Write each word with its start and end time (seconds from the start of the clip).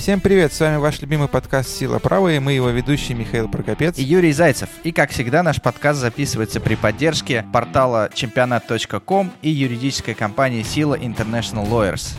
Всем 0.00 0.18
привет, 0.18 0.54
с 0.54 0.60
вами 0.60 0.76
ваш 0.78 1.02
любимый 1.02 1.28
подкаст 1.28 1.68
«Сила 1.68 1.98
права» 1.98 2.32
и 2.32 2.38
мы 2.38 2.54
его 2.54 2.70
ведущие 2.70 3.18
Михаил 3.18 3.50
Прокопец 3.50 3.98
и 3.98 4.02
Юрий 4.02 4.32
Зайцев. 4.32 4.70
И, 4.82 4.92
как 4.92 5.10
всегда, 5.10 5.42
наш 5.42 5.60
подкаст 5.60 6.00
записывается 6.00 6.58
при 6.58 6.74
поддержке 6.74 7.44
портала 7.52 8.08
чемпионат.ком 8.14 9.30
и 9.42 9.50
юридической 9.50 10.14
компании 10.14 10.62
«Сила 10.62 10.94
International 10.94 11.68
Lawyers». 11.68 12.16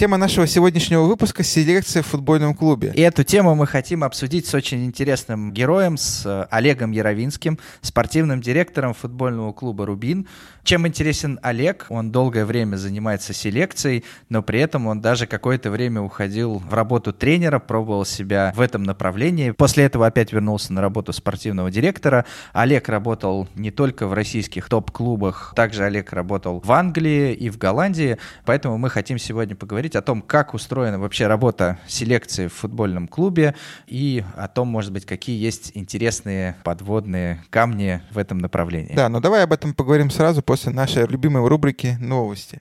Тема 0.00 0.16
нашего 0.16 0.46
сегодняшнего 0.46 1.02
выпуска— 1.02 1.42
селекция 1.44 2.02
в 2.02 2.06
футбольном 2.06 2.54
клубе. 2.54 2.90
И 2.94 3.02
эту 3.02 3.22
тему 3.22 3.54
мы 3.54 3.66
хотим 3.66 4.02
обсудить 4.02 4.46
с 4.46 4.54
очень 4.54 4.86
интересным 4.86 5.52
героем, 5.52 5.98
с 5.98 6.24
э, 6.24 6.46
Олегом 6.50 6.92
Яровинским, 6.92 7.58
спортивным 7.82 8.40
директором 8.40 8.94
футбольного 8.94 9.52
клуба 9.52 9.84
«Рубин». 9.84 10.26
Чем 10.62 10.86
интересен 10.86 11.38
Олег? 11.42 11.86
Он 11.90 12.12
долгое 12.12 12.46
время 12.46 12.76
занимается 12.76 13.34
селекцией, 13.34 14.04
но 14.30 14.42
при 14.42 14.60
этом 14.60 14.86
он 14.86 15.02
даже 15.02 15.26
какое-то 15.26 15.70
время 15.70 16.00
уходил 16.00 16.58
в 16.58 16.72
работу 16.72 17.12
тренера, 17.12 17.58
пробовал 17.58 18.06
себя 18.06 18.54
в 18.56 18.60
этом 18.60 18.84
направлении. 18.84 19.50
После 19.50 19.84
этого 19.84 20.06
опять 20.06 20.32
вернулся 20.32 20.72
на 20.72 20.80
работу 20.80 21.12
спортивного 21.12 21.70
директора. 21.70 22.24
Олег 22.52 22.88
работал 22.88 23.48
не 23.54 23.70
только 23.70 24.06
в 24.06 24.14
российских 24.14 24.68
топ-клубах, 24.68 25.52
также 25.56 25.84
Олег 25.84 26.12
работал 26.14 26.62
в 26.64 26.72
Англии 26.72 27.34
и 27.34 27.50
в 27.50 27.58
Голландии, 27.58 28.16
поэтому 28.46 28.78
мы 28.78 28.88
хотим 28.88 29.18
сегодня 29.18 29.56
поговорить 29.56 29.89
о 29.96 30.02
том, 30.02 30.22
как 30.22 30.54
устроена 30.54 30.98
вообще 30.98 31.26
работа 31.26 31.78
селекции 31.86 32.48
в 32.48 32.54
футбольном 32.54 33.08
клубе 33.08 33.54
и 33.86 34.24
о 34.36 34.48
том, 34.48 34.68
может 34.68 34.92
быть, 34.92 35.06
какие 35.06 35.40
есть 35.42 35.72
интересные 35.74 36.56
подводные 36.64 37.42
камни 37.50 38.00
в 38.10 38.18
этом 38.18 38.38
направлении. 38.38 38.94
Да, 38.94 39.08
но 39.08 39.20
давай 39.20 39.44
об 39.44 39.52
этом 39.52 39.74
поговорим 39.74 40.10
сразу 40.10 40.42
после 40.42 40.72
нашей 40.72 41.06
любимой 41.06 41.46
рубрики 41.46 41.96
«Новости». 42.00 42.60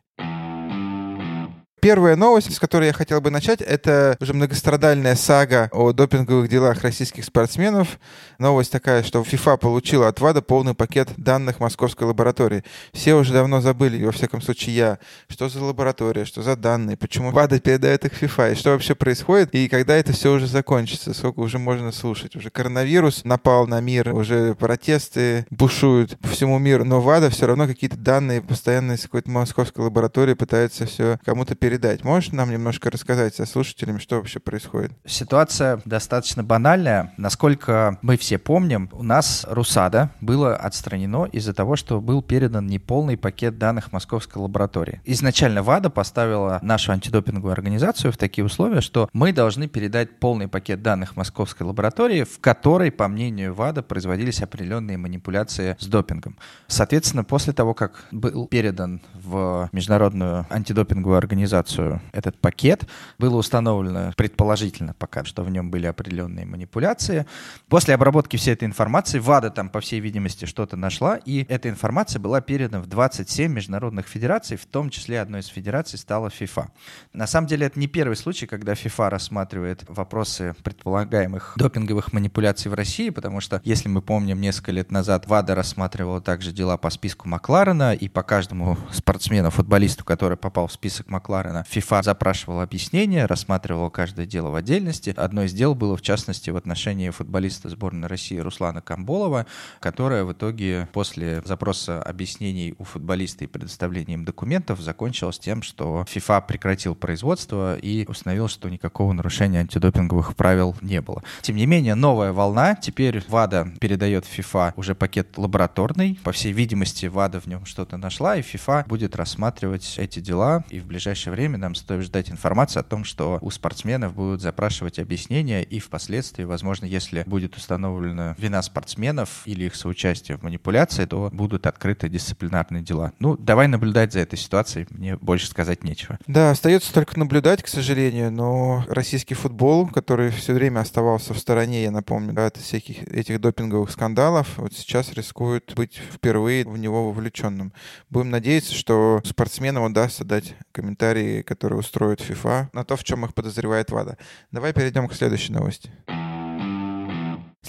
Первая 1.81 2.17
новость, 2.17 2.53
с 2.53 2.59
которой 2.59 2.87
я 2.87 2.93
хотел 2.93 3.21
бы 3.21 3.29
начать, 3.29 3.61
это 3.61 4.17
уже 4.19 4.33
многострадальная 4.33 5.15
сага 5.15 5.69
о 5.71 5.93
допинговых 5.93 6.49
делах 6.49 6.81
российских 6.81 7.23
спортсменов. 7.23 7.99
Новость 8.37 8.71
такая, 8.71 9.01
что 9.01 9.23
ФИФА 9.23 9.55
получила 9.55 10.09
от 10.09 10.19
ВАДА 10.19 10.41
полный 10.41 10.73
пакет 10.73 11.09
данных 11.15 11.61
московской 11.61 12.05
лаборатории. 12.05 12.65
Все 12.91 13.15
уже 13.15 13.31
давно 13.31 13.61
забыли, 13.61 14.03
во 14.03 14.11
всяком 14.11 14.41
случае 14.41 14.75
я, 14.75 14.99
что 15.29 15.47
за 15.47 15.63
лаборатория, 15.63 16.25
что 16.25 16.41
за 16.41 16.57
данные, 16.57 16.97
почему 16.97 17.31
ВАДА 17.31 17.61
передает 17.61 18.03
их 18.03 18.13
ФИФА, 18.13 18.51
и 18.51 18.55
что 18.55 18.71
вообще 18.71 18.93
происходит, 18.93 19.55
и 19.55 19.69
когда 19.69 19.95
это 19.95 20.11
все 20.11 20.33
уже 20.33 20.47
закончится, 20.47 21.13
сколько 21.13 21.39
уже 21.39 21.59
можно 21.59 21.93
слушать. 21.93 22.35
Уже 22.35 22.49
коронавирус 22.49 23.23
напал 23.23 23.67
на 23.67 23.79
мир, 23.79 24.13
уже 24.13 24.53
протесты 24.55 25.45
бушуют 25.49 26.19
по 26.19 26.27
всему 26.27 26.59
миру, 26.59 26.83
но 26.83 26.99
ВАДА 26.99 27.29
все 27.29 27.47
равно 27.47 27.67
какие-то 27.67 27.97
данные 27.97 28.41
постоянно 28.41 28.93
из 28.93 29.03
какой-то 29.03 29.29
московской 29.31 29.85
лаборатории 29.85 30.33
пытается 30.33 30.85
все 30.85 31.19
кому-то 31.23 31.55
передать 31.55 31.68
передать. 31.69 32.03
Можешь 32.03 32.31
нам 32.31 32.49
немножко 32.49 32.89
рассказать 32.89 33.35
со 33.35 33.45
слушателями, 33.45 33.99
что 33.99 34.15
вообще 34.15 34.39
происходит? 34.39 34.91
Ситуация 35.05 35.79
достаточно 35.85 36.43
банальная. 36.43 37.13
Насколько 37.17 37.99
мы 38.01 38.17
все 38.17 38.39
помним, 38.39 38.89
у 38.91 39.03
нас 39.03 39.45
РУСАДА 39.47 40.09
было 40.19 40.55
отстранено 40.55 41.25
из-за 41.25 41.53
того, 41.53 41.75
что 41.75 42.01
был 42.01 42.23
передан 42.23 42.65
неполный 42.65 43.17
пакет 43.17 43.59
данных 43.59 43.91
московской 43.91 44.41
лаборатории. 44.41 44.99
Изначально 45.05 45.61
ВАДА 45.61 45.91
поставила 45.91 46.57
нашу 46.63 46.91
антидопинговую 46.91 47.51
организацию 47.51 48.11
в 48.11 48.17
такие 48.17 48.43
условия, 48.43 48.81
что 48.81 49.07
мы 49.13 49.31
должны 49.31 49.67
передать 49.67 50.19
полный 50.19 50.47
пакет 50.47 50.81
данных 50.81 51.15
московской 51.15 51.67
лаборатории, 51.67 52.23
в 52.23 52.39
которой, 52.39 52.91
по 52.91 53.07
мнению 53.07 53.53
ВАДА, 53.53 53.83
производились 53.83 54.41
определенные 54.41 54.97
манипуляции 54.97 55.77
с 55.77 55.85
допингом. 55.85 56.35
Соответственно, 56.65 57.23
после 57.23 57.53
того, 57.53 57.75
как 57.75 58.05
был 58.09 58.47
передан 58.47 59.01
в 59.13 59.69
Международную 59.71 60.47
антидопинговую 60.49 61.19
организацию 61.19 61.58
организацию 61.59 62.01
этот 62.11 62.39
пакет. 62.39 62.87
Было 63.17 63.37
установлено 63.37 64.13
предположительно 64.15 64.93
пока, 64.93 65.23
что 65.23 65.43
в 65.43 65.49
нем 65.49 65.69
были 65.71 65.85
определенные 65.85 66.45
манипуляции. 66.45 67.25
После 67.67 67.93
обработки 67.93 68.37
всей 68.37 68.53
этой 68.53 68.65
информации 68.65 69.19
ВАДА 69.19 69.51
там, 69.51 69.69
по 69.69 69.79
всей 69.79 69.99
видимости, 69.99 70.45
что-то 70.45 70.77
нашла, 70.77 71.17
и 71.17 71.45
эта 71.49 71.69
информация 71.69 72.19
была 72.19 72.41
передана 72.41 72.81
в 72.81 72.87
27 72.87 73.51
международных 73.51 74.07
федераций, 74.07 74.57
в 74.57 74.65
том 74.65 74.89
числе 74.89 75.21
одной 75.21 75.41
из 75.41 75.47
федераций 75.47 75.99
стала 75.99 76.29
ФИФА. 76.29 76.69
На 77.13 77.27
самом 77.27 77.47
деле 77.47 77.67
это 77.67 77.79
не 77.79 77.87
первый 77.87 78.15
случай, 78.15 78.47
когда 78.47 78.75
ФИФА 78.75 79.09
рассматривает 79.09 79.83
вопросы 79.87 80.55
предполагаемых 80.63 81.53
допинговых 81.57 82.13
манипуляций 82.13 82.71
в 82.71 82.73
России, 82.73 83.09
потому 83.09 83.41
что, 83.41 83.61
если 83.63 83.89
мы 83.89 84.01
помним, 84.01 84.41
несколько 84.41 84.71
лет 84.71 84.91
назад 84.91 85.27
ВАДА 85.27 85.55
рассматривала 85.55 86.21
также 86.21 86.51
дела 86.51 86.77
по 86.77 86.89
списку 86.89 87.27
Макларена, 87.27 87.93
и 87.93 88.07
по 88.07 88.23
каждому 88.23 88.77
спортсмену, 88.91 89.49
футболисту, 89.49 90.03
который 90.05 90.37
попал 90.37 90.67
в 90.67 90.71
список 90.71 91.09
Макларена, 91.09 91.48
Макарена. 91.49 91.65
ФИФА 91.67 92.01
запрашивал 92.03 92.61
объяснение, 92.61 93.25
рассматривал 93.25 93.89
каждое 93.89 94.25
дело 94.25 94.49
в 94.49 94.55
отдельности. 94.55 95.13
Одно 95.15 95.43
из 95.43 95.53
дел 95.53 95.75
было, 95.75 95.97
в 95.97 96.01
частности, 96.01 96.49
в 96.49 96.57
отношении 96.57 97.09
футболиста 97.09 97.69
сборной 97.69 98.07
России 98.07 98.37
Руслана 98.37 98.81
Камболова, 98.81 99.45
которое 99.79 100.23
в 100.23 100.33
итоге 100.33 100.87
после 100.93 101.41
запроса 101.45 102.01
объяснений 102.01 102.75
у 102.77 102.83
футболиста 102.83 103.43
и 103.43 103.47
предоставления 103.47 104.13
им 104.15 104.25
документов 104.25 104.79
закончилось 104.79 105.39
тем, 105.39 105.61
что 105.61 106.05
ФИФА 106.07 106.41
прекратил 106.41 106.95
производство 106.95 107.77
и 107.77 108.05
установил, 108.07 108.47
что 108.47 108.69
никакого 108.69 109.13
нарушения 109.13 109.59
антидопинговых 109.59 110.35
правил 110.35 110.75
не 110.81 111.01
было. 111.01 111.23
Тем 111.41 111.55
не 111.55 111.65
менее, 111.65 111.95
новая 111.95 112.31
волна. 112.31 112.75
Теперь 112.75 113.23
ВАДА 113.27 113.71
передает 113.79 114.25
ФИФА 114.25 114.73
уже 114.75 114.95
пакет 114.95 115.37
лабораторный. 115.37 116.19
По 116.23 116.31
всей 116.31 116.51
видимости, 116.51 117.07
ВАДА 117.07 117.39
в 117.39 117.47
нем 117.47 117.65
что-то 117.65 117.97
нашла, 117.97 118.37
и 118.37 118.41
ФИФА 118.41 118.85
будет 118.87 119.15
рассматривать 119.15 119.95
эти 119.97 120.19
дела 120.19 120.63
и 120.69 120.79
в 120.79 120.85
ближайшее 120.85 121.33
время 121.33 121.38
время 121.39 121.57
нам 121.57 121.73
стоит 121.73 122.01
ждать 122.01 122.29
информации 122.29 122.81
о 122.81 122.83
том, 122.83 123.05
что 123.05 123.37
у 123.41 123.49
спортсменов 123.49 124.13
будут 124.13 124.41
запрашивать 124.41 124.99
объяснения 124.99 125.63
и 125.63 125.79
впоследствии, 125.79 126.43
возможно, 126.43 126.85
если 126.85 127.23
будет 127.25 127.55
установлена 127.55 128.35
вина 128.37 128.61
спортсменов 128.61 129.43
или 129.45 129.63
их 129.63 129.75
соучастие 129.75 130.37
в 130.37 130.43
манипуляции, 130.43 131.05
то 131.05 131.29
будут 131.31 131.65
открыты 131.65 132.09
дисциплинарные 132.09 132.83
дела. 132.83 133.13
Ну, 133.19 133.37
давай 133.37 133.69
наблюдать 133.69 134.11
за 134.11 134.19
этой 134.19 134.37
ситуацией, 134.37 134.87
мне 134.89 135.15
больше 135.15 135.47
сказать 135.47 135.81
нечего. 135.85 136.19
Да, 136.27 136.51
остается 136.51 136.93
только 136.93 137.17
наблюдать, 137.17 137.63
к 137.63 137.69
сожалению, 137.69 138.33
но 138.33 138.83
российский 138.89 139.35
футбол, 139.35 139.87
который 139.87 140.31
все 140.31 140.51
время 140.53 140.81
оставался 140.81 141.33
в 141.33 141.39
стороне, 141.39 141.83
я 141.83 141.91
напомню, 141.91 142.33
да, 142.33 142.47
от 142.47 142.57
всяких 142.57 143.03
этих 143.07 143.39
допинговых 143.39 143.91
скандалов, 143.91 144.57
вот 144.57 144.73
сейчас 144.73 145.13
рискует 145.13 145.71
быть 145.77 146.01
впервые 146.13 146.65
в 146.65 146.77
него 146.77 147.09
вовлеченным. 147.09 147.71
Будем 148.09 148.29
надеяться, 148.29 148.75
что 148.75 149.21
спортсменам 149.23 149.83
удастся 149.83 150.25
дать 150.25 150.55
комментарии 150.73 151.28
которые 151.45 151.79
устроит 151.79 152.21
FIFA, 152.21 152.67
на 152.73 152.83
то, 152.83 152.95
в 152.95 153.03
чем 153.03 153.25
их 153.25 153.33
подозревает 153.33 153.91
ВАДА. 153.91 154.17
Давай 154.51 154.73
перейдем 154.73 155.07
к 155.07 155.13
следующей 155.13 155.53
новости. 155.53 155.91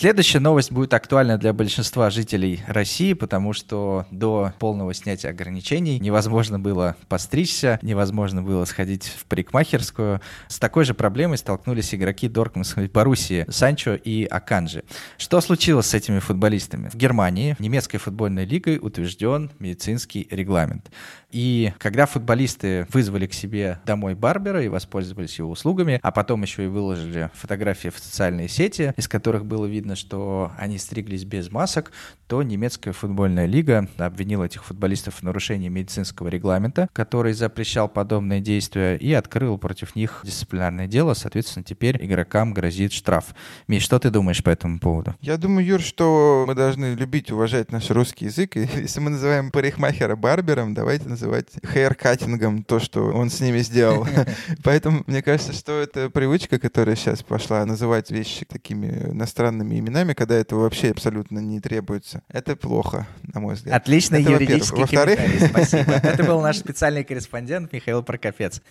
Следующая 0.01 0.39
новость 0.39 0.73
будет 0.73 0.95
актуальна 0.95 1.37
для 1.37 1.53
большинства 1.53 2.09
жителей 2.09 2.63
России, 2.67 3.13
потому 3.13 3.53
что 3.53 4.07
до 4.11 4.55
полного 4.59 4.95
снятия 4.95 5.29
ограничений 5.29 5.99
невозможно 5.99 6.59
было 6.59 6.97
постричься, 7.09 7.79
невозможно 7.83 8.43
было 8.43 8.65
сходить 8.65 9.05
в 9.05 9.27
парикмахерскую. 9.27 10.23
С 10.49 10.59
такой 10.59 10.87
же 10.87 10.95
проблемой 10.95 11.37
столкнулись 11.37 11.95
игроки 11.95 12.29
Дортмундской 12.29 12.89
Боруссии 12.89 13.45
Санчо 13.51 13.95
и 13.95 14.25
Аканджи. 14.25 14.85
Что 15.19 15.39
случилось 15.43 15.89
с 15.89 15.95
этими 15.95 16.21
футболистами? 16.21 16.89
В 16.89 16.95
Германии 16.95 17.55
немецкой 17.59 17.99
футбольной 17.99 18.47
лигой 18.47 18.79
утвержден 18.81 19.51
медицинский 19.59 20.27
регламент. 20.31 20.91
И 21.31 21.73
когда 21.79 22.07
футболисты 22.07 22.87
вызвали 22.93 23.27
к 23.27 23.33
себе 23.33 23.79
домой 23.87 24.15
Барбера 24.15 24.63
и 24.63 24.69
воспользовались 24.69 25.39
его 25.39 25.51
услугами, 25.51 26.01
а 26.03 26.11
потом 26.11 26.43
еще 26.43 26.65
и 26.65 26.69
выложили 26.69 27.31
фотографии 27.35 27.89
в 27.89 27.99
социальные 27.99 28.49
сети, 28.49 28.93
из 28.97 29.09
которых 29.09 29.45
было 29.45 29.67
видно, 29.67 29.97
что 29.97 30.53
они 30.59 30.79
стриглись 30.79 31.25
без 31.25 31.51
масок, 31.51 31.93
то 32.27 32.43
немецкая 32.43 32.93
футбольная 32.93 33.47
лига 33.47 33.89
обвинила 33.99 34.45
этих 34.45 34.65
футболистов 34.65 35.17
в 35.17 35.23
нарушении 35.23 35.69
медицинского 35.69 36.29
регламента, 36.29 36.89
который 36.93 37.33
запрещал 37.33 37.89
подобные 37.89 38.41
действия, 38.41 38.97
и 38.97 39.13
открыл 39.13 39.59
против 39.59 39.97
них 39.97 40.21
дисциплинарное 40.25 40.87
дело. 40.87 41.15
Соответственно, 41.15 41.65
теперь 41.65 41.97
игрокам 42.05 42.55
грозит 42.55 42.93
штраф. 42.93 43.35
Миш, 43.69 43.83
что 43.83 43.99
ты 43.99 44.11
думаешь 44.11 44.43
по 44.43 44.51
этому 44.51 44.79
поводу? 44.79 45.15
Я 45.21 45.37
думаю, 45.37 45.67
Юр, 45.67 45.81
что 45.81 46.45
мы 46.47 46.55
должны 46.55 46.95
любить, 46.95 47.31
уважать 47.31 47.73
наш 47.73 47.91
русский 47.91 48.27
язык. 48.27 48.57
И 48.57 48.61
если 48.77 49.01
мы 49.01 49.11
называем 49.11 49.51
парикмахера 49.51 50.17
барбером, 50.17 50.75
давайте 50.75 51.09
называть 51.21 51.47
хейркатингом 51.73 52.63
то, 52.63 52.79
что 52.81 53.03
он 53.11 53.31
с 53.31 53.41
ними 53.41 53.59
сделал. 53.59 54.07
Поэтому 54.65 55.03
мне 55.07 55.23
кажется, 55.23 55.53
что 55.53 55.81
это 55.81 56.09
привычка, 56.11 56.59
которая 56.59 56.97
сейчас 56.97 57.23
пошла, 57.23 57.65
называть 57.65 58.11
вещи 58.11 58.45
такими 58.45 58.87
иностранными 59.11 59.79
именами, 59.79 60.15
когда 60.15 60.37
этого 60.37 60.63
вообще 60.63 60.91
абсолютно 60.91 61.39
не 61.39 61.61
требуется. 61.61 62.23
Это 62.29 62.57
плохо, 62.57 63.07
на 63.23 63.41
мой 63.41 63.55
взгляд. 63.55 63.77
Отличный 63.77 64.23
Это, 64.23 64.33
юридический 64.33 64.83
во-первых. 64.83 65.17
комментарий, 65.17 65.49
спасибо. 65.49 65.93
Это 66.03 66.25
был 66.25 66.41
наш 66.41 66.59
специальный 66.59 67.05
корреспондент 67.05 67.73
Михаил 67.73 68.03
Прокопец. 68.03 68.63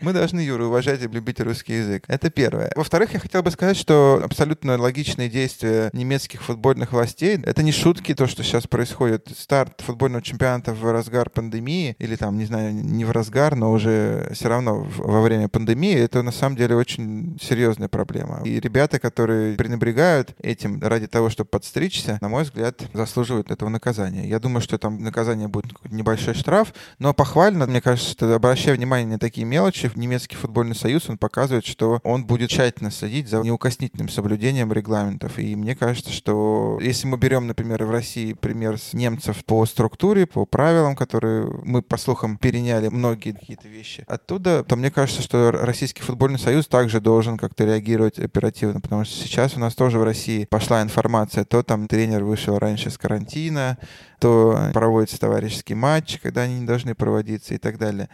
Мы 0.00 0.12
должны 0.12 0.40
Юру 0.40 0.66
уважать 0.66 1.02
и 1.02 1.08
любить 1.08 1.40
русский 1.40 1.74
язык. 1.74 2.04
Это 2.06 2.30
первое. 2.30 2.72
Во-вторых, 2.76 3.14
я 3.14 3.18
хотел 3.18 3.42
бы 3.42 3.50
сказать, 3.50 3.76
что 3.76 4.20
абсолютно 4.22 4.78
логичные 4.78 5.28
действия 5.28 5.90
немецких 5.92 6.42
футбольных 6.42 6.92
властей— 6.92 7.40
это 7.44 7.62
не 7.62 7.72
шутки, 7.72 8.14
то, 8.14 8.26
что 8.26 8.42
сейчас 8.42 8.66
происходит. 8.66 9.28
Старт 9.36 9.80
футбольного 9.80 10.22
чемпионата 10.22 10.72
в 10.72 10.92
разгар 10.92 11.30
пандемии, 11.30 11.95
или 11.98 12.16
там, 12.16 12.38
не 12.38 12.44
знаю, 12.44 12.74
не 12.74 13.04
в 13.04 13.10
разгар, 13.10 13.56
но 13.56 13.72
уже 13.72 14.30
все 14.32 14.48
равно 14.48 14.86
во 14.98 15.20
время 15.22 15.48
пандемии, 15.48 15.94
это 15.94 16.22
на 16.22 16.32
самом 16.32 16.56
деле 16.56 16.76
очень 16.76 17.38
серьезная 17.40 17.88
проблема. 17.88 18.42
И 18.44 18.60
ребята, 18.60 18.98
которые 18.98 19.56
пренебрегают 19.56 20.34
этим 20.42 20.80
ради 20.82 21.06
того, 21.06 21.30
чтобы 21.30 21.48
подстричься, 21.48 22.18
на 22.20 22.28
мой 22.28 22.44
взгляд, 22.44 22.82
заслуживают 22.92 23.50
этого 23.50 23.68
наказания. 23.68 24.28
Я 24.28 24.38
думаю, 24.38 24.60
что 24.60 24.78
там 24.78 25.02
наказание 25.02 25.48
будет 25.48 25.72
небольшой 25.90 26.34
штраф, 26.34 26.72
но 26.98 27.14
похвально, 27.14 27.66
мне 27.66 27.80
кажется, 27.80 28.10
что 28.10 28.34
обращая 28.34 28.74
внимание 28.76 29.06
на 29.06 29.18
такие 29.18 29.46
мелочи, 29.46 29.90
немецкий 29.94 30.36
футбольный 30.36 30.74
союз, 30.74 31.08
он 31.08 31.18
показывает, 31.18 31.64
что 31.64 32.00
он 32.02 32.26
будет 32.26 32.50
тщательно 32.50 32.90
следить 32.90 33.28
за 33.28 33.38
неукоснительным 33.38 34.08
соблюдением 34.08 34.72
регламентов. 34.72 35.38
И 35.38 35.56
мне 35.56 35.74
кажется, 35.74 36.12
что 36.12 36.78
если 36.82 37.06
мы 37.06 37.16
берем, 37.16 37.46
например, 37.46 37.84
в 37.84 37.90
России 37.90 38.32
пример 38.32 38.78
с 38.78 38.92
немцев 38.92 39.44
по 39.44 39.64
структуре, 39.66 40.26
по 40.26 40.44
правилам, 40.44 40.96
которые 40.96 41.50
мы, 41.64 41.82
по 41.88 41.96
слухам, 41.96 42.36
переняли 42.36 42.88
многие 42.88 43.32
какие-то 43.32 43.68
вещи 43.68 44.04
оттуда, 44.06 44.64
то 44.64 44.76
мне 44.76 44.90
кажется, 44.90 45.22
что 45.22 45.50
Российский 45.52 46.02
футбольный 46.02 46.38
союз 46.38 46.66
также 46.66 47.00
должен 47.00 47.38
как-то 47.38 47.64
реагировать 47.64 48.18
оперативно, 48.18 48.80
потому 48.80 49.04
что 49.04 49.14
сейчас 49.14 49.56
у 49.56 49.60
нас 49.60 49.74
тоже 49.74 49.98
в 49.98 50.04
России 50.04 50.44
пошла 50.44 50.82
информация, 50.82 51.44
то 51.44 51.62
там 51.62 51.88
тренер 51.88 52.24
вышел 52.24 52.58
раньше 52.58 52.90
с 52.90 52.98
карантина, 52.98 53.78
то 54.18 54.70
проводится 54.72 55.18
товарищеский 55.18 55.74
матч, 55.74 56.18
когда 56.22 56.42
они 56.42 56.60
не 56.60 56.66
должны 56.66 56.94
проводиться 56.94 57.54
и 57.54 57.58
так 57.58 57.78
далее. 57.78 58.08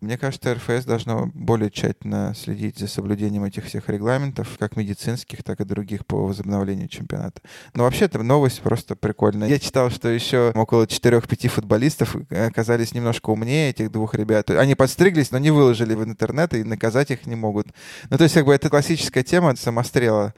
Мне 0.00 0.18
кажется, 0.18 0.54
РФС 0.54 0.84
должно 0.84 1.30
более 1.34 1.70
тщательно 1.70 2.34
следить 2.36 2.78
за 2.78 2.86
соблюдением 2.86 3.44
этих 3.44 3.64
всех 3.64 3.88
регламентов, 3.88 4.56
как 4.58 4.76
медицинских, 4.76 5.42
так 5.42 5.60
и 5.60 5.64
других 5.64 6.06
по 6.06 6.26
возобновлению 6.26 6.88
чемпионата. 6.88 7.40
Но 7.74 7.84
вообще 7.84 8.06
эта 8.06 8.22
новость 8.22 8.60
просто 8.60 8.96
прикольная. 8.96 9.48
Я 9.48 9.58
читал, 9.58 9.90
что 9.90 10.08
еще 10.08 10.52
около 10.54 10.84
4-5 10.84 11.48
футболистов 11.48 12.16
оказались 12.30 12.92
немножко 12.92 13.30
умнее 13.30 13.70
этих 13.70 13.90
двух 13.90 14.14
ребят. 14.14 14.50
Они 14.50 14.74
подстриглись, 14.74 15.30
но 15.30 15.38
не 15.38 15.50
выложили 15.50 15.94
в 15.94 16.04
интернет 16.04 16.54
и 16.54 16.64
наказать 16.64 17.10
их 17.10 17.26
не 17.26 17.36
могут. 17.36 17.68
Ну, 18.10 18.18
то 18.18 18.24
есть, 18.24 18.34
как 18.34 18.46
бы 18.46 18.54
это 18.54 18.68
классическая 18.70 19.22
тема 19.22 19.54
самострела. 19.56 20.34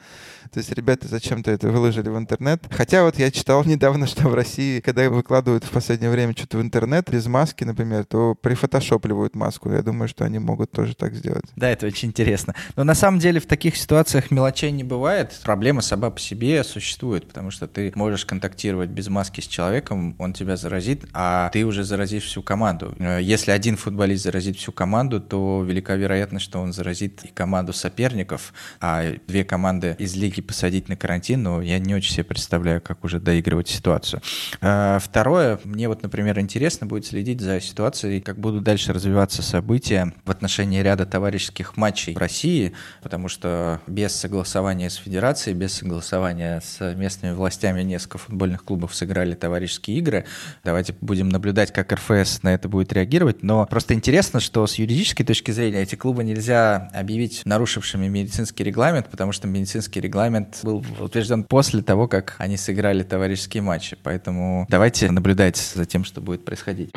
То 0.49 0.59
есть 0.59 0.73
ребята 0.73 1.09
зачем-то 1.09 1.50
это 1.50 1.69
выложили 1.69 2.09
в 2.09 2.19
интернет. 2.19 2.62
Хотя 2.71 3.05
вот 3.05 3.19
я 3.19 3.31
читал 3.31 3.65
недавно, 3.67 4.06
что 4.06 4.29
в 4.29 4.35
России, 4.35 4.81
когда 4.81 5.09
выкладывают 5.11 5.65
в 5.65 5.71
последнее 5.71 6.11
время 6.11 6.35
что-то 6.37 6.59
в 6.59 6.62
интернет 6.62 7.11
без 7.11 7.27
маски, 7.27 7.65
например, 7.65 8.05
то 8.05 8.35
прифотошопливают 8.35 9.35
маску. 9.35 9.71
Я 9.71 9.83
думаю, 9.83 10.09
что 10.09 10.25
они 10.25 10.39
могут 10.39 10.71
тоже 10.71 10.95
так 10.95 11.15
сделать. 11.15 11.45
Да, 11.56 11.69
это 11.69 11.87
очень 11.87 12.09
интересно. 12.09 12.55
Но 12.77 12.85
на 12.85 12.95
самом 12.95 13.19
деле 13.19 13.41
в 13.41 13.47
таких 13.47 13.77
ситуациях 13.77 14.31
мелочей 14.31 14.71
не 14.71 14.85
бывает. 14.85 15.39
Проблема 15.45 15.81
сама 15.83 16.11
по 16.11 16.21
себе 16.21 16.65
существует, 16.65 17.27
потому 17.27 17.51
что 17.51 17.67
ты 17.67 17.93
можешь 17.94 18.25
контактировать 18.25 18.91
без 18.91 19.09
маски 19.09 19.41
с 19.41 19.47
человеком, 19.47 20.15
он 20.19 20.33
тебя 20.33 20.56
заразит, 20.56 21.05
а 21.12 21.51
ты 21.51 21.65
уже 21.65 21.85
заразишь 21.85 22.25
всю 22.25 22.43
команду. 22.43 22.94
Э, 22.99 23.19
если 23.21 23.51
один 23.51 23.77
футболист 23.77 24.25
заразит 24.25 24.56
всю 24.56 24.73
команду, 24.73 25.21
то 25.21 25.65
велика 25.67 25.97
вероятность, 25.97 26.44
что 26.44 26.61
он 26.61 26.73
заразит 26.73 27.25
и 27.25 27.29
команду 27.29 27.73
соперников, 27.73 28.53
а 28.81 29.15
две 29.27 29.44
команды 29.44 29.97
из 29.99 30.15
лиги 30.17 30.38
посадить 30.40 30.88
на 30.88 30.96
карантин, 30.96 31.43
но 31.43 31.62
я 31.62 31.79
не 31.79 31.94
очень 31.94 32.12
себе 32.12 32.25
представляю, 32.25 32.81
как 32.81 33.05
уже 33.05 33.20
доигрывать 33.20 33.69
ситуацию. 33.69 34.23
Э, 34.61 34.99
второе, 35.00 35.58
мне 35.64 35.88
вот, 35.88 36.02
например, 36.02 36.38
интересно 36.38 36.87
будет 36.87 37.06
следить 37.06 37.40
за 37.40 37.61
ситуацией, 37.61 38.20
как 38.20 38.38
будут 38.38 38.62
дальше 38.64 38.93
развиваться 38.93 39.43
события 39.43 40.12
в 40.25 40.31
отношении 40.31 40.81
ряда 40.81 41.06
товарищеских 41.06 41.76
матчей 41.76 42.14
в 42.14 42.19
России, 42.19 42.73
потому 43.02 43.29
что 43.29 43.81
без 43.87 44.14
согласования 44.14 44.90
с 44.90 44.96
федерацией, 44.96 45.56
без 45.56 45.75
согласования 45.75 46.61
с 46.61 46.94
местными 46.94 47.32
властями 47.32 47.82
несколько 47.82 48.19
футбольных 48.19 48.64
клубов 48.64 48.94
сыграли 48.94 49.34
товарищеские 49.34 49.99
игры. 49.99 50.25
Давайте 50.64 50.94
будем 51.00 51.29
наблюдать, 51.29 51.73
как 51.73 51.93
РФС 51.93 52.43
на 52.43 52.55
это 52.55 52.69
будет 52.69 52.93
реагировать. 52.93 53.43
Но 53.43 53.67
просто 53.67 53.94
интересно, 53.94 54.41
что 54.41 54.67
с 54.67 54.75
юридической 54.75 55.25
точки 55.25 55.50
зрения 55.50 55.82
эти 55.82 55.94
клубы 55.94 56.25
нельзя 56.25 56.91
объявить 56.94 57.43
нарушившими 57.44 58.08
медицинский 58.08 58.64
регламент, 58.64 59.08
потому 59.08 59.32
что 59.32 59.46
медицинский 59.49 60.00
регламент 60.00 60.28
был 60.63 60.85
утвержден 61.01 61.45
после 61.45 61.83
того, 61.83 62.09
как 62.09 62.37
они 62.39 62.57
сыграли 62.57 63.03
товарищеские 63.03 63.63
матчи. 63.63 63.97
Поэтому 64.03 64.67
давайте 64.69 65.11
наблюдать 65.11 65.57
за 65.57 65.85
тем, 65.85 66.05
что 66.05 66.21
будет 66.21 66.45
происходить. 66.45 66.91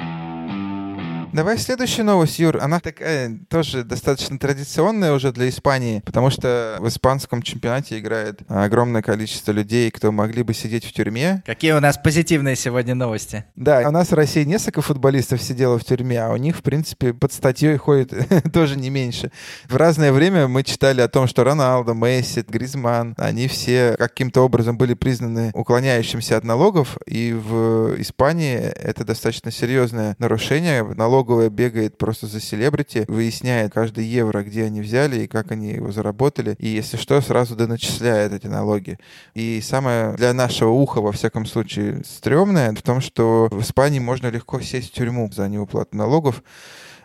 Давай 1.34 1.58
следующая 1.58 2.04
новость, 2.04 2.40
Юр. 2.40 2.58
Она 2.62 2.82
такая 2.82 3.40
тоже 3.48 3.86
достаточно 3.86 4.38
традиционная 4.38 5.14
уже 5.14 5.32
для 5.32 5.48
Испании, 5.48 6.02
потому 6.06 6.30
что 6.30 6.76
в 6.82 6.90
испанском 6.90 7.42
чемпионате 7.42 8.00
играет 8.00 8.42
огромное 8.50 9.02
количество 9.02 9.54
людей, 9.54 9.90
кто 9.92 10.12
могли 10.12 10.44
бы 10.44 10.54
сидеть 10.54 10.84
в 10.84 10.92
тюрьме. 10.92 11.42
Какие 11.46 11.72
у 11.72 11.80
нас 11.80 11.98
позитивные 11.98 12.58
сегодня 12.58 12.96
новости? 12.96 13.46
Да, 13.56 13.88
у 13.88 13.92
нас 13.92 14.10
в 14.10 14.14
России 14.14 14.44
несколько 14.44 14.82
футболистов 14.82 15.42
сидело 15.42 15.80
в 15.80 15.86
тюрьме, 15.86 16.22
а 16.22 16.34
у 16.34 16.36
них, 16.36 16.58
в 16.58 16.64
принципе, 16.64 17.14
под 17.14 17.32
статьей 17.32 17.78
ходит 17.78 18.14
тоже 18.54 18.78
не 18.78 18.90
меньше. 18.90 19.32
В 19.70 19.78
разное 19.78 20.12
время 20.12 20.50
мы 20.50 20.64
читали 20.64 21.00
о 21.00 21.08
том, 21.08 21.28
что 21.28 21.46
Роналдо, 21.46 21.94
Месси, 21.94 22.44
Гризман, 22.46 23.16
они 23.18 23.48
все 23.48 23.96
каким-то 23.98 24.42
образом 24.42 24.78
были 24.78 24.96
признаны 24.96 25.52
уклоняющимся 25.54 26.36
от 26.36 26.44
налогов, 26.44 26.98
и 27.06 27.32
в 27.32 27.96
Испании 28.02 28.58
это 28.58 29.06
достаточно 29.06 29.50
серьезное 29.50 30.18
нарушение. 30.20 30.84
Налог 30.84 31.21
налоговая 31.22 31.52
бегает 31.52 32.00
просто 32.00 32.26
за 32.26 32.42
селебрити, 32.42 33.06
выясняет 33.08 33.74
каждый 33.74 34.06
евро, 34.06 34.42
где 34.42 34.64
они 34.64 34.82
взяли 34.82 35.22
и 35.22 35.28
как 35.28 35.52
они 35.52 35.74
его 35.74 35.92
заработали. 35.92 36.56
И 36.58 36.68
если 36.68 36.98
что, 36.98 37.22
сразу 37.22 37.56
доначисляет 37.56 38.34
эти 38.34 38.48
налоги. 38.48 38.98
И 39.36 39.62
самое 39.62 40.14
для 40.14 40.34
нашего 40.34 40.72
уха, 40.72 41.00
во 41.00 41.12
всяком 41.12 41.46
случае, 41.46 42.02
стрёмное 42.06 42.74
в 42.74 42.82
том, 42.82 43.02
что 43.02 43.50
в 43.52 43.62
Испании 43.62 44.00
можно 44.00 44.32
легко 44.32 44.60
сесть 44.62 44.90
в 44.90 44.94
тюрьму 44.94 45.30
за 45.32 45.48
неуплату 45.48 45.96
налогов. 45.96 46.42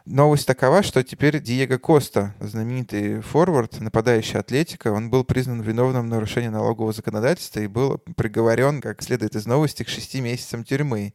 Новость 0.06 0.46
такова, 0.46 0.82
что 0.82 1.02
теперь 1.02 1.42
Диего 1.42 1.76
Коста, 1.76 2.34
знаменитый 2.40 3.20
форвард, 3.20 3.80
нападающий 3.80 4.38
Атлетика, 4.38 4.92
он 4.92 5.10
был 5.10 5.24
признан 5.24 5.60
виновным 5.60 6.06
в 6.06 6.08
нарушении 6.08 6.48
налогового 6.48 6.94
законодательства 6.94 7.60
и 7.60 7.66
был 7.66 7.98
приговорен, 8.16 8.80
как 8.80 9.02
следует 9.02 9.36
из 9.36 9.44
новости, 9.44 9.82
к 9.82 9.88
шести 9.88 10.22
месяцам 10.22 10.64
тюрьмы. 10.64 11.12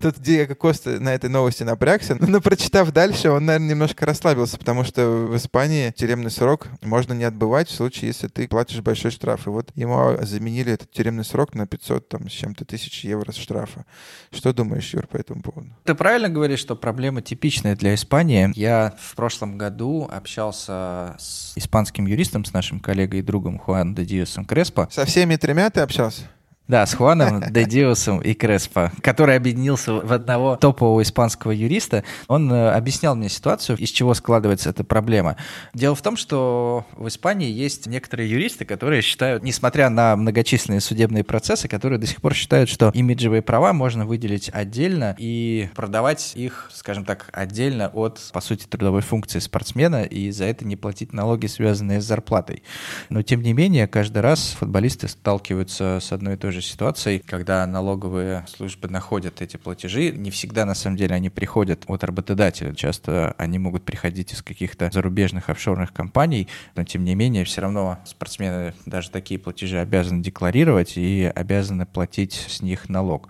Тут 0.00 0.20
Диего 0.20 0.54
Коста 0.54 1.00
на 1.00 1.14
этой 1.14 1.30
новости 1.30 1.62
напрягся, 1.62 2.16
но 2.20 2.40
прочитав 2.40 2.92
дальше, 2.92 3.30
он, 3.30 3.46
наверное, 3.46 3.70
немножко 3.70 4.06
расслабился, 4.06 4.58
потому 4.58 4.84
что 4.84 5.08
в 5.08 5.36
Испании 5.36 5.90
тюремный 5.90 6.30
срок 6.30 6.68
можно 6.82 7.12
не 7.12 7.24
отбывать 7.24 7.68
в 7.68 7.74
случае, 7.74 8.08
если 8.08 8.28
ты 8.28 8.48
платишь 8.48 8.80
большой 8.80 9.10
штраф. 9.10 9.46
И 9.46 9.50
вот 9.50 9.70
ему 9.74 10.16
заменили 10.22 10.72
этот 10.72 10.90
тюремный 10.90 11.24
срок 11.24 11.54
на 11.54 11.66
500 11.66 12.08
там, 12.08 12.28
с 12.28 12.32
чем-то 12.32 12.64
тысяч 12.64 13.04
евро 13.04 13.32
штрафа. 13.32 13.84
Что 14.30 14.52
думаешь, 14.52 14.92
Юр, 14.92 15.06
по 15.06 15.16
этому 15.16 15.42
поводу? 15.42 15.74
Ты 15.84 15.94
правильно 15.94 16.28
говоришь, 16.28 16.60
что 16.60 16.76
проблема 16.76 17.22
типичная 17.22 17.76
для 17.76 17.94
Испании. 17.94 18.50
Я 18.54 18.94
в 19.00 19.14
прошлом 19.14 19.58
году 19.58 20.08
общался 20.10 21.16
с 21.18 21.52
испанским 21.56 22.06
юристом, 22.06 22.44
с 22.44 22.52
нашим 22.52 22.80
коллегой 22.80 23.20
и 23.20 23.22
другом 23.22 23.58
Хуан 23.58 23.94
де 23.94 24.04
Диосом 24.04 24.44
Креспо. 24.44 24.88
Со 24.90 25.04
всеми 25.04 25.36
тремя 25.36 25.70
ты 25.70 25.80
общался? 25.80 26.22
Да, 26.68 26.84
с 26.84 26.94
Хуаном, 26.94 27.44
Дедиусом 27.52 28.18
и 28.18 28.34
Креспо, 28.34 28.90
который 29.00 29.36
объединился 29.36 29.92
в 29.92 30.12
одного 30.12 30.56
топового 30.56 31.00
испанского 31.02 31.52
юриста. 31.52 32.02
Он 32.26 32.52
э, 32.52 32.70
объяснял 32.70 33.14
мне 33.14 33.28
ситуацию, 33.28 33.78
из 33.78 33.90
чего 33.90 34.14
складывается 34.14 34.70
эта 34.70 34.82
проблема. 34.82 35.36
Дело 35.74 35.94
в 35.94 36.02
том, 36.02 36.16
что 36.16 36.84
в 36.96 37.06
Испании 37.06 37.48
есть 37.48 37.86
некоторые 37.86 38.28
юристы, 38.28 38.64
которые 38.64 39.02
считают, 39.02 39.44
несмотря 39.44 39.90
на 39.90 40.16
многочисленные 40.16 40.80
судебные 40.80 41.22
процессы, 41.22 41.68
которые 41.68 42.00
до 42.00 42.06
сих 42.08 42.20
пор 42.20 42.34
считают, 42.34 42.68
что 42.68 42.90
имиджевые 42.92 43.42
права 43.42 43.72
можно 43.72 44.04
выделить 44.04 44.50
отдельно 44.52 45.14
и 45.18 45.68
продавать 45.76 46.32
их, 46.34 46.68
скажем 46.74 47.04
так, 47.04 47.28
отдельно 47.32 47.92
от, 47.94 48.20
по 48.32 48.40
сути, 48.40 48.66
трудовой 48.66 49.02
функции 49.02 49.38
спортсмена 49.38 50.02
и 50.02 50.32
за 50.32 50.46
это 50.46 50.66
не 50.66 50.74
платить 50.74 51.12
налоги, 51.12 51.46
связанные 51.46 52.00
с 52.00 52.04
зарплатой. 52.04 52.64
Но, 53.08 53.22
тем 53.22 53.42
не 53.42 53.52
менее, 53.52 53.86
каждый 53.86 54.18
раз 54.18 54.56
футболисты 54.58 55.06
сталкиваются 55.06 56.00
с 56.02 56.10
одной 56.10 56.34
и 56.34 56.36
той 56.36 56.50
же 56.50 56.55
же 56.60 56.66
ситуацией, 56.66 57.18
когда 57.18 57.66
налоговые 57.66 58.44
службы 58.48 58.88
находят 58.88 59.42
эти 59.42 59.56
платежи. 59.56 60.10
Не 60.10 60.30
всегда, 60.30 60.64
на 60.64 60.74
самом 60.74 60.96
деле, 60.96 61.14
они 61.14 61.30
приходят 61.30 61.84
от 61.86 62.04
работодателя. 62.04 62.74
Часто 62.74 63.34
они 63.38 63.58
могут 63.58 63.84
приходить 63.84 64.32
из 64.32 64.42
каких-то 64.42 64.90
зарубежных 64.92 65.50
офшорных 65.50 65.92
компаний, 65.92 66.48
но, 66.74 66.84
тем 66.84 67.04
не 67.04 67.14
менее, 67.14 67.44
все 67.44 67.60
равно 67.60 67.98
спортсмены 68.04 68.74
даже 68.84 69.10
такие 69.10 69.38
платежи 69.38 69.78
обязаны 69.78 70.22
декларировать 70.22 70.96
и 70.96 71.30
обязаны 71.34 71.86
платить 71.86 72.46
с 72.48 72.62
них 72.62 72.88
налог. 72.88 73.28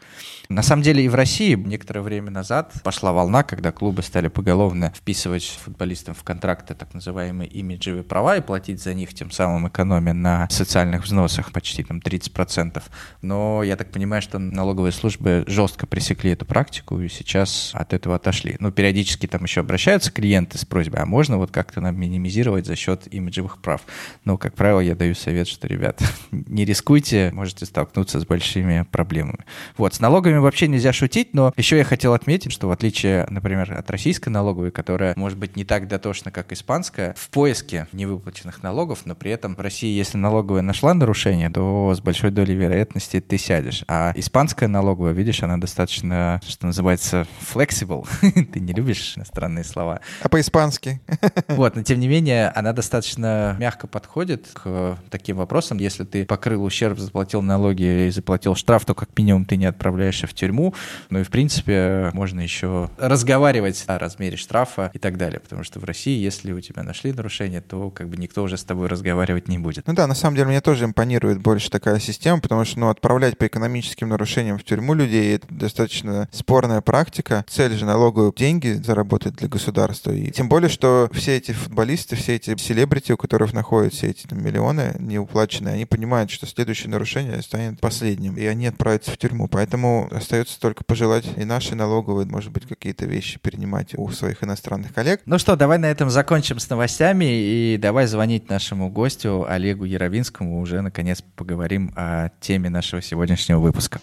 На 0.49 0.63
самом 0.63 0.83
деле 0.83 1.05
и 1.05 1.09
в 1.09 1.15
России 1.15 1.55
некоторое 1.55 2.03
время 2.03 2.31
назад 2.31 2.73
пошла 2.85 3.13
волна, 3.13 3.43
когда 3.43 3.73
клубы 3.73 4.03
стали 4.03 4.29
поголовно 4.29 4.93
вписывать 4.97 5.45
футболистам 5.45 6.15
в 6.15 6.23
контракты 6.23 6.75
так 6.75 6.95
называемые 6.95 7.49
имиджевые 7.49 8.05
права 8.05 8.37
и 8.37 8.41
платить 8.41 8.83
за 8.83 8.95
них, 8.95 9.13
тем 9.13 9.31
самым 9.31 9.69
экономя 9.69 10.13
на 10.13 10.49
социальных 10.51 11.05
взносах 11.05 11.53
почти 11.53 11.83
там 11.83 11.99
30%. 11.99 12.83
Но 13.23 13.63
я 13.63 13.77
так 13.77 13.91
понимаю, 13.91 14.23
что 14.23 14.39
налоговые 14.39 14.93
службы 14.93 15.45
жестко 15.47 15.87
пресекли 15.87 16.33
эту 16.33 16.45
практику 16.45 17.01
и 17.01 17.09
сейчас 17.09 17.71
от 17.75 17.93
этого 17.93 18.17
отошли. 18.17 18.57
Ну, 18.61 18.71
периодически 18.71 19.27
там 19.27 19.45
еще 19.45 19.61
обращаются 19.61 20.13
клиенты 20.13 20.59
с 20.59 20.65
просьбой, 20.65 21.01
а 21.01 21.07
можно 21.07 21.39
вот 21.39 21.51
как-то 21.51 21.81
нам 21.81 21.99
минимизировать 21.99 22.67
за 22.67 22.77
счет 22.77 23.13
имиджевых 23.13 23.59
прав. 23.59 23.83
Но, 24.25 24.37
как 24.37 24.55
правило, 24.55 24.81
я 24.81 24.95
даю 24.95 25.15
совет, 25.15 25.49
что, 25.49 25.67
ребят, 25.67 26.01
не 26.31 26.65
рискуйте, 26.65 27.31
можете 27.33 27.67
столкнуться 27.67 28.21
с 28.21 28.27
большими 28.27 28.87
проблемами. 28.91 29.45
Вот, 29.77 29.95
с 29.95 30.01
налогами 30.01 30.39
вообще 30.39 30.69
нельзя 30.69 30.93
шутить, 30.93 31.35
но 31.35 31.53
еще 31.57 31.77
я 31.77 31.85
хотел 31.85 32.15
отметить, 32.15 32.53
что 32.53 32.69
в 32.69 32.71
отличие, 32.71 33.27
например, 33.31 33.73
от 33.73 33.91
российской 33.91 34.29
налоговой, 34.29 34.71
которая 34.71 35.15
может 35.17 35.39
быть 35.39 35.57
не 35.57 35.65
так 35.65 35.89
дотошна, 35.89 36.31
как 36.31 36.53
испанская, 36.53 37.15
в 37.17 37.31
поиске 37.31 37.87
невыплаченных 37.93 38.63
налогов, 38.63 39.01
но 39.05 39.15
при 39.15 39.31
этом 39.31 39.55
в 39.55 39.61
России, 39.61 39.97
если 39.97 40.19
налоговая 40.19 40.63
нашла 40.63 40.95
нарушение, 40.95 41.51
то 41.51 41.95
с 41.95 42.01
большой 42.01 42.31
долей 42.31 42.55
вероятности 42.55 43.06
ты 43.07 43.39
сядешь. 43.39 43.85
А 43.89 44.13
испанская 44.15 44.69
налоговая, 44.69 45.13
видишь, 45.13 45.43
она 45.43 45.57
достаточно, 45.57 46.41
что 46.47 46.67
называется, 46.67 47.27
flexible. 47.41 48.07
ты 48.53 48.61
не 48.61 48.73
любишь 48.73 49.17
иностранные 49.17 49.65
слова. 49.65 50.01
А 50.23 50.29
по-испански? 50.29 51.01
вот, 51.49 51.77
но 51.77 51.83
тем 51.83 52.01
не 52.01 52.09
менее, 52.09 52.49
она 52.49 52.73
достаточно 52.73 53.57
мягко 53.59 53.87
подходит 53.87 54.49
к 54.53 54.99
таким 55.11 55.37
вопросам. 55.37 55.79
Если 55.79 56.05
ты 56.05 56.25
покрыл 56.25 56.65
ущерб, 56.65 56.99
заплатил 56.99 57.43
налоги 57.43 58.07
и 58.07 58.11
заплатил 58.11 58.55
штраф, 58.55 58.85
то 58.85 58.95
как 58.95 59.11
минимум 59.17 59.45
ты 59.45 59.57
не 59.57 59.67
отправляешься 59.67 60.27
в 60.27 60.35
тюрьму. 60.35 60.75
Ну 61.11 61.21
и, 61.21 61.23
в 61.23 61.31
принципе, 61.31 62.11
можно 62.13 62.41
еще 62.41 62.91
разговаривать 62.99 63.85
о 63.87 63.99
размере 63.99 64.37
штрафа 64.37 64.91
и 64.93 64.99
так 64.99 65.17
далее. 65.17 65.41
Потому 65.41 65.63
что 65.63 65.81
в 65.81 65.85
России, 65.85 66.19
если 66.19 66.53
у 66.53 66.61
тебя 66.61 66.83
нашли 66.83 67.13
нарушение, 67.13 67.61
то 67.61 67.91
как 67.91 68.09
бы 68.09 68.17
никто 68.17 68.43
уже 68.43 68.57
с 68.57 68.65
тобой 68.65 68.89
разговаривать 68.89 69.49
не 69.49 69.59
будет. 69.59 69.87
Ну 69.87 69.95
да, 69.95 70.07
на 70.07 70.15
самом 70.15 70.37
деле 70.37 70.49
мне 70.49 70.61
тоже 70.61 70.85
импонирует 70.85 71.41
больше 71.41 71.71
такая 71.71 71.99
система, 71.99 72.41
потому 72.41 72.65
что, 72.65 72.81
ну, 72.81 72.89
отправлять 72.97 73.39
по 73.39 73.47
экономическим 73.47 74.09
нарушениям 74.09 74.59
в 74.59 74.65
тюрьму 74.65 74.95
людей— 74.95 75.35
это 75.37 75.47
достаточно 75.51 76.29
спорная 76.33 76.81
практика. 76.81 77.45
Цель 77.49 77.73
же 77.73 77.85
налоговые 77.85 78.33
деньги 78.35 78.73
заработать 78.73 79.37
для 79.37 79.49
государства. 79.49 80.11
И 80.11 80.31
тем 80.31 80.49
более, 80.49 80.69
что 80.69 81.09
все 81.13 81.37
эти 81.37 81.53
футболисты, 81.53 82.17
все 82.17 82.37
эти 82.37 82.57
селебрити, 82.57 83.13
у 83.13 83.17
которых 83.17 83.53
находятся 83.53 84.07
эти 84.07 84.27
там, 84.27 84.43
миллионы 84.43 84.97
неуплаченные, 84.99 85.75
они 85.75 85.85
понимают, 85.85 86.31
что 86.31 86.47
следующее 86.47 86.91
нарушение 86.91 87.43
станет 87.43 87.81
последним, 87.81 88.37
и 88.37 88.45
они 88.47 88.67
отправятся 88.67 89.11
в 89.11 89.19
тюрьму. 89.19 89.49
Поэтому 89.49 90.09
остается 90.11 90.59
только 90.59 90.83
пожелать 90.85 91.27
и 91.37 91.45
наши 91.45 91.75
налоговые, 91.75 92.27
может 92.27 92.51
быть, 92.51 92.67
какие-то 92.67 93.05
вещи 93.05 93.39
перенимать 93.39 93.95
у 93.95 94.09
своих 94.11 94.43
иностранных 94.43 94.95
коллег. 94.95 95.21
Ну 95.27 95.39
что, 95.39 95.57
давай 95.57 95.79
на 95.79 95.87
этом 95.87 96.09
закончим 96.09 96.59
с 96.59 96.69
новостями 96.71 97.27
и 97.27 97.79
давай 97.81 98.07
звонить 98.07 98.49
нашему 98.49 98.89
гостю 98.89 99.45
Олегу 99.49 99.85
Яровинскому. 99.85 100.61
Уже, 100.61 100.81
наконец, 100.81 101.23
поговорим 101.35 101.93
о 101.95 102.31
теме 102.41 102.71
нашего 102.87 103.03
сегодняшнего 103.03 103.59
выпуска. 103.59 104.01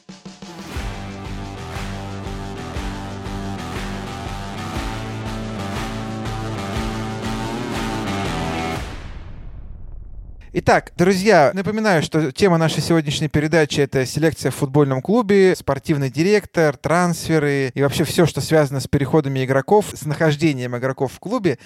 Итак, 10.56 10.92
друзья, 10.96 11.50
напоминаю, 11.56 12.04
что 12.04 12.32
тема 12.32 12.60
нашей 12.60 12.84
сегодняшней 12.84 13.28
передачи— 13.28 13.80
это 13.82 14.06
селекция 14.06 14.52
в 14.52 14.56
футбольном 14.56 15.02
клубе, 15.02 15.56
спортивный 15.56 16.12
директор, 16.12 16.78
трансферы 16.78 17.72
и 17.74 17.82
вообще 17.82 18.04
все, 18.04 18.28
что 18.28 18.40
связано 18.40 18.80
с 18.80 18.88
переходами 18.88 19.44
игроков, 19.44 19.88
с 19.96 20.06
нахождением 20.06 20.78
игроков 20.78 21.12
в 21.14 21.20
клубе. 21.20 21.58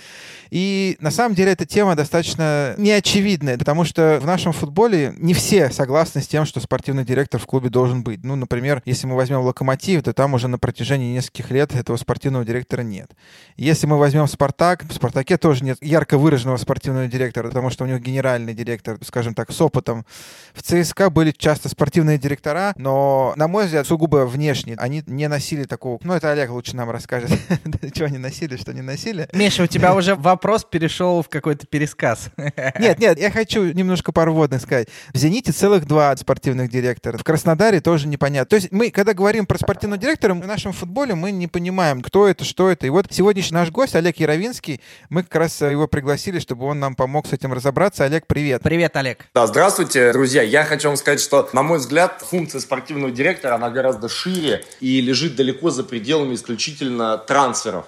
И 0.51 0.95
на 1.01 1.11
самом 1.11 1.35
деле 1.35 1.51
эта 1.51 1.65
тема 1.65 1.97
достаточно 1.97 2.75
неочевидная, 2.77 3.57
потому 3.57 3.83
что 3.83 4.19
в 4.21 4.25
нашем 4.25 4.53
футболе 4.53 5.13
не 5.17 5.33
все 5.33 5.69
согласны 5.69 6.21
с 6.21 6.27
тем, 6.29 6.45
что 6.45 6.61
спортивный 6.61 7.03
директор 7.03 7.41
в 7.41 7.45
клубе 7.45 7.67
должен 7.67 8.03
быть. 8.03 8.23
Ну, 8.23 8.37
например, 8.37 8.81
если 8.85 9.05
мы 9.05 9.17
возьмем 9.17 9.41
«Локомотив», 9.41 10.01
то 10.03 10.13
там 10.13 10.33
уже 10.33 10.47
на 10.47 10.59
протяжении 10.59 11.13
нескольких 11.13 11.51
лет 11.51 11.75
этого 11.75 11.97
спортивного 11.97 12.45
директора 12.45 12.83
нет. 12.83 13.11
Если 13.57 13.85
мы 13.85 13.97
возьмем 13.97 14.27
«Спартак», 14.27 14.85
в 14.85 14.93
«Спартаке» 14.93 15.37
тоже 15.37 15.65
нет 15.65 15.77
ярко 15.81 16.17
выраженного 16.17 16.55
спортивного 16.55 17.07
директора, 17.07 17.49
потому 17.49 17.69
что 17.69 17.83
у 17.83 17.87
него 17.87 17.99
генеральный 17.99 18.53
директор 18.53 18.76
директор, 18.77 18.97
скажем 19.05 19.33
так, 19.33 19.51
с 19.51 19.61
опытом. 19.61 20.05
В 20.53 20.61
ЦСКА 20.61 21.09
были 21.09 21.31
часто 21.31 21.69
спортивные 21.69 22.17
директора, 22.17 22.73
но, 22.77 23.33
на 23.35 23.47
мой 23.47 23.65
взгляд, 23.65 23.87
сугубо 23.87 24.25
внешне. 24.25 24.75
Они 24.77 25.03
не 25.05 25.27
носили 25.27 25.63
такого... 25.63 25.99
Ну, 26.03 26.13
это 26.13 26.31
Олег 26.31 26.49
лучше 26.49 26.75
нам 26.75 26.89
расскажет, 26.89 27.31
что 27.93 28.05
они 28.05 28.17
носили, 28.17 28.57
что 28.57 28.73
не 28.73 28.81
носили. 28.81 29.27
Миша, 29.33 29.63
у 29.63 29.67
тебя 29.67 29.95
уже 29.95 30.15
вопрос 30.15 30.63
перешел 30.63 31.21
в 31.21 31.29
какой-то 31.29 31.65
пересказ. 31.67 32.29
Нет, 32.79 32.99
нет, 32.99 33.19
я 33.19 33.31
хочу 33.31 33.63
немножко 33.73 34.11
пару 34.11 34.33
водных 34.33 34.61
сказать. 34.61 34.87
В 35.13 35.17
«Зените» 35.17 35.51
целых 35.51 35.85
два 35.85 36.15
спортивных 36.15 36.69
директора. 36.69 37.17
В 37.17 37.23
Краснодаре 37.23 37.81
тоже 37.81 38.07
непонятно. 38.07 38.49
То 38.49 38.55
есть 38.55 38.71
мы, 38.71 38.91
когда 38.91 39.13
говорим 39.13 39.45
про 39.45 39.57
спортивного 39.57 39.99
директора, 39.99 40.33
в 40.33 40.47
нашем 40.47 40.73
футболе 40.73 41.15
мы 41.15 41.31
не 41.31 41.47
понимаем, 41.47 42.01
кто 42.01 42.27
это, 42.27 42.43
что 42.45 42.69
это. 42.69 42.87
И 42.87 42.89
вот 42.89 43.07
сегодняшний 43.09 43.55
наш 43.55 43.71
гость, 43.71 43.95
Олег 43.95 44.17
Яровинский, 44.17 44.81
мы 45.09 45.23
как 45.23 45.35
раз 45.35 45.61
его 45.61 45.87
пригласили, 45.87 46.39
чтобы 46.39 46.65
он 46.65 46.79
нам 46.79 46.95
помог 46.95 47.27
с 47.27 47.33
этим 47.33 47.53
разобраться. 47.53 48.05
Олег, 48.05 48.27
привет. 48.27 48.63
Привет, 48.67 48.97
Олег. 48.97 49.19
Да, 49.33 49.47
здравствуйте, 49.47 50.11
друзья. 50.11 50.41
Я 50.41 50.65
хочу 50.65 50.89
вам 50.89 50.97
сказать, 50.97 51.21
что, 51.21 51.47
на 51.53 51.63
мой 51.63 51.77
взгляд, 51.77 52.21
функция 52.29 52.59
спортивного 52.59 53.11
директора, 53.11 53.55
она 53.55 53.69
гораздо 53.69 54.09
шире 54.09 54.61
и 54.81 54.99
лежит 54.99 55.37
далеко 55.37 55.69
за 55.69 55.85
пределами 55.85 56.35
исключительно 56.35 57.17
трансферов. 57.17 57.85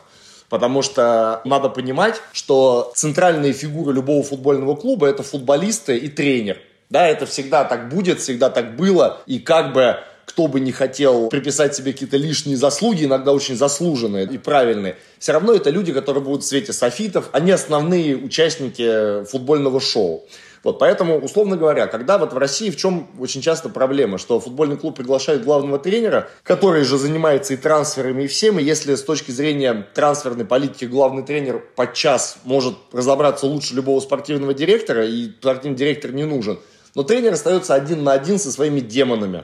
Потому 0.47 0.81
что 0.81 1.41
надо 1.43 1.67
понимать, 1.67 2.21
что 2.31 2.93
центральные 2.95 3.51
фигуры 3.51 3.91
любого 3.93 4.23
футбольного 4.23 4.77
клуба– 4.77 5.07
это 5.09 5.21
футболисты 5.21 5.97
и 5.97 6.07
тренер. 6.07 6.59
Да, 6.89 7.05
это 7.05 7.25
всегда 7.25 7.65
так 7.65 7.89
будет, 7.89 8.21
всегда 8.21 8.49
так 8.49 8.77
было. 8.77 9.21
И 9.25 9.39
как 9.39 9.73
бы 9.73 9.97
кто 10.23 10.47
бы 10.47 10.61
не 10.61 10.71
хотел 10.71 11.27
приписать 11.27 11.75
себе 11.75 11.91
какие-то 11.91 12.15
лишние 12.15 12.55
заслуги, 12.55 13.03
иногда 13.03 13.33
очень 13.33 13.57
заслуженные 13.57 14.25
и 14.25 14.37
правильные, 14.37 14.95
все 15.17 15.33
равно 15.33 15.53
это 15.53 15.71
люди, 15.71 15.91
которые 15.91 16.23
будут 16.23 16.43
в 16.43 16.47
свете 16.47 16.71
софитов, 16.71 17.27
они 17.33 17.51
основные 17.51 18.15
участники 18.15 19.25
футбольного 19.25 19.81
шоу. 19.81 20.25
Вот, 20.63 20.79
поэтому, 20.79 21.17
условно 21.17 21.55
говоря, 21.55 21.87
когда 21.87 22.17
вот 22.17 22.33
в 22.33 22.37
России 22.37 22.69
в 22.69 22.75
чем 22.75 23.07
очень 23.19 23.41
часто 23.41 23.69
проблема, 23.69 24.17
что 24.17 24.39
футбольный 24.39 24.77
клуб 24.77 24.97
приглашает 24.97 25.43
главного 25.43 25.79
тренера, 25.79 26.29
который 26.43 26.83
же 26.83 26.97
занимается 26.97 27.53
и 27.53 27.57
трансферами, 27.57 28.23
и 28.23 28.27
всем, 28.27 28.59
и 28.59 28.63
если 28.63 28.95
с 28.95 29.03
точки 29.03 29.31
зрения 29.31 29.87
трансферной 29.93 30.45
политики 30.45 30.85
главный 30.85 31.23
тренер 31.23 31.63
подчас 31.75 32.39
может 32.43 32.75
разобраться 32.91 33.45
лучше 33.45 33.73
любого 33.73 33.99
спортивного 34.01 34.53
директора, 34.53 35.05
и 35.05 35.29
спортивный 35.29 35.77
директор 35.77 36.11
не 36.11 36.25
нужен, 36.25 36.59
но 36.95 37.03
тренер 37.03 37.33
остается 37.33 37.73
один 37.73 38.03
на 38.03 38.13
один 38.13 38.37
со 38.37 38.51
своими 38.51 38.81
демонами. 38.81 39.43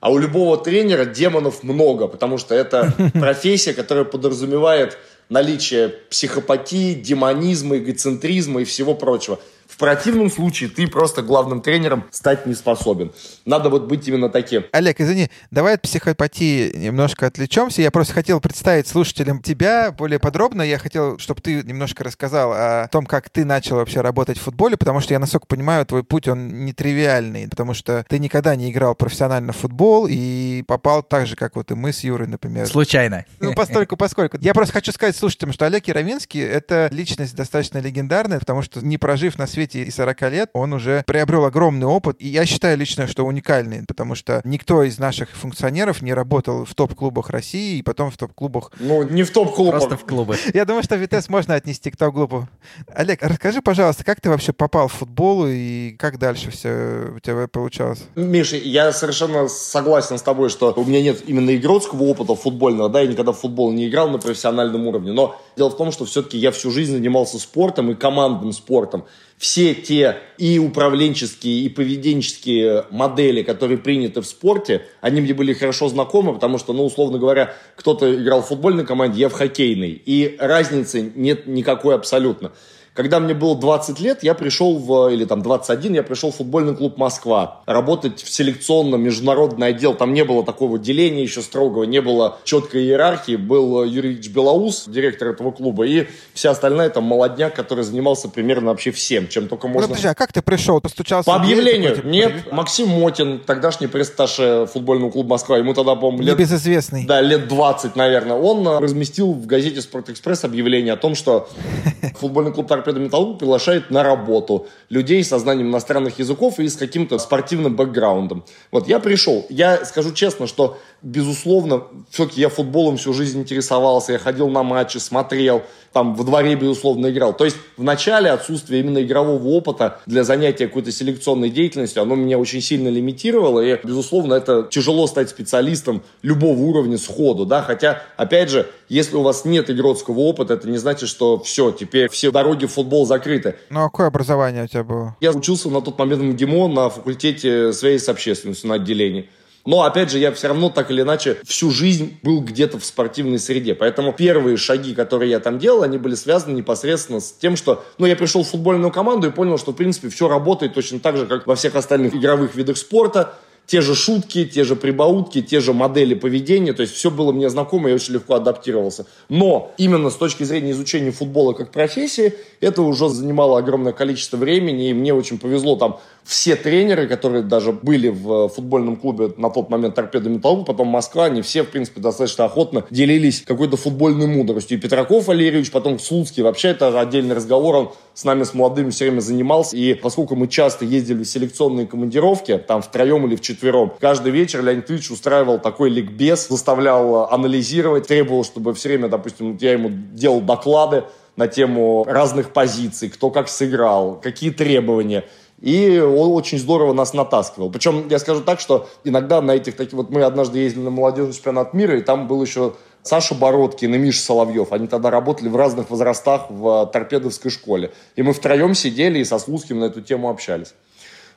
А 0.00 0.10
у 0.10 0.18
любого 0.18 0.56
тренера 0.56 1.04
демонов 1.04 1.62
много, 1.62 2.06
потому 2.06 2.38
что 2.38 2.54
это 2.54 2.92
профессия, 3.14 3.72
которая 3.72 4.04
подразумевает 4.04 4.98
наличие 5.28 5.88
психопатии, 6.10 6.94
демонизма, 6.94 7.78
эгоцентризма 7.78 8.62
и 8.62 8.64
всего 8.64 8.94
прочего. 8.94 9.38
В 9.80 9.82
противном 9.82 10.30
случае 10.30 10.68
ты 10.68 10.86
просто 10.86 11.22
главным 11.22 11.62
тренером 11.62 12.04
стать 12.10 12.44
не 12.44 12.52
способен. 12.52 13.12
Надо 13.46 13.70
вот 13.70 13.84
быть 13.84 14.06
именно 14.06 14.28
таким. 14.28 14.64
Олег, 14.72 15.00
извини, 15.00 15.30
давай 15.50 15.76
от 15.76 15.80
психопатии 15.80 16.76
немножко 16.76 17.26
отвлечемся. 17.26 17.80
Я 17.80 17.90
просто 17.90 18.12
хотел 18.12 18.42
представить 18.42 18.86
слушателям 18.88 19.40
тебя 19.40 19.90
более 19.90 20.18
подробно. 20.18 20.60
Я 20.60 20.76
хотел, 20.76 21.18
чтобы 21.18 21.40
ты 21.40 21.62
немножко 21.62 22.04
рассказал 22.04 22.52
о 22.52 22.88
том, 22.88 23.06
как 23.06 23.30
ты 23.30 23.46
начал 23.46 23.76
вообще 23.76 24.02
работать 24.02 24.36
в 24.36 24.42
футболе, 24.42 24.76
потому 24.76 25.00
что 25.00 25.14
я, 25.14 25.18
насколько 25.18 25.46
понимаю, 25.46 25.86
твой 25.86 26.04
путь, 26.04 26.28
он 26.28 26.66
нетривиальный, 26.66 27.48
потому 27.48 27.72
что 27.72 28.04
ты 28.06 28.18
никогда 28.18 28.56
не 28.56 28.70
играл 28.70 28.94
профессионально 28.94 29.54
в 29.54 29.56
футбол 29.56 30.06
и 30.10 30.62
попал 30.66 31.02
так 31.02 31.26
же, 31.26 31.36
как 31.36 31.56
вот 31.56 31.70
и 31.70 31.74
мы 31.74 31.94
с 31.94 32.00
Юрой, 32.00 32.28
например. 32.28 32.66
Случайно. 32.66 33.24
Ну, 33.38 33.54
постольку, 33.54 33.96
поскольку. 33.96 34.36
Я 34.42 34.52
просто 34.52 34.74
хочу 34.74 34.92
сказать 34.92 35.16
слушателям, 35.16 35.54
что 35.54 35.64
Олег 35.64 35.88
Яровинский— 35.88 36.40
это 36.42 36.90
личность 36.92 37.34
достаточно 37.34 37.78
легендарная, 37.78 38.40
потому 38.40 38.60
что 38.60 38.84
не 38.84 38.98
прожив 38.98 39.38
на 39.38 39.46
свете 39.46 39.69
свете 39.70 39.82
и 39.84 39.90
40 39.90 40.22
лет, 40.32 40.50
он 40.52 40.72
уже 40.72 41.04
приобрел 41.06 41.44
огромный 41.44 41.86
опыт. 41.86 42.16
И 42.18 42.28
я 42.28 42.44
считаю 42.46 42.76
лично, 42.76 43.06
что 43.06 43.24
уникальный, 43.24 43.84
потому 43.86 44.14
что 44.14 44.40
никто 44.44 44.82
из 44.82 44.98
наших 44.98 45.30
функционеров 45.30 46.02
не 46.02 46.12
работал 46.12 46.64
в 46.64 46.74
топ-клубах 46.74 47.30
России 47.30 47.78
и 47.78 47.82
потом 47.82 48.10
в 48.10 48.16
топ-клубах. 48.16 48.72
Ну, 48.78 49.02
не 49.02 49.22
в 49.22 49.30
топ-клубах. 49.30 49.80
Просто 49.80 49.96
в 49.96 50.04
клубы. 50.04 50.36
Я 50.54 50.64
думаю, 50.64 50.82
что 50.82 50.96
Витес 50.96 51.28
можно 51.28 51.54
отнести 51.54 51.90
к 51.90 51.96
топ-клубу. 51.96 52.48
Олег, 52.92 53.20
расскажи, 53.22 53.62
пожалуйста, 53.62 54.04
как 54.04 54.20
ты 54.20 54.30
вообще 54.30 54.52
попал 54.52 54.88
в 54.88 54.92
футбол 54.92 55.46
и 55.46 55.96
как 55.98 56.18
дальше 56.18 56.50
все 56.50 57.12
у 57.16 57.20
тебя 57.20 57.48
получалось? 57.48 58.04
Миша, 58.16 58.56
я 58.56 58.92
совершенно 58.92 59.48
согласен 59.48 60.18
с 60.18 60.22
тобой, 60.22 60.50
что 60.50 60.72
у 60.76 60.84
меня 60.84 61.02
нет 61.02 61.22
именно 61.26 61.54
игротского 61.54 62.02
опыта 62.04 62.34
футбольного, 62.34 62.88
да, 62.88 63.00
я 63.00 63.06
никогда 63.06 63.32
в 63.32 63.38
футбол 63.38 63.72
не 63.72 63.88
играл 63.88 64.10
на 64.10 64.18
профессиональном 64.18 64.86
уровне, 64.86 65.12
но 65.12 65.40
дело 65.56 65.70
в 65.70 65.76
том, 65.76 65.92
что 65.92 66.04
все-таки 66.04 66.38
я 66.38 66.50
всю 66.50 66.70
жизнь 66.70 66.92
занимался 66.92 67.38
спортом 67.38 67.90
и 67.90 67.94
командным 67.94 68.52
спортом. 68.52 69.04
Все 69.40 69.72
те 69.72 70.18
и 70.36 70.58
управленческие, 70.58 71.60
и 71.62 71.70
поведенческие 71.70 72.84
модели, 72.90 73.42
которые 73.42 73.78
приняты 73.78 74.20
в 74.20 74.26
спорте, 74.26 74.82
они 75.00 75.22
мне 75.22 75.32
были 75.32 75.54
хорошо 75.54 75.88
знакомы, 75.88 76.34
потому 76.34 76.58
что, 76.58 76.74
ну, 76.74 76.84
условно 76.84 77.18
говоря, 77.18 77.54
кто-то 77.74 78.14
играл 78.14 78.42
в 78.42 78.48
футбольной 78.48 78.84
команде, 78.84 79.18
я 79.18 79.30
в 79.30 79.32
хоккейной, 79.32 79.92
и 80.04 80.36
разницы 80.38 81.10
нет 81.14 81.46
никакой 81.46 81.94
абсолютно. 81.94 82.52
Когда 82.92 83.20
мне 83.20 83.34
было 83.34 83.56
20 83.56 84.00
лет, 84.00 84.22
я 84.24 84.34
пришел 84.34 84.76
в, 84.76 85.08
или 85.12 85.24
там 85.24 85.42
21, 85.42 85.94
я 85.94 86.02
пришел 86.02 86.32
в 86.32 86.36
футбольный 86.36 86.74
клуб 86.74 86.98
«Москва» 86.98 87.62
работать 87.64 88.20
в 88.20 88.28
селекционном 88.28 89.00
международный 89.00 89.68
отдел. 89.68 89.94
Там 89.94 90.12
не 90.12 90.24
было 90.24 90.44
такого 90.44 90.76
деления 90.78 91.22
еще 91.22 91.40
строгого, 91.40 91.84
не 91.84 92.00
было 92.02 92.38
четкой 92.44 92.82
иерархии. 92.82 93.36
Был 93.36 93.84
Юрий 93.84 94.14
Ильич 94.14 94.28
Белоус, 94.30 94.84
директор 94.88 95.28
этого 95.28 95.52
клуба, 95.52 95.86
и 95.86 96.08
вся 96.34 96.50
остальная 96.50 96.90
там 96.90 97.04
молодняк, 97.04 97.54
который 97.54 97.84
занимался 97.84 98.28
примерно 98.28 98.70
вообще 98.70 98.90
всем, 98.90 99.28
чем 99.28 99.46
только 99.48 99.68
Ну, 99.68 99.74
можно. 99.74 99.88
подожди, 99.88 100.08
а 100.08 100.14
как 100.14 100.32
ты 100.32 100.42
пришел? 100.42 100.80
Постучался 100.80 101.30
По 101.30 101.36
объявлению. 101.36 101.90
такой, 101.94 102.02
типа, 102.02 102.08
Нет, 102.12 102.32
«Привет». 102.32 102.52
Максим 102.52 102.88
Мотин, 102.88 103.38
тогдашний 103.46 103.86
пресс-атташе 103.86 104.66
футбольного 104.72 105.10
клуба 105.12 105.30
«Москва», 105.30 105.58
ему 105.58 105.74
тогда, 105.74 105.94
по-моему, 105.94 106.22
лет 106.24 106.36
Небезызвестный. 106.36 107.06
да, 107.06 107.20
лет 107.20 107.46
20, 107.46 107.94
наверное, 107.94 108.36
он 108.36 108.66
э, 108.66 108.78
разместил 108.80 109.32
в 109.32 109.46
газете 109.46 109.80
«Спортэкспресс» 109.80 110.42
объявление 110.44 110.94
о 110.94 110.96
том, 110.96 111.14
что 111.14 111.48
футбольный 112.18 112.52
клуб 112.52 112.66
«Торпедо 112.80 113.00
Металлург» 113.00 113.38
приглашает 113.38 113.90
на 113.90 114.02
работу 114.02 114.66
людей 114.88 115.22
со 115.22 115.38
знанием 115.38 115.68
иностранных 115.68 116.18
языков 116.18 116.58
и 116.58 116.68
с 116.68 116.76
каким-то 116.76 117.18
спортивным 117.18 117.76
бэкграундом. 117.76 118.44
Вот 118.70 118.88
я 118.88 118.98
пришел. 119.00 119.44
Я 119.50 119.84
скажу 119.84 120.12
честно, 120.12 120.46
что, 120.46 120.78
безусловно, 121.02 121.84
все-таки 122.10 122.40
я 122.40 122.48
футболом 122.48 122.96
всю 122.96 123.12
жизнь 123.12 123.40
интересовался, 123.40 124.12
я 124.12 124.18
ходил 124.18 124.48
на 124.48 124.62
матчи, 124.62 124.98
смотрел, 124.98 125.62
там 125.92 126.14
во 126.14 126.24
дворе, 126.24 126.54
безусловно, 126.54 127.10
играл. 127.10 127.34
То 127.34 127.44
есть 127.44 127.56
в 127.76 127.82
начале 127.82 128.30
отсутствие 128.30 128.80
именно 128.80 129.02
игрового 129.02 129.48
опыта 129.48 129.98
для 130.06 130.24
занятия 130.24 130.66
какой-то 130.66 130.92
селекционной 130.92 131.50
деятельностью, 131.50 132.02
оно 132.02 132.14
меня 132.14 132.38
очень 132.38 132.60
сильно 132.60 132.88
лимитировало, 132.88 133.60
и, 133.60 133.78
безусловно, 133.82 134.34
это 134.34 134.68
тяжело 134.70 135.06
стать 135.06 135.30
специалистом 135.30 136.02
любого 136.22 136.58
уровня 136.58 136.98
сходу, 136.98 137.46
да, 137.46 137.62
хотя, 137.62 138.02
опять 138.16 138.50
же, 138.50 138.68
если 138.88 139.16
у 139.16 139.22
вас 139.22 139.44
нет 139.44 139.70
игротского 139.70 140.20
опыта, 140.20 140.54
это 140.54 140.68
не 140.68 140.78
значит, 140.78 141.08
что 141.08 141.38
все, 141.38 141.70
теперь 141.72 142.08
все 142.08 142.30
дороги 142.30 142.66
в 142.66 142.72
футбол 142.72 143.06
закрыты. 143.06 143.56
Ну, 143.70 143.80
а 143.80 143.84
какое 143.84 144.08
образование 144.08 144.64
у 144.64 144.66
тебя 144.66 144.84
было? 144.84 145.16
Я 145.20 145.32
учился 145.32 145.70
на 145.70 145.80
тот 145.80 145.98
момент 145.98 146.22
в 146.22 146.24
МГИМО 146.24 146.68
на 146.68 146.90
факультете 146.90 147.72
связи 147.72 148.02
с 148.02 148.08
общественностью 148.08 148.68
на 148.68 148.74
отделении. 148.76 149.28
Но, 149.66 149.82
опять 149.82 150.10
же, 150.10 150.18
я 150.18 150.32
все 150.32 150.48
равно 150.48 150.70
так 150.70 150.90
или 150.90 151.02
иначе 151.02 151.38
всю 151.44 151.70
жизнь 151.70 152.18
был 152.22 152.40
где-то 152.40 152.78
в 152.78 152.84
спортивной 152.84 153.38
среде. 153.38 153.74
Поэтому 153.74 154.12
первые 154.12 154.56
шаги, 154.56 154.94
которые 154.94 155.30
я 155.30 155.40
там 155.40 155.58
делал, 155.58 155.82
они 155.82 155.98
были 155.98 156.14
связаны 156.14 156.54
непосредственно 156.56 157.20
с 157.20 157.32
тем, 157.32 157.56
что... 157.56 157.84
Ну, 157.98 158.06
я 158.06 158.16
пришел 158.16 158.42
в 158.42 158.48
футбольную 158.48 158.90
команду 158.90 159.28
и 159.28 159.30
понял, 159.30 159.58
что, 159.58 159.72
в 159.72 159.76
принципе, 159.76 160.08
все 160.08 160.28
работает 160.28 160.74
точно 160.74 160.98
так 161.00 161.16
же, 161.16 161.26
как 161.26 161.46
во 161.46 161.54
всех 161.54 161.74
остальных 161.74 162.14
игровых 162.14 162.54
видах 162.54 162.78
спорта. 162.78 163.34
Те 163.66 163.80
же 163.80 163.94
шутки, 163.94 164.44
те 164.44 164.64
же 164.64 164.74
прибаутки, 164.74 165.42
те 165.42 165.60
же 165.60 165.72
модели 165.72 166.14
поведения. 166.14 166.72
То 166.72 166.82
есть 166.82 166.94
все 166.94 167.10
было 167.10 167.30
мне 167.30 167.48
знакомо, 167.48 167.88
я 167.88 167.94
очень 167.94 168.14
легко 168.14 168.34
адаптировался. 168.34 169.06
Но 169.28 169.72
именно 169.78 170.10
с 170.10 170.16
точки 170.16 170.42
зрения 170.42 170.72
изучения 170.72 171.12
футбола 171.12 171.52
как 171.52 171.70
профессии, 171.70 172.34
это 172.60 172.82
уже 172.82 173.08
занимало 173.08 173.58
огромное 173.58 173.92
количество 173.92 174.36
времени. 174.36 174.90
И 174.90 174.92
мне 174.92 175.14
очень 175.14 175.38
повезло 175.38 175.76
там 175.76 176.00
все 176.24 176.54
тренеры, 176.56 177.08
которые 177.08 177.42
даже 177.42 177.72
были 177.72 178.08
в 178.08 178.48
футбольном 178.48 178.96
клубе 178.96 179.32
на 179.36 179.50
тот 179.50 179.70
момент 179.70 179.94
Торпедо 179.94 180.28
Металлург, 180.28 180.66
потом 180.66 180.88
Москва, 180.88 181.24
они 181.26 181.42
все, 181.42 181.62
в 181.62 181.68
принципе, 181.68 182.00
достаточно 182.00 182.44
охотно 182.44 182.84
делились 182.90 183.42
какой-то 183.42 183.76
футбольной 183.76 184.26
мудростью. 184.26 184.78
И 184.78 184.80
Петраков 184.80 185.26
Валерьевич, 185.26 185.70
потом 185.70 185.98
Слуцкий, 185.98 186.42
вообще 186.42 186.68
это 186.68 187.00
отдельный 187.00 187.34
разговор, 187.34 187.76
он 187.76 187.92
с 188.14 188.24
нами, 188.24 188.44
с 188.44 188.54
молодыми 188.54 188.90
все 188.90 189.06
время 189.06 189.20
занимался. 189.20 189.76
И 189.76 189.94
поскольку 189.94 190.36
мы 190.36 190.48
часто 190.48 190.84
ездили 190.84 191.24
в 191.24 191.28
селекционные 191.28 191.86
командировки, 191.86 192.58
там 192.58 192.82
втроем 192.82 193.26
или 193.26 193.36
вчетвером, 193.60 193.92
каждый 194.00 194.32
вечер 194.32 194.62
Леонид 194.62 194.90
Ильич 194.90 195.10
устраивал 195.10 195.58
такой 195.58 195.90
ликбез, 195.90 196.48
заставлял 196.48 197.30
анализировать, 197.30 198.06
требовал, 198.06 198.44
чтобы 198.44 198.74
все 198.74 198.88
время, 198.88 199.08
допустим, 199.08 199.56
я 199.60 199.72
ему 199.72 199.90
делал 199.90 200.40
доклады 200.40 201.04
на 201.36 201.46
тему 201.46 202.04
разных 202.08 202.52
позиций, 202.52 203.10
кто 203.10 203.30
как 203.30 203.48
сыграл, 203.48 204.18
какие 204.20 204.50
требования. 204.50 205.24
И 205.60 205.98
он 205.98 206.32
очень 206.32 206.58
здорово 206.58 206.94
нас 206.94 207.12
натаскивал. 207.12 207.70
Причем 207.70 208.08
я 208.08 208.18
скажу 208.18 208.40
так, 208.40 208.60
что 208.60 208.88
иногда 209.04 209.42
на 209.42 209.52
этих 209.52 209.76
таких... 209.76 209.92
Вот 209.92 210.10
мы 210.10 210.22
однажды 210.22 210.58
ездили 210.58 210.84
на 210.84 210.90
молодежный 210.90 211.34
чемпионат 211.34 211.74
мира, 211.74 211.98
и 211.98 212.00
там 212.00 212.28
был 212.28 212.42
еще 212.42 212.74
Саша 213.02 213.34
Бородкин 213.34 213.94
и 213.94 213.98
Миша 213.98 214.22
Соловьев. 214.22 214.72
Они 214.72 214.86
тогда 214.86 215.10
работали 215.10 215.50
в 215.50 215.56
разных 215.56 215.90
возрастах 215.90 216.46
в 216.48 216.86
торпедовской 216.86 217.50
школе. 217.50 217.92
И 218.16 218.22
мы 218.22 218.32
втроем 218.32 218.74
сидели 218.74 219.18
и 219.18 219.24
со 219.24 219.38
Слуцким 219.38 219.80
на 219.80 219.84
эту 219.84 220.00
тему 220.00 220.30
общались. 220.30 220.72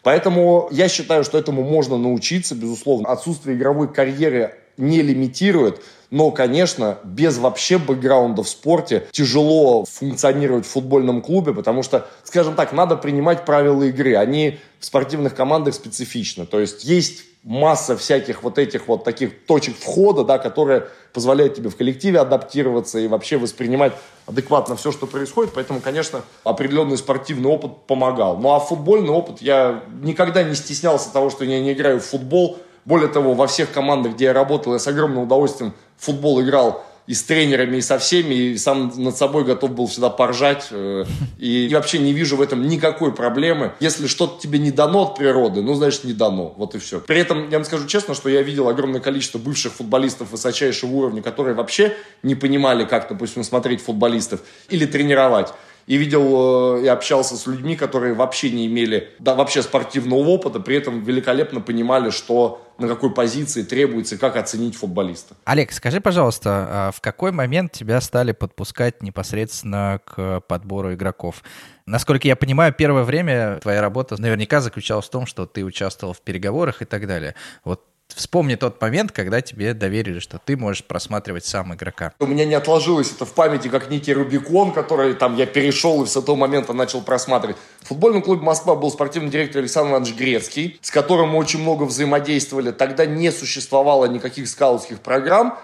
Поэтому 0.03 0.67
я 0.71 0.89
считаю, 0.89 1.23
что 1.23 1.37
этому 1.37 1.63
можно 1.63 1.97
научиться, 1.97 2.55
безусловно. 2.55 3.07
Отсутствие 3.07 3.55
игровой 3.55 3.91
карьеры 3.91 4.53
не 4.77 5.01
лимитирует, 5.01 5.81
но, 6.13 6.29
конечно, 6.29 6.99
без 7.03 7.39
вообще 7.39 7.79
бэкграунда 7.79 8.43
в 8.43 8.47
спорте 8.47 9.07
тяжело 9.11 9.83
функционировать 9.85 10.65
в 10.65 10.69
футбольном 10.69 11.23
клубе, 11.23 11.53
потому 11.53 11.81
что, 11.81 12.07
скажем 12.23 12.53
так, 12.53 12.71
надо 12.71 12.95
принимать 12.95 13.45
правила 13.45 13.81
игры. 13.81 14.15
Они 14.15 14.59
в 14.79 14.85
спортивных 14.85 15.33
командах 15.33 15.73
специфичны. 15.73 16.45
То 16.45 16.59
есть 16.59 16.83
есть 16.83 17.23
масса 17.43 17.97
всяких 17.97 18.43
вот 18.43 18.57
этих 18.57 18.87
вот 18.87 19.03
таких 19.03 19.45
точек 19.45 19.75
входа, 19.75 20.23
да, 20.23 20.37
которые 20.37 20.87
позволяют 21.13 21.55
тебе 21.55 21.69
в 21.69 21.75
коллективе 21.75 22.19
адаптироваться 22.19 22.99
и 22.99 23.07
вообще 23.07 23.37
воспринимать 23.37 23.93
адекватно 24.25 24.75
все, 24.75 24.91
что 24.91 25.07
происходит. 25.07 25.53
Поэтому, 25.53 25.81
конечно, 25.81 26.21
определенный 26.43 26.97
спортивный 26.97 27.49
опыт 27.49 27.87
помогал. 27.87 28.37
Ну 28.37 28.53
а 28.53 28.59
футбольный 28.59 29.09
опыт, 29.09 29.41
я 29.41 29.83
никогда 30.01 30.43
не 30.43 30.55
стеснялся 30.55 31.11
того, 31.11 31.29
что 31.29 31.43
я 31.43 31.59
не 31.59 31.73
играю 31.73 31.99
в 31.99 32.05
футбол. 32.05 32.59
Более 32.85 33.07
того, 33.09 33.33
во 33.33 33.47
всех 33.47 33.71
командах, 33.71 34.13
где 34.13 34.25
я 34.25 34.33
работал, 34.33 34.73
я 34.73 34.79
с 34.79 34.87
огромным 34.87 35.23
удовольствием 35.23 35.73
в 35.97 36.05
футбол 36.05 36.41
играл 36.41 36.83
и 37.05 37.13
с 37.13 37.23
тренерами, 37.23 37.77
и 37.77 37.81
со 37.81 37.99
всеми, 37.99 38.33
и 38.33 38.57
сам 38.57 38.91
над 38.95 39.17
собой 39.17 39.43
готов 39.43 39.71
был 39.71 39.87
всегда 39.87 40.09
поржать. 40.09 40.67
э, 40.71 41.03
И 41.37 41.69
вообще 41.73 41.99
не 41.99 42.13
вижу 42.13 42.37
в 42.37 42.41
этом 42.41 42.65
никакой 42.65 43.13
проблемы. 43.13 43.73
Если 43.81 44.07
что-то 44.07 44.41
тебе 44.41 44.57
не 44.57 44.71
дано 44.71 45.03
от 45.03 45.17
природы, 45.17 45.61
ну, 45.61 45.73
значит, 45.73 46.05
не 46.05 46.13
дано. 46.13 46.53
Вот 46.55 46.75
и 46.75 46.79
все. 46.79 47.01
При 47.01 47.19
этом, 47.19 47.49
я 47.49 47.57
вам 47.57 47.65
скажу 47.65 47.87
честно, 47.87 48.13
что 48.13 48.29
я 48.29 48.41
видел 48.41 48.69
огромное 48.69 49.01
количество 49.01 49.37
бывших 49.37 49.73
футболистов 49.73 50.31
высочайшего 50.31 50.91
уровня, 50.91 51.21
которые 51.21 51.55
вообще 51.55 51.93
не 52.21 52.35
понимали, 52.35 52.85
как, 52.85 53.09
допустим, 53.09 53.43
смотреть 53.43 53.81
футболистов 53.81 54.39
или 54.69 54.85
тренировать. 54.85 55.53
И 55.85 55.97
видел 55.97 56.77
э, 56.77 56.85
и 56.85 56.87
общался 56.87 57.35
с 57.35 57.45
людьми, 57.47 57.75
которые 57.75 58.13
вообще 58.13 58.49
не 58.49 58.67
имели 58.67 59.09
да, 59.19 59.35
вообще 59.35 59.61
спортивного 59.61 60.19
опыта, 60.19 60.59
при 60.59 60.77
этом 60.77 61.03
великолепно 61.03 61.61
понимали, 61.61 62.09
что 62.09 62.61
на 62.77 62.87
какой 62.87 63.13
позиции 63.13 63.63
требуется 63.63 64.17
как 64.17 64.35
оценить 64.35 64.75
футболиста. 64.75 65.35
Олег, 65.45 65.71
скажи, 65.71 66.01
пожалуйста, 66.01 66.67
а 66.69 66.91
в 66.91 67.01
какой 67.01 67.31
момент 67.31 67.71
тебя 67.71 68.01
стали 68.01 68.31
подпускать 68.31 69.03
непосредственно 69.03 70.01
к 70.05 70.41
подбору 70.41 70.93
игроков? 70.93 71.43
Насколько 71.85 72.27
я 72.27 72.35
понимаю, 72.35 72.73
первое 72.73 73.03
время 73.03 73.59
твоя 73.61 73.81
работа 73.81 74.19
наверняка 74.19 74.61
заключалась 74.61 75.05
в 75.05 75.09
том, 75.09 75.25
что 75.25 75.45
ты 75.45 75.63
участвовал 75.63 76.13
в 76.13 76.21
переговорах 76.21 76.81
и 76.81 76.85
так 76.85 77.07
далее. 77.07 77.35
Вот 77.63 77.83
вспомни 78.13 78.55
тот 78.55 78.81
момент, 78.81 79.11
когда 79.11 79.41
тебе 79.41 79.73
доверили, 79.73 80.19
что 80.19 80.39
ты 80.43 80.57
можешь 80.57 80.83
просматривать 80.83 81.45
сам 81.45 81.73
игрока. 81.73 82.13
У 82.19 82.25
меня 82.25 82.45
не 82.45 82.53
отложилось 82.55 83.11
это 83.11 83.25
в 83.25 83.33
памяти, 83.33 83.67
как 83.67 83.89
некий 83.89 84.13
Рубикон, 84.13 84.71
который 84.71 85.13
там 85.13 85.35
я 85.35 85.45
перешел 85.45 86.03
и 86.03 86.07
с 86.07 86.15
этого 86.15 86.35
момента 86.35 86.73
начал 86.73 87.01
просматривать. 87.01 87.57
В 87.81 87.87
футбольном 87.87 88.21
клубе 88.21 88.41
Москва 88.43 88.75
был 88.75 88.91
спортивный 88.91 89.29
директор 89.29 89.59
Александр 89.61 89.91
Иванович 89.91 90.15
Грецкий, 90.15 90.79
с 90.81 90.91
которым 90.91 91.29
мы 91.29 91.37
очень 91.37 91.61
много 91.61 91.83
взаимодействовали. 91.83 92.71
Тогда 92.71 93.05
не 93.05 93.31
существовало 93.31 94.05
никаких 94.05 94.47
скаутских 94.47 94.99
программ. 94.99 95.57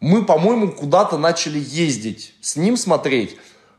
Мы, 0.00 0.24
по-моему, 0.24 0.72
куда-то 0.72 1.16
начали 1.18 1.58
ездить, 1.58 2.34
с 2.40 2.56
ним 2.56 2.76
смотреть. 2.76 3.36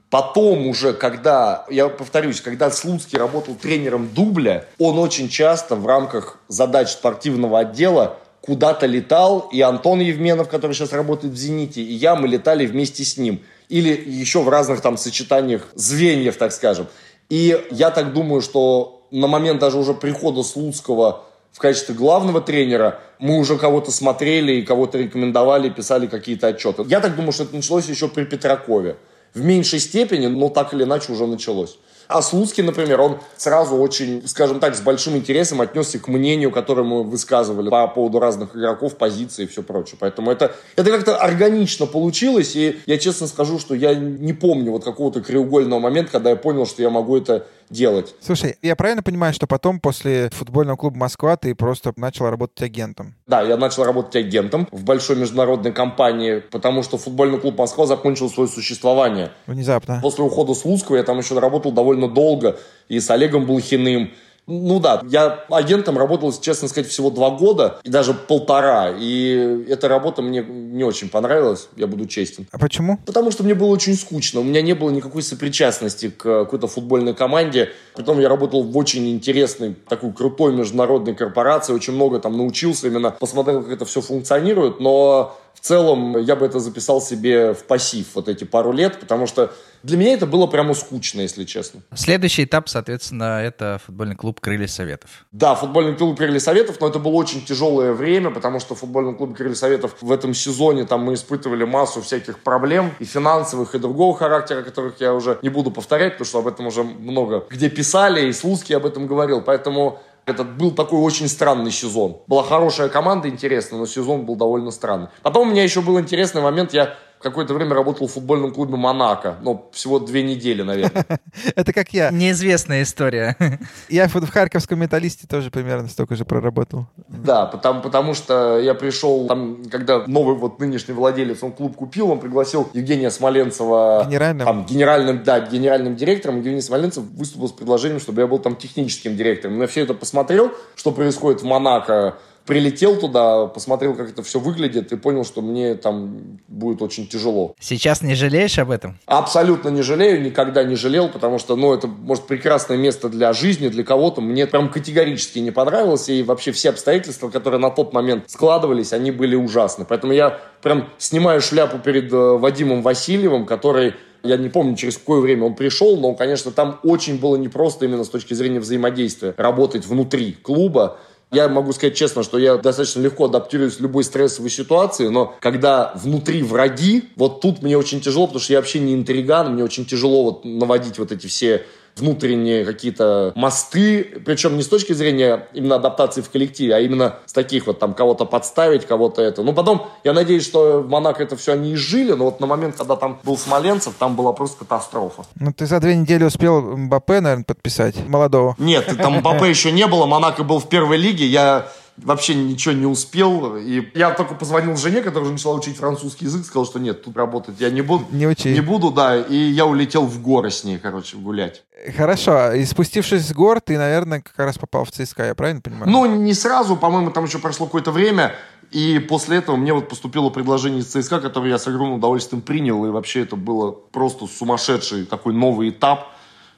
Потом 0.10 0.68
уже, 0.68 0.94
когда, 0.94 1.66
я 1.70 1.90
повторюсь, 1.90 2.40
когда 2.40 2.72
Слуцкий 2.72 3.18
работал 3.18 3.56
тренером 3.56 4.10
дубля, 4.14 4.66
он 4.80 5.00
очень 5.00 5.30
часто 5.30 5.76
в 5.76 5.86
рамках 5.86 6.40
задач 6.48 6.90
спортивного 6.90 7.60
отдела 7.60 8.18
куда-то 8.42 8.86
летал, 8.86 9.50
и 9.52 9.62
Антон 9.62 10.00
Евменов, 10.00 10.48
который 10.50 10.74
сейчас 10.74 10.94
работает 10.94 11.34
в 11.34 11.38
«Зените», 11.38 11.82
и 11.82 11.94
я, 11.94 12.16
мы 12.16 12.28
летали 12.28 12.68
вместе 12.68 13.04
с 13.04 13.18
ним. 13.18 13.42
Или 13.70 13.90
еще 13.90 14.42
в 14.42 14.50
разных 14.50 14.82
там 14.82 14.98
сочетаниях 14.98 15.68
звеньев, 15.74 16.38
так 16.38 16.52
скажем. 16.52 16.88
И 17.30 17.60
я 17.72 17.90
так 17.90 18.14
думаю, 18.14 18.42
что 18.42 19.08
на 19.10 19.26
момент 19.26 19.60
даже 19.60 19.80
уже 19.80 19.96
прихода 19.96 20.44
Слуцкого 20.44 21.24
в 21.52 21.60
качестве 21.60 21.96
главного 21.96 22.42
тренера 22.42 23.00
мы 23.18 23.40
уже 23.40 23.58
кого-то 23.58 23.90
смотрели 23.90 24.54
и 24.54 24.62
кого-то 24.62 24.98
рекомендовали, 24.98 25.70
писали 25.70 26.06
какие-то 26.06 26.48
отчеты. 26.48 26.84
Я 26.88 27.00
так 27.00 27.16
думаю, 27.16 27.32
что 27.32 27.44
это 27.44 27.56
началось 27.56 27.88
еще 27.88 28.08
при 28.08 28.26
Петракове. 28.26 28.98
В 29.36 29.44
меньшей 29.44 29.80
степени, 29.80 30.28
но 30.28 30.50
так 30.50 30.74
или 30.74 30.84
иначе 30.84 31.12
уже 31.12 31.28
началось. 31.28 31.78
А 32.08 32.22
Слуцкий, 32.22 32.64
например, 32.64 33.02
он 33.02 33.18
сразу 33.36 33.76
очень, 33.76 34.28
скажем 34.28 34.60
так, 34.60 34.76
с 34.76 34.82
большим 34.82 35.16
интересом 35.18 35.62
отнесся 35.62 36.00
к 36.00 36.08
мнению, 36.08 36.52
которое 36.52 36.84
мы 36.84 37.04
высказывали 37.04 37.70
по 37.70 37.88
поводу 37.88 38.20
разных 38.20 38.56
игроков, 38.56 38.96
позиций 38.96 39.46
и 39.46 39.48
все 39.48 39.64
прочее. 39.64 39.98
Поэтому 40.00 40.32
это, 40.32 40.56
это 40.76 40.92
как-то 40.92 41.18
органично 41.18 41.86
получилось, 41.86 42.56
и 42.56 42.80
я 42.86 42.98
честно 42.98 43.28
скажу, 43.28 43.60
что 43.60 43.74
я 43.74 43.96
не 43.96 44.34
помню 44.34 44.72
вот 44.72 44.84
какого-то 44.84 45.22
краеугольного 45.22 45.80
момента, 45.80 46.12
когда 46.12 46.30
я 46.30 46.36
понял, 46.36 46.66
что 46.66 46.82
я 46.82 46.90
могу 46.90 47.18
это 47.18 47.48
делать. 47.70 48.16
Слушай, 48.22 48.58
я 48.62 48.76
правильно 48.76 49.04
понимаю, 49.04 49.34
что 49.34 49.48
потом 49.48 49.80
после 49.80 50.30
футбольного 50.32 50.78
клуба 50.78 50.98
Москва 50.98 51.38
ты 51.38 51.56
просто 51.56 51.94
начал 51.96 52.30
работать 52.30 52.62
агентом? 52.62 53.16
Да, 53.28 53.42
я 53.42 53.58
начал 53.58 53.84
работать 53.84 54.16
агентом 54.16 54.68
в 54.72 54.84
большой 54.84 55.16
международной 55.16 55.72
компании, 55.72 56.40
потому 56.40 56.84
что 56.84 56.98
футбольный 56.98 57.40
клуб 57.40 57.58
Москва 57.58 57.86
закончил 57.86 58.30
свое 58.30 58.50
существование. 58.50 59.32
Внезапно. 59.48 60.00
После 60.02 60.24
ухода 60.24 60.54
Слуцкого 60.54 60.98
я 60.98 61.04
там 61.04 61.18
еще 61.18 61.38
работал 61.40 61.72
довольно 61.72 62.08
долго 62.08 62.58
и 62.88 63.00
с 63.00 63.10
Олегом 63.10 63.46
Блохиным, 63.46 64.12
ну 64.48 64.80
да, 64.80 65.02
я 65.08 65.46
агентом 65.50 65.98
работал, 65.98 66.32
честно 66.34 66.68
сказать, 66.68 66.90
всего 66.90 67.10
два 67.10 67.32
года, 67.32 67.80
и 67.84 67.90
даже 67.90 68.14
полтора. 68.14 68.92
И 68.92 69.66
эта 69.68 69.88
работа 69.88 70.22
мне 70.22 70.44
не 70.44 70.84
очень 70.84 71.10
понравилась, 71.10 71.68
я 71.76 71.88
буду 71.88 72.06
честен. 72.06 72.48
А 72.52 72.60
почему? 72.60 73.00
Потому 73.06 73.32
что 73.32 73.44
мне 73.44 73.56
было 73.56 73.70
очень 73.70 73.96
скучно. 73.96 74.42
У 74.42 74.44
меня 74.44 74.62
не 74.62 74.74
было 74.74 74.92
никакой 74.92 75.24
сопричастности 75.24 76.10
к 76.10 76.22
какой-то 76.22 76.68
футбольной 76.68 77.16
команде. 77.16 77.70
Потом 77.96 78.20
я 78.20 78.30
работал 78.30 78.64
в 78.64 78.78
очень 78.78 79.10
интересной, 79.10 79.76
такой 79.88 80.14
крутой 80.14 80.54
международной 80.54 81.16
корпорации, 81.16 81.74
очень 81.74 81.94
много 81.94 82.20
там 82.20 82.38
научился, 82.38 82.88
именно 82.88 83.12
посмотрел, 83.12 83.64
как 83.64 83.72
это 83.72 83.86
все 83.86 84.02
функционирует. 84.02 84.80
Но 84.80 85.38
в 85.56 85.60
целом 85.62 86.18
я 86.18 86.36
бы 86.36 86.46
это 86.46 86.60
записал 86.60 87.02
себе 87.02 87.54
в 87.54 87.64
пассив 87.64 88.08
вот 88.14 88.28
эти 88.28 88.44
пару 88.44 88.72
лет, 88.72 89.00
потому 89.00 89.26
что 89.26 89.52
для 89.84 89.98
меня 89.98 90.14
это 90.14 90.26
было 90.26 90.48
прямо 90.48 90.74
скучно, 90.74 91.22
если 91.22 91.44
честно. 91.44 91.82
Следующий 91.94 92.44
этап, 92.44 92.70
соответственно, 92.70 93.42
это 93.44 93.80
футбольный 93.86 94.16
клуб 94.16 94.40
«Крылья 94.40 94.68
Советов». 94.68 95.26
Да, 95.32 95.54
футбольный 95.54 95.96
клуб 95.96 96.18
«Крылья 96.18 96.40
Советов», 96.40 96.78
но 96.82 96.88
это 96.88 96.98
было 96.98 97.14
очень 97.14 97.46
тяжелое 97.46 97.94
время, 97.94 98.32
потому 98.32 98.60
что 98.60 98.74
в 98.74 98.80
футбольном 98.80 99.16
клубе 99.16 99.36
«Крылья 99.36 99.56
Советов» 99.56 99.96
в 100.02 100.12
этом 100.12 100.34
сезоне 100.34 100.86
там 100.86 101.02
мы 101.02 101.14
испытывали 101.14 101.66
массу 101.66 102.02
всяких 102.02 102.40
проблем, 102.40 102.94
и 103.00 103.06
финансовых, 103.06 103.76
и 103.76 103.80
другого 103.80 104.18
характера, 104.18 104.64
которых 104.64 105.00
я 105.00 105.14
уже 105.14 105.38
не 105.42 105.50
буду 105.50 105.72
повторять, 105.72 106.14
потому 106.14 106.26
что 106.26 106.40
об 106.40 106.48
этом 106.48 106.68
уже 106.68 106.84
много 106.84 107.46
где 107.50 107.70
писали, 107.70 108.28
и 108.28 108.34
Слуцкий 108.34 108.76
об 108.76 108.86
этом 108.86 109.08
говорил. 109.08 109.42
Поэтому 109.42 110.00
этот 110.26 110.58
был 110.58 110.72
такой 110.72 111.00
очень 111.00 111.28
странный 111.28 111.72
сезон. 111.72 112.18
Была 112.28 112.44
хорошая 112.44 112.90
команда, 112.90 113.30
интересная, 113.30 113.80
но 113.80 113.86
сезон 113.86 114.26
был 114.26 114.36
довольно 114.36 114.72
странный. 114.72 115.10
Потом 115.22 115.48
у 115.48 115.52
меня 115.52 115.64
еще 115.64 115.82
был 115.82 116.00
интересный 116.00 116.42
момент, 116.42 116.74
я 116.74 116.96
какое-то 117.30 117.56
время 117.56 117.74
работал 117.74 118.08
в 118.08 118.12
футбольном 118.12 118.54
клубе 118.54 118.76
«Монако». 118.76 119.38
Ну, 119.42 119.70
всего 119.74 120.00
две 120.00 120.22
недели, 120.22 120.62
наверное. 120.62 121.06
Это 121.56 121.74
как 121.74 121.92
я. 121.92 122.12
Неизвестная 122.12 122.84
история. 122.84 123.36
Я 123.90 124.08
в 124.08 124.30
Харьковском 124.30 124.80
металлисте 124.80 125.26
тоже 125.28 125.50
примерно 125.50 125.88
столько 125.88 126.16
же 126.16 126.24
проработал. 126.24 126.86
Да, 127.08 127.48
потому, 127.48 127.82
потому 127.82 128.14
что 128.14 128.60
я 128.60 128.74
пришел, 128.76 129.28
там, 129.28 129.64
когда 129.72 130.06
новый 130.06 130.36
вот 130.36 130.60
нынешний 130.60 130.94
владелец, 130.94 131.42
он 131.42 131.52
клуб 131.52 131.76
купил, 131.76 132.12
он 132.12 132.20
пригласил 132.20 132.70
Евгения 132.74 133.10
Смоленцева... 133.10 134.06
Генеральным? 134.08 134.46
Там, 134.46 134.66
генеральным, 134.66 135.24
да, 135.24 135.40
генеральным 135.40 135.96
директором. 135.96 136.38
Евгений 136.38 136.62
Смоленцев 136.62 137.04
выступил 137.04 137.48
с 137.48 137.52
предложением, 137.52 138.00
чтобы 138.00 138.22
я 138.22 138.28
был 138.28 138.38
там 138.40 138.56
техническим 138.56 139.16
директором. 139.16 139.60
Я 139.60 139.68
все 139.68 139.82
это 139.82 139.94
посмотрел, 139.96 140.52
что 140.76 140.92
происходит 140.92 141.42
в 141.42 141.46
Монако, 141.46 142.18
прилетел 142.46 142.98
туда, 142.98 143.48
посмотрел, 143.48 143.96
как 143.96 144.10
это 144.10 144.24
все 144.24 144.40
выглядит, 144.40 144.92
и 144.92 144.96
понял, 144.96 145.26
что 145.26 145.42
мне 145.42 145.76
там 145.76 146.40
будет 146.48 146.82
очень 146.82 147.08
тяжело. 147.08 147.56
Сейчас 147.60 148.02
не 148.02 148.16
жалеешь 148.16 148.60
об 148.60 148.72
этом? 148.72 148.98
Абсолютно 149.06 149.70
не 149.70 149.82
жалею, 149.82 150.22
никогда 150.22 150.64
не 150.64 150.76
жалел, 150.76 151.10
потому 151.10 151.40
что, 151.40 151.56
ну, 151.56 151.74
это, 151.74 151.88
может, 151.88 152.26
прекрасное 152.28 152.78
место 152.78 153.10
для 153.10 153.34
жизни, 153.34 153.68
для 153.68 153.84
кого-то. 153.84 154.22
Мне 154.22 154.48
прям 154.48 154.70
категорически 154.70 155.40
не 155.40 155.52
понравилось, 155.52 156.10
и 156.10 156.24
вообще 156.24 156.52
все 156.52 156.70
обстоятельства, 156.70 157.30
которые 157.30 157.60
на 157.60 157.72
тот 157.72 157.94
момент 157.94 158.30
складывались, 158.30 158.94
они 158.94 159.12
были 159.12 159.36
ужасны. 159.36 159.86
Поэтому 159.88 160.14
я 160.14 160.40
прям 160.62 160.90
снимаю 160.98 161.42
шляпу 161.42 161.80
перед 161.80 162.12
э, 162.12 162.16
Вадимом 162.16 162.82
Васильевым, 162.82 163.46
который 163.46 163.94
я 164.26 164.38
не 164.38 164.50
помню, 164.50 164.76
через 164.76 164.98
какое 164.98 165.22
время 165.22 165.46
он 165.46 165.56
пришел, 165.56 165.98
но, 165.98 166.14
конечно, 166.16 166.52
там 166.52 166.80
очень 166.84 167.20
было 167.20 167.36
непросто 167.36 167.86
именно 167.86 168.04
с 168.04 168.10
точки 168.10 168.34
зрения 168.34 168.60
взаимодействия 168.60 169.34
работать 169.38 169.86
внутри 169.86 170.34
клуба. 170.34 170.98
Я 171.32 171.50
могу 171.50 171.74
сказать 171.74 171.96
честно, 171.96 172.24
что 172.24 172.38
я 172.38 172.58
достаточно 172.58 173.02
легко 173.02 173.26
адаптируюсь 173.26 173.76
в 173.76 173.82
любой 173.82 174.04
стрессовой 174.04 174.50
ситуации, 174.50 175.08
но 175.08 175.36
когда 175.42 175.92
внутри 175.96 176.44
враги, 176.44 177.10
вот 177.16 177.42
тут 177.42 177.62
мне 177.62 177.78
очень 177.78 178.00
тяжело, 178.00 178.28
потому 178.28 178.42
что 178.42 178.54
я 178.54 178.60
вообще 178.60 178.80
не 178.80 178.94
интриган, 178.94 179.54
мне 179.54 179.64
очень 179.64 179.86
тяжело 179.86 180.24
вот 180.24 180.46
наводить 180.46 181.00
вот 181.00 181.12
эти 181.12 181.28
все 181.28 181.66
внутренние 181.96 182.66
какие-то 182.66 183.32
мосты, 183.36 184.22
причем 184.26 184.58
не 184.58 184.64
с 184.64 184.68
точки 184.68 184.94
зрения 184.94 185.48
именно 185.54 185.76
адаптации 185.76 186.22
в 186.22 186.30
коллективе, 186.30 186.76
а 186.76 186.80
именно 186.80 187.16
с 187.26 187.34
таких 187.34 187.68
вот 187.68 187.80
там 187.80 187.94
кого-то 187.94 188.26
подставить, 188.26 188.86
кого-то 188.86 189.22
это. 189.22 189.44
Ну, 189.44 189.54
потом, 189.54 189.88
я 190.04 190.14
надеюсь, 190.14 190.44
что 190.44 190.82
в 190.82 190.90
Монако 190.90 191.24
это 191.24 191.36
все 191.38 191.54
они 191.54 191.74
изжили, 191.74 192.12
но 192.14 192.26
вот 192.26 192.40
на 192.40 192.48
момент, 192.48 192.76
когда 192.76 192.96
там 192.96 193.20
был 193.24 193.38
Смоленцев, 193.38 193.94
там 193.98 194.16
была 194.16 194.34
просто 194.34 194.60
катастрофа. 194.60 195.24
Ну, 195.40 195.54
ты 195.54 195.66
за 195.66 195.80
две 195.80 195.96
недели 195.96 196.24
успел 196.24 196.62
Мбаппе, 196.62 197.22
наверное, 197.22 197.46
подписать, 197.46 198.08
молодого. 198.08 198.56
Нет, 198.58 198.90
там 198.98 199.18
Мбаппе 199.18 199.50
еще 199.50 199.72
не 199.72 199.88
было, 199.88 200.06
Монако 200.06 200.44
был 200.44 200.60
в 200.60 200.68
первой 200.70 200.98
лиге, 200.98 201.26
я 201.26 201.68
вообще 201.98 202.36
ничего 202.36 202.74
не 202.74 202.86
успел. 202.86 203.58
И 203.58 203.90
я 203.94 204.12
только 204.12 204.36
позвонил 204.36 204.76
жене, 204.78 205.02
которая 205.02 205.24
уже 205.24 205.34
начала 205.34 205.56
учить 205.56 205.78
французский 205.78 206.26
язык, 206.26 206.46
сказал, 206.46 206.66
что 206.66 206.80
нет, 206.80 207.04
тут 207.04 207.16
работать 207.16 207.56
я 207.60 207.70
не 207.70 207.82
буду. 207.82 208.06
Не 208.12 208.28
учи. 208.28 208.54
Не 208.54 208.62
буду, 208.62 208.92
да. 208.92 209.18
И 209.18 209.36
я 209.36 209.66
улетел 209.66 210.06
в 210.06 210.22
горы 210.22 210.52
с 210.52 210.64
ней, 210.64 210.78
короче, 210.78 211.18
гулять. 211.18 211.64
Хорошо. 211.96 212.54
И 212.54 212.66
спустившись 212.66 213.28
с 213.28 213.34
гор, 213.34 213.62
ты, 213.62 213.78
наверное, 213.78 214.22
как 214.22 214.38
раз 214.38 214.58
попал 214.58 214.86
в 214.86 214.92
ЦСКА, 214.92 215.28
я 215.28 215.36
правильно 215.36 215.62
понимаю? 215.62 215.90
Ну, 215.90 216.06
не 216.06 216.34
сразу, 216.34 216.76
по-моему, 216.76 217.12
там 217.12 217.26
еще 217.26 217.40
прошло 217.40 217.66
какое-то 217.66 217.92
время. 217.92 218.34
И 218.72 219.00
после 219.00 219.38
этого 219.38 219.56
мне 219.56 219.74
вот 219.74 219.88
поступило 219.90 220.30
предложение 220.30 220.82
из 220.82 220.88
ЦСКА, 220.88 221.22
которое 221.22 221.52
я 221.52 221.60
с 221.60 221.68
огромным 221.68 221.98
удовольствием 221.98 222.42
принял. 222.42 222.86
И 222.86 222.90
вообще 222.90 223.22
это 223.22 223.36
было 223.36 223.72
просто 223.72 224.28
сумасшедший 224.28 225.06
такой 225.06 225.34
новый 225.34 225.70
этап. 225.70 226.08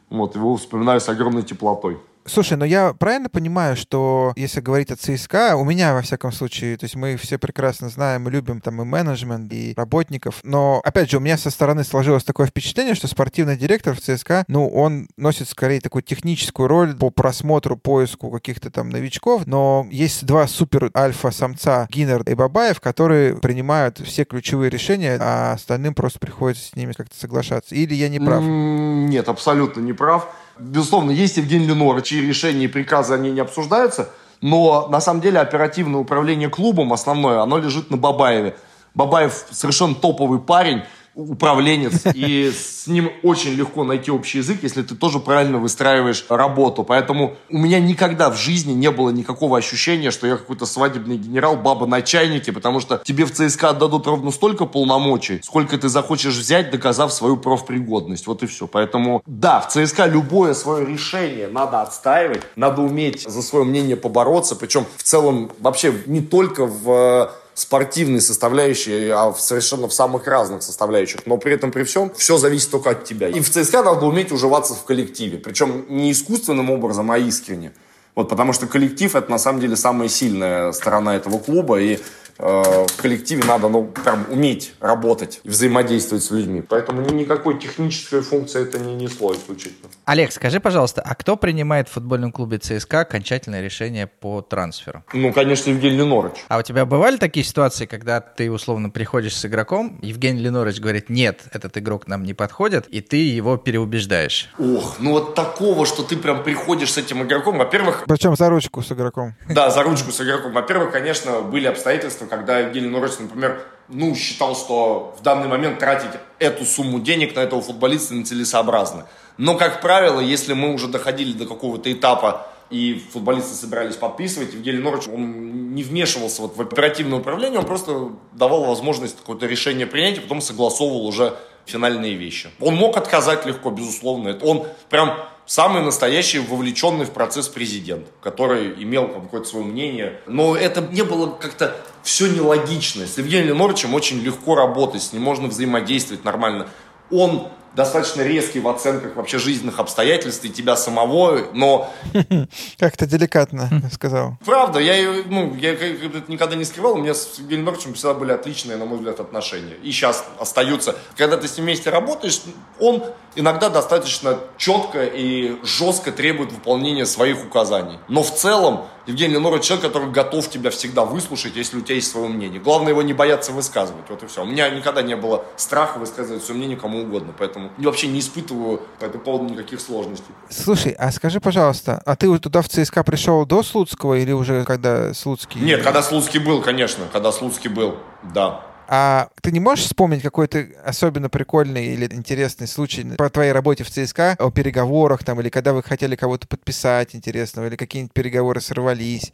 Вот, 0.10 0.36
его 0.36 0.56
вспоминаю 0.56 1.02
с 1.02 1.10
огромной 1.10 1.43
теплотой. 1.43 1.97
Слушай, 2.28 2.58
но 2.58 2.66
я 2.66 2.94
правильно 2.94 3.30
понимаю, 3.30 3.76
что 3.78 4.34
если 4.36 4.60
говорить 4.60 4.92
о 4.92 4.96
ЦСКА, 4.96 5.56
у 5.56 5.63
меня, 5.63 5.94
во 5.94 6.02
всяком 6.02 6.32
случае, 6.32 6.78
то 6.78 6.84
есть 6.84 6.96
мы 6.96 7.16
все 7.16 7.38
прекрасно 7.38 7.90
знаем 7.90 8.28
и 8.28 8.32
любим 8.32 8.60
там 8.60 8.82
и 8.82 8.86
менеджмент, 8.86 9.52
и 9.54 9.74
работников, 9.78 10.42
но, 10.44 10.82
опять 10.84 11.10
же, 11.10 11.18
у 11.18 11.20
меня 11.22 11.38
со 11.38 11.50
стороны 11.50 11.84
сложилось 11.84 12.24
такое 12.24 12.48
впечатление, 12.48 12.96
что 12.96 13.08
спортивный 13.08 13.56
директор 13.56 13.96
в 13.96 14.02
ЦСКА, 14.02 14.44
ну, 14.48 14.68
он 14.68 15.08
носит 15.16 15.48
скорее 15.48 15.80
такую 15.80 16.04
техническую 16.04 16.68
роль 16.68 16.96
по 16.96 17.10
просмотру, 17.10 17.78
поиску 17.78 18.30
каких-то 18.30 18.70
там 18.72 18.90
новичков, 18.90 19.48
но 19.48 19.88
есть 19.90 20.26
два 20.26 20.48
супер 20.48 20.92
альфа-самца, 20.96 21.88
Гиннер 21.90 22.24
и 22.24 22.34
Бабаев, 22.34 22.82
которые 22.82 23.38
принимают 23.38 24.00
все 24.00 24.26
ключевые 24.26 24.70
решения, 24.70 25.18
а 25.22 25.54
остальным 25.54 25.94
просто 25.94 26.20
приходится 26.20 26.68
с 26.68 26.76
ними 26.76 26.92
как-то 26.92 27.18
соглашаться. 27.18 27.74
Или 27.74 27.94
я 27.94 28.10
не 28.10 28.20
прав? 28.20 28.44
Нет, 28.44 29.30
абсолютно 29.30 29.82
не 29.82 29.94
прав. 29.94 30.28
Безусловно, 30.60 31.12
есть 31.12 31.38
Евгений 31.38 31.67
Ленор, 31.67 32.02
чьи 32.02 32.22
решения 32.22 32.65
и 32.65 32.67
приказы, 32.67 33.13
они 33.13 33.32
не 33.32 33.39
обсуждаются, 33.39 34.10
но 34.41 34.88
на 34.88 35.02
самом 35.02 35.22
деле 35.22 35.39
оперативное 35.39 36.00
управление 36.00 36.50
клубом 36.50 36.93
основное, 36.93 37.41
оно 37.41 37.58
лежит 37.58 37.91
на 37.91 37.98
Бабаеве. 37.98 38.56
Бабаев 38.96 39.46
совершенно 39.52 39.93
топовый 39.96 40.39
парень, 40.39 40.84
управленец, 41.17 42.03
и 42.13 42.51
с 42.51 42.86
ним 42.88 43.12
очень 43.23 43.53
легко 43.53 43.84
найти 43.84 44.12
общий 44.12 44.38
язык, 44.38 44.60
если 44.62 44.84
ты 44.84 44.95
тоже 44.95 45.19
правильно 45.19 45.58
выстраиваешь 45.58 46.23
работу. 46.30 46.84
Поэтому 46.84 47.36
у 47.49 47.58
меня 47.58 47.80
никогда 47.80 48.30
в 48.30 48.38
жизни 48.38 48.73
не 48.73 48.91
было 48.91 49.10
никакого 49.10 49.58
ощущения, 49.58 50.12
что 50.12 50.27
я 50.27 50.38
какой-то 50.38 50.65
свадебный 50.65 51.17
генерал, 51.17 51.58
баба 51.58 51.88
на 51.88 52.01
чайнике, 52.01 52.51
потому 52.51 52.80
что 52.80 53.01
тебе 53.03 53.25
в 53.25 53.32
ЦСКА 53.32 53.69
отдадут 53.69 54.06
ровно 54.06 54.32
столько 54.32 54.65
полномочий, 54.65 55.41
сколько 55.43 55.77
ты 55.77 55.89
захочешь 55.89 56.36
взять, 56.36 56.69
доказав 56.69 57.12
свою 57.12 57.38
профпригодность. 57.38 58.27
Вот 58.27 58.43
и 58.43 58.45
все. 58.45 58.67
Поэтому, 58.67 59.23
да, 59.25 59.60
в 59.60 59.69
ЦСКА 59.69 60.06
любое 60.06 60.53
свое 60.53 60.86
решение 60.86 61.47
надо 61.47 61.82
отстаивать, 61.82 62.43
надо 62.56 62.84
уметь 62.84 63.23
за 63.23 63.41
свое 63.41 63.65
мнение 63.65 63.97
побороться, 63.97 64.56
причем 64.56 64.86
в 64.95 65.03
целом 65.03 65.51
вообще 65.60 65.93
не 66.06 66.21
только 66.21 66.67
в 66.67 67.32
спортивной 67.58 68.22
составляющей, 68.22 69.10
а 69.10 69.32
в 69.32 69.41
совершенно 69.41 69.88
в 69.88 69.93
самых 69.93 70.28
разных 70.28 70.62
составляющих. 70.62 71.26
Но 71.26 71.38
при 71.38 71.54
этом, 71.54 71.72
при 71.72 71.84
всем, 71.84 72.12
все 72.15 72.38
зависит 72.38 72.70
только 72.70 72.91
от 72.91 73.04
тебя. 73.04 73.30
И 73.30 73.39
в 73.39 73.50
ЦСКА 73.50 73.82
надо 73.82 74.06
уметь 74.06 74.32
уживаться 74.32 74.76
в 74.76 74.84
коллективе. 74.84 75.39
Причем 75.39 75.86
не 75.89 76.12
искусственным 76.12 76.70
образом, 76.70 77.10
а 77.10 77.17
искренне. 77.17 77.74
Вот, 78.13 78.30
потому 78.30 78.54
что 78.54 78.67
коллектив– 78.67 79.15
это 79.15 79.32
на 79.32 79.39
самом 79.39 79.60
деле 79.60 79.76
самая 79.76 80.08
сильная 80.08 80.72
сторона 80.72 81.15
этого 81.15 81.39
клуба. 81.39 81.80
И 81.82 81.98
в 82.38 82.88
коллективе 82.97 83.43
надо, 83.43 83.69
ну, 83.69 83.86
прям 83.86 84.26
уметь 84.30 84.73
работать 84.80 85.41
и 85.43 85.50
взаимодействовать 85.50 86.23
с 86.23 86.32
людьми. 86.32 86.62
Поэтому 86.62 87.02
никакой 87.02 87.60
технической 87.60 88.21
функции 88.21 88.62
это 88.62 88.80
не 88.80 88.95
несло 88.95 89.34
исключительно. 89.34 89.89
Олег, 90.06 90.32
скажи, 90.32 90.60
пожалуйста, 90.60 91.02
а 91.02 91.15
кто 91.15 91.36
принимает 91.36 91.89
в 91.89 91.93
футбольном 91.93 92.32
клубе 92.32 92.58
ЦСКА 92.58 93.02
окончательное 93.02 93.62
решение 93.62 94.08
по 94.08 94.41
трансферу? 94.41 95.04
Ну, 95.13 95.34
конечно, 95.34 95.69
Евгений 95.69 95.97
Ленорович. 95.97 96.45
А 96.47 96.58
у 96.58 96.62
тебя 96.62 96.86
бывали 96.86 97.17
такие 97.17 97.45
ситуации, 97.45 97.86
когда 97.86 98.21
ты 98.21 98.52
условно 98.52 98.89
приходишь 98.89 99.36
с 99.36 99.45
игроком, 99.45 100.00
Евгений 100.02 100.41
Ленорович 100.41 100.80
говорит, 100.80 101.10
нет, 101.10 101.41
этот 101.52 101.78
игрок 101.78 102.08
нам 102.08 102.23
не 102.23 102.34
подходит, 102.34 102.88
и 102.88 103.02
ты 103.02 103.17
его 103.17 103.58
переубеждаешь? 103.58 104.50
Ох, 104.60 104.97
ну 105.00 105.12
вот 105.12 105.36
такого, 105.36 105.86
что 105.86 106.04
ты 106.04 106.15
прям 106.15 106.43
приходишь 106.43 106.93
с 106.93 106.97
этим 106.97 107.23
игроком, 107.23 107.58
во-первых... 107.58 108.04
Причем 108.08 108.36
за 108.36 108.50
ручку 108.50 108.82
с 108.82 108.91
игроком. 108.91 109.36
Да, 109.50 109.69
за 109.69 109.84
ручку 109.84 110.12
с 110.12 110.21
игроком. 110.21 110.54
Во-первых, 110.54 110.91
конечно, 110.91 111.41
были 111.41 111.67
обстоятельства, 111.67 112.27
когда 112.28 112.60
Евгений 112.60 112.88
Ленорович, 112.88 113.20
например, 113.20 113.66
ну, 113.90 114.13
считал, 114.16 114.56
что 114.56 115.16
в 115.20 115.24
данный 115.24 115.48
момент 115.48 115.80
тратить 115.80 116.12
эту 116.40 116.66
сумму 116.66 117.00
денег 117.00 117.36
на 117.36 117.42
этого 117.42 117.62
футболиста 117.62 118.13
нецелесообразно. 118.13 119.08
Но, 119.38 119.56
как 119.56 119.82
правило, 119.82 120.20
если 120.20 120.54
мы 120.54 120.74
уже 120.74 120.88
доходили 120.88 121.34
до 121.34 121.46
какого-то 121.46 121.92
этапа, 121.92 122.48
и 122.70 123.02
футболисты 123.13 123.54
собирались 123.54 123.96
подписывать, 123.96 124.54
Евгений 124.54 124.80
Норович, 124.80 125.08
он 125.08 125.74
не 125.74 125.84
вмешивался 125.84 126.42
вот 126.42 126.58
в 126.58 126.62
оперативное 126.62 127.20
управление, 127.20 127.60
он 127.60 127.66
просто 127.66 128.10
давал 128.34 128.66
возможность 128.66 129.18
какое-то 129.18 129.46
решение 129.46 129.88
принять, 129.88 130.18
и 130.18 130.20
потом 130.20 130.42
согласовывал 130.42 131.08
уже 131.08 131.38
финальные 131.66 132.16
вещи. 132.16 132.50
Он 132.60 132.76
мог 132.76 132.98
отказать 132.98 133.46
легко, 133.46 133.70
безусловно. 133.70 134.30
Это 134.30 134.46
он 134.46 134.66
прям 134.90 135.18
самый 135.48 135.82
настоящий 135.82 136.40
вовлеченный 136.40 137.06
в 137.06 137.12
процесс 137.12 137.48
президент, 137.48 138.08
который 138.22 138.84
имел 138.84 139.08
какое-то 139.08 139.48
свое 139.48 139.66
мнение. 139.66 140.20
Но 140.28 140.56
это 140.56 140.82
не 140.82 141.04
было 141.04 141.32
как-то 141.32 141.76
все 142.04 142.28
нелогично. 142.28 143.08
С 143.08 143.18
Евгением 143.18 143.48
Леноровичем 143.48 143.96
очень 143.96 144.20
легко 144.20 144.56
работать, 144.56 145.02
с 145.02 145.14
ним 145.14 145.24
можно 145.24 145.48
взаимодействовать 145.48 146.24
нормально. 146.24 146.68
Он 147.10 147.48
достаточно 147.78 148.24
резкий 148.24 148.60
в 148.60 148.68
оценках 148.68 149.16
вообще 149.16 149.38
жизненных 149.38 149.80
обстоятельств 149.80 150.44
и 150.44 150.50
тебя 150.50 150.76
самого, 150.76 151.48
но... 151.54 151.94
Как-то 152.80 153.06
деликатно 153.06 153.70
сказал. 153.94 154.38
Правда, 154.44 154.80
я, 154.80 155.24
ну, 155.28 155.56
я 155.56 155.74
это 155.74 156.24
никогда 156.28 156.56
не 156.56 156.66
скрывал, 156.66 156.96
у 156.96 156.98
меня 156.98 157.14
с 157.14 157.38
Евгением 157.38 157.66
Норчем 157.66 157.94
всегда 157.94 158.16
были 158.16 158.32
отличные, 158.32 158.78
на 158.78 158.86
мой 158.86 158.98
взгляд, 158.98 159.20
отношения. 159.20 159.76
И 159.84 159.92
сейчас 159.92 160.26
остаются. 160.40 160.96
Когда 161.16 161.38
ты 161.38 161.48
с 161.48 161.56
ним 161.58 161.66
вместе 161.66 161.92
работаешь, 161.92 162.42
он 162.80 163.04
иногда 163.38 163.69
достаточно 163.69 164.39
четко 164.58 165.06
и 165.06 165.58
жестко 165.63 166.12
требует 166.12 166.52
выполнения 166.52 167.06
своих 167.06 167.45
указаний. 167.45 168.00
Но 168.10 168.23
в 168.23 168.34
целом 168.34 168.86
Евгений 169.06 169.36
Ленорович 169.36 169.63
человек, 169.63 169.86
который 169.86 170.12
готов 170.12 170.50
тебя 170.50 170.69
всегда 170.69 171.06
выслушать, 171.06 171.56
если 171.56 171.78
у 171.78 171.82
тебя 171.82 171.95
есть 171.95 172.12
свое 172.12 172.28
мнение. 172.28 172.60
Главное 172.60 172.89
его 172.89 173.02
не 173.02 173.13
бояться 173.13 173.54
высказывать. 173.54 174.04
Вот 174.10 174.21
и 174.23 174.28
все. 174.28 174.41
У 174.41 174.45
меня 174.45 174.69
никогда 174.69 175.02
не 175.02 175.15
было 175.15 175.45
страха 175.56 175.97
высказывать 175.97 176.43
свое 176.43 176.58
мнение 176.58 176.78
кому 176.78 177.04
угодно. 177.04 177.34
Поэтому 177.38 177.71
вообще 177.78 178.08
не 178.08 178.19
испытываю 178.19 178.82
по 179.00 179.06
этому 179.06 179.23
поводу 179.23 179.54
никаких 179.54 179.80
сложностей. 179.80 180.34
Слушай, 180.50 180.91
а 180.93 181.12
скажи, 181.12 181.39
пожалуйста, 181.39 182.02
а 182.06 182.15
ты 182.17 182.38
туда 182.39 182.62
в 182.62 182.67
ЦСКА 182.67 183.04
пришел 183.04 183.45
до 183.45 183.63
Слуцкого 183.63 184.15
или 184.15 184.34
уже 184.34 184.65
когда 184.65 185.13
Слуцкий? 185.13 185.62
Нет, 185.62 185.84
когда 185.84 186.02
Слуцкий 186.02 186.39
был, 186.39 186.62
конечно. 186.62 187.06
Когда 187.13 187.32
Слуцкий 187.32 187.69
был, 187.69 187.95
да. 188.23 188.66
А 188.88 189.30
ты 189.41 189.52
не 189.52 189.60
можешь 189.60 189.86
вспомнить 189.86 190.21
какой-то 190.21 190.65
особенно 190.84 191.30
прикольный 191.30 191.88
или 191.88 192.06
интересный 192.13 192.67
случай 192.67 193.04
по 193.17 193.30
твоей 193.30 193.52
работе 193.52 193.84
в 193.84 193.89
ЦСКА 193.89 194.36
о 194.39 194.50
переговорах 194.52 195.23
там, 195.23 195.41
или 195.41 195.50
когда 195.50 195.73
вы 195.73 195.84
хотели 195.84 196.15
кого-то 196.15 196.47
подписать 196.47 197.13
интересного, 197.13 197.67
или 197.67 197.76
какие-нибудь 197.76 198.13
переговоры 198.13 198.62
сорвались? 198.62 199.34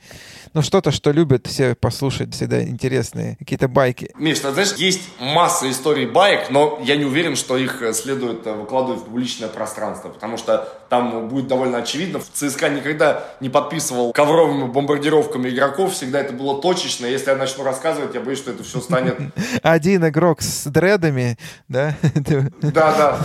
Ну, 0.53 0.61
что-то, 0.61 0.91
что 0.91 1.11
любят 1.11 1.47
все 1.47 1.75
послушать, 1.75 2.33
всегда 2.33 2.63
интересные 2.63 3.35
какие-то 3.37 3.67
байки. 3.67 4.11
Миш, 4.17 4.39
ты 4.39 4.51
знаешь, 4.51 4.73
есть 4.73 5.01
масса 5.19 5.69
историй 5.69 6.07
байк, 6.07 6.49
но 6.49 6.79
я 6.83 6.95
не 6.95 7.05
уверен, 7.05 7.35
что 7.35 7.57
их 7.57 7.81
э, 7.81 7.93
следует 7.93 8.47
э, 8.47 8.53
выкладывать 8.53 9.01
в 9.01 9.05
публичное 9.05 9.49
пространство, 9.49 10.09
потому 10.09 10.37
что 10.37 10.67
там 10.89 11.27
будет 11.27 11.47
довольно 11.47 11.77
очевидно. 11.79 12.19
В 12.19 12.29
ЦСКА 12.31 12.69
никогда 12.69 13.23
не 13.39 13.49
подписывал 13.49 14.13
ковровыми 14.13 14.67
бомбардировками 14.67 15.49
игроков, 15.49 15.93
всегда 15.93 16.21
это 16.21 16.33
было 16.33 16.61
точечно. 16.61 17.05
Если 17.05 17.29
я 17.29 17.35
начну 17.35 17.63
рассказывать, 17.63 18.15
я 18.15 18.21
боюсь, 18.21 18.39
что 18.39 18.51
это 18.51 18.63
все 18.63 18.81
станет 18.81 19.19
один 19.62 20.08
игрок 20.08 20.41
с 20.41 20.65
дредами, 20.65 21.38
да? 21.67 21.95
Да, 22.62 22.71
да. 22.71 23.19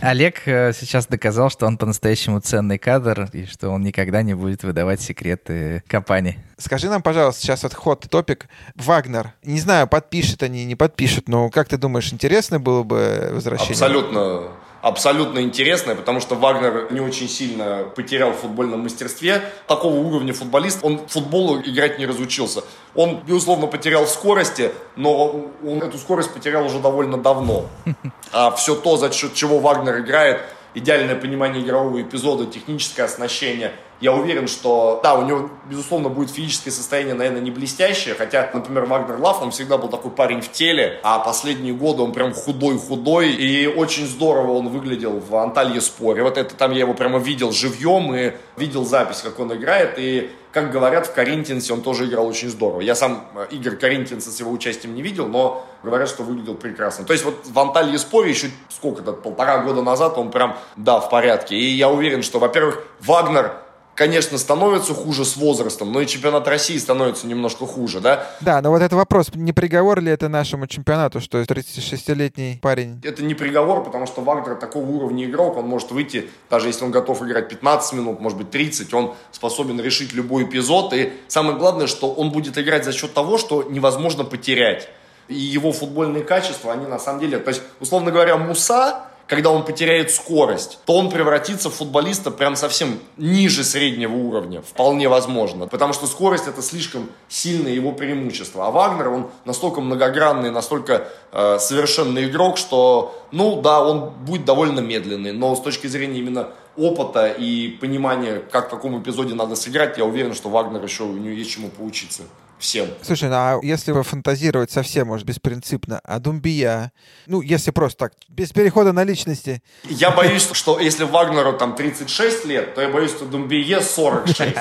Олег 0.00 0.46
э, 0.46 0.72
сейчас 0.72 1.06
доказал, 1.06 1.50
что 1.50 1.66
он 1.66 1.76
по-настоящему 1.76 2.40
ценный 2.40 2.78
кадр 2.78 3.28
и 3.32 3.44
что 3.46 3.70
он 3.70 3.82
никогда 3.82 4.22
не 4.22 4.34
будет 4.34 4.62
выдавать 4.62 5.00
секреты 5.00 5.82
компании. 5.86 6.38
Скажи 6.56 6.88
нам, 6.88 7.02
пожалуйста, 7.02 7.42
сейчас 7.42 7.62
вот 7.62 7.74
ход 7.74 8.06
топик. 8.10 8.48
Вагнер. 8.74 9.32
Не 9.44 9.60
знаю, 9.60 9.86
подпишет 9.86 10.42
они, 10.42 10.64
не 10.64 10.74
подпишут, 10.74 11.28
но 11.28 11.50
как 11.50 11.68
ты 11.68 11.76
думаешь, 11.76 12.12
интересно 12.12 12.58
было 12.58 12.82
бы 12.82 13.30
возвращение? 13.32 13.72
Абсолютно 13.72 14.48
абсолютно 14.82 15.40
интересное, 15.40 15.94
потому 15.94 16.20
что 16.20 16.34
Вагнер 16.34 16.92
не 16.92 17.00
очень 17.00 17.28
сильно 17.28 17.84
потерял 17.94 18.32
в 18.32 18.36
футбольном 18.36 18.80
мастерстве. 18.80 19.42
Такого 19.66 19.94
уровня 19.96 20.32
футболист, 20.32 20.80
он 20.82 21.06
футболу 21.08 21.60
играть 21.60 21.98
не 21.98 22.06
разучился. 22.06 22.62
Он, 22.94 23.20
безусловно, 23.26 23.66
потерял 23.66 24.04
в 24.04 24.10
скорости, 24.10 24.72
но 24.96 25.48
он 25.64 25.82
эту 25.82 25.98
скорость 25.98 26.32
потерял 26.32 26.66
уже 26.66 26.78
довольно 26.78 27.16
давно. 27.18 27.66
А 28.30 28.50
все 28.50 28.74
то, 28.74 28.98
за 28.98 29.10
счет 29.10 29.32
чего 29.32 29.58
Вагнер 29.58 30.00
играет, 30.00 30.42
идеальное 30.74 31.16
понимание 31.16 31.62
игрового 31.62 32.00
эпизода, 32.02 32.46
техническое 32.46 33.04
оснащение– 33.04 33.72
я 34.00 34.12
уверен, 34.12 34.46
что, 34.46 35.00
да, 35.02 35.14
у 35.14 35.24
него, 35.24 35.50
безусловно, 35.68 36.08
будет 36.08 36.30
физическое 36.30 36.70
состояние, 36.70 37.14
наверное, 37.14 37.40
не 37.40 37.50
блестящее, 37.50 38.14
хотя, 38.14 38.48
например, 38.54 38.84
Вагнер 38.84 39.18
Лав, 39.18 39.42
он 39.42 39.50
всегда 39.50 39.76
был 39.76 39.88
такой 39.88 40.12
парень 40.12 40.40
в 40.40 40.52
теле, 40.52 41.00
а 41.02 41.18
последние 41.18 41.74
годы 41.74 42.02
он 42.02 42.12
прям 42.12 42.32
худой-худой, 42.32 43.32
и 43.32 43.66
очень 43.66 44.06
здорово 44.06 44.52
он 44.52 44.68
выглядел 44.68 45.18
в 45.18 45.34
Анталье 45.34 45.80
Споре. 45.80 46.22
Вот 46.22 46.38
это 46.38 46.54
там 46.54 46.70
я 46.70 46.80
его 46.80 46.94
прямо 46.94 47.18
видел 47.18 47.50
живьем 47.50 48.14
и 48.14 48.34
видел 48.56 48.84
запись, 48.84 49.20
как 49.20 49.40
он 49.40 49.52
играет, 49.52 49.94
и 49.96 50.30
как 50.52 50.70
говорят, 50.70 51.06
в 51.06 51.12
Коринтинсе 51.12 51.72
он 51.72 51.82
тоже 51.82 52.06
играл 52.06 52.26
очень 52.26 52.48
здорово. 52.48 52.80
Я 52.80 52.94
сам 52.94 53.28
э, 53.34 53.46
игр 53.50 53.76
Коринтинса 53.76 54.30
с 54.30 54.40
его 54.40 54.50
участием 54.50 54.94
не 54.94 55.02
видел, 55.02 55.26
но 55.26 55.66
говорят, 55.82 56.08
что 56.08 56.22
выглядел 56.22 56.54
прекрасно. 56.54 57.04
То 57.04 57.12
есть 57.12 57.24
вот 57.24 57.46
в 57.46 57.58
Анталье 57.58 57.98
Споре 57.98 58.30
еще 58.30 58.50
сколько-то, 58.68 59.12
полтора 59.12 59.58
года 59.58 59.82
назад 59.82 60.16
он 60.16 60.30
прям, 60.30 60.56
да, 60.76 61.00
в 61.00 61.10
порядке. 61.10 61.56
И 61.56 61.64
я 61.74 61.90
уверен, 61.90 62.22
что, 62.22 62.38
во-первых, 62.38 62.82
Вагнер 63.00 63.52
конечно, 63.98 64.38
становится 64.38 64.94
хуже 64.94 65.24
с 65.24 65.36
возрастом, 65.36 65.92
но 65.92 66.00
и 66.00 66.06
чемпионат 66.06 66.46
России 66.46 66.78
становится 66.78 67.26
немножко 67.26 67.66
хуже, 67.66 67.98
да? 67.98 68.28
Да, 68.40 68.62
но 68.62 68.70
вот 68.70 68.80
это 68.80 68.94
вопрос, 68.94 69.34
не 69.34 69.52
приговор 69.52 70.00
ли 70.00 70.12
это 70.12 70.28
нашему 70.28 70.68
чемпионату, 70.68 71.20
что 71.20 71.42
36-летний 71.42 72.60
парень? 72.62 73.00
Это 73.02 73.24
не 73.24 73.34
приговор, 73.34 73.82
потому 73.82 74.06
что 74.06 74.20
Вагнер 74.20 74.54
такого 74.54 74.86
уровня 74.86 75.24
игрок, 75.24 75.56
он 75.56 75.66
может 75.66 75.90
выйти, 75.90 76.30
даже 76.48 76.68
если 76.68 76.84
он 76.84 76.92
готов 76.92 77.20
играть 77.24 77.48
15 77.48 77.94
минут, 77.94 78.20
может 78.20 78.38
быть 78.38 78.52
30, 78.52 78.94
он 78.94 79.14
способен 79.32 79.80
решить 79.80 80.12
любой 80.12 80.44
эпизод, 80.44 80.92
и 80.92 81.12
самое 81.26 81.58
главное, 81.58 81.88
что 81.88 82.12
он 82.12 82.30
будет 82.30 82.56
играть 82.56 82.84
за 82.84 82.92
счет 82.92 83.12
того, 83.12 83.36
что 83.36 83.64
невозможно 83.64 84.22
потерять. 84.22 84.88
И 85.26 85.34
его 85.34 85.72
футбольные 85.72 86.22
качества, 86.22 86.72
они 86.72 86.86
на 86.86 87.00
самом 87.00 87.18
деле, 87.18 87.40
то 87.40 87.48
есть, 87.48 87.62
условно 87.80 88.12
говоря, 88.12 88.36
Муса, 88.36 89.07
когда 89.28 89.50
он 89.50 89.64
потеряет 89.64 90.10
скорость, 90.10 90.78
то 90.86 90.96
он 90.96 91.10
превратится 91.10 91.68
в 91.68 91.74
футболиста 91.74 92.30
прям 92.30 92.56
совсем 92.56 92.98
ниже 93.18 93.62
среднего 93.62 94.16
уровня. 94.16 94.62
Вполне 94.62 95.08
возможно. 95.08 95.68
Потому 95.68 95.92
что 95.92 96.06
скорость 96.06 96.48
это 96.48 96.62
слишком 96.62 97.10
сильное 97.28 97.72
его 97.72 97.92
преимущество. 97.92 98.66
А 98.66 98.70
Вагнер, 98.70 99.08
он 99.10 99.30
настолько 99.44 99.82
многогранный, 99.82 100.50
настолько 100.50 101.08
э, 101.30 101.58
совершенный 101.58 102.24
игрок, 102.24 102.56
что, 102.56 103.22
ну 103.30 103.60
да, 103.60 103.84
он 103.84 104.10
будет 104.24 104.46
довольно 104.46 104.80
медленный. 104.80 105.32
Но 105.32 105.54
с 105.54 105.60
точки 105.60 105.86
зрения 105.88 106.20
именно 106.20 106.48
опыта 106.78 107.26
и 107.26 107.68
понимания, 107.68 108.42
как 108.50 108.68
в 108.68 108.70
каком 108.70 109.00
эпизоде 109.00 109.34
надо 109.34 109.56
сыграть, 109.56 109.98
я 109.98 110.06
уверен, 110.06 110.34
что 110.34 110.48
Вагнер 110.48 110.82
еще 110.82 111.02
у 111.02 111.12
него 111.12 111.34
есть 111.34 111.50
чему 111.50 111.68
поучиться 111.68 112.22
всем. 112.58 112.88
Слушай, 113.02 113.28
ну 113.28 113.36
а 113.36 113.60
если 113.62 113.92
вы 113.92 114.02
фантазировать 114.02 114.70
совсем, 114.70 115.08
может, 115.08 115.26
беспринципно, 115.26 116.00
а 116.04 116.18
Думбия, 116.18 116.92
ну, 117.26 117.40
если 117.40 117.70
просто 117.70 117.98
так, 117.98 118.12
без 118.28 118.52
перехода 118.52 118.92
на 118.92 119.04
личности. 119.04 119.62
Я 119.84 120.10
боюсь, 120.10 120.48
что 120.52 120.78
если 120.78 121.04
Вагнеру 121.04 121.52
там 121.54 121.74
36 121.74 122.44
лет, 122.44 122.74
то 122.74 122.82
я 122.82 122.88
боюсь, 122.88 123.10
что 123.10 123.24
Думбие 123.24 123.80
46. 123.80 124.56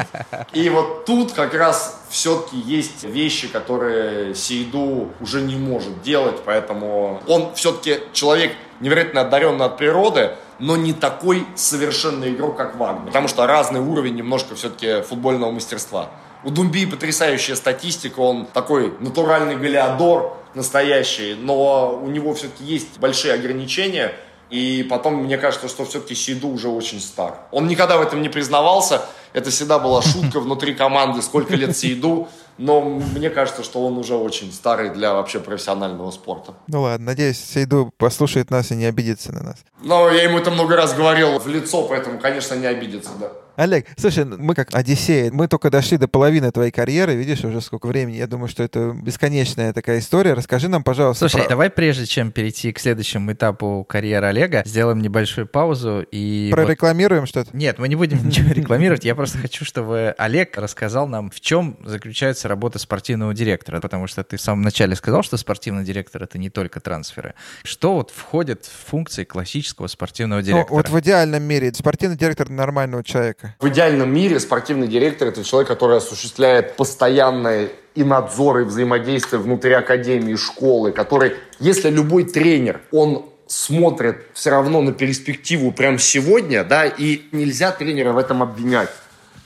И 0.54 0.70
вот 0.70 1.06
тут 1.06 1.34
как 1.34 1.54
раз 1.54 2.00
все-таки 2.10 2.58
есть 2.58 3.04
вещи, 3.04 3.48
которые 3.48 4.36
Сейду 4.36 5.12
уже 5.20 5.42
не 5.42 5.56
может 5.56 6.02
делать, 6.02 6.42
поэтому 6.46 7.22
он 7.28 7.54
все-таки 7.56 8.00
человек 8.14 8.54
невероятно 8.80 9.22
одаренный 9.22 9.66
от 9.66 9.78
природы, 9.78 10.36
но 10.60 10.76
не 10.76 10.94
такой 10.94 11.46
совершенный 11.56 12.34
игрок, 12.34 12.58
как 12.58 12.76
Вагнер. 12.76 13.08
Потому 13.08 13.28
что 13.28 13.46
разный 13.46 13.80
уровень 13.80 14.16
немножко 14.16 14.56
все-таки 14.56 15.02
футбольного 15.02 15.52
мастерства. 15.52 16.10
У 16.44 16.52
Думби 16.52 16.86
потрясающая 16.86 17.56
статистика, 17.56 18.20
он 18.20 18.46
такой 18.46 18.94
натуральный 19.00 19.56
галиадор 19.56 20.38
настоящий, 20.54 21.36
но 21.36 22.00
у 22.02 22.08
него 22.08 22.34
все-таки 22.34 22.64
есть 22.64 23.00
большие 23.00 23.34
ограничения, 23.34 24.14
и 24.50 24.86
потом 24.90 25.16
мне 25.24 25.38
кажется, 25.38 25.68
что 25.68 25.86
все-таки 25.86 26.16
Сейду 26.16 26.50
уже 26.50 26.70
очень 26.70 27.02
стар. 27.02 27.40
Он 27.52 27.68
никогда 27.68 27.98
в 27.98 28.02
этом 28.02 28.22
не 28.22 28.30
признавался, 28.30 29.02
это 29.34 29.50
всегда 29.50 29.78
была 29.78 30.02
шутка 30.02 30.40
внутри 30.40 30.74
команды, 30.74 31.22
сколько 31.22 31.56
лет 31.56 31.76
Сейду, 31.76 32.28
но 32.58 32.82
мне 32.82 33.30
кажется, 33.30 33.64
что 33.64 33.86
он 33.86 33.98
уже 33.98 34.16
очень 34.16 34.52
старый 34.52 34.90
для 34.90 35.14
вообще 35.14 35.40
профессионального 35.40 36.12
спорта. 36.12 36.54
Ну 36.68 36.82
ладно, 36.82 37.08
надеюсь, 37.08 37.40
Сейду 37.40 37.92
послушает 37.98 38.50
нас 38.50 38.72
и 38.72 38.76
не 38.76 38.86
обидится 38.86 39.34
на 39.34 39.44
нас. 39.44 39.58
Но 39.82 40.10
я 40.10 40.24
ему 40.24 40.38
это 40.38 40.50
много 40.50 40.76
раз 40.76 40.94
говорил 40.94 41.40
в 41.40 41.48
лицо, 41.48 41.84
поэтому, 41.84 42.20
конечно, 42.20 42.56
не 42.56 42.68
обидится, 42.68 43.12
да. 43.20 43.32
Олег, 43.58 43.88
слушай, 43.98 44.24
мы 44.24 44.54
как 44.54 44.70
Одиссея, 44.76 45.32
мы 45.32 45.48
только 45.48 45.72
дошли 45.72 45.98
до 45.98 46.08
половины 46.08 46.52
твоей 46.52 46.70
карьеры, 46.70 47.16
видишь, 47.16 47.44
уже 47.44 47.60
сколько 47.60 47.88
времени. 47.88 48.18
Я 48.18 48.28
думаю, 48.28 48.50
что 48.50 48.62
это 48.62 48.96
бесконечная 49.02 49.74
такая 49.74 49.98
история. 49.98 50.34
Расскажи 50.36 50.70
нам, 50.70 50.84
пожалуйста. 50.84 51.28
Слушай, 51.28 51.42
про... 51.42 51.50
давай 51.50 51.72
прежде 51.72 52.06
чем 52.06 52.32
перейти 52.32 52.72
к 52.72 52.78
следующему 52.80 53.34
этапу 53.34 53.84
карьеры 53.90 54.28
Олега, 54.28 54.62
сделаем 54.64 55.00
небольшую 55.00 55.48
паузу 55.48 56.06
и... 56.12 56.52
Прорекламируем 56.52 57.22
вот... 57.22 57.30
что-то? 57.30 57.50
Нет, 57.58 57.80
мы 57.80 57.88
не 57.88 57.96
будем 57.96 58.24
ничего 58.28 58.54
рекламировать. 58.54 59.04
Я 59.04 59.16
просто 59.16 59.40
хочу, 59.40 59.66
чтобы 59.66 60.14
Олег 60.20 60.56
рассказал 60.56 61.08
нам, 61.08 61.32
в 61.32 61.40
чем 61.40 61.80
заключается 61.84 62.48
работа 62.48 62.78
спортивного 62.78 63.34
директора, 63.34 63.82
потому 63.82 64.06
что 64.06 64.24
ты 64.24 64.38
в 64.38 64.42
самом 64.42 64.62
начале 64.62 64.96
сказал, 64.96 65.24
что 65.24 65.36
спортивный 65.36 65.84
директор— 65.84 66.22
это 66.26 66.38
не 66.38 66.52
только 66.52 66.80
трансферы. 66.80 67.34
Что 67.64 67.96
вот 67.96 68.12
входит 68.12 68.66
в 68.66 68.90
функции 68.90 69.24
классического 69.24 69.88
спортивного 69.88 70.44
директора? 70.44 70.70
Ну, 70.70 70.76
вот 70.76 70.90
в 70.90 71.00
идеальном 71.00 71.42
мире 71.42 71.74
спортивный 71.74 72.18
директор 72.18 72.50
нормального 72.50 73.04
человека 73.04 73.47
человека. 73.48 73.56
В 73.60 73.68
идеальном 73.70 74.14
мире 74.14 74.40
спортивный 74.40 74.88
директор– 74.88 75.28
это 75.30 75.44
человек, 75.44 75.68
который 75.68 75.98
осуществляет 75.98 76.76
постоянное 76.76 77.70
и 77.96 78.04
надзор, 78.04 78.60
и 78.60 78.64
взаимодействие 78.64 79.42
внутри 79.42 79.74
академии, 79.74 80.36
школы, 80.36 80.92
который, 80.92 81.34
если 81.60 81.90
любой 81.90 82.26
тренер, 82.26 82.82
он 82.92 83.26
смотрит 83.48 84.18
все 84.34 84.52
равно 84.52 84.82
на 84.82 84.92
перспективу 84.92 85.72
прямо 85.72 85.98
сегодня, 85.98 86.64
да, 86.64 86.86
и 86.86 87.22
нельзя 87.32 87.72
тренера 87.72 88.12
в 88.12 88.18
этом 88.18 88.44
обвинять. 88.44 88.90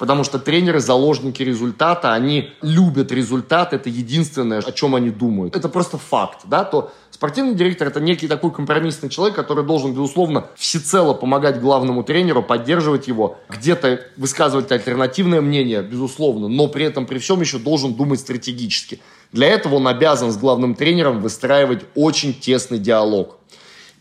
Потому 0.02 0.24
что 0.24 0.40
тренеры 0.40 0.80
заложники 0.80 1.44
результата, 1.44 2.12
они 2.12 2.50
любят 2.64 3.12
результат, 3.12 3.72
это 3.72 3.88
единственное, 3.88 4.58
о 4.58 4.72
чем 4.72 4.96
они 4.96 5.12
думают. 5.12 5.56
Это 5.56 5.70
просто 5.70 6.00
факт, 6.00 6.40
да, 6.46 6.64
то 6.64 6.92
Спортивный 7.12 7.54
директор– 7.54 7.88
это 7.90 8.00
некий 8.00 8.28
такой 8.28 8.52
компромиссный 8.52 9.10
человек, 9.10 9.36
который 9.36 9.64
должен, 9.64 9.92
безусловно, 9.92 10.48
всецело 10.56 11.14
помогать 11.14 11.62
главному 11.62 12.04
тренеру, 12.04 12.42
поддерживать 12.42 13.08
его, 13.08 13.38
где-то 13.48 14.02
высказывать 14.18 14.72
альтернативное 14.72 15.40
мнение, 15.40 15.84
безусловно, 15.84 16.48
но 16.48 16.68
при 16.68 16.86
этом, 16.86 17.06
при 17.06 17.20
всем 17.20 17.40
еще 17.40 17.60
должен 17.60 17.94
думать 17.94 18.22
стратегически. 18.22 19.02
Для 19.32 19.50
этого 19.50 19.76
он 19.76 19.88
обязан 19.88 20.32
с 20.32 20.38
главным 20.38 20.74
тренером 20.74 21.22
выстраивать 21.22 21.82
очень 21.94 22.34
тесный 22.34 22.80
диалог. 22.80 23.38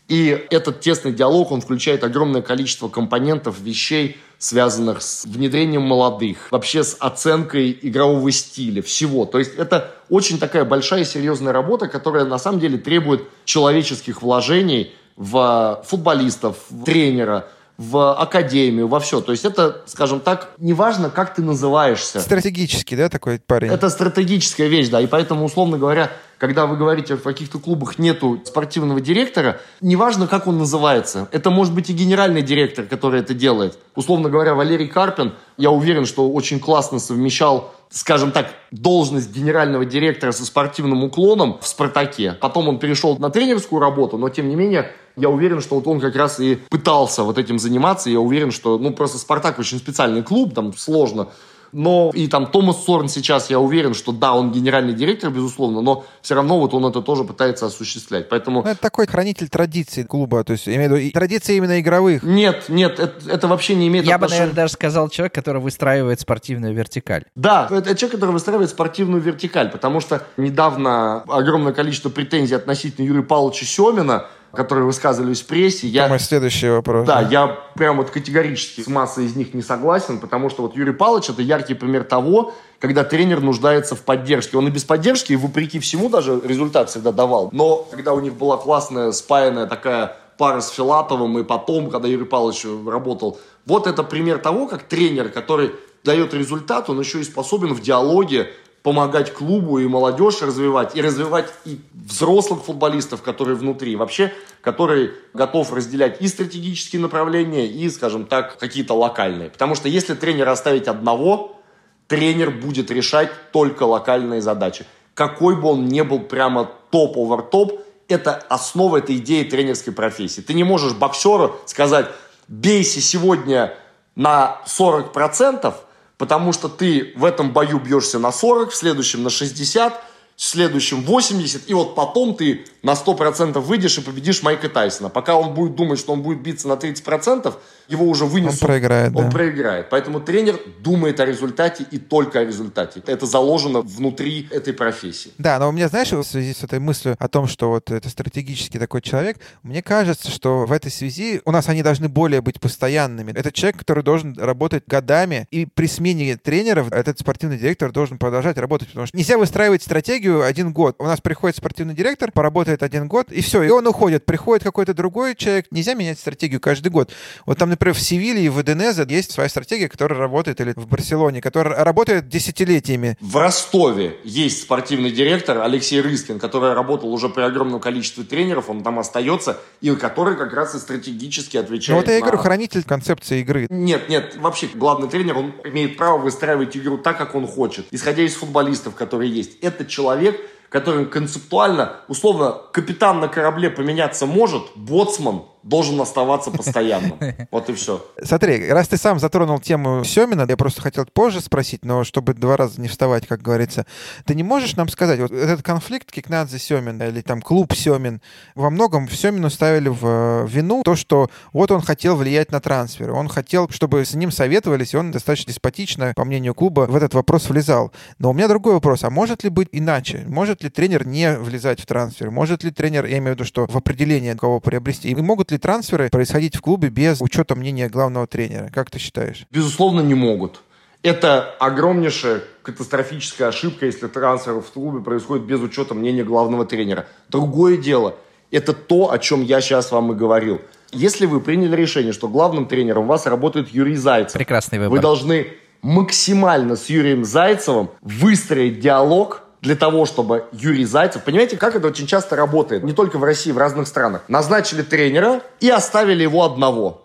И 0.07 0.47
этот 0.49 0.79
тесный 0.79 1.13
диалог, 1.13 1.51
он 1.51 1.61
включает 1.61 2.03
огромное 2.03 2.41
количество 2.41 2.89
компонентов, 2.89 3.59
вещей, 3.59 4.17
связанных 4.41 5.03
с 5.03 5.23
внедрением 5.25 5.83
молодых, 5.83 6.47
вообще 6.49 6.83
с 6.83 6.97
оценкой 6.99 7.77
игрового 7.79 8.31
стиля, 8.31 8.81
всего. 8.81 9.25
То 9.25 9.37
есть 9.37 9.53
это 9.55 9.91
очень 10.09 10.39
такая 10.39 10.65
большая 10.65 11.01
и 11.01 11.05
серьезная 11.05 11.53
работа, 11.53 11.87
которая 11.87 12.25
на 12.25 12.39
самом 12.39 12.59
деле 12.59 12.79
требует 12.79 13.21
человеческих 13.45 14.23
вложений 14.23 14.93
в 15.15 15.83
футболистов, 15.85 16.57
в 16.71 16.83
тренера, 16.83 17.49
в 17.77 18.13
академию, 18.13 18.87
во 18.87 18.99
все. 18.99 19.21
То 19.21 19.31
есть 19.31 19.45
это, 19.45 19.83
скажем 19.85 20.19
так, 20.19 20.49
неважно, 20.57 21.11
как 21.11 21.35
ты 21.35 21.43
называешься. 21.43 22.19
Стратегический, 22.19 22.95
да, 22.95 23.09
такой 23.09 23.39
парень? 23.39 23.71
Это 23.71 23.91
стратегическая 23.91 24.67
вещь, 24.67 24.89
да. 24.89 25.01
И 25.01 25.05
поэтому, 25.05 25.45
условно 25.45 25.77
говоря, 25.77 26.11
когда 26.41 26.65
вы 26.65 26.75
говорите, 26.75 27.17
в 27.17 27.21
каких-то 27.21 27.59
клубах 27.59 27.99
нету 27.99 28.41
спортивного 28.43 28.99
директора, 28.99 29.61
неважно, 29.79 30.25
как 30.25 30.47
он 30.47 30.57
называется. 30.57 31.29
Это 31.31 31.51
может 31.51 31.71
быть 31.71 31.91
и 31.91 31.93
генеральный 31.93 32.41
директор, 32.41 32.85
который 32.85 33.19
это 33.19 33.35
делает. 33.35 33.77
Условно 33.93 34.27
говоря, 34.27 34.55
Валерий 34.55 34.87
Карпин, 34.87 35.33
я 35.57 35.69
уверен, 35.69 36.07
что 36.07 36.27
очень 36.31 36.59
классно 36.59 36.97
совмещал 36.97 37.75
скажем 37.93 38.31
так, 38.31 38.53
должность 38.71 39.35
генерального 39.35 39.83
директора 39.83 40.31
со 40.31 40.45
спортивным 40.45 41.03
уклоном 41.03 41.59
в 41.61 41.67
«Спартаке». 41.67 42.37
Потом 42.39 42.69
он 42.69 42.79
перешел 42.79 43.17
на 43.17 43.29
тренерскую 43.29 43.81
работу, 43.81 44.17
но 44.17 44.29
тем 44.29 44.47
не 44.47 44.55
менее 44.55 44.93
я 45.17 45.29
уверен, 45.29 45.59
что 45.59 45.75
вот 45.75 45.87
он 45.87 45.99
как 45.99 46.15
раз 46.15 46.39
и 46.39 46.55
пытался 46.69 47.23
вот 47.23 47.37
этим 47.37 47.59
заниматься. 47.59 48.09
Я 48.09 48.21
уверен, 48.21 48.51
что, 48.51 48.77
ну, 48.77 48.93
просто 48.93 49.17
«Спартак» 49.17 49.59
очень 49.59 49.77
специальный 49.77 50.23
клуб, 50.23 50.53
там 50.55 50.71
сложно 50.71 51.27
но 51.71 52.11
и 52.13 52.27
там 52.27 52.47
Томас 52.47 52.83
Сорн 52.83 53.07
сейчас, 53.07 53.49
я 53.49 53.59
уверен, 53.59 53.93
что 53.93 54.11
да, 54.11 54.33
он 54.33 54.51
генеральный 54.51 54.93
директор, 54.93 55.29
безусловно, 55.29 55.81
но 55.81 56.05
все 56.21 56.35
равно 56.35 56.59
вот 56.59 56.73
он 56.73 56.85
это 56.85 57.01
тоже 57.01 57.23
пытается 57.23 57.65
осуществлять. 57.65 58.29
Поэтому... 58.29 58.61
Ну, 58.63 58.69
это 58.69 58.81
такой 58.81 59.07
хранитель 59.07 59.49
традиций 59.49 60.03
клуба, 60.03 60.43
то 60.43 60.53
есть 60.53 60.67
я 60.67 60.75
имею 60.75 60.91
в 60.91 60.97
виду 60.97 61.11
традиции 61.11 61.55
именно 61.55 61.79
игровых. 61.79 62.23
Нет, 62.23 62.65
нет, 62.69 62.99
это, 62.99 63.29
это 63.29 63.47
вообще 63.47 63.75
не 63.75 63.87
имеет 63.87 64.05
Я 64.05 64.15
отношения... 64.15 64.37
бы, 64.37 64.39
наверное, 64.41 64.55
даже 64.55 64.73
сказал 64.73 65.09
человек, 65.09 65.33
который 65.33 65.61
выстраивает 65.61 66.19
спортивную 66.19 66.73
вертикаль. 66.73 67.23
Да, 67.35 67.65
это, 67.65 67.89
это 67.89 67.95
человек, 67.95 68.15
который 68.15 68.31
выстраивает 68.31 68.69
спортивную 68.69 69.21
вертикаль, 69.21 69.69
потому 69.69 69.99
что 69.99 70.23
недавно 70.37 71.21
огромное 71.21 71.73
количество 71.73 72.09
претензий 72.09 72.55
относительно 72.55 73.05
Юрия 73.05 73.23
Павловича 73.23 73.65
Семина 73.65 74.27
которые 74.53 74.85
высказывались 74.85 75.41
в 75.41 75.47
прессе. 75.47 75.87
Я, 75.87 76.07
мой 76.07 76.19
следующий 76.19 76.69
вопрос. 76.69 77.07
Да, 77.07 77.21
да, 77.21 77.29
я 77.29 77.47
прям 77.75 77.97
вот 77.97 78.09
категорически 78.09 78.81
с 78.81 78.87
массой 78.87 79.25
из 79.25 79.35
них 79.35 79.53
не 79.53 79.61
согласен, 79.61 80.19
потому 80.19 80.49
что 80.49 80.63
вот 80.63 80.75
Юрий 80.75 80.93
Павлович 80.93 81.29
это 81.29 81.41
яркий 81.41 81.73
пример 81.73 82.03
того, 82.03 82.53
когда 82.79 83.03
тренер 83.03 83.41
нуждается 83.41 83.95
в 83.95 84.01
поддержке. 84.01 84.57
Он 84.57 84.67
и 84.67 84.71
без 84.71 84.83
поддержки, 84.83 85.33
и 85.33 85.35
вопреки 85.35 85.79
всему 85.79 86.09
даже 86.09 86.41
результат 86.43 86.89
всегда 86.89 87.11
давал. 87.11 87.49
Но 87.51 87.87
когда 87.91 88.13
у 88.13 88.19
них 88.19 88.33
была 88.33 88.57
классная, 88.57 89.11
спаянная 89.11 89.67
такая 89.67 90.17
пара 90.37 90.61
с 90.61 90.69
Филатовым, 90.69 91.37
и 91.37 91.43
потом, 91.43 91.89
когда 91.89 92.07
Юрий 92.07 92.25
Павлович 92.25 92.65
работал, 92.87 93.39
вот 93.65 93.87
это 93.87 94.03
пример 94.03 94.39
того, 94.39 94.67
как 94.67 94.83
тренер, 94.83 95.29
который 95.29 95.71
дает 96.03 96.33
результат, 96.33 96.89
он 96.89 96.99
еще 96.99 97.19
и 97.19 97.23
способен 97.23 97.73
в 97.73 97.81
диалоге 97.81 98.49
помогать 98.83 99.33
клубу 99.33 99.79
и 99.79 99.87
молодежь 99.87 100.41
развивать, 100.41 100.95
и 100.95 101.01
развивать 101.01 101.53
и 101.65 101.79
взрослых 101.93 102.63
футболистов, 102.63 103.21
которые 103.21 103.55
внутри, 103.55 103.95
вообще, 103.95 104.33
который 104.61 105.11
готов 105.33 105.71
разделять 105.71 106.21
и 106.21 106.27
стратегические 106.27 107.01
направления, 107.01 107.67
и, 107.67 107.89
скажем 107.89 108.25
так, 108.25 108.57
какие-то 108.57 108.93
локальные. 108.93 109.49
Потому 109.49 109.75
что 109.75 109.87
если 109.87 110.15
тренера 110.15 110.51
оставить 110.51 110.87
одного, 110.87 111.61
тренер 112.07 112.49
будет 112.49 112.89
решать 112.89 113.29
только 113.51 113.83
локальные 113.83 114.41
задачи. 114.41 114.85
Какой 115.13 115.55
бы 115.55 115.69
он 115.69 115.87
ни 115.87 116.01
был 116.01 116.19
прямо 116.19 116.69
топ-овер-топ, 116.89 117.81
это 118.07 118.35
основа 118.49 118.97
этой 118.97 119.17
идеи 119.17 119.43
тренерской 119.43 119.93
профессии. 119.93 120.41
Ты 120.41 120.53
не 120.53 120.63
можешь 120.63 120.93
боксеру 120.93 121.55
сказать, 121.65 122.07
бейся 122.47 122.99
сегодня 122.99 123.73
на 124.15 124.61
40%, 124.65 125.73
потому 126.21 126.53
что 126.53 126.69
ты 126.69 127.13
в 127.15 127.25
этом 127.25 127.51
бою 127.51 127.79
бьешься 127.79 128.19
на 128.19 128.31
40, 128.31 128.69
в 128.69 128.75
следующем 128.75 129.23
на 129.23 129.31
60, 129.31 130.03
в 130.35 130.43
следующем 130.43 131.01
80, 131.01 131.67
и 131.67 131.73
вот 131.73 131.95
потом 131.95 132.35
ты 132.35 132.67
на 132.83 132.91
100% 132.91 133.59
выйдешь 133.59 133.97
и 133.97 134.01
победишь 134.01 134.43
Майка 134.43 134.69
Тайсона. 134.69 135.09
Пока 135.09 135.35
он 135.35 135.55
будет 135.55 135.73
думать, 135.73 135.97
что 135.97 136.13
он 136.13 136.21
будет 136.21 136.43
биться 136.43 136.67
на 136.67 136.73
30%, 136.73 137.51
его 137.91 138.05
уже 138.05 138.25
вынесут. 138.25 138.61
Он 138.61 138.67
проиграет, 138.67 139.15
Он 139.15 139.25
да. 139.25 139.31
проиграет. 139.31 139.89
Поэтому 139.89 140.19
тренер 140.21 140.59
думает 140.79 141.19
о 141.19 141.25
результате 141.25 141.85
и 141.91 141.97
только 141.97 142.39
о 142.39 142.45
результате. 142.45 143.03
Это 143.05 143.25
заложено 143.25 143.81
внутри 143.81 144.47
этой 144.51 144.73
профессии. 144.73 145.31
Да, 145.37 145.59
но 145.59 145.69
у 145.69 145.71
меня, 145.71 145.89
знаешь, 145.89 146.11
в 146.11 146.23
связи 146.23 146.53
с 146.53 146.63
этой 146.63 146.79
мыслью 146.79 147.15
о 147.19 147.27
том, 147.27 147.47
что 147.47 147.69
вот 147.69 147.91
это 147.91 148.09
стратегический 148.09 148.79
такой 148.79 149.01
человек, 149.01 149.37
мне 149.63 149.81
кажется, 149.81 150.31
что 150.31 150.65
в 150.65 150.71
этой 150.71 150.91
связи 150.91 151.41
у 151.45 151.51
нас 151.51 151.69
они 151.69 151.83
должны 151.83 152.09
более 152.09 152.41
быть 152.41 152.59
постоянными. 152.59 153.31
Это 153.31 153.51
человек, 153.51 153.79
который 153.79 154.03
должен 154.03 154.35
работать 154.37 154.83
годами, 154.87 155.47
и 155.51 155.65
при 155.65 155.87
смене 155.87 156.37
тренеров 156.37 156.91
этот 156.91 157.19
спортивный 157.19 157.57
директор 157.57 157.91
должен 157.91 158.17
продолжать 158.17 158.57
работать, 158.57 158.87
потому 158.89 159.07
что 159.07 159.17
нельзя 159.17 159.37
выстраивать 159.37 159.83
стратегию 159.83 160.43
один 160.43 160.71
год. 160.71 160.95
У 160.99 161.05
нас 161.05 161.19
приходит 161.21 161.57
спортивный 161.57 161.93
директор, 161.93 162.31
поработает 162.31 162.83
один 162.83 163.07
год, 163.07 163.31
и 163.31 163.41
все, 163.41 163.63
и 163.63 163.69
он 163.69 163.85
уходит. 163.87 164.25
Приходит 164.25 164.63
какой-то 164.63 164.93
другой 164.93 165.35
человек. 165.35 165.67
Нельзя 165.71 165.93
менять 165.93 166.19
стратегию 166.19 166.59
каждый 166.59 166.89
год. 166.89 167.11
Вот 167.45 167.57
там, 167.57 167.69
например, 167.81 167.95
в 167.95 167.99
Севилье 167.99 168.45
и 168.45 168.49
в 168.49 168.61
Эденезе 168.61 169.07
есть 169.09 169.31
своя 169.31 169.49
стратегия, 169.49 169.89
которая 169.89 170.19
работает, 170.19 170.61
или 170.61 170.73
в 170.75 170.87
Барселоне, 170.87 171.41
которая 171.41 171.83
работает 171.83 172.29
десятилетиями. 172.29 173.17
В 173.19 173.35
Ростове 173.37 174.17
есть 174.23 174.61
спортивный 174.61 175.09
директор 175.09 175.59
Алексей 175.61 175.99
Рыскин, 175.99 176.37
который 176.37 176.73
работал 176.73 177.11
уже 177.11 177.27
при 177.27 177.41
огромном 177.41 177.79
количестве 177.79 178.23
тренеров, 178.23 178.69
он 178.69 178.83
там 178.83 178.99
остается, 178.99 179.59
и 179.81 179.89
который 179.95 180.37
как 180.37 180.53
раз 180.53 180.75
и 180.75 180.77
стратегически 180.77 181.57
отвечает 181.57 181.89
Ну 181.89 181.95
вот 181.95 182.07
я 182.07 182.19
на... 182.19 182.21
говорю, 182.21 182.37
хранитель 182.37 182.83
концепции 182.83 183.41
игры. 183.41 183.65
Нет, 183.71 184.09
нет, 184.09 184.35
вообще 184.37 184.69
главный 184.75 185.09
тренер, 185.09 185.39
он 185.39 185.53
имеет 185.63 185.97
право 185.97 186.19
выстраивать 186.19 186.77
игру 186.77 186.99
так, 186.99 187.17
как 187.17 187.33
он 187.33 187.47
хочет, 187.47 187.87
исходя 187.89 188.21
из 188.21 188.35
футболистов, 188.35 188.93
которые 188.93 189.31
есть. 189.31 189.57
Это 189.61 189.85
человек, 189.85 190.39
который 190.71 191.05
концептуально, 191.05 191.97
условно, 192.07 192.55
капитан 192.71 193.19
на 193.19 193.27
корабле 193.27 193.69
поменяться 193.69 194.25
может, 194.25 194.63
боцман 194.75 195.43
должен 195.63 195.99
оставаться 196.01 196.51
постоянным. 196.51 197.19
Вот 197.51 197.69
и 197.69 197.73
все. 197.73 198.05
Смотри, 198.23 198.69
раз 198.69 198.87
ты 198.87 198.97
сам 198.97 199.19
затронул 199.19 199.59
тему 199.59 200.03
Семина, 200.03 200.45
я 200.47 200.57
просто 200.57 200.81
хотел 200.81 201.05
позже 201.05 201.41
спросить, 201.41 201.83
но 201.83 202.03
чтобы 202.03 202.33
два 202.33 202.55
раза 202.55 202.79
не 202.79 202.87
вставать, 202.87 203.27
как 203.27 203.41
говорится, 203.41 203.85
ты 204.25 204.35
не 204.35 204.43
можешь 204.43 204.75
нам 204.75 204.87
сказать, 204.87 205.19
вот 205.19 205.31
этот 205.31 205.63
конфликт 205.63 206.11
Кикнадзе 206.11 206.59
Семин 206.59 207.01
или 207.01 207.21
там 207.21 207.41
клуб 207.41 207.73
Семин, 207.73 208.21
во 208.55 208.69
многом 208.69 209.07
в 209.07 209.15
Семину 209.15 209.49
ставили 209.49 209.89
в 209.89 210.01
э, 210.03 210.47
вину 210.47 210.83
то, 210.83 210.95
что 210.95 211.29
вот 211.51 211.71
он 211.71 211.81
хотел 211.81 212.15
влиять 212.15 212.51
на 212.51 212.61
трансферы, 212.61 213.11
он 213.11 213.27
хотел, 213.27 213.69
чтобы 213.69 214.05
с 214.05 214.13
ним 214.13 214.31
советовались, 214.31 214.93
и 214.93 214.97
он 214.97 215.11
достаточно 215.11 215.51
деспотично, 215.51 216.13
по 216.15 216.25
мнению 216.25 216.55
клуба, 216.55 216.81
в 216.89 216.95
этот 216.95 217.13
вопрос 217.13 217.49
влезал. 217.49 217.91
Но 218.17 218.29
у 218.29 218.33
меня 218.33 218.47
другой 218.47 218.73
вопрос, 218.73 219.03
а 219.03 219.09
может 219.09 219.43
ли 219.43 219.49
быть 219.49 219.69
иначе? 219.71 220.23
Может 220.27 220.60
ли 220.63 220.69
тренер 220.69 221.05
не 221.05 221.37
влезать 221.37 221.79
в 221.79 221.85
трансфер? 221.85 222.31
Может 222.31 222.63
ли 222.63 222.71
тренер, 222.71 223.05
я 223.05 223.17
имею 223.17 223.33
в 223.33 223.35
виду, 223.35 223.45
что 223.45 223.67
в 223.67 223.75
определение 223.75 224.35
кого 224.35 224.59
приобрести? 224.59 225.09
И 225.09 225.15
могут 225.15 225.51
ли 225.51 225.57
трансферы 225.57 226.09
происходить 226.09 226.55
в 226.55 226.61
клубе 226.61 226.89
без 226.89 227.21
учета 227.21 227.55
мнения 227.55 227.89
главного 227.89 228.27
тренера? 228.27 228.69
Как 228.73 228.89
ты 228.89 228.99
считаешь? 228.99 229.45
Безусловно, 229.51 230.01
не 230.01 230.13
могут. 230.13 230.61
Это 231.03 231.43
огромнейшая 231.59 232.41
катастрофическая 232.61 233.47
ошибка, 233.47 233.87
если 233.87 234.07
трансфер 234.07 234.59
в 234.61 234.71
клубе 234.71 235.03
происходит 235.03 235.45
без 235.45 235.59
учета 235.59 235.95
мнения 235.95 236.23
главного 236.23 236.65
тренера. 236.65 237.07
Другое 237.29 237.77
дело, 237.77 238.15
это 238.51 238.73
то, 238.73 239.11
о 239.11 239.17
чем 239.17 239.41
я 239.41 239.61
сейчас 239.61 239.91
вам 239.91 240.11
и 240.11 240.15
говорил. 240.15 240.61
Если 240.91 241.25
вы 241.25 241.39
приняли 241.41 241.75
решение, 241.75 242.13
что 242.13 242.27
главным 242.27 242.67
тренером 242.67 243.05
у 243.05 243.07
вас 243.07 243.25
работает 243.25 243.69
Юрий 243.69 243.95
Зайцев, 243.95 244.33
Прекрасный 244.33 244.77
выбор. 244.77 244.91
вы 244.91 244.99
должны 244.99 245.47
максимально 245.81 246.75
с 246.75 246.87
Юрием 246.89 247.25
Зайцевым 247.25 247.89
выстроить 248.01 248.79
диалог 248.79 249.43
для 249.61 249.75
того, 249.75 250.05
чтобы 250.05 250.45
Юрий 250.51 250.85
Зайцев... 250.85 251.23
Понимаете, 251.23 251.55
как 251.55 251.75
это 251.75 251.87
очень 251.87 252.07
часто 252.07 252.35
работает? 252.35 252.83
Не 252.83 252.93
только 252.93 253.17
в 253.17 253.23
России, 253.23 253.51
в 253.51 253.57
разных 253.57 253.87
странах. 253.87 254.23
Назначили 254.27 254.81
тренера 254.81 255.41
и 255.59 255.69
оставили 255.69 256.23
его 256.23 256.43
одного. 256.43 257.03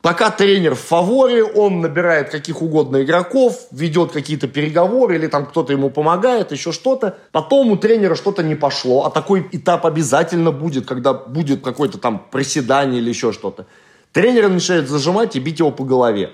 Пока 0.00 0.30
тренер 0.30 0.74
в 0.74 0.80
фаворе, 0.80 1.42
он 1.42 1.80
набирает 1.80 2.30
каких 2.30 2.62
угодно 2.62 3.02
игроков, 3.02 3.66
ведет 3.72 4.12
какие-то 4.12 4.46
переговоры, 4.46 5.16
или 5.16 5.26
там 5.26 5.44
кто-то 5.44 5.72
ему 5.72 5.90
помогает, 5.90 6.52
еще 6.52 6.70
что-то. 6.72 7.18
Потом 7.32 7.72
у 7.72 7.76
тренера 7.76 8.14
что-то 8.14 8.44
не 8.44 8.54
пошло, 8.54 9.04
а 9.04 9.10
такой 9.10 9.46
этап 9.50 9.84
обязательно 9.84 10.52
будет, 10.52 10.86
когда 10.86 11.12
будет 11.12 11.62
какое-то 11.62 11.98
там 11.98 12.24
проседание 12.30 13.00
или 13.00 13.08
еще 13.08 13.32
что-то. 13.32 13.66
Тренер 14.12 14.48
начинает 14.48 14.88
зажимать 14.88 15.34
и 15.36 15.40
бить 15.40 15.58
его 15.58 15.72
по 15.72 15.84
голове. 15.84 16.30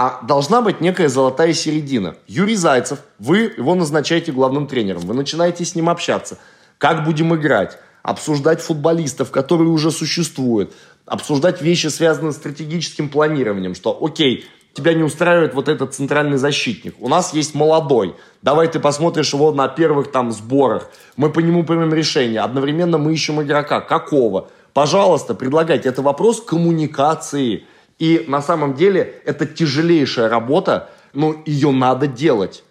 А 0.00 0.20
должна 0.22 0.62
быть 0.62 0.80
некая 0.80 1.08
золотая 1.08 1.52
середина. 1.52 2.14
Юрий 2.28 2.54
Зайцев, 2.54 3.00
вы 3.18 3.52
его 3.56 3.74
назначаете 3.74 4.30
главным 4.30 4.68
тренером, 4.68 5.02
вы 5.02 5.12
начинаете 5.12 5.64
с 5.64 5.74
ним 5.74 5.88
общаться. 5.88 6.38
Как 6.78 7.04
будем 7.04 7.34
играть? 7.34 7.76
Обсуждать 8.04 8.60
футболистов, 8.60 9.32
которые 9.32 9.70
уже 9.70 9.90
существуют. 9.90 10.72
Обсуждать 11.04 11.60
вещи, 11.62 11.88
связанные 11.88 12.30
с 12.30 12.36
стратегическим 12.36 13.08
планированием. 13.08 13.74
Что, 13.74 13.98
окей, 14.00 14.44
тебя 14.72 14.94
не 14.94 15.02
устраивает 15.02 15.54
вот 15.54 15.68
этот 15.68 15.94
центральный 15.94 16.38
защитник. 16.38 16.94
У 17.00 17.08
нас 17.08 17.34
есть 17.34 17.56
молодой. 17.56 18.14
Давай 18.40 18.68
ты 18.68 18.78
посмотришь 18.78 19.32
его 19.32 19.50
на 19.50 19.66
первых 19.66 20.12
там 20.12 20.30
сборах. 20.30 20.90
Мы 21.16 21.28
по 21.28 21.40
нему 21.40 21.64
примем 21.64 21.92
решение. 21.92 22.42
Одновременно 22.42 22.98
мы 22.98 23.14
ищем 23.14 23.42
игрока. 23.42 23.80
Какого? 23.80 24.48
Пожалуйста, 24.74 25.34
предлагайте. 25.34 25.88
Это 25.88 26.02
вопрос 26.02 26.40
коммуникации. 26.40 27.64
И 27.98 28.24
на 28.28 28.40
самом 28.40 28.74
деле 28.74 29.20
это 29.24 29.46
тяжелейшая 29.46 30.28
работа, 30.28 30.90
но 31.12 31.34
ее 31.46 31.72
надо 31.72 32.06
делать. 32.06 32.62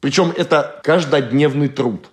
Причем 0.00 0.32
это 0.36 0.80
каждодневный 0.84 1.68
труд. 1.68 2.08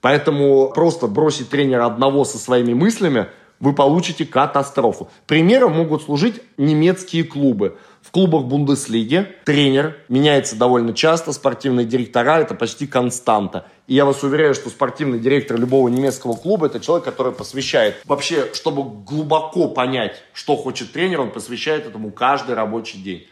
Поэтому 0.00 0.70
просто 0.74 1.06
бросить 1.06 1.48
тренера 1.48 1.86
одного 1.86 2.24
со 2.24 2.38
своими 2.38 2.74
мыслями, 2.74 3.28
вы 3.58 3.72
получите 3.72 4.26
катастрофу. 4.26 5.08
Примером 5.26 5.72
могут 5.72 6.02
служить 6.02 6.42
немецкие 6.58 7.24
клубы. 7.24 7.78
В 8.04 8.10
клубах 8.10 8.44
Бундеслиги 8.44 9.26
тренер 9.46 9.96
меняется 10.10 10.56
довольно 10.56 10.92
часто, 10.92 11.32
спортивные 11.32 11.86
директора– 11.86 12.38
это 12.40 12.54
почти 12.54 12.86
константа. 12.86 13.66
И 13.86 13.94
я 13.94 14.04
вас 14.04 14.22
уверяю, 14.22 14.54
что 14.54 14.68
спортивный 14.68 15.18
директор 15.18 15.58
любого 15.58 15.88
немецкого 15.88 16.34
клуба– 16.34 16.66
это 16.68 16.80
человек, 16.80 17.06
который 17.06 17.32
посвящает, 17.32 17.96
вообще, 18.04 18.50
чтобы 18.52 18.82
глубоко 19.04 19.68
понять, 19.68 20.22
что 20.34 20.54
хочет 20.54 20.92
тренер, 20.92 21.22
он 21.22 21.30
посвящает 21.30 21.86
этому 21.86 22.10
каждый 22.10 22.54
рабочий 22.54 22.98
день. 22.98 23.26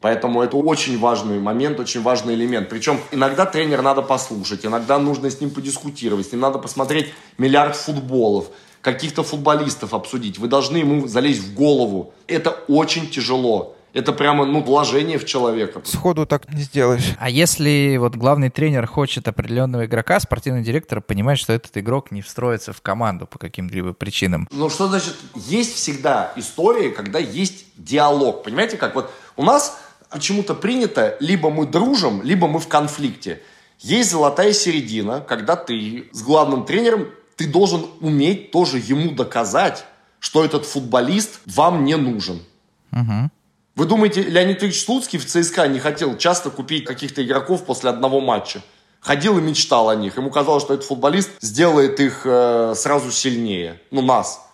Поэтому 0.00 0.42
это 0.42 0.56
очень 0.56 0.98
важный 0.98 1.38
момент, 1.38 1.78
очень 1.78 2.02
важный 2.02 2.34
элемент. 2.34 2.68
Причем 2.68 2.98
иногда 3.12 3.46
тренера 3.46 3.80
надо 3.80 4.02
послушать, 4.02 4.66
иногда 4.66 4.98
нужно 4.98 5.30
с 5.30 5.40
ним 5.40 5.50
подискутировать, 5.50 6.26
с 6.26 6.32
ним 6.32 6.40
надо 6.40 6.58
посмотреть 6.58 7.14
миллиард 7.38 7.76
футболов, 7.76 8.48
каких-то 8.80 9.22
футболистов 9.22 9.94
обсудить. 9.94 10.38
Вы 10.38 10.48
должны 10.48 10.78
ему 10.78 11.06
залезть 11.06 11.42
в 11.42 11.54
голову. 11.54 12.12
Это 12.26 12.50
очень 12.66 13.08
тяжело. 13.08 13.76
Это 13.92 14.12
прямо, 14.12 14.44
ну, 14.44 14.62
вложение 14.62 15.18
в 15.18 15.26
человека. 15.26 15.80
Сходу 15.84 16.26
так 16.26 16.52
не 16.52 16.62
сделаешь. 16.62 17.14
А 17.18 17.28
если 17.28 17.96
вот 17.98 18.14
главный 18.14 18.50
тренер 18.50 18.86
хочет 18.86 19.26
определенного 19.26 19.86
игрока, 19.86 20.20
спортивный 20.20 20.62
директор 20.62 21.00
понимает, 21.00 21.38
что 21.38 21.52
этот 21.52 21.76
игрок 21.76 22.12
не 22.12 22.22
встроится 22.22 22.72
в 22.72 22.80
команду 22.80 23.26
по 23.26 23.38
каким-либо 23.38 23.92
причинам? 23.92 24.46
Ну, 24.52 24.70
что 24.70 24.88
значит? 24.88 25.16
Есть 25.34 25.74
всегда 25.74 26.32
истории, 26.36 26.90
когда 26.90 27.18
есть 27.18 27.64
диалог. 27.76 28.44
Понимаете, 28.44 28.76
как 28.76 28.94
вот 28.94 29.10
у 29.36 29.42
нас 29.42 29.78
почему-то 30.08 30.54
принято, 30.54 31.16
либо 31.20 31.50
мы 31.50 31.66
дружим, 31.66 32.22
либо 32.22 32.46
мы 32.46 32.60
в 32.60 32.68
конфликте. 32.68 33.42
Есть 33.80 34.10
золотая 34.10 34.52
середина, 34.52 35.20
когда 35.20 35.56
ты 35.56 36.08
с 36.12 36.22
главным 36.22 36.64
тренером, 36.64 37.06
ты 37.36 37.48
должен 37.48 37.86
уметь 38.00 38.50
тоже 38.50 38.78
ему 38.78 39.12
доказать, 39.12 39.84
что 40.18 40.44
этот 40.44 40.66
футболист 40.66 41.40
вам 41.46 41.84
не 41.84 41.96
нужен. 41.96 42.42
Угу. 42.92 43.30
Вы 43.76 43.86
думаете, 43.86 44.22
Леонид 44.22 44.62
Ильич 44.62 44.84
Слуцкий 44.84 45.18
в 45.18 45.26
ЦСКА 45.26 45.68
не 45.68 45.78
хотел 45.78 46.16
часто 46.16 46.50
купить 46.50 46.84
каких-то 46.84 47.24
игроков 47.24 47.64
после 47.64 47.90
одного 47.90 48.20
матча? 48.20 48.62
Ходил 49.00 49.38
и 49.38 49.40
мечтал 49.40 49.88
о 49.88 49.96
них. 49.96 50.16
Ему 50.16 50.30
казалось, 50.30 50.62
что 50.62 50.74
этот 50.74 50.86
футболист 50.86 51.30
сделает 51.40 52.00
их 52.00 52.22
э, 52.24 52.74
сразу 52.76 53.10
сильнее. 53.10 53.80
Ну, 53.90 54.02
нас. 54.02 54.46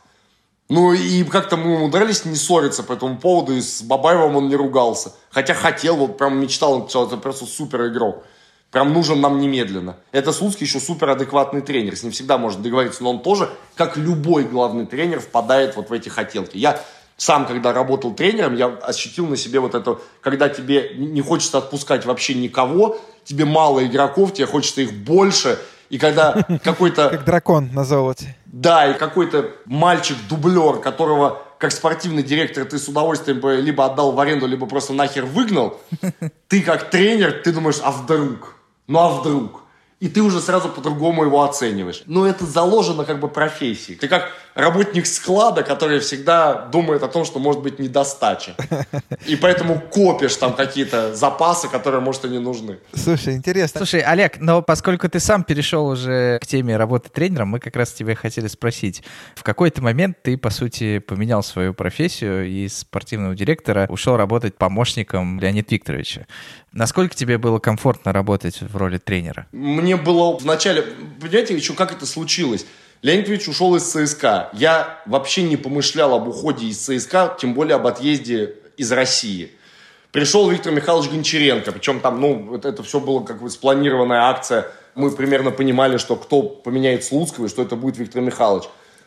Ну, 0.69 0.93
и 0.93 1.25
как-то 1.25 1.57
мы 1.57 1.77
умудрялись 1.77 2.25
не 2.25 2.37
ссориться 2.37 2.83
по 2.83 2.93
этому 2.93 3.19
поводу, 3.19 3.55
и 3.55 3.61
с 3.61 3.83
Бабаевым 3.83 4.37
он 4.37 4.49
не 4.49 4.57
ругался. 4.57 5.13
Хотя 5.31 5.55
хотел, 5.55 5.97
вот 5.97 6.19
прям 6.19 6.41
мечтал, 6.41 6.89
что 6.89 7.07
это 7.07 7.17
просто 7.17 7.47
супер 7.47 7.87
игрок. 7.87 8.25
Прям 8.71 8.93
нужен 8.93 9.21
нам 9.21 9.39
немедленно. 9.39 9.97
Это 10.13 10.33
Слуцкий 10.33 10.67
еще 10.67 10.81
супер 10.81 11.11
адекватный 11.11 11.63
тренер. 11.63 11.97
С 11.97 12.03
ним 12.03 12.13
всегда 12.13 12.37
можно 12.37 12.63
договориться. 12.63 13.03
Но 13.03 13.11
он 13.11 13.23
тоже, 13.23 13.49
как 13.77 13.97
любой 13.97 14.45
главный 14.45 14.87
тренер, 14.87 15.21
впадает 15.21 15.77
вот 15.77 15.89
в 15.89 15.93
эти 15.93 16.09
хотелки. 16.09 16.59
Я 16.59 16.81
сам, 17.17 17.47
когда 17.47 17.73
работал 17.73 18.15
тренером, 18.15 18.55
я 18.57 18.67
ощутил 18.67 19.27
на 19.27 19.37
себе 19.37 19.61
вот 19.61 19.75
это, 19.75 19.99
когда 20.21 20.49
тебе 20.49 20.93
не 20.97 21.23
хочется 21.23 21.59
отпускать 21.59 22.05
вообще 22.05 22.35
никого, 22.35 22.99
тебе 23.25 23.45
мало 23.45 23.85
игроков, 23.85 24.35
тебе 24.35 24.47
хочется 24.47 24.83
их 24.83 24.93
больше, 24.93 25.59
и 25.89 25.99
когда 25.99 26.47
какой-то... 26.65 27.11
Как 27.11 27.25
дракон 27.25 27.71
на 27.73 27.85
золоте. 27.85 28.37
Да, 28.47 28.91
и 28.91 28.99
какой-то 28.99 29.51
мальчик-дублер, 29.65 30.81
которого 30.81 31.43
как 31.59 31.73
спортивный 31.73 32.23
директор 32.23 32.67
ты 32.67 32.79
с 32.79 32.87
удовольствием 32.87 33.41
бы 33.41 33.57
либо 33.57 33.87
отдал 33.87 34.13
в 34.13 34.21
аренду, 34.21 34.47
либо 34.47 34.67
просто 34.67 34.93
нахер 34.93 35.25
выгнал, 35.25 35.81
ты 36.49 36.63
как 36.63 36.91
тренер, 36.91 37.41
ты 37.43 37.53
думаешь, 37.53 37.81
а 37.83 37.93
вдруг? 37.93 38.57
Ну 38.87 38.99
а 38.99 39.09
вдруг? 39.09 39.63
И 39.99 40.09
ты 40.09 40.21
уже 40.21 40.41
сразу 40.41 40.69
по-другому 40.69 41.25
его 41.25 41.43
оцениваешь. 41.43 42.03
Но 42.05 42.27
это 42.27 42.45
заложено 42.45 43.05
как 43.05 43.19
бы 43.19 43.29
профессией. 43.29 43.97
Ты 43.97 44.09
как 44.09 44.31
работник 44.57 45.07
склада, 45.07 45.63
который 45.63 46.01
всегда 46.01 46.55
думает 46.55 47.03
о 47.03 47.09
том, 47.09 47.25
что 47.25 47.39
может 47.39 47.63
быть 47.63 47.79
недостача. 47.79 48.57
И 49.27 49.37
поэтому 49.37 49.79
копишь 49.79 50.35
там 50.37 50.55
какие-то 50.55 51.15
запасы, 51.15 51.69
которые, 51.69 52.01
может, 52.01 52.25
и 52.25 52.29
не 52.29 52.39
нужны. 52.39 52.79
Слушай, 52.95 53.35
интересно. 53.35 53.81
Слушай, 53.81 54.01
Олег, 54.01 54.41
но 54.41 54.63
поскольку 54.63 55.09
ты 55.09 55.21
сам 55.21 55.45
перешел 55.45 55.87
уже 55.87 56.39
к 56.41 56.47
теме 56.47 56.77
работы 56.77 57.11
тренером, 57.11 57.49
мы 57.49 57.61
как 57.61 57.77
раз 57.77 57.93
тебя 57.93 58.15
хотели 58.15 58.49
спросить. 58.49 59.03
В 59.35 59.43
какой-то 59.43 59.83
момент 59.83 60.23
ты, 60.23 60.39
по 60.39 60.51
сути, 60.51 61.01
поменял 61.01 61.43
свою 61.43 61.75
профессию 61.75 62.47
и 62.49 62.65
из 62.65 62.79
спортивного 62.79 63.35
директора 63.35 63.87
ушел 63.91 64.17
работать 64.17 64.57
помощником 64.57 65.39
Леонида 65.39 65.67
Викторовича. 65.71 66.27
Насколько 66.73 67.15
тебе 67.15 67.37
было 67.37 67.59
комфортно 67.59 68.13
работать 68.13 68.63
в 68.63 68.77
роли 68.77 68.97
тренера? 68.97 69.47
Мне 69.53 69.97
было 69.97 70.37
вначале... 70.37 70.83
Понимаете, 71.21 71.55
еще 71.55 71.75
как 71.75 71.93
это 71.93 72.07
случилось? 72.07 72.65
Ильич 73.03 73.49
ушел 73.49 73.77
из 73.77 73.85
ЦСКА. 73.85 74.51
Я 74.53 75.01
вообще 75.07 75.43
не 75.43 75.57
помышлял 75.57 76.15
об 76.15 76.29
уходе 76.29 76.67
из 76.67 76.79
ЦСКА, 76.79 77.37
тем 77.39 77.55
более 77.55 77.77
об 77.77 77.87
отъезде 77.87 78.55
из 78.77 78.91
России. 78.93 79.53
Пришел 80.13 80.49
Виктор 80.49 80.73
Михайлович 80.73 81.11
Гончаренко, 81.11 81.73
причем 81.73 82.01
там, 82.01 82.21
ну, 82.21 82.55
это, 82.55 82.69
это 82.69 82.83
все 82.83 83.01
было 83.01 83.23
как 83.23 83.43
бы 83.43 83.51
спланированная 83.51 84.23
акция. 84.23 84.67
Мы 84.95 85.11
примерно 85.11 85.51
понимали, 85.51 85.99
что 85.99 86.17
кто 86.17 86.43
поменяет 86.43 87.05
Слуцкого, 87.05 87.47
и 87.47 87.49
что 87.49 87.63
это 87.63 87.77
будет 87.77 87.99
Виктор 87.99 88.23
Михайлович. 88.23 88.65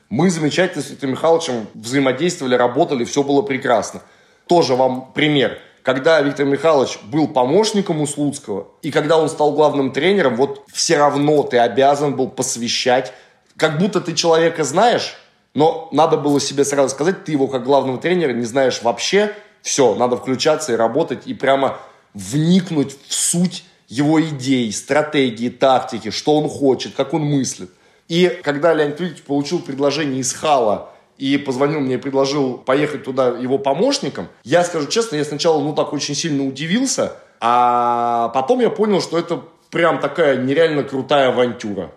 Мы 0.10 0.30
замечательно 0.30 0.84
с 0.84 0.90
Виктором 0.90 1.12
Михайловичем 1.14 1.68
взаимодействовали, 1.74 2.56
работали, 2.56 3.04
все 3.04 3.24
было 3.24 3.42
прекрасно. 3.42 4.02
Тоже 4.48 4.76
вам 4.76 5.12
пример. 5.14 5.60
когда 5.84 6.22
Виктор 6.22 6.46
Михайлович 6.46 7.00
был 7.06 7.28
помощником 7.28 8.02
у 8.02 8.08
Слуцкого, 8.08 8.68
и 8.84 8.92
когда 8.92 9.18
он 9.18 9.30
стал 9.30 9.54
главным 9.54 9.92
тренером, 9.92 10.36
вот 10.36 10.64
все 10.72 10.98
равно 10.98 11.42
ты 11.44 11.58
обязан 11.58 12.16
был 12.16 12.28
посвящать, 12.28 13.14
как 13.60 13.78
будто 13.78 14.02
ты 14.02 14.16
человека 14.16 14.64
знаешь, 14.64 15.16
но 15.54 15.90
надо 15.92 16.18
было 16.18 16.40
себе 16.40 16.64
сразу 16.64 16.90
сказать, 16.90 17.26
ты 17.26 17.34
его 17.34 17.48
как 17.48 17.64
главного 17.64 18.00
тренера 18.00 18.32
не 18.32 18.46
знаешь 18.46 18.82
вообще, 18.82 19.34
все, 19.62 19.94
надо 19.96 20.16
включаться 20.16 20.74
и 20.74 20.76
работать, 20.76 21.28
и 21.28 21.34
прямо 21.34 21.78
вникнуть 22.14 22.98
в 23.08 23.14
суть 23.14 23.66
его 23.88 24.22
идей, 24.22 24.72
стратегии, 24.72 25.50
тактики, 25.50 26.12
что 26.12 26.38
он 26.38 26.48
хочет, 26.48 26.94
как 26.96 27.14
он 27.14 27.22
мыслит. 27.22 27.72
И 28.08 28.40
когда 28.44 28.74
Леонид 28.74 29.02
Ильич 29.02 29.22
получил 29.22 29.60
предложение 29.60 30.22
из 30.22 30.34
Хала 30.34 30.92
и 31.18 31.38
позвонил 31.38 31.80
мне 31.80 31.96
и 31.96 31.98
предложил 31.98 32.58
поехать 32.58 33.04
туда 33.04 33.30
его 33.30 33.58
помощником, 33.58 34.30
я 34.44 34.64
скажу 34.64 34.88
честно, 34.88 35.18
я 35.18 35.26
сначала 35.26 35.62
ну 35.62 35.74
так 35.74 35.92
очень 35.92 36.16
сильно 36.16 36.48
удивился, 36.48 37.14
а 37.40 38.30
потом 38.30 38.62
я 38.62 38.70
понял, 38.70 39.02
что 39.02 39.18
это 39.18 39.44
прям 39.70 40.00
такая 40.00 40.38
нереально 40.38 40.84
крутая 40.84 41.30
авантюра. 41.30 41.92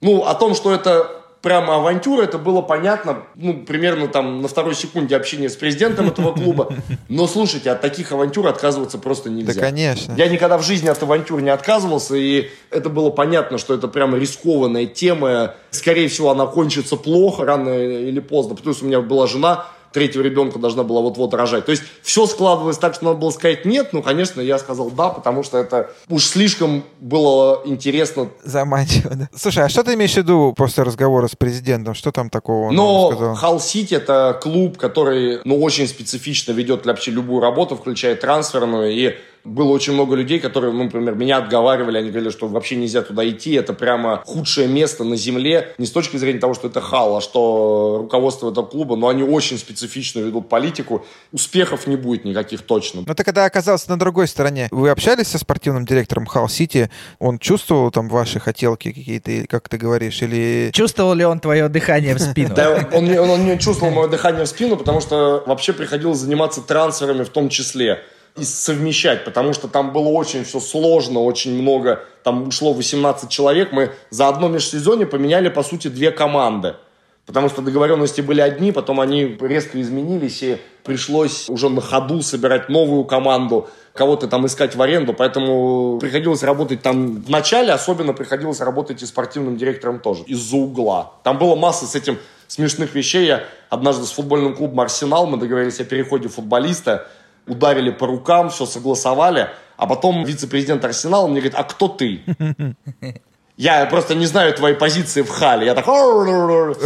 Ну, 0.00 0.24
о 0.24 0.34
том, 0.34 0.54
что 0.54 0.72
это 0.72 1.20
прямо 1.42 1.76
авантюра, 1.76 2.22
это 2.22 2.38
было 2.38 2.60
понятно, 2.60 3.22
ну, 3.34 3.64
примерно 3.64 4.08
там 4.08 4.42
на 4.42 4.48
второй 4.48 4.74
секунде 4.74 5.16
общения 5.16 5.48
с 5.48 5.56
президентом 5.56 6.08
этого 6.08 6.32
клуба. 6.32 6.72
Но 7.08 7.26
слушайте, 7.26 7.70
от 7.70 7.80
таких 7.80 8.12
авантюр 8.12 8.46
отказываться 8.46 8.98
просто 8.98 9.30
нельзя. 9.30 9.54
Да, 9.54 9.60
конечно. 9.60 10.14
Я 10.16 10.28
никогда 10.28 10.58
в 10.58 10.62
жизни 10.62 10.88
от 10.88 11.02
авантюр 11.02 11.40
не 11.40 11.50
отказывался, 11.50 12.14
и 12.14 12.50
это 12.70 12.88
было 12.90 13.10
понятно, 13.10 13.58
что 13.58 13.74
это 13.74 13.88
прямо 13.88 14.18
рискованная 14.18 14.86
тема. 14.86 15.54
Скорее 15.70 16.08
всего, 16.08 16.30
она 16.30 16.46
кончится 16.46 16.96
плохо, 16.96 17.44
рано 17.44 17.70
или 17.70 18.20
поздно. 18.20 18.54
Плюс 18.54 18.82
у 18.82 18.86
меня 18.86 19.00
была 19.00 19.26
жена, 19.26 19.66
третьего 19.92 20.22
ребенка 20.22 20.58
должна 20.58 20.82
была 20.82 21.00
вот-вот 21.00 21.34
рожать. 21.34 21.64
То 21.64 21.72
есть 21.72 21.82
все 22.02 22.26
складывалось 22.26 22.78
так, 22.78 22.94
что 22.94 23.04
надо 23.06 23.18
было 23.18 23.30
сказать 23.30 23.64
нет. 23.64 23.92
Ну, 23.92 24.02
конечно, 24.02 24.40
я 24.40 24.58
сказал 24.58 24.90
да, 24.90 25.08
потому 25.08 25.42
что 25.42 25.58
это 25.58 25.90
уж 26.08 26.24
слишком 26.24 26.84
было 27.00 27.62
интересно. 27.64 28.28
Заманчиво, 28.42 29.14
да. 29.14 29.28
Слушай, 29.34 29.64
а 29.64 29.68
что 29.68 29.82
ты 29.82 29.94
имеешь 29.94 30.14
в 30.14 30.16
виду 30.16 30.54
после 30.56 30.84
разговора 30.84 31.28
с 31.28 31.36
президентом? 31.36 31.94
Что 31.94 32.12
там 32.12 32.30
такого 32.30 32.70
Но 32.70 33.12
сказал? 33.12 33.34
Халл 33.34 33.60
Сити 33.60 33.94
это 33.94 34.38
клуб, 34.40 34.78
который 34.78 35.40
ну, 35.44 35.60
очень 35.60 35.86
специфично 35.86 36.52
ведет 36.52 36.86
вообще 36.86 37.10
любую 37.10 37.40
работу, 37.40 37.76
включая 37.76 38.14
трансферную. 38.14 38.92
И 38.92 39.14
было 39.44 39.70
очень 39.70 39.94
много 39.94 40.16
людей, 40.16 40.38
которые, 40.38 40.72
ну, 40.72 40.84
например, 40.84 41.14
меня 41.14 41.38
отговаривали, 41.38 41.98
они 41.98 42.10
говорили, 42.10 42.30
что 42.30 42.46
вообще 42.46 42.76
нельзя 42.76 43.02
туда 43.02 43.28
идти, 43.28 43.52
это 43.52 43.72
прямо 43.72 44.22
худшее 44.24 44.68
место 44.68 45.04
на 45.04 45.16
земле, 45.16 45.74
не 45.78 45.86
с 45.86 45.90
точки 45.90 46.16
зрения 46.16 46.38
того, 46.38 46.54
что 46.54 46.68
это 46.68 46.80
хал, 46.80 47.16
а 47.16 47.20
что 47.20 47.98
руководство 48.02 48.50
этого 48.50 48.66
клуба, 48.66 48.96
но 48.96 49.08
они 49.08 49.22
очень 49.22 49.58
специфично 49.58 50.20
ведут 50.20 50.48
политику, 50.48 51.04
успехов 51.32 51.86
не 51.86 51.96
будет 51.96 52.24
никаких 52.24 52.62
точно. 52.62 53.02
Но 53.06 53.14
ты 53.14 53.24
когда 53.24 53.44
оказался 53.44 53.90
на 53.90 53.98
другой 53.98 54.28
стороне, 54.28 54.68
вы 54.70 54.90
общались 54.90 55.28
со 55.28 55.38
спортивным 55.38 55.84
директором 55.84 56.26
Хал 56.26 56.48
Сити, 56.48 56.90
он 57.18 57.38
чувствовал 57.38 57.90
там 57.90 58.08
ваши 58.08 58.40
хотелки 58.40 58.92
какие-то, 58.92 59.46
как 59.48 59.68
ты 59.68 59.78
говоришь, 59.78 60.20
или... 60.22 60.70
Чувствовал 60.72 61.14
ли 61.14 61.24
он 61.24 61.40
твое 61.40 61.68
дыхание 61.68 62.14
в 62.14 62.18
спину? 62.20 62.54
Да, 62.54 62.88
он 62.92 63.04
не 63.04 63.58
чувствовал 63.58 63.92
мое 63.92 64.08
дыхание 64.08 64.44
в 64.44 64.48
спину, 64.48 64.76
потому 64.76 65.00
что 65.00 65.42
вообще 65.46 65.72
приходилось 65.72 66.18
заниматься 66.18 66.60
трансферами 66.60 67.24
в 67.24 67.30
том 67.30 67.48
числе 67.48 68.02
и 68.36 68.44
совмещать, 68.44 69.24
потому 69.24 69.52
что 69.52 69.68
там 69.68 69.92
было 69.92 70.08
очень 70.08 70.44
все 70.44 70.60
сложно, 70.60 71.20
очень 71.20 71.60
много, 71.60 72.04
там 72.22 72.48
ушло 72.48 72.72
18 72.72 73.28
человек, 73.28 73.72
мы 73.72 73.92
за 74.10 74.28
одно 74.28 74.48
межсезонье 74.48 75.06
поменяли, 75.06 75.48
по 75.48 75.62
сути, 75.62 75.88
две 75.88 76.10
команды. 76.10 76.74
Потому 77.26 77.48
что 77.48 77.62
договоренности 77.62 78.22
были 78.22 78.40
одни, 78.40 78.72
потом 78.72 78.98
они 79.00 79.38
резко 79.40 79.80
изменились, 79.80 80.42
и 80.42 80.58
пришлось 80.82 81.48
уже 81.48 81.68
на 81.68 81.80
ходу 81.80 82.22
собирать 82.22 82.68
новую 82.68 83.04
команду, 83.04 83.68
кого-то 83.92 84.26
там 84.26 84.46
искать 84.46 84.74
в 84.74 84.82
аренду, 84.82 85.12
поэтому 85.12 85.98
приходилось 86.00 86.42
работать 86.42 86.82
там 86.82 87.22
в 87.22 87.30
начале, 87.30 87.72
особенно 87.72 88.14
приходилось 88.14 88.60
работать 88.60 89.02
и 89.02 89.06
спортивным 89.06 89.56
директором 89.56 90.00
тоже, 90.00 90.24
из-за 90.24 90.56
угла. 90.56 91.12
Там 91.22 91.38
было 91.38 91.54
масса 91.54 91.86
с 91.86 91.94
этим 91.94 92.18
смешных 92.50 92.94
вещей. 92.94 93.26
Я 93.26 93.44
однажды 93.68 94.06
с 94.06 94.10
футбольным 94.10 94.56
клубом 94.56 94.80
«Арсенал» 94.80 95.26
мы 95.26 95.36
договорились 95.36 95.78
о 95.80 95.84
переходе 95.84 96.28
футболиста, 96.28 97.06
ударили 97.46 97.90
по 97.90 98.06
рукам, 98.06 98.50
все 98.50 98.66
согласовали, 98.66 99.48
а 99.76 99.86
потом 99.86 100.24
вице-президент 100.24 100.84
Арсенала 100.84 101.26
мне 101.26 101.40
говорит, 101.40 101.58
а 101.58 101.64
кто 101.64 101.88
ты? 101.88 102.22
Я 103.60 103.84
просто 103.84 104.14
не 104.14 104.24
знаю 104.24 104.54
твоей 104.54 104.74
позиции 104.74 105.20
в 105.20 105.28
хале. 105.28 105.66
Я 105.66 105.74
так... 105.74 105.84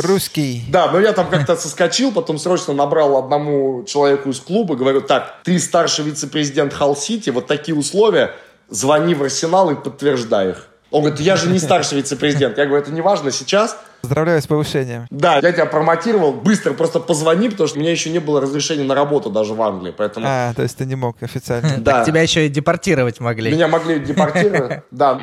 Русский. 0.02 0.64
Да, 0.68 0.90
но 0.90 0.98
я 0.98 1.12
там 1.12 1.28
как-то 1.28 1.55
соскочил, 1.55 2.11
потом 2.11 2.36
срочно 2.36 2.74
набрал 2.74 3.16
одному 3.16 3.84
человеку 3.84 4.30
из 4.30 4.40
клуба, 4.40 4.74
говорю, 4.74 5.00
так, 5.00 5.36
ты 5.44 5.61
старший 5.61 6.05
вице-президент 6.05 6.72
Халл 6.72 6.96
Сити, 6.96 7.30
вот 7.30 7.46
такие 7.46 7.76
условия, 7.76 8.32
звони 8.70 9.14
в 9.14 9.22
Арсенал 9.22 9.70
и 9.70 9.76
подтверждай 9.76 10.50
их. 10.50 10.68
Он 10.95 11.01
говорит, 11.01 11.18
я 11.18 11.34
же 11.34 11.49
не 11.51 11.59
старший 11.59 11.99
вице-президент. 11.99 12.57
Я 12.57 12.66
говорю, 12.66 12.80
это 12.80 12.92
не 12.92 13.01
важно 13.01 13.32
сейчас. 13.32 13.76
Поздравляю 14.03 14.40
с 14.40 14.47
повышением. 14.47 15.09
Да, 15.11 15.40
я 15.42 15.51
тебя 15.51 15.66
промотировал, 15.66 16.32
быстро 16.32 16.72
просто 16.72 17.01
позвони, 17.01 17.49
потому 17.49 17.66
что 17.66 17.78
у 17.78 17.80
меня 17.80 17.90
еще 17.90 18.11
не 18.11 18.20
было 18.20 18.40
разрешения 18.40 18.84
на 18.84 18.95
работу 18.95 19.28
даже 19.28 19.55
в 19.55 19.62
Англии, 19.62 19.92
поэтому... 19.97 20.24
А, 20.28 20.55
то 20.55 20.62
есть 20.62 20.76
ты 20.76 20.84
не 20.84 20.95
мог 20.95 21.20
официально. 21.20 21.78
Да, 21.78 22.05
Тебя 22.05 22.22
еще 22.22 22.47
и 22.47 22.49
депортировать 22.49 23.18
могли. 23.18 23.51
меня 23.51 23.66
могли 23.66 23.99
депортировать, 23.99 24.82
да. 24.92 25.20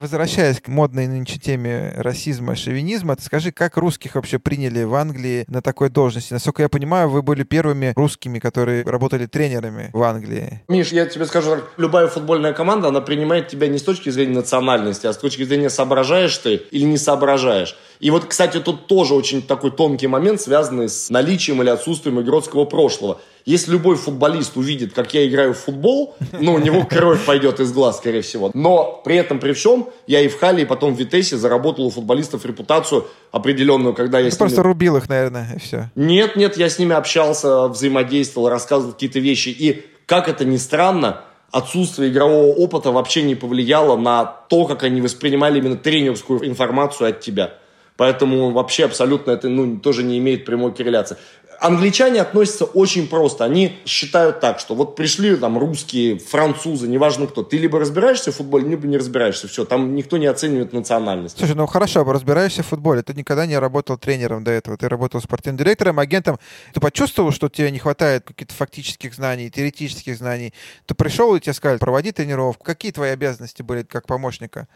Возвращаясь 0.00 0.62
к 0.62 0.68
модной 0.68 1.06
нынче 1.06 1.38
теме 1.38 1.92
расизма, 1.94 2.56
шовинизма, 2.56 3.16
ты 3.16 3.22
скажи, 3.22 3.52
как 3.52 3.76
русских 3.76 4.14
вообще 4.14 4.38
приняли 4.38 4.82
в 4.82 4.94
Англии 4.94 5.44
на 5.46 5.60
такой 5.60 5.90
должности? 5.90 6.32
Насколько 6.32 6.62
я 6.62 6.70
понимаю, 6.70 7.10
вы 7.10 7.20
были 7.20 7.42
первыми 7.42 7.92
русскими, 7.94 8.38
которые 8.38 8.82
работали 8.84 9.26
тренерами 9.26 9.90
в 9.92 10.02
Англии. 10.02 10.62
Миш, 10.68 10.88
я 10.92 11.04
тебе 11.04 11.26
скажу, 11.26 11.50
так, 11.50 11.72
любая 11.76 12.06
футбольная 12.06 12.54
команда, 12.54 12.88
она 12.88 13.02
принимает 13.02 13.48
тебя 13.48 13.68
не 13.68 13.76
с 13.76 13.82
точки 13.82 14.08
зрения 14.08 14.36
национальности, 14.36 15.06
а 15.06 15.12
с 15.12 15.18
точки 15.18 15.42
зрения 15.42 15.68
соображаешь 15.68 16.38
ты 16.38 16.54
или 16.70 16.84
не 16.84 16.96
соображаешь. 16.96 17.76
И 18.00 18.10
вот, 18.10 18.24
кстати, 18.24 18.58
тут 18.60 18.86
тоже 18.86 19.14
очень 19.14 19.42
такой 19.42 19.70
тонкий 19.70 20.06
момент, 20.06 20.40
связанный 20.40 20.88
с 20.88 21.10
наличием 21.10 21.60
или 21.62 21.68
отсутствием 21.68 22.20
игротского 22.20 22.64
прошлого. 22.64 23.20
Если 23.44 23.72
любой 23.72 23.96
футболист 23.96 24.56
увидит, 24.56 24.94
как 24.94 25.12
я 25.12 25.26
играю 25.26 25.52
в 25.52 25.58
футбол, 25.58 26.14
ну, 26.32 26.54
у 26.54 26.58
него 26.58 26.84
кровь 26.84 27.24
пойдет 27.24 27.60
из 27.60 27.72
глаз, 27.72 27.98
скорее 27.98 28.22
всего. 28.22 28.50
Но 28.54 29.00
при 29.04 29.16
этом, 29.16 29.38
при 29.38 29.52
всем, 29.52 29.88
я 30.06 30.20
и 30.20 30.28
в 30.28 30.38
Хале, 30.38 30.62
и 30.62 30.66
потом 30.66 30.94
в 30.94 30.98
Витесе 30.98 31.36
заработал 31.36 31.86
у 31.86 31.90
футболистов 31.90 32.44
репутацию 32.46 33.06
определенную, 33.32 33.94
когда 33.94 34.18
я 34.18 34.26
Ты 34.26 34.30
с 34.30 34.34
ними... 34.34 34.48
просто 34.48 34.62
рубил 34.62 34.96
их, 34.96 35.08
наверное, 35.08 35.54
и 35.54 35.58
все. 35.58 35.90
Нет, 35.94 36.36
нет, 36.36 36.56
я 36.56 36.70
с 36.70 36.78
ними 36.78 36.94
общался, 36.94 37.68
взаимодействовал, 37.68 38.48
рассказывал 38.48 38.92
какие-то 38.92 39.18
вещи. 39.18 39.50
И, 39.50 39.84
как 40.06 40.28
это 40.28 40.44
ни 40.44 40.56
странно, 40.56 41.22
отсутствие 41.50 42.10
игрового 42.10 42.54
опыта 42.54 42.92
вообще 42.92 43.22
не 43.22 43.34
повлияло 43.34 43.96
на 43.96 44.24
то, 44.24 44.64
как 44.66 44.84
они 44.84 45.00
воспринимали 45.00 45.58
именно 45.58 45.76
тренерскую 45.76 46.46
информацию 46.46 47.10
от 47.10 47.20
тебя. 47.20 47.54
Поэтому 48.00 48.50
вообще 48.50 48.86
абсолютно 48.86 49.32
это 49.32 49.50
ну, 49.50 49.76
тоже 49.76 50.02
не 50.02 50.16
имеет 50.16 50.46
прямой 50.46 50.72
корреляции. 50.72 51.18
Англичане 51.60 52.22
относятся 52.22 52.64
очень 52.64 53.06
просто. 53.06 53.44
Они 53.44 53.78
считают 53.84 54.40
так, 54.40 54.60
что 54.60 54.74
вот 54.74 54.96
пришли 54.96 55.36
там 55.36 55.58
русские, 55.58 56.18
французы, 56.18 56.88
неважно 56.88 57.26
кто. 57.26 57.42
Ты 57.42 57.58
либо 57.58 57.78
разбираешься 57.78 58.32
в 58.32 58.36
футболе, 58.36 58.66
либо 58.66 58.86
не 58.86 58.96
разбираешься. 58.96 59.46
Все, 59.46 59.66
там 59.66 59.94
никто 59.94 60.16
не 60.16 60.26
оценивает 60.26 60.72
национальность. 60.72 61.38
Слушай, 61.38 61.54
ну 61.54 61.66
хорошо, 61.66 62.02
разбираешься 62.04 62.62
в 62.62 62.66
футболе. 62.66 63.02
Ты 63.02 63.12
никогда 63.12 63.44
не 63.44 63.58
работал 63.58 63.98
тренером 63.98 64.42
до 64.42 64.50
этого. 64.50 64.78
Ты 64.78 64.88
работал 64.88 65.20
спортивным 65.20 65.58
директором, 65.58 65.98
агентом. 65.98 66.38
Ты 66.72 66.80
почувствовал, 66.80 67.30
что 67.30 67.50
тебе 67.50 67.70
не 67.70 67.78
хватает 67.78 68.24
каких-то 68.24 68.54
фактических 68.54 69.14
знаний, 69.14 69.50
теоретических 69.50 70.16
знаний. 70.16 70.54
Ты 70.86 70.94
пришел 70.94 71.34
и 71.36 71.40
тебе 71.40 71.52
сказали, 71.52 71.78
проводи 71.78 72.10
тренировку. 72.10 72.64
Какие 72.64 72.92
твои 72.92 73.10
обязанности 73.10 73.60
были 73.62 73.82
как 73.82 74.06
помощника? 74.06 74.66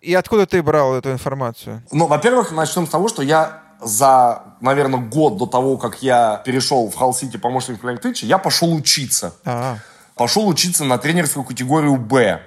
И 0.00 0.12
откуда 0.14 0.46
ты 0.46 0.60
брал 0.62 0.96
эту 0.96 1.12
информацию? 1.12 1.84
Ну, 1.92 2.06
во-первых, 2.06 2.50
начнем 2.50 2.88
с 2.88 2.90
того, 2.90 3.06
что 3.06 3.22
я 3.22 3.62
за, 3.82 4.42
наверное, 4.60 5.00
год 5.00 5.36
до 5.36 5.46
того, 5.46 5.76
как 5.76 6.02
я 6.02 6.42
перешел 6.44 6.90
в 6.90 6.94
Халл-Сити 6.94 7.36
помощник 7.36 7.80
Планктыча, 7.80 8.26
я 8.26 8.38
пошел 8.38 8.72
учиться. 8.72 9.34
А, 9.44 9.76
Пошел 10.14 10.46
учиться 10.46 10.84
на 10.84 10.98
тренерскую 10.98 11.44
категорию 11.44 11.96
«Б». 11.96 12.42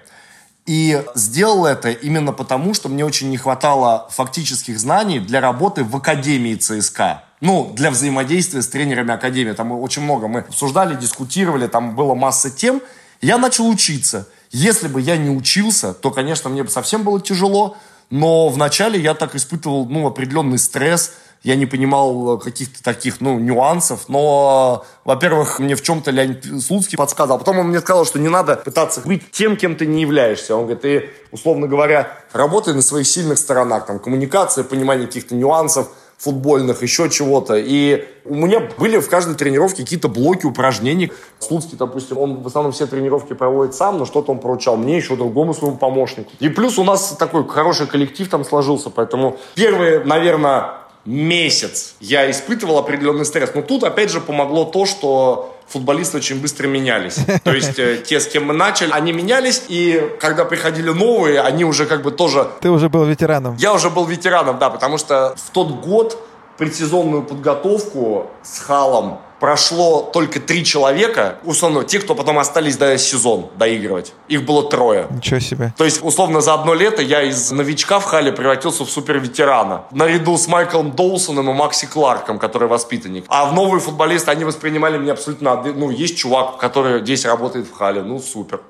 И 0.65 1.03
сделал 1.13 1.65
это 1.65 1.91
именно 1.91 2.31
потому, 2.31 2.73
что 2.73 2.89
мне 2.89 3.05
очень 3.05 3.29
не 3.29 3.37
хватало 3.37 4.07
фактических 4.09 4.79
знаний 4.79 5.19
для 5.19 5.39
работы 5.39 5.83
в 5.83 5.95
Академии 5.95 6.55
ЦСКА. 6.55 7.23
Ну, 7.41 7.71
для 7.75 7.91
взаимодействия 7.91 8.63
с 8.63 8.67
тренерами 8.67 9.13
Академии. 9.13 9.51
Там 9.51 9.71
очень 9.73 10.01
много 10.01 10.27
мы 10.27 10.39
обсуждали, 10.39 10.95
дискутировали, 10.95 11.67
там 11.67 11.95
была 11.95 12.15
масса 12.15 12.49
тем. 12.49 12.81
Я 13.21 13.37
начал 13.37 13.69
учиться. 13.69 14.27
Если 14.51 14.87
бы 14.87 15.01
я 15.01 15.17
не 15.17 15.29
учился, 15.29 15.93
то, 15.93 16.09
конечно, 16.09 16.49
мне 16.49 16.63
бы 16.63 16.69
совсем 16.69 17.03
было 17.03 17.21
тяжело. 17.21 17.77
Но 18.09 18.49
вначале 18.49 18.99
я 18.99 19.13
так 19.13 19.35
испытывал, 19.35 19.85
ну, 19.87 20.07
определенный 20.07 20.57
стресс. 20.57 21.13
Я 21.45 21.55
не 21.55 21.67
понимал 21.67 22.39
каких-то 22.39 22.81
таких, 22.81 23.21
ну, 23.21 23.37
нюансов. 23.37 24.09
Но, 24.09 24.83
во-первых, 25.03 25.59
мне 25.59 25.75
в 25.75 25.83
чем-то 25.83 26.09
Леонид 26.09 26.43
Слуцкий 26.59 26.97
подсказал. 26.97 27.37
Потом 27.37 27.59
он 27.59 27.67
мне 27.67 27.81
сказал, 27.81 28.03
что 28.03 28.17
не 28.17 28.29
надо 28.29 28.55
пытаться 28.55 29.01
быть 29.05 29.29
тем, 29.29 29.55
кем 29.55 29.75
ты 29.75 29.85
не 29.85 30.01
являешься. 30.01 30.55
Он 30.55 30.63
говорит, 30.63 30.81
ты, 30.81 31.09
условно 31.31 31.67
говоря, 31.67 32.17
работай 32.33 32.73
на 32.73 32.81
своих 32.81 33.05
сильных 33.05 33.37
сторонах. 33.37 33.85
Там, 33.85 33.99
коммуникация, 33.99 34.63
понимание 34.63 35.05
каких-то 35.05 35.35
нюансов. 35.35 35.89
футбольных, 36.17 36.81
еще 36.81 37.09
чего-то. 37.09 37.55
И 37.55 38.07
у 38.25 38.35
меня 38.35 38.61
были 38.77 38.97
в 38.99 39.09
каждой 39.09 39.35
тренировке 39.35 39.83
какие-то 39.83 40.07
блоки 40.07 40.45
упражнений. 40.45 41.11
Слуцкий, 41.39 41.77
допустим, 41.77 42.17
он 42.17 42.41
в 42.41 42.47
основном 42.47 42.71
все 42.71 42.87
тренировки 42.87 43.33
проводит 43.33 43.75
сам, 43.75 43.97
но 43.97 44.05
что-то 44.05 44.31
он 44.31 44.39
поручал 44.39 44.77
мне, 44.77 44.97
еще 44.97 45.15
другому 45.15 45.53
своему 45.53 45.77
помощнику. 45.77 46.31
И 46.39 46.49
плюс 46.49 46.79
у 46.79 46.83
нас 46.83 47.15
такой 47.19 47.47
хороший 47.47 47.87
коллектив 47.87 48.29
там 48.29 48.45
сложился, 48.45 48.89
поэтому 48.89 49.37
первые, 49.55 50.03
наверное, 50.03 50.84
месяц 51.05 51.95
я 51.99 52.29
испытывал 52.29 52.77
определенный 52.77 53.25
стресс. 53.25 53.51
Но 53.53 53.61
тут, 53.61 53.83
опять 53.83 54.11
же, 54.11 54.19
помогло 54.19 54.65
то, 54.65 54.85
что 54.85 55.55
футболисты 55.67 56.17
очень 56.17 56.41
быстро 56.41 56.67
менялись. 56.67 57.19
То 57.43 57.53
есть 57.53 57.79
э, 57.79 57.97
те, 57.97 58.19
с 58.19 58.27
кем 58.27 58.45
мы 58.45 58.53
начали, 58.53 58.91
они 58.91 59.11
менялись, 59.11 59.63
и 59.67 60.11
когда 60.19 60.45
приходили 60.45 60.89
новые, 60.89 61.41
они 61.41 61.65
уже 61.65 61.85
как 61.85 62.01
бы 62.01 62.11
тоже... 62.11 62.47
Ты 62.61 62.69
уже 62.69 62.89
был 62.89 63.05
ветераном. 63.05 63.55
Я 63.57 63.73
уже 63.73 63.89
был 63.89 64.05
ветераном, 64.05 64.59
да, 64.59 64.69
потому 64.69 64.97
что 64.97 65.35
в 65.37 65.49
тот 65.51 65.69
год 65.81 66.21
предсезонную 66.57 67.23
подготовку 67.23 68.27
с 68.43 68.59
Халом 68.59 69.19
прошло 69.45 70.01
только 70.01 70.39
три 70.39 70.65
человека, 70.65 71.35
условно, 71.43 71.83
те, 71.83 71.99
кто 71.99 72.15
потом 72.15 72.39
остались 72.39 72.77
до 72.77 72.97
сезон 72.97 73.51
доигрывать. 73.59 74.11
Их 74.27 74.43
было 74.43 74.67
трое. 74.67 75.05
Ничего 75.11 75.39
себе. 75.39 75.71
То 75.77 75.85
есть, 75.85 76.03
условно, 76.03 76.41
за 76.41 76.55
одно 76.55 76.73
лето 76.73 77.03
я 77.03 77.21
из 77.21 77.51
новичка 77.51 77.99
в 77.99 78.05
Хале 78.05 78.31
превратился 78.31 78.85
в 78.85 78.89
суперветерана. 78.89 79.83
Наряду 79.91 80.35
с 80.35 80.47
Майклом 80.47 80.93
Доусоном 80.93 81.51
и 81.51 81.53
Макси 81.53 81.85
Кларком, 81.85 82.39
который 82.39 82.67
воспитанник. 82.67 83.25
А 83.27 83.45
в 83.45 83.53
новые 83.53 83.79
футболисты, 83.79 84.31
они 84.31 84.45
воспринимали 84.45 84.97
меня 84.97 85.13
абсолютно... 85.13 85.61
Ну, 85.61 85.91
есть 85.91 86.17
чувак, 86.17 86.57
который 86.57 87.01
здесь 87.01 87.23
работает 87.23 87.67
в 87.67 87.73
Хале. 87.77 88.01
Ну, 88.01 88.17
супер. 88.17 88.61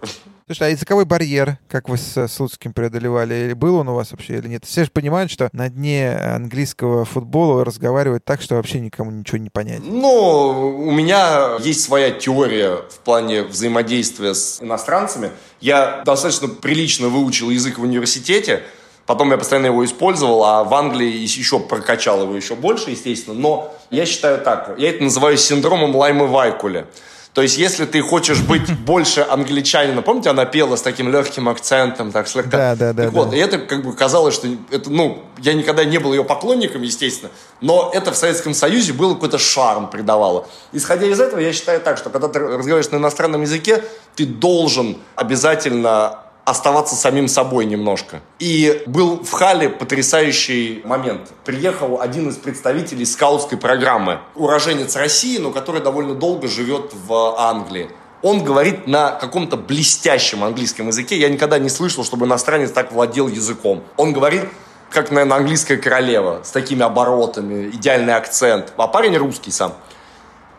Слушай, 0.48 0.68
а 0.68 0.70
языковой 0.70 1.06
барьер, 1.06 1.58
как 1.68 1.90
вы 1.90 1.98
с 1.98 2.28
Слуцким 2.28 2.72
преодолевали, 2.72 3.34
или 3.34 3.54
был 3.54 3.78
он 3.78 3.90
у 3.90 3.96
вас 3.96 4.12
вообще 4.12 4.38
или 4.38 4.48
нет? 4.48 4.64
Все 4.64 4.84
же 4.84 4.92
понимают, 4.92 5.32
что 5.32 5.50
на 5.54 5.70
дне 5.70 6.16
английского 6.16 7.04
футбола 7.04 7.66
разговаривать 7.66 8.24
так, 8.24 8.44
что 8.44 8.54
вообще 8.54 8.80
никому 8.80 9.10
ничего 9.10 9.40
не 9.40 9.50
понять. 9.50 9.80
Ну, 9.84 10.78
у 10.88 10.92
меня 10.92 11.58
есть 11.62 11.82
своя 11.82 12.12
теория 12.12 12.76
в 12.76 13.00
плане 13.00 13.42
взаимодействия 13.42 14.36
с 14.36 14.62
иностранцами. 14.62 15.32
Я 15.62 16.04
достаточно 16.06 16.48
прилично 16.48 17.08
выучил 17.08 17.50
язык 17.50 17.80
в 17.80 17.82
университете, 17.82 18.62
Потом 19.08 19.30
я 19.30 19.38
постоянно 19.38 19.68
его 19.68 19.86
использовал, 19.86 20.44
а 20.44 20.64
в 20.64 20.74
Англии 20.74 21.12
еще 21.12 21.60
прокачал 21.60 22.24
его 22.24 22.36
еще 22.36 22.56
больше, 22.56 22.90
естественно. 22.90 23.36
Но 23.36 23.72
я 23.92 24.08
считаю 24.08 24.42
так, 24.42 24.76
я 24.80 24.90
это 24.90 25.04
называю 25.04 25.38
синдромом 25.38 25.96
Лаймы 25.96 26.26
Вайкуля. 26.26 26.88
То 27.36 27.42
есть, 27.42 27.58
если 27.58 27.84
ты 27.86 28.02
хочешь 28.02 28.40
быть 28.40 28.74
больше 28.86 29.20
англичанина, 29.30 30.02
помните, 30.02 30.30
она 30.30 30.46
пела 30.46 30.78
с 30.78 30.82
таким 30.82 31.12
легким 31.12 31.50
акцентом, 31.50 32.14
так 32.14 32.30
слегка. 32.30 32.50
Да, 32.50 32.76
да, 32.76 32.94
да. 32.94 33.04
Так 33.04 33.14
вот, 33.14 33.34
и 33.34 33.38
это 33.38 33.60
как 33.60 33.84
бы 33.84 33.94
казалось, 33.94 34.34
что 34.34 34.48
это, 34.72 34.90
ну, 34.90 35.22
я 35.40 35.54
никогда 35.54 35.84
не 35.84 35.98
был 35.98 36.14
ее 36.14 36.24
поклонником, 36.24 36.82
естественно, 36.84 37.30
но 37.60 37.92
это 37.94 38.14
в 38.14 38.16
Советском 38.16 38.54
Союзе 38.54 38.94
было 38.94 39.16
какой-то 39.16 39.38
шарм 39.38 39.90
придавало. 39.90 40.48
Исходя 40.72 41.08
из 41.08 41.20
этого, 41.20 41.42
я 41.42 41.52
считаю 41.52 41.82
так, 41.82 41.98
что 41.98 42.10
когда 42.10 42.30
ты 42.30 42.40
разговариваешь 42.40 42.90
на 42.92 42.98
иностранном 42.98 43.42
языке, 43.42 43.84
ты 44.16 44.26
должен 44.26 44.98
обязательно 45.18 46.20
оставаться 46.46 46.96
самим 46.96 47.28
собой 47.28 47.66
немножко. 47.66 48.22
И 48.40 48.84
был 48.86 49.24
в 49.24 49.32
Хале 49.32 49.68
потрясающий 49.68 50.82
момент. 50.86 51.32
Приехал 51.44 52.00
один 52.00 52.30
из 52.30 52.38
представителей 52.38 53.06
скаутской 53.06 53.58
программы, 53.58 54.20
уроженец 54.36 54.96
России, 54.96 55.40
но 55.40 55.52
который 55.52 55.82
довольно 55.82 56.14
долго 56.14 56.48
живет 56.48 56.92
в 56.94 57.36
Англии. 57.40 57.90
Он 58.22 58.44
говорит 58.44 58.88
на 58.88 59.12
каком-то 59.12 59.58
блестящем 59.58 60.44
английском 60.44 60.88
языке. 60.88 61.18
Я 61.18 61.30
никогда 61.30 61.60
не 61.60 61.70
слышал, 61.70 62.04
чтобы 62.04 62.26
иностранец 62.26 62.72
так 62.72 62.92
владел 62.92 63.28
языком. 63.28 63.84
Он 63.98 64.14
говорит 64.14 64.46
как, 64.90 65.12
наверное, 65.12 65.38
английская 65.38 65.78
королева, 65.78 66.42
с 66.44 66.52
такими 66.52 66.82
оборотами, 66.84 67.70
идеальный 67.70 68.16
акцент. 68.16 68.72
А 68.78 68.88
парень 68.88 69.18
русский 69.18 69.52
сам. 69.52 69.74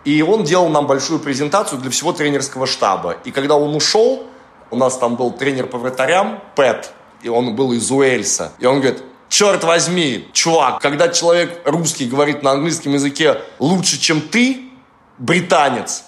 И 0.04 0.20
он 0.22 0.44
делал 0.44 0.68
нам 0.68 0.86
большую 0.86 1.20
презентацию 1.20 1.80
для 1.80 1.90
всего 1.90 2.12
тренерского 2.12 2.66
штаба. 2.66 3.16
И 3.24 3.30
когда 3.30 3.56
он 3.56 3.74
ушел, 3.74 4.26
у 4.70 4.76
нас 4.76 4.98
там 4.98 5.16
был 5.16 5.32
тренер 5.32 5.66
по 5.66 5.78
вратарям, 5.78 6.42
Пэт, 6.54 6.92
и 7.22 7.28
он 7.28 7.54
был 7.54 7.72
из 7.72 7.90
Уэльса. 7.90 8.52
И 8.58 8.66
он 8.66 8.80
говорит, 8.80 9.02
черт 9.28 9.64
возьми, 9.64 10.28
чувак, 10.32 10.80
когда 10.80 11.08
человек 11.08 11.60
русский 11.64 12.06
говорит 12.06 12.42
на 12.42 12.52
английском 12.52 12.92
языке 12.92 13.38
лучше, 13.58 13.98
чем 13.98 14.20
ты, 14.20 14.70
британец, 15.18 16.04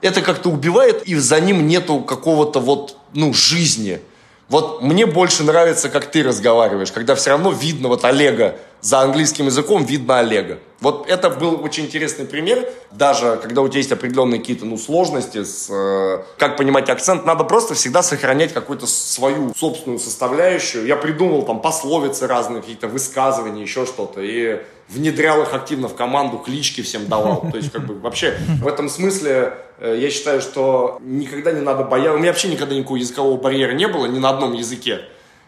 это 0.00 0.20
как-то 0.20 0.50
убивает, 0.50 1.02
и 1.04 1.14
за 1.14 1.40
ним 1.40 1.66
нету 1.66 2.00
какого-то 2.00 2.60
вот, 2.60 2.98
ну, 3.14 3.32
жизни. 3.32 4.00
Вот 4.48 4.82
мне 4.82 5.06
больше 5.06 5.42
нравится, 5.42 5.88
как 5.88 6.10
ты 6.10 6.22
разговариваешь, 6.22 6.92
когда 6.92 7.14
все 7.14 7.30
равно 7.30 7.50
видно 7.50 7.88
вот 7.88 8.04
Олега 8.04 8.56
за 8.80 9.00
английским 9.00 9.46
языком, 9.46 9.84
видно 9.84 10.18
Олега. 10.18 10.58
Вот 10.80 11.08
это 11.08 11.30
был 11.30 11.64
очень 11.64 11.86
интересный 11.86 12.26
пример. 12.26 12.68
Даже 12.90 13.38
когда 13.42 13.62
у 13.62 13.68
тебя 13.68 13.78
есть 13.78 13.92
определенные 13.92 14.40
какие-то 14.40 14.66
ну, 14.66 14.76
сложности, 14.76 15.42
с, 15.42 15.68
э, 15.70 16.22
как 16.36 16.58
понимать 16.58 16.90
акцент, 16.90 17.24
надо 17.24 17.44
просто 17.44 17.72
всегда 17.72 18.02
сохранять 18.02 18.52
какую-то 18.52 18.86
свою 18.86 19.54
собственную 19.54 19.98
составляющую. 19.98 20.86
Я 20.86 20.96
придумал 20.96 21.44
там 21.44 21.62
пословицы 21.62 22.26
разные, 22.26 22.60
какие-то 22.60 22.88
высказывания, 22.88 23.62
еще 23.62 23.86
что-то. 23.86 24.20
И 24.20 24.60
внедрял 24.90 25.42
их 25.42 25.54
активно 25.54 25.88
в 25.88 25.94
команду, 25.94 26.36
клички 26.36 26.82
всем 26.82 27.06
давал. 27.06 27.46
То 27.50 27.56
есть, 27.56 27.72
как 27.72 27.86
бы, 27.86 27.98
вообще, 27.98 28.36
в 28.60 28.68
этом 28.68 28.90
смысле 28.90 29.54
я 29.92 30.10
считаю, 30.10 30.40
что 30.40 30.98
никогда 31.00 31.52
не 31.52 31.60
надо 31.60 31.84
бояться. 31.84 32.14
У 32.14 32.18
меня 32.18 32.28
вообще 32.28 32.48
никогда 32.48 32.74
никакого 32.74 32.96
языкового 32.96 33.38
барьера 33.38 33.72
не 33.72 33.88
было, 33.88 34.06
ни 34.06 34.18
на 34.18 34.30
одном 34.30 34.52
языке. 34.52 35.00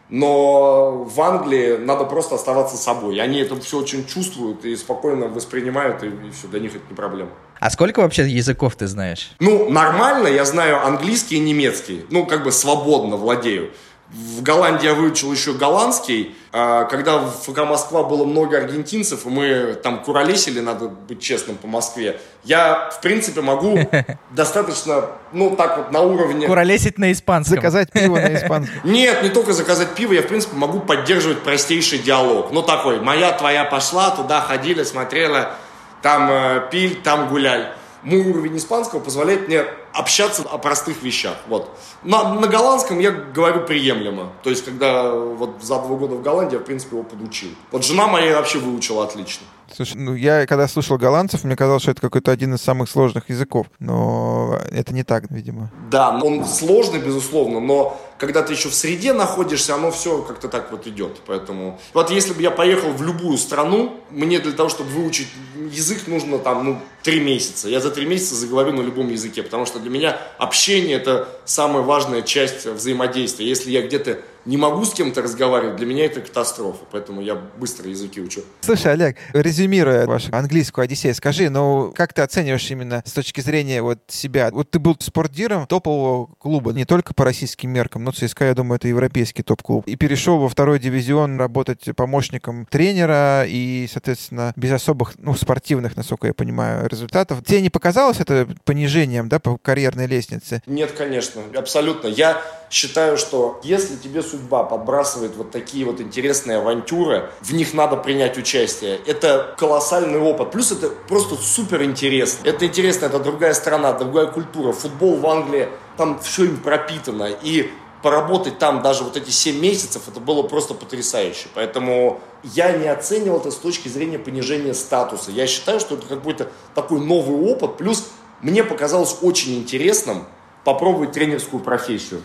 Но 0.08 1.02
в 1.04 1.20
Англии 1.20 1.76
надо 1.78 2.04
просто 2.04 2.36
оставаться 2.36 2.76
собой. 2.76 3.20
Они 3.20 3.40
это 3.40 3.58
все 3.60 3.78
очень 3.78 4.06
чувствуют 4.06 4.64
и 4.64 4.76
спокойно 4.76 5.26
воспринимают, 5.26 6.02
и, 6.04 6.06
и 6.06 6.30
все, 6.30 6.46
для 6.48 6.60
них 6.60 6.76
это 6.76 6.84
не 6.88 6.94
проблема. 6.94 7.30
А 7.58 7.70
сколько 7.70 8.00
вообще 8.00 8.28
языков 8.28 8.76
ты 8.76 8.86
знаешь? 8.86 9.32
Ну, 9.40 9.68
нормально, 9.70 10.28
я 10.28 10.44
знаю 10.44 10.84
английский 10.84 11.36
и 11.36 11.40
немецкий. 11.40 12.04
Ну, 12.10 12.26
как 12.26 12.44
бы 12.44 12.52
свободно 12.52 13.16
владею. 13.16 13.70
В 14.08 14.40
Голландии 14.42 14.86
я 14.86 14.94
выучил 14.94 15.32
еще 15.32 15.52
голландский. 15.52 16.36
А 16.52 16.84
когда 16.84 17.18
в 17.18 17.32
ФК 17.42 17.58
Москва 17.64 18.04
было 18.04 18.24
много 18.24 18.56
аргентинцев, 18.56 19.26
и 19.26 19.28
мы 19.28 19.74
там 19.82 20.02
куролесили, 20.02 20.60
надо 20.60 20.88
быть 20.88 21.20
честным, 21.20 21.56
по 21.56 21.66
Москве, 21.66 22.20
я, 22.44 22.88
в 22.90 23.00
принципе, 23.00 23.40
могу 23.40 23.78
достаточно, 24.30 25.06
ну, 25.32 25.56
так 25.56 25.76
вот, 25.76 25.90
на 25.90 26.02
уровне... 26.02 26.46
Куролесить 26.46 26.98
на 26.98 27.10
испанском. 27.10 27.56
Заказать 27.56 27.90
пиво 27.90 28.16
на 28.16 28.34
испанском. 28.36 28.78
Нет, 28.84 29.24
не 29.24 29.28
только 29.28 29.52
заказать 29.52 29.94
пиво, 29.94 30.12
я, 30.12 30.22
в 30.22 30.28
принципе, 30.28 30.56
могу 30.56 30.78
поддерживать 30.78 31.42
простейший 31.42 31.98
диалог. 31.98 32.52
Ну, 32.52 32.62
такой, 32.62 33.00
моя, 33.00 33.32
твоя 33.32 33.64
пошла, 33.64 34.10
туда 34.10 34.40
ходили, 34.40 34.84
смотрела, 34.84 35.56
там 36.02 36.30
э, 36.30 36.68
пиль, 36.70 36.94
там 37.02 37.28
гуляй 37.28 37.66
мой 38.06 38.20
уровень 38.20 38.56
испанского 38.56 39.00
позволяет 39.00 39.48
мне 39.48 39.64
общаться 39.96 40.42
о 40.42 40.58
простых 40.58 41.02
вещах. 41.02 41.36
Вот. 41.48 41.70
На, 42.02 42.34
на 42.34 42.46
голландском 42.46 42.98
я 42.98 43.10
говорю 43.10 43.66
приемлемо. 43.66 44.32
То 44.42 44.50
есть, 44.50 44.64
когда 44.64 45.10
вот 45.10 45.62
за 45.62 45.76
два 45.76 45.96
года 45.96 46.16
в 46.16 46.22
Голландии 46.22 46.56
я, 46.56 46.60
в 46.60 46.64
принципе, 46.64 46.96
его 46.96 47.04
подучил. 47.04 47.50
Вот 47.72 47.84
жена 47.84 48.06
моя 48.06 48.36
вообще 48.36 48.58
выучила 48.58 49.04
отлично. 49.04 49.46
Слушай, 49.74 49.96
ну 49.96 50.14
я 50.14 50.46
когда 50.46 50.68
слушал 50.68 50.96
голландцев, 50.96 51.42
мне 51.44 51.56
казалось, 51.56 51.82
что 51.82 51.90
это 51.90 52.00
какой-то 52.00 52.30
один 52.30 52.54
из 52.54 52.62
самых 52.62 52.88
сложных 52.88 53.28
языков. 53.30 53.66
Но 53.78 54.58
это 54.70 54.94
не 54.94 55.02
так, 55.02 55.24
видимо. 55.30 55.70
Да, 55.90 56.18
он 56.22 56.44
сложный, 56.44 57.00
безусловно, 57.00 57.60
но 57.60 58.00
когда 58.18 58.42
ты 58.42 58.54
еще 58.54 58.68
в 58.68 58.74
среде 58.74 59.12
находишься, 59.12 59.74
оно 59.74 59.90
все 59.90 60.22
как-то 60.22 60.48
так 60.48 60.70
вот 60.70 60.86
идет. 60.86 61.20
Поэтому 61.26 61.78
вот 61.92 62.10
если 62.10 62.32
бы 62.32 62.42
я 62.42 62.50
поехал 62.50 62.90
в 62.92 63.02
любую 63.02 63.36
страну, 63.38 64.00
мне 64.10 64.38
для 64.38 64.52
того, 64.52 64.68
чтобы 64.68 64.90
выучить 64.90 65.28
язык, 65.70 66.06
нужно 66.06 66.38
там, 66.38 66.64
ну, 66.64 66.78
три 67.02 67.20
месяца. 67.20 67.68
Я 67.68 67.80
за 67.80 67.90
три 67.90 68.06
месяца 68.06 68.34
заговорю 68.34 68.72
на 68.72 68.80
любом 68.80 69.08
языке, 69.08 69.42
потому 69.42 69.66
что 69.66 69.78
для 69.86 69.94
меня 69.96 70.20
общение 70.38 70.96
это 70.96 71.28
самая 71.44 71.84
важная 71.84 72.22
часть 72.22 72.66
взаимодействия. 72.66 73.46
Если 73.46 73.70
я 73.70 73.82
где-то 73.86 74.18
не 74.46 74.56
могу 74.56 74.84
с 74.84 74.94
кем-то 74.94 75.22
разговаривать, 75.22 75.76
для 75.76 75.86
меня 75.86 76.06
это 76.06 76.20
катастрофа, 76.20 76.84
поэтому 76.90 77.20
я 77.20 77.34
быстро 77.34 77.90
языки 77.90 78.20
учу. 78.20 78.42
Слушай, 78.60 78.92
Олег, 78.92 79.16
резюмируя 79.32 80.06
вашу 80.06 80.28
английскую 80.32 80.84
Одиссею, 80.84 81.14
скажи, 81.14 81.50
ну 81.50 81.92
как 81.94 82.12
ты 82.12 82.22
оцениваешь 82.22 82.70
именно 82.70 83.02
с 83.04 83.12
точки 83.12 83.40
зрения 83.40 83.82
вот 83.82 83.98
себя? 84.06 84.50
Вот 84.52 84.70
ты 84.70 84.78
был 84.78 84.96
спортдиром 85.00 85.66
топового 85.66 86.28
клуба, 86.38 86.72
не 86.72 86.84
только 86.84 87.12
по 87.12 87.24
российским 87.24 87.70
меркам, 87.70 88.04
но 88.04 88.12
ЦСКА, 88.12 88.46
я 88.46 88.54
думаю, 88.54 88.76
это 88.76 88.88
европейский 88.88 89.42
топ-клуб, 89.42 89.86
и 89.86 89.96
перешел 89.96 90.38
во 90.38 90.48
второй 90.48 90.78
дивизион 90.78 91.38
работать 91.38 91.84
помощником 91.96 92.66
тренера 92.66 93.44
и, 93.46 93.88
соответственно, 93.90 94.52
без 94.56 94.72
особых, 94.72 95.14
ну, 95.18 95.34
спортивных, 95.34 95.96
насколько 95.96 96.28
я 96.28 96.34
понимаю, 96.34 96.88
результатов. 96.88 97.44
Тебе 97.44 97.60
не 97.60 97.70
показалось 97.70 98.20
это 98.20 98.48
понижением, 98.64 99.28
да, 99.28 99.38
по 99.40 99.58
карьерной 99.58 100.06
лестнице? 100.06 100.62
Нет, 100.66 100.92
конечно, 100.92 101.42
абсолютно. 101.56 102.08
Я 102.08 102.42
считаю, 102.70 103.16
что 103.16 103.60
если 103.62 103.96
тебе 103.96 104.22
судьба 104.22 104.64
подбрасывает 104.64 105.36
вот 105.36 105.50
такие 105.50 105.84
вот 105.84 106.00
интересные 106.00 106.58
авантюры, 106.58 107.30
в 107.40 107.52
них 107.54 107.74
надо 107.74 107.96
принять 107.96 108.36
участие. 108.38 108.98
Это 109.06 109.54
колоссальный 109.56 110.20
опыт. 110.20 110.50
Плюс 110.50 110.72
это 110.72 110.90
просто 111.08 111.36
супер 111.36 111.82
интересно. 111.82 112.46
Это 112.46 112.66
интересно, 112.66 113.06
это 113.06 113.18
другая 113.18 113.54
страна, 113.54 113.92
другая 113.92 114.26
культура. 114.26 114.72
Футбол 114.72 115.16
в 115.16 115.26
Англии, 115.26 115.68
там 115.96 116.18
все 116.20 116.44
им 116.44 116.58
пропитано. 116.58 117.28
И 117.42 117.70
поработать 118.02 118.58
там 118.58 118.82
даже 118.82 119.04
вот 119.04 119.16
эти 119.16 119.30
7 119.30 119.58
месяцев, 119.58 120.02
это 120.08 120.20
было 120.20 120.42
просто 120.42 120.74
потрясающе. 120.74 121.48
Поэтому 121.54 122.20
я 122.42 122.72
не 122.72 122.86
оценивал 122.86 123.38
это 123.38 123.50
с 123.50 123.56
точки 123.56 123.88
зрения 123.88 124.18
понижения 124.18 124.74
статуса. 124.74 125.30
Я 125.30 125.46
считаю, 125.46 125.80
что 125.80 125.96
это 125.96 126.06
какой-то 126.06 126.50
такой 126.74 127.00
новый 127.00 127.50
опыт. 127.50 127.76
Плюс 127.76 128.08
мне 128.42 128.62
показалось 128.62 129.16
очень 129.22 129.56
интересным 129.56 130.24
попробовать 130.64 131.12
тренерскую 131.12 131.62
профессию. 131.62 132.22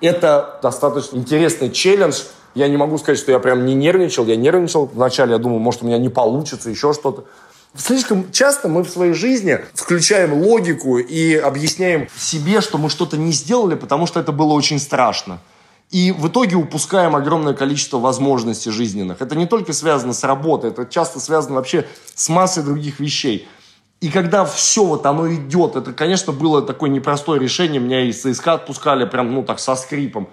Это 0.00 0.58
достаточно 0.62 1.16
интересный 1.16 1.70
челлендж. 1.70 2.22
Я 2.54 2.68
не 2.68 2.76
могу 2.76 2.98
сказать, 2.98 3.18
что 3.18 3.32
я 3.32 3.38
прям 3.38 3.64
не 3.66 3.74
нервничал. 3.74 4.26
Я 4.26 4.36
нервничал 4.36 4.86
вначале, 4.86 5.32
я 5.32 5.38
думал, 5.38 5.58
может, 5.58 5.82
у 5.82 5.86
меня 5.86 5.98
не 5.98 6.08
получится, 6.08 6.70
еще 6.70 6.92
что-то. 6.92 7.24
Слишком 7.76 8.32
часто 8.32 8.68
мы 8.68 8.82
в 8.82 8.90
своей 8.90 9.12
жизни 9.12 9.60
включаем 9.74 10.32
логику 10.32 10.98
и 10.98 11.36
объясняем 11.36 12.08
себе, 12.16 12.60
что 12.60 12.78
мы 12.78 12.90
что-то 12.90 13.16
не 13.16 13.30
сделали, 13.30 13.76
потому 13.76 14.06
что 14.06 14.18
это 14.18 14.32
было 14.32 14.52
очень 14.54 14.80
страшно. 14.80 15.38
И 15.90 16.12
в 16.12 16.28
итоге 16.28 16.56
упускаем 16.56 17.14
огромное 17.14 17.54
количество 17.54 17.98
возможностей 17.98 18.70
жизненных. 18.70 19.20
Это 19.20 19.36
не 19.36 19.46
только 19.46 19.72
связано 19.72 20.12
с 20.12 20.24
работой, 20.24 20.70
это 20.70 20.84
часто 20.86 21.20
связано 21.20 21.56
вообще 21.56 21.86
с 22.14 22.28
массой 22.28 22.64
других 22.64 22.98
вещей. 22.98 23.48
И 24.00 24.08
когда 24.08 24.46
все 24.46 24.82
вот 24.82 25.04
оно 25.04 25.32
идет, 25.32 25.76
это, 25.76 25.92
конечно, 25.92 26.32
было 26.32 26.62
такое 26.62 26.88
непростое 26.88 27.38
решение. 27.38 27.80
Меня 27.80 28.00
из 28.00 28.22
ЦСКА 28.22 28.54
отпускали 28.54 29.04
прям, 29.04 29.34
ну, 29.34 29.42
так, 29.42 29.58
со 29.60 29.74
скрипом. 29.76 30.30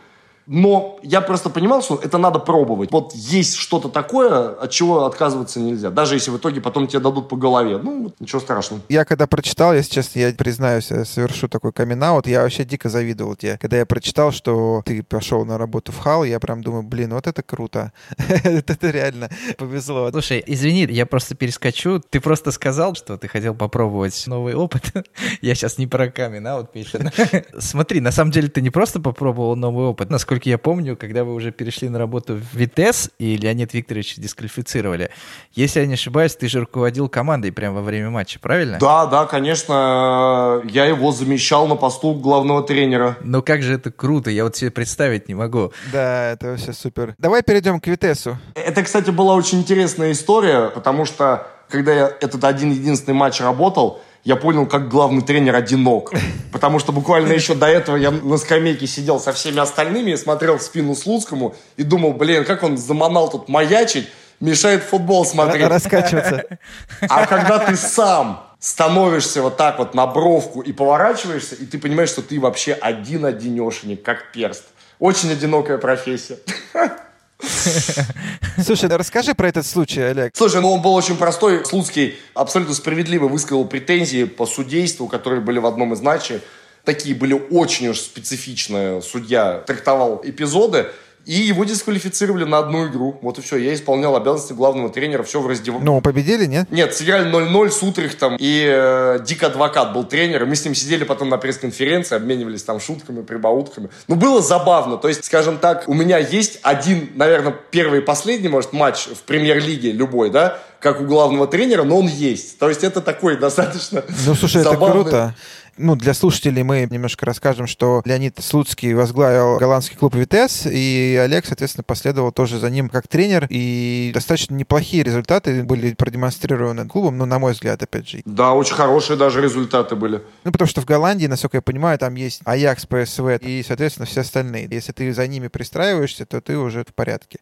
Но 0.48 0.98
я 1.04 1.22
просто 1.22 1.50
понимал, 1.50 1.84
что 1.84 2.00
это 2.02 2.18
надо 2.18 2.40
пробовать. 2.40 2.92
Вот 2.92 3.14
есть 3.14 3.56
что-то 3.56 3.90
такое, 3.90 4.50
от 4.50 4.72
чего 4.72 5.06
отказываться 5.06 5.60
нельзя. 5.60 5.90
Даже 5.90 6.16
если 6.16 6.32
в 6.32 6.38
итоге 6.38 6.62
потом 6.62 6.88
тебе 6.88 7.00
дадут 7.00 7.28
по 7.28 7.36
голове. 7.36 7.78
Ну, 7.78 8.14
ничего 8.20 8.40
страшного. 8.40 8.82
Я 8.90 9.04
когда 9.06 9.28
прочитал, 9.28 9.74
если 9.74 9.94
честно, 9.94 10.20
я 10.20 10.34
признаюсь, 10.34 10.90
я 10.90 11.04
совершу 11.06 11.48
такой 11.48 11.74
камин 11.74 11.98
я 11.98 12.44
вообще 12.44 12.64
дико 12.64 12.90
завидовал 12.90 13.36
тебе. 13.36 13.58
Когда 13.58 13.78
я 13.78 13.86
прочитал, 13.86 14.32
что 14.32 14.82
ты 14.86 15.04
пошел 15.04 15.46
на 15.46 15.58
работу 15.58 15.92
в 15.92 16.00
ХАЛ, 16.00 16.24
я 16.24 16.40
прям 16.40 16.62
думаю, 16.62 16.84
блин, 16.84 17.14
вот 17.14 17.28
это 17.28 17.44
круто. 17.44 17.92
Это 18.18 18.90
реально 18.90 19.30
повезло. 19.58 20.10
Слушай, 20.12 20.44
извини, 20.46 20.88
я 20.90 21.06
просто 21.06 21.36
перескочу. 21.36 22.00
Ты 22.00 22.22
просто 22.22 22.52
сказал, 22.52 22.96
что 22.96 23.18
ты 23.18 23.28
хотел 23.28 23.56
попробовать 23.56 24.24
новый 24.28 24.54
опыт. 24.54 24.84
Я 25.42 25.56
сейчас 25.56 25.78
не 25.78 25.88
про 25.88 26.10
камин 26.10 26.44
вот 26.44 26.74
Миша. 26.76 27.12
Смотри, 27.60 28.00
на 28.00 28.12
самом 28.12 28.32
деле 28.32 28.48
ты 28.48 28.62
не 28.62 28.70
просто 28.70 29.00
попробовал 29.00 29.56
новый 29.56 29.88
опыт. 29.88 30.10
Насколько 30.10 30.37
насколько 30.38 30.50
я 30.50 30.58
помню, 30.60 30.96
когда 30.96 31.24
вы 31.24 31.34
уже 31.34 31.52
перешли 31.52 31.90
на 31.90 31.98
работу 31.98 32.36
в 32.36 32.56
ВИТЕС, 32.56 33.10
и 33.18 33.38
Леонид 33.38 33.74
Викторович 33.74 34.18
дисквалифицировали, 34.18 35.10
если 35.54 35.80
я 35.80 35.88
не 35.88 35.96
ошибаюсь, 35.96 36.36
ты 36.36 36.48
же 36.48 36.60
руководил 36.60 37.10
командой 37.10 37.52
прямо 37.52 37.78
во 37.78 37.82
время 37.82 38.12
матча, 38.12 38.40
правильно? 38.40 38.78
Да, 38.80 39.08
да, 39.08 39.26
конечно. 39.26 40.62
Я 40.70 40.86
его 40.86 41.12
замещал 41.12 41.68
на 41.68 41.76
посту 41.76 42.14
главного 42.14 42.62
тренера. 42.62 43.18
Ну 43.22 43.42
как 43.42 43.64
же 43.64 43.74
это 43.74 43.92
круто, 43.92 44.30
я 44.30 44.44
вот 44.44 44.56
себе 44.56 44.70
представить 44.70 45.28
не 45.28 45.34
могу. 45.34 45.72
Да, 45.92 46.34
это 46.34 46.52
вообще 46.52 46.74
супер. 46.74 47.16
Давай 47.18 47.42
перейдем 47.42 47.80
к 47.80 47.88
ВИТЕСу. 47.88 48.38
Это, 48.54 48.84
кстати, 48.84 49.10
была 49.10 49.34
очень 49.34 49.60
интересная 49.60 50.12
история, 50.12 50.70
потому 50.70 51.06
что 51.06 51.48
когда 51.70 51.94
я 51.94 52.12
этот 52.22 52.44
один-единственный 52.44 53.16
матч 53.16 53.42
работал, 53.42 54.02
я 54.28 54.36
понял, 54.36 54.66
как 54.66 54.90
главный 54.90 55.22
тренер 55.22 55.56
одинок. 55.56 56.12
Потому 56.52 56.80
что 56.80 56.92
буквально 56.92 57.32
еще 57.32 57.56
до 57.56 57.66
этого 57.66 57.96
я 57.96 58.12
на 58.12 58.38
скамейке 58.38 58.86
сидел 58.86 59.22
со 59.22 59.32
всеми 59.32 59.60
остальными, 59.60 60.16
смотрел 60.16 60.58
в 60.58 60.62
спину 60.62 60.96
Слуцкому 60.96 61.56
и 61.78 61.84
думал, 61.84 62.12
блин, 62.12 62.44
как 62.44 62.62
он 62.62 62.78
заманал 62.78 63.30
тут 63.30 63.48
маячить, 63.48 64.10
мешает 64.42 64.84
футбол 64.84 65.26
смотреть. 65.26 65.66
Раскачиваться. 65.66 66.44
А 67.10 67.26
когда 67.26 67.60
ты 67.60 67.78
сам 67.78 68.46
становишься 68.60 69.42
вот 69.42 69.56
так 69.56 69.80
вот 69.80 69.94
на 69.94 70.06
бровку 70.06 70.60
и 70.60 70.74
поворачиваешься, 70.74 71.56
и 71.56 71.66
ты 71.66 71.80
понимаешь, 71.80 72.10
что 72.10 72.22
ты 72.22 72.38
вообще 72.38 72.74
один-одинешенек, 72.74 74.04
как 74.04 74.34
перст. 74.34 74.66
Очень 75.00 75.32
одинокая 75.32 75.78
профессия. 75.78 76.38
Слушай, 78.64 78.90
расскажи 78.90 79.34
про 79.34 79.50
этот 79.50 79.66
случай, 79.66 80.02
Олег. 80.02 80.32
Слушай, 80.36 80.62
ну 80.62 80.72
он 80.72 80.82
был 80.82 80.94
очень 80.94 81.16
простой. 81.16 81.66
Слуцкий 81.66 82.16
абсолютно 82.34 82.74
справедливо 82.74 83.28
высказал 83.28 83.66
претензии 83.66 84.24
по 84.24 84.46
судейству, 84.46 85.08
которые 85.08 85.42
были 85.42 85.60
в 85.60 85.66
одном 85.66 85.94
из 85.94 86.02
матчей. 86.02 86.42
Такие 86.84 87.14
были 87.16 87.34
очень 87.34 87.90
уж 87.90 88.00
специфичные. 88.00 89.02
Судья 89.02 89.60
трактовал 89.60 90.22
эпизоды. 90.24 90.88
И 91.28 91.34
его 91.34 91.66
дисквалифицировали 91.66 92.46
на 92.46 92.60
одну 92.60 92.88
игру. 92.88 93.20
Вот 93.22 93.38
и 93.38 93.42
все. 93.42 93.58
Я 93.58 93.74
исполнял 93.74 94.16
обязанности 94.16 94.54
главного 94.54 94.90
тренера, 94.90 95.24
все 95.24 95.42
в 95.42 95.48
раздевалке. 95.48 95.86
Ну, 95.86 96.00
победили, 96.00 96.46
нет? 96.46 96.72
Нет, 96.72 96.96
сыграли 96.96 97.30
0-0 97.30 97.70
с 97.70 97.84
Утрихтом. 97.84 98.38
И 98.40 98.66
э, 98.66 99.20
Дик 99.28 99.44
Адвокат 99.44 99.92
был 99.92 100.06
тренером. 100.06 100.48
Мы 100.48 100.56
с 100.56 100.64
ним 100.64 100.74
сидели 100.74 101.04
потом 101.04 101.28
на 101.28 101.38
пресс-конференции, 101.38 102.16
обменивались 102.16 102.64
там 102.64 102.80
шутками, 102.80 103.24
прибаутками. 103.24 103.90
Ну, 104.08 104.16
было 104.16 104.42
забавно. 104.42 104.96
То 104.96 105.10
есть, 105.10 105.26
скажем 105.26 105.58
так, 105.58 105.84
у 105.88 105.94
меня 105.94 106.18
есть 106.18 106.60
один, 106.62 107.10
наверное, 107.16 107.54
первый 107.72 108.00
и 108.00 108.02
последний, 108.02 108.48
может, 108.48 108.72
матч 108.72 109.08
в 109.08 109.24
премьер-лиге 109.24 109.92
любой, 109.92 110.30
да, 110.30 110.60
как 110.80 111.02
у 111.02 111.04
главного 111.04 111.48
тренера, 111.48 111.84
но 111.84 112.00
он 112.00 112.08
есть. 112.08 112.58
То 112.58 112.70
есть 112.70 112.86
это 112.86 113.02
такой 113.02 113.36
достаточно 113.40 114.02
Ну, 114.26 114.34
слушай, 114.34 114.62
забавный... 114.62 115.02
это 115.02 115.10
круто 115.10 115.36
ну, 115.78 115.96
для 115.96 116.14
слушателей 116.14 116.64
мы 116.64 116.88
немножко 116.90 117.26
расскажем, 117.26 117.68
что 117.68 118.02
Леонид 118.06 118.38
Слуцкий 118.40 118.94
возглавил 118.94 119.58
голландский 119.58 119.98
клуб 119.98 120.16
«Витес», 120.16 120.66
и 120.66 121.20
Олег, 121.22 121.46
соответственно, 121.46 121.84
последовал 121.84 122.32
тоже 122.32 122.60
за 122.60 122.70
ним 122.70 122.90
как 122.90 123.08
тренер, 123.08 123.48
и 123.50 124.12
достаточно 124.14 124.56
неплохие 124.56 125.04
результаты 125.04 125.64
были 125.64 125.94
продемонстрированы 125.94 126.88
клубом, 126.88 127.18
ну, 127.18 127.26
на 127.26 127.40
мой 127.40 127.54
взгляд, 127.54 127.82
опять 127.82 128.10
же. 128.10 128.22
Да, 128.26 128.54
очень 128.54 128.76
хорошие 128.76 129.18
даже 129.18 129.42
результаты 129.42 129.96
были. 129.96 130.22
Ну, 130.44 130.52
потому 130.52 130.68
что 130.68 130.82
в 130.82 130.86
Голландии, 130.86 131.28
насколько 131.28 131.58
я 131.58 131.62
понимаю, 131.62 131.98
там 132.00 132.16
есть 132.16 132.42
Аякс, 132.46 132.86
ПСВ 132.86 133.38
и, 133.42 133.64
соответственно, 133.64 134.06
все 134.06 134.22
остальные. 134.22 134.68
Если 134.72 134.92
ты 134.92 135.14
за 135.14 135.28
ними 135.28 135.48
пристраиваешься, 135.48 136.26
то 136.26 136.42
ты 136.42 136.58
уже 136.58 136.84
в 136.84 136.94
порядке. 136.94 137.40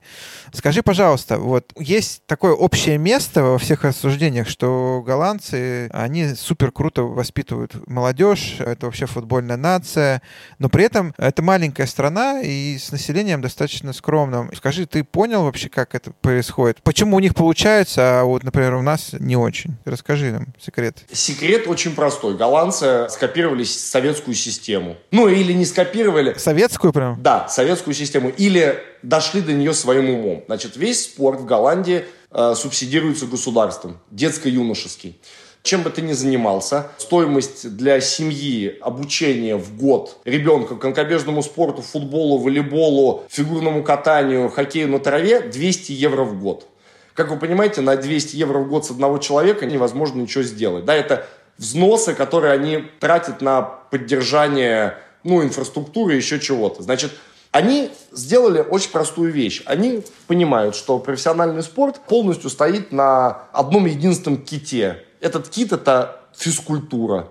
Скажи, 0.54 0.84
пожалуйста, 0.84 1.38
вот 1.38 1.72
есть 1.78 2.24
такое 2.26 2.54
общее 2.54 2.98
место 2.98 3.44
во 3.44 3.58
всех 3.58 3.84
рассуждениях, 3.84 4.48
что 4.48 5.04
голландцы, 5.06 5.90
они 5.92 6.36
супер 6.36 6.72
круто 6.72 7.04
воспитывают 7.04 7.76
молодежь, 7.88 8.25
молодежь, 8.26 8.56
это 8.60 8.86
вообще 8.86 9.06
футбольная 9.06 9.58
нация, 9.58 10.22
но 10.60 10.70
при 10.70 10.86
этом 10.86 11.14
это 11.18 11.42
маленькая 11.42 11.88
страна 11.88 12.42
и 12.42 12.78
с 12.78 12.92
населением 12.92 13.42
достаточно 13.42 13.94
скромным. 13.94 14.52
Скажи, 14.56 14.86
ты 14.86 15.04
понял 15.04 15.44
вообще, 15.44 15.70
как 15.70 15.96
это 15.96 16.12
происходит? 16.22 16.82
Почему 16.84 17.18
у 17.18 17.20
них 17.20 17.36
получается, 17.36 18.22
а 18.22 18.24
вот, 18.24 18.44
например, 18.44 18.76
у 18.76 18.82
нас 18.82 19.12
не 19.20 19.36
очень? 19.36 19.76
Расскажи 19.86 20.32
нам 20.32 20.48
секрет. 20.60 20.98
Секрет 21.12 21.68
очень 21.68 21.94
простой. 21.96 22.36
Голландцы 22.36 23.08
скопировали 23.10 23.64
советскую 23.64 24.36
систему. 24.36 24.98
Ну, 25.12 25.28
или 25.28 25.54
не 25.54 25.66
скопировали. 25.66 26.36
Советскую 26.38 26.94
прям? 26.94 27.22
Да, 27.22 27.48
советскую 27.48 27.94
систему. 27.94 28.30
Или 28.30 28.80
дошли 29.04 29.42
до 29.42 29.54
нее 29.54 29.74
своим 29.74 30.10
умом. 30.10 30.44
Значит, 30.48 30.78
весь 30.78 31.04
спорт 31.04 31.42
в 31.42 31.46
Голландии 31.46 32.06
э, 32.32 32.54
субсидируется 32.56 33.28
государством, 33.28 34.00
детско-юношеский 34.12 35.20
чем 35.66 35.82
бы 35.82 35.90
ты 35.90 36.04
ни 36.04 36.14
занимался, 36.14 36.92
стоимость 36.98 37.76
для 37.76 38.00
семьи 38.00 38.78
обучения 38.82 39.58
в 39.58 39.76
год 39.76 40.20
ребенка 40.24 40.76
конкобежному 40.76 41.42
спорту, 41.42 41.82
футболу, 41.82 42.38
волейболу, 42.38 43.24
фигурному 43.30 43.84
катанию, 43.84 44.50
хоккею 44.50 44.90
на 44.90 45.00
траве 45.00 45.42
200 45.42 45.92
евро 45.92 46.24
в 46.24 46.40
год. 46.40 46.68
Как 47.16 47.32
вы 47.32 47.38
понимаете, 47.38 47.82
на 47.82 47.98
200 47.98 48.36
евро 48.36 48.60
в 48.60 48.70
год 48.70 48.86
с 48.86 48.92
одного 48.92 49.18
человека 49.18 49.66
невозможно 49.66 50.22
ничего 50.22 50.44
сделать. 50.44 50.86
Да, 50.86 50.94
это 50.94 51.26
взносы, 51.58 52.14
которые 52.14 52.54
они 52.54 52.84
тратят 53.00 53.42
на 53.42 53.64
поддержание 53.64 55.00
ну, 55.24 55.42
инфраструктуры 55.44 56.14
и 56.14 56.18
еще 56.18 56.40
чего-то. 56.40 56.84
Значит, 56.84 57.12
они 57.52 57.90
сделали 58.12 58.60
очень 58.60 58.92
простую 58.92 59.32
вещь. 59.32 59.64
Они 59.66 60.04
понимают, 60.28 60.76
что 60.76 61.00
профессиональный 61.00 61.64
спорт 61.64 62.02
полностью 62.08 62.52
стоит 62.52 62.92
на 62.92 63.48
одном 63.52 63.88
единственном 63.88 64.44
ките 64.44 65.02
этот 65.26 65.50
кит– 65.50 65.72
это 65.74 66.22
физкультура. 66.38 67.28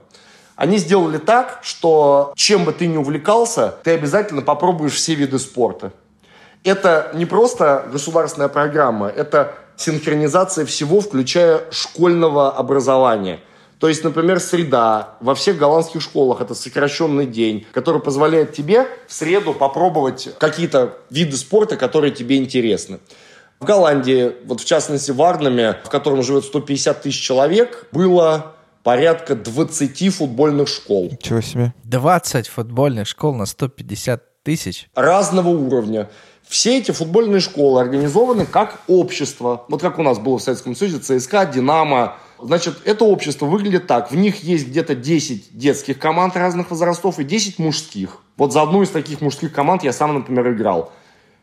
Они 0.57 0.79
сделали 0.79 1.19
так, 1.19 1.61
что 1.63 2.33
чем 2.35 2.65
бы 2.65 2.73
ты 2.73 2.87
ни 2.87 2.97
увлекался, 2.97 3.75
ты 3.85 3.93
обязательно 3.93 4.43
попробуешь 4.43 4.95
все 4.95 5.15
виды 5.15 5.39
спорта. 5.39 5.93
Это 6.65 7.11
не 7.15 7.25
просто 7.25 7.89
государственная 7.93 8.49
программа, 8.49 9.07
это 9.07 9.55
синхронизация 9.77 10.67
всего, 10.67 11.01
включая 11.01 11.63
школьного 11.71 12.51
образования. 12.53 13.39
То 13.79 13.89
есть, 13.89 14.03
например, 14.03 14.41
среда. 14.41 15.17
Во 15.21 15.35
всех 15.35 15.59
голландских 15.59 16.01
школах 16.01 16.41
это 16.41 16.55
сокращенный 16.55 17.27
день, 17.27 17.67
который 17.73 18.01
позволяет 18.01 18.55
тебе 18.55 18.89
в 19.07 19.13
среду 19.13 19.53
попробовать 19.53 20.31
какие-то 20.39 20.97
виды 21.11 21.37
спорта, 21.37 21.77
которые 21.77 22.13
тебе 22.13 22.39
интересны. 22.39 22.99
В 23.61 23.65
Голландии, 23.65 24.33
вот 24.45 24.61
в 24.61 24.65
частности 24.65 25.11
в 25.11 25.23
Арнаме, 25.23 25.79
в 25.85 25.89
котором 25.89 26.23
живет 26.23 26.45
150 26.45 27.03
тысяч 27.03 27.21
человек, 27.21 27.89
было 27.93 28.55
порядка 28.83 29.35
20 29.35 30.15
футбольных 30.15 30.69
школ. 30.69 31.13
Чего 31.21 31.41
себе? 31.41 31.75
20 31.85 32.49
футбольных 32.49 33.09
школ 33.09 33.35
на 33.35 33.47
150 33.47 34.43
тысяч? 34.43 34.89
Разного 34.95 35.49
уровня. 35.49 36.11
Все 36.47 36.79
эти 36.79 36.91
футбольные 36.91 37.41
школы 37.41 37.81
организованы 37.81 38.45
как 38.45 38.81
общество. 38.87 39.65
Вот 39.69 39.81
как 39.81 39.99
у 39.99 40.03
нас 40.03 40.19
было 40.19 40.39
в 40.39 40.43
Советском 40.43 40.77
Союзе 40.77 40.99
ЦСКА, 40.99 41.47
Динамо, 41.47 42.19
Значит, 42.45 42.83
это 42.85 43.05
общество 43.05 43.47
выглядит 43.47 43.87
так. 43.87 44.11
В 44.11 44.17
них 44.17 44.43
есть 44.43 44.69
где-то 44.69 44.95
10 44.95 45.57
детских 45.57 45.99
команд 45.99 46.37
разных 46.37 46.71
возрастов 46.71 47.19
и 47.19 47.25
10 47.25 47.59
мужских. 47.59 48.19
Вот 48.37 48.53
за 48.53 48.63
одну 48.63 48.83
из 48.83 48.91
таких 48.91 49.21
мужских 49.21 49.53
команд 49.53 49.83
я 49.85 49.93
сам, 49.93 50.15
например, 50.15 50.53
играл. 50.53 50.93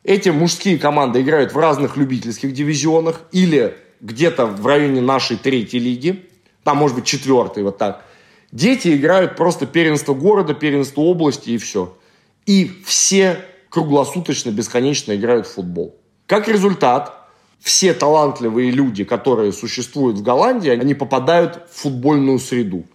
Эти 0.03 0.29
мужские 0.29 0.79
команды 0.79 1.21
играют 1.21 1.53
в 1.53 1.57
разных 1.57 1.95
любительских 1.95 2.53
дивизионах 2.53 3.21
или 3.31 3.75
где-то 3.99 4.47
в 4.47 4.65
районе 4.65 4.99
нашей 4.99 5.37
третьей 5.37 5.79
лиги. 5.79 6.25
Там, 6.63 6.77
может 6.77 6.95
быть, 6.95 7.05
четвертой, 7.05 7.63
вот 7.63 7.77
так. 7.77 8.05
Дети 8.51 8.95
играют 8.95 9.35
просто 9.35 9.65
первенство 9.65 10.13
города, 10.13 10.53
первенство 10.53 11.01
области 11.01 11.51
и 11.51 11.57
все. 11.57 11.97
И 12.45 12.71
все 12.85 13.45
круглосуточно, 13.69 14.49
бесконечно 14.49 15.15
играют 15.15 15.47
в 15.47 15.53
футбол. 15.53 15.95
Как 16.25 16.47
результат, 16.47 17.27
все 17.59 17.93
талантливые 17.93 18.71
люди, 18.71 19.03
которые 19.03 19.53
существуют 19.53 20.17
в 20.17 20.23
Голландии, 20.23 20.69
они 20.71 20.95
попадают 20.95 21.67
в 21.71 21.81
футбольную 21.81 22.39
среду. 22.39 22.85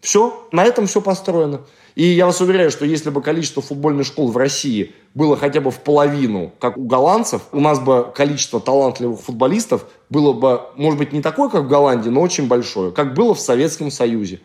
Все, 0.00 0.48
на 0.50 0.64
этом 0.64 0.86
все 0.86 1.00
построено. 1.00 1.62
И 1.94 2.04
я 2.04 2.26
вас 2.26 2.40
уверяю, 2.40 2.70
что 2.70 2.84
если 2.84 3.10
бы 3.10 3.22
количество 3.22 3.62
футбольных 3.62 4.06
школ 4.06 4.30
в 4.30 4.36
России 4.36 4.94
было 5.14 5.36
хотя 5.36 5.60
бы 5.60 5.70
в 5.70 5.80
половину, 5.80 6.52
как 6.58 6.76
у 6.76 6.84
голландцев, 6.84 7.42
у 7.52 7.60
нас 7.60 7.78
бы 7.80 8.10
количество 8.14 8.60
талантливых 8.60 9.20
футболистов 9.20 9.86
было 10.08 10.32
бы, 10.32 10.60
может 10.76 10.98
быть, 10.98 11.12
не 11.12 11.20
такое, 11.20 11.48
как 11.48 11.64
в 11.64 11.68
Голландии, 11.68 12.10
но 12.10 12.20
очень 12.20 12.46
большое, 12.46 12.92
как 12.92 13.14
было 13.14 13.34
в 13.34 13.40
Советском 13.40 13.90
Союзе 13.90 14.40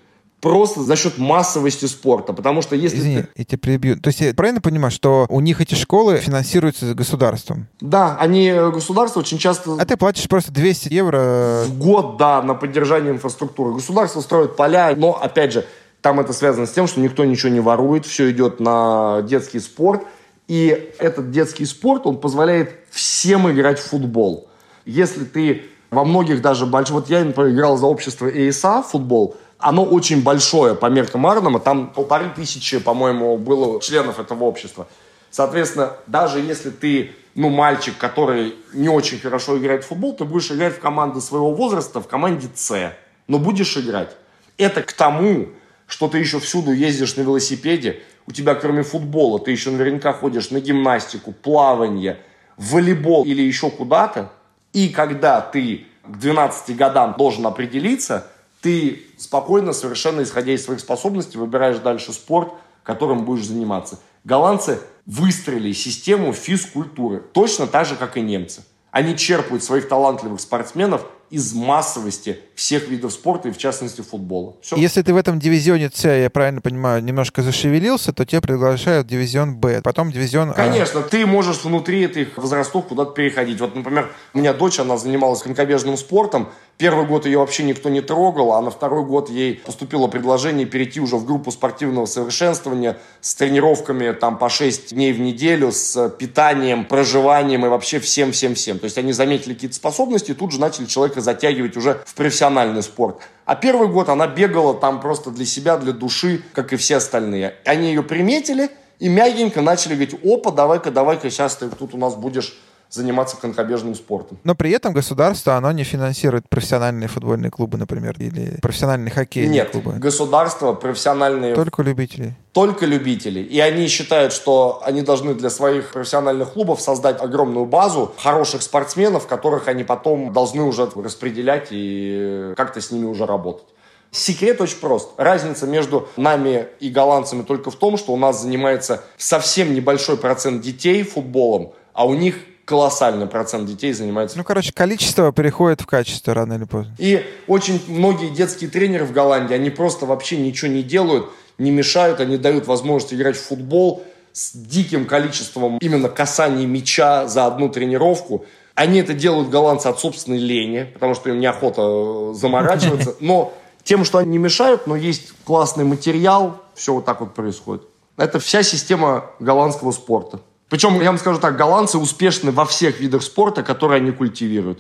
просто 0.46 0.84
за 0.84 0.96
счет 0.96 1.18
массовости 1.18 1.86
спорта. 1.86 2.32
Потому 2.32 2.62
что 2.62 2.76
если... 2.76 2.98
Извини, 2.98 3.22
ты... 3.24 3.30
я 3.36 3.46
тебя 3.46 3.58
прибью. 3.58 4.00
То 4.00 4.10
есть 4.10 4.22
я 4.22 4.32
правильно 4.34 4.62
понимаю, 4.62 4.92
что 4.92 5.26
у 5.30 5.40
них 5.40 5.60
эти 5.60 5.74
школы 5.74 6.18
финансируются 6.18 6.94
государством? 6.94 7.68
Да, 7.82 8.16
они 8.20 8.50
э, 8.50 8.70
государство 8.70 9.22
очень 9.22 9.40
часто... 9.40 9.76
А 9.80 9.86
ты 9.86 9.98
платишь 9.98 10.30
просто 10.30 10.52
200 10.52 10.94
евро... 10.94 11.64
В 11.66 11.80
год, 11.80 12.18
да, 12.18 12.44
на 12.44 12.54
поддержание 12.54 13.12
инфраструктуры. 13.12 13.74
Государство 13.74 14.22
строит 14.22 14.56
поля, 14.56 14.94
но, 14.96 15.20
опять 15.20 15.52
же, 15.52 15.66
там 16.06 16.20
это 16.20 16.34
связано 16.34 16.68
с 16.68 16.72
тем, 16.72 16.86
что 16.86 17.00
никто 17.00 17.26
ничего 17.26 17.52
не 17.52 17.60
ворует, 17.60 18.06
все 18.06 18.30
идет 18.30 18.60
на 18.60 19.24
детский 19.24 19.60
спорт. 19.60 20.04
И 20.48 20.94
этот 21.00 21.32
детский 21.32 21.66
спорт, 21.66 22.06
он 22.06 22.20
позволяет 22.20 22.76
всем 22.92 23.50
играть 23.50 23.80
в 23.80 23.90
футбол. 23.90 24.48
Если 24.86 25.24
ты 25.24 25.64
во 25.90 26.06
многих 26.06 26.44
даже 26.44 26.68
больших... 26.68 26.94
Вот 26.94 27.10
я, 27.10 27.26
например, 27.26 27.50
играл 27.50 27.78
за 27.78 27.88
общество 27.88 28.28
ЭСА 28.28 28.84
футбол, 28.84 29.36
оно 29.58 29.84
очень 29.84 30.22
большое 30.22 30.76
по 30.76 30.86
меркам 30.92 31.26
Арнема. 31.26 31.60
Там 31.60 31.88
полторы 31.88 32.30
тысячи, 32.36 32.78
по-моему, 32.78 33.40
было 33.40 33.82
членов 33.82 34.20
этого 34.20 34.44
общества. 34.44 34.86
Соответственно, 35.32 35.94
даже 36.06 36.40
если 36.40 36.70
ты, 36.70 37.16
ну, 37.34 37.50
мальчик, 37.50 37.98
который 37.98 38.54
не 38.74 38.90
очень 38.90 39.20
хорошо 39.20 39.58
играет 39.58 39.84
в 39.84 39.88
футбол, 39.88 40.16
ты 40.16 40.24
будешь 40.24 40.52
играть 40.52 40.76
в 40.76 40.80
команды 40.80 41.20
своего 41.20 41.56
возраста, 41.56 42.00
в 42.00 42.08
команде 42.08 42.48
С. 42.54 42.94
Но 43.28 43.40
будешь 43.40 43.76
играть. 43.76 44.16
Это 44.60 44.84
к 44.84 44.94
тому, 44.94 45.48
что 45.88 46.08
ты 46.08 46.18
еще 46.18 46.40
всюду 46.40 46.72
ездишь 46.72 47.16
на 47.16 47.22
велосипеде, 47.22 48.02
у 48.28 48.32
тебя 48.32 48.56
кроме 48.56 48.84
футбола, 48.84 49.40
ты 49.40 49.52
еще 49.52 49.72
наверняка 49.72 50.14
ходишь 50.14 50.50
на 50.52 50.60
гимнастику, 50.60 51.32
плавание, 51.32 52.20
волейбол 52.58 53.26
или 53.26 53.42
еще 53.42 53.70
куда-то. 53.70 54.32
И 54.74 54.90
когда 54.90 55.42
ты 55.42 55.86
к 56.04 56.18
12 56.18 56.76
годам 56.76 57.16
должен 57.18 57.46
определиться– 57.46 58.28
ты 58.66 59.04
спокойно, 59.20 59.74
совершенно 59.74 60.24
исходя 60.24 60.52
из 60.52 60.66
своих 60.66 60.80
способностей, 60.80 61.38
выбираешь 61.38 61.78
дальше 61.78 62.12
спорт, 62.14 62.52
которым 62.82 63.24
будешь 63.24 63.46
заниматься. 63.46 64.00
Голландцы 64.24 64.80
выстроили 65.06 65.72
систему 65.72 66.34
физкультуры, 66.34 67.22
точно 67.32 67.68
так 67.68 67.86
же, 67.86 67.96
как 67.96 68.18
и 68.18 68.22
немцы. 68.22 68.64
Они 68.90 69.16
черпают 69.16 69.64
своих 69.64 69.88
талантливых 69.88 70.42
спортсменов 70.42 71.06
из 71.36 71.54
массовости 71.54 72.40
всех 72.56 72.88
видов 72.88 73.12
спорта 73.12 73.50
и, 73.50 73.52
в 73.52 73.58
частности, 73.58 74.00
футбола. 74.00 74.56
Все. 74.62 74.78
Если 74.78 75.02
ты 75.02 75.14
в 75.14 75.18
этом 75.18 75.38
дивизионе 75.38 75.92
С, 75.94 76.08
я 76.08 76.30
правильно 76.30 76.62
понимаю, 76.62 77.04
немножко 77.04 77.42
зашевелился, 77.42 78.14
то 78.14 78.26
тебя 78.26 78.40
приглашают 78.40 79.08
в 79.08 79.10
дивизион 79.10 79.58
Б, 79.58 79.82
потом 79.84 80.14
дивизион 80.14 80.52
А. 80.52 80.54
Конечно, 80.54 81.02
ты 81.02 81.26
можешь 81.26 81.66
внутри 81.66 82.06
этих 82.06 82.38
возрастов 82.38 82.88
куда-то 82.88 83.12
переходить. 83.12 83.60
Вот, 83.60 83.76
например, 83.76 84.14
у 84.34 84.40
меня 84.40 84.54
дочь, 84.54 84.80
она 84.80 84.98
занималась 84.98 85.42
конькобежным 85.42 85.98
спортом, 85.98 86.48
Первый 86.78 87.06
год 87.06 87.26
ее 87.26 87.40
вообще 87.40 87.64
никто 87.64 87.88
не 87.88 88.02
трогал, 88.02 88.52
а 88.52 88.62
на 88.62 88.70
второй 88.70 89.06
год 89.06 89.30
ей 89.30 89.56
поступило 89.56 90.08
предложение 90.08 90.66
перейти 90.66 91.00
уже 91.00 91.16
в 91.16 91.26
группу 91.26 91.50
спортивного 91.50 92.06
совершенствования 92.06 92.98
с 93.22 93.34
тренировками 93.36 94.12
там 94.12 94.38
по 94.38 94.50
6 94.50 94.94
дней 94.94 95.14
в 95.14 95.22
неделю, 95.22 95.72
с 95.72 96.10
питанием, 96.10 96.84
проживанием 96.84 97.66
и 97.66 97.70
вообще 97.70 98.02
всем-всем-всем. 98.02 98.80
То 98.80 98.86
есть 98.86 98.98
они 98.98 99.14
заметили 99.14 99.54
какие-то 99.54 99.76
способности 99.78 100.32
и 100.32 100.34
тут 100.34 100.52
же 100.52 100.60
начали 100.60 100.86
человека 100.86 101.22
затягивать 101.26 101.76
уже 101.76 102.02
в 102.06 102.14
профессиональный 102.14 102.82
спорт. 102.82 103.18
А 103.46 103.56
первый 103.56 103.90
год 103.90 104.08
она 104.10 104.28
бегала 104.28 104.74
там 104.74 105.02
просто 105.02 105.30
для 105.32 105.46
себя, 105.46 105.78
для 105.78 105.92
души, 105.92 106.42
как 106.54 106.72
и 106.72 106.78
все 106.78 106.96
остальные. 106.96 107.56
Они 107.66 107.90
ее 107.90 108.02
приметили 108.02 108.70
и 109.00 109.10
мягенько 109.10 109.62
начали 109.62 109.94
говорить, 109.94 110.16
опа, 110.24 110.52
давай-ка, 110.52 110.92
давай-ка, 110.92 111.30
сейчас 111.30 111.58
ты 111.58 111.70
тут 111.70 111.94
у 111.94 111.98
нас 111.98 112.16
будешь 112.16 112.58
заниматься 112.96 113.38
конькобежным 113.38 113.94
спортом. 113.96 114.38
Но 114.44 114.56
при 114.56 114.72
этом 114.72 114.94
государство, 114.94 115.56
оно 115.56 115.72
не 115.72 115.84
финансирует 115.84 116.50
профессиональные 116.50 117.08
футбольные 117.08 117.52
клубы, 117.52 117.78
например, 117.78 118.16
или 118.18 118.58
профессиональные 118.62 119.12
хоккейные 119.12 119.52
Нет, 119.52 119.72
клубы. 119.72 119.94
государство, 119.94 120.74
профессиональные... 120.74 121.54
Только 121.54 121.84
любители. 121.84 122.36
Только 122.54 122.86
любители. 122.86 123.42
И 123.42 123.60
они 123.60 123.88
считают, 123.88 124.32
что 124.32 124.82
они 124.86 125.02
должны 125.02 125.36
для 125.36 125.50
своих 125.50 125.92
профессиональных 125.92 126.54
клубов 126.54 126.82
создать 126.82 127.22
огромную 127.22 127.66
базу 127.66 128.14
хороших 128.18 128.62
спортсменов, 128.62 129.28
которых 129.28 129.68
они 129.68 129.84
потом 129.84 130.32
должны 130.32 130.64
уже 130.64 130.90
распределять 130.96 131.68
и 131.72 132.54
как-то 132.56 132.80
с 132.80 132.92
ними 132.92 133.06
уже 133.06 133.26
работать. 133.26 133.66
Секрет 134.12 134.62
очень 134.62 134.78
прост. 134.78 135.10
Разница 135.18 135.68
между 135.68 136.08
нами 136.16 136.68
и 136.80 136.90
голландцами 136.90 137.42
только 137.42 137.70
в 137.70 137.76
том, 137.76 137.98
что 137.98 138.14
у 138.14 138.18
нас 138.18 138.42
занимается 138.42 139.04
совсем 139.18 139.74
небольшой 139.74 140.16
процент 140.16 140.62
детей 140.62 141.04
футболом, 141.04 141.74
а 141.92 142.06
у 142.06 142.14
них 142.14 142.38
колоссальный 142.66 143.28
процент 143.28 143.68
детей 143.68 143.94
занимается. 143.94 144.38
Ну, 144.38 144.44
короче, 144.44 144.74
количество 144.74 145.32
переходит 145.32 145.82
в 145.82 145.86
качество 145.86 146.34
рано 146.34 146.54
или 146.54 146.66
поздно. 146.66 146.94
И 146.98 147.26
очень 147.48 147.82
многие 147.88 148.30
детские 148.30 148.70
тренеры 148.70 149.06
в 149.06 149.14
Голландии, 149.14 149.54
они 149.54 149.70
просто 149.70 150.06
вообще 150.06 150.38
ничего 150.38 150.72
не 150.72 150.84
делают, 150.84 151.30
не 151.58 151.72
мешают, 151.72 152.20
они 152.20 152.38
дают 152.38 152.68
возможность 152.68 153.14
играть 153.14 153.38
в 153.38 153.44
футбол 153.44 154.04
с 154.34 154.52
диким 154.54 155.06
количеством 155.06 155.78
именно 155.78 156.10
касаний 156.10 156.66
мяча 156.66 157.28
за 157.28 157.46
одну 157.46 157.70
тренировку. 157.70 158.46
Они 158.74 159.00
это 159.00 159.14
делают 159.14 159.50
голландцы 159.50 159.88
от 159.88 160.00
собственной 160.00 160.40
лени, 160.40 160.90
потому 160.94 161.16
что 161.16 161.30
им 161.30 161.40
неохота 161.40 161.82
э, 161.82 162.34
заморачиваться. 162.34 163.16
Но 163.22 163.54
тем, 163.86 164.04
что 164.04 164.18
они 164.18 164.32
не 164.32 164.38
мешают, 164.38 164.88
но 164.88 164.96
есть 164.96 165.32
классный 165.46 165.86
материал, 165.86 166.60
все 166.74 166.94
вот 166.94 167.06
так 167.06 167.22
вот 167.22 167.36
происходит. 167.36 167.84
Это 168.18 168.40
вся 168.40 168.64
система 168.64 169.26
голландского 169.40 169.92
спорта. 169.92 170.42
Причем, 170.70 171.00
я 171.02 171.08
вам 171.08 171.18
скажу 171.18 171.40
так, 171.40 171.58
голландцы 171.58 171.98
успешны 171.98 172.52
во 172.52 172.66
всех 172.66 173.00
видах 173.00 173.24
спорта, 173.24 173.64
которые 173.64 173.98
они 173.98 174.12
культивируют. 174.12 174.80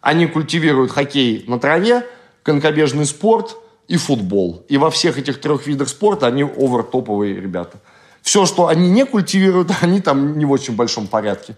Они 0.00 0.26
культивируют 0.26 0.92
хоккей 0.92 1.44
на 1.48 1.58
траве, 1.58 2.06
конькобежный 2.42 3.06
спорт 3.06 3.56
и 3.88 3.96
футбол. 3.96 4.64
И 4.68 4.76
во 4.76 4.90
всех 4.90 5.18
этих 5.18 5.40
трех 5.40 5.66
видах 5.66 5.88
спорта 5.88 6.26
они 6.26 6.42
овертоповые 6.42 7.40
ребята. 7.40 7.80
Все, 8.22 8.44
что 8.44 8.68
они 8.68 8.90
не 8.90 9.04
культивируют, 9.04 9.70
они 9.80 10.00
там 10.00 10.38
не 10.38 10.44
в 10.44 10.50
очень 10.50 10.76
большом 10.76 11.06
порядке. 11.06 11.56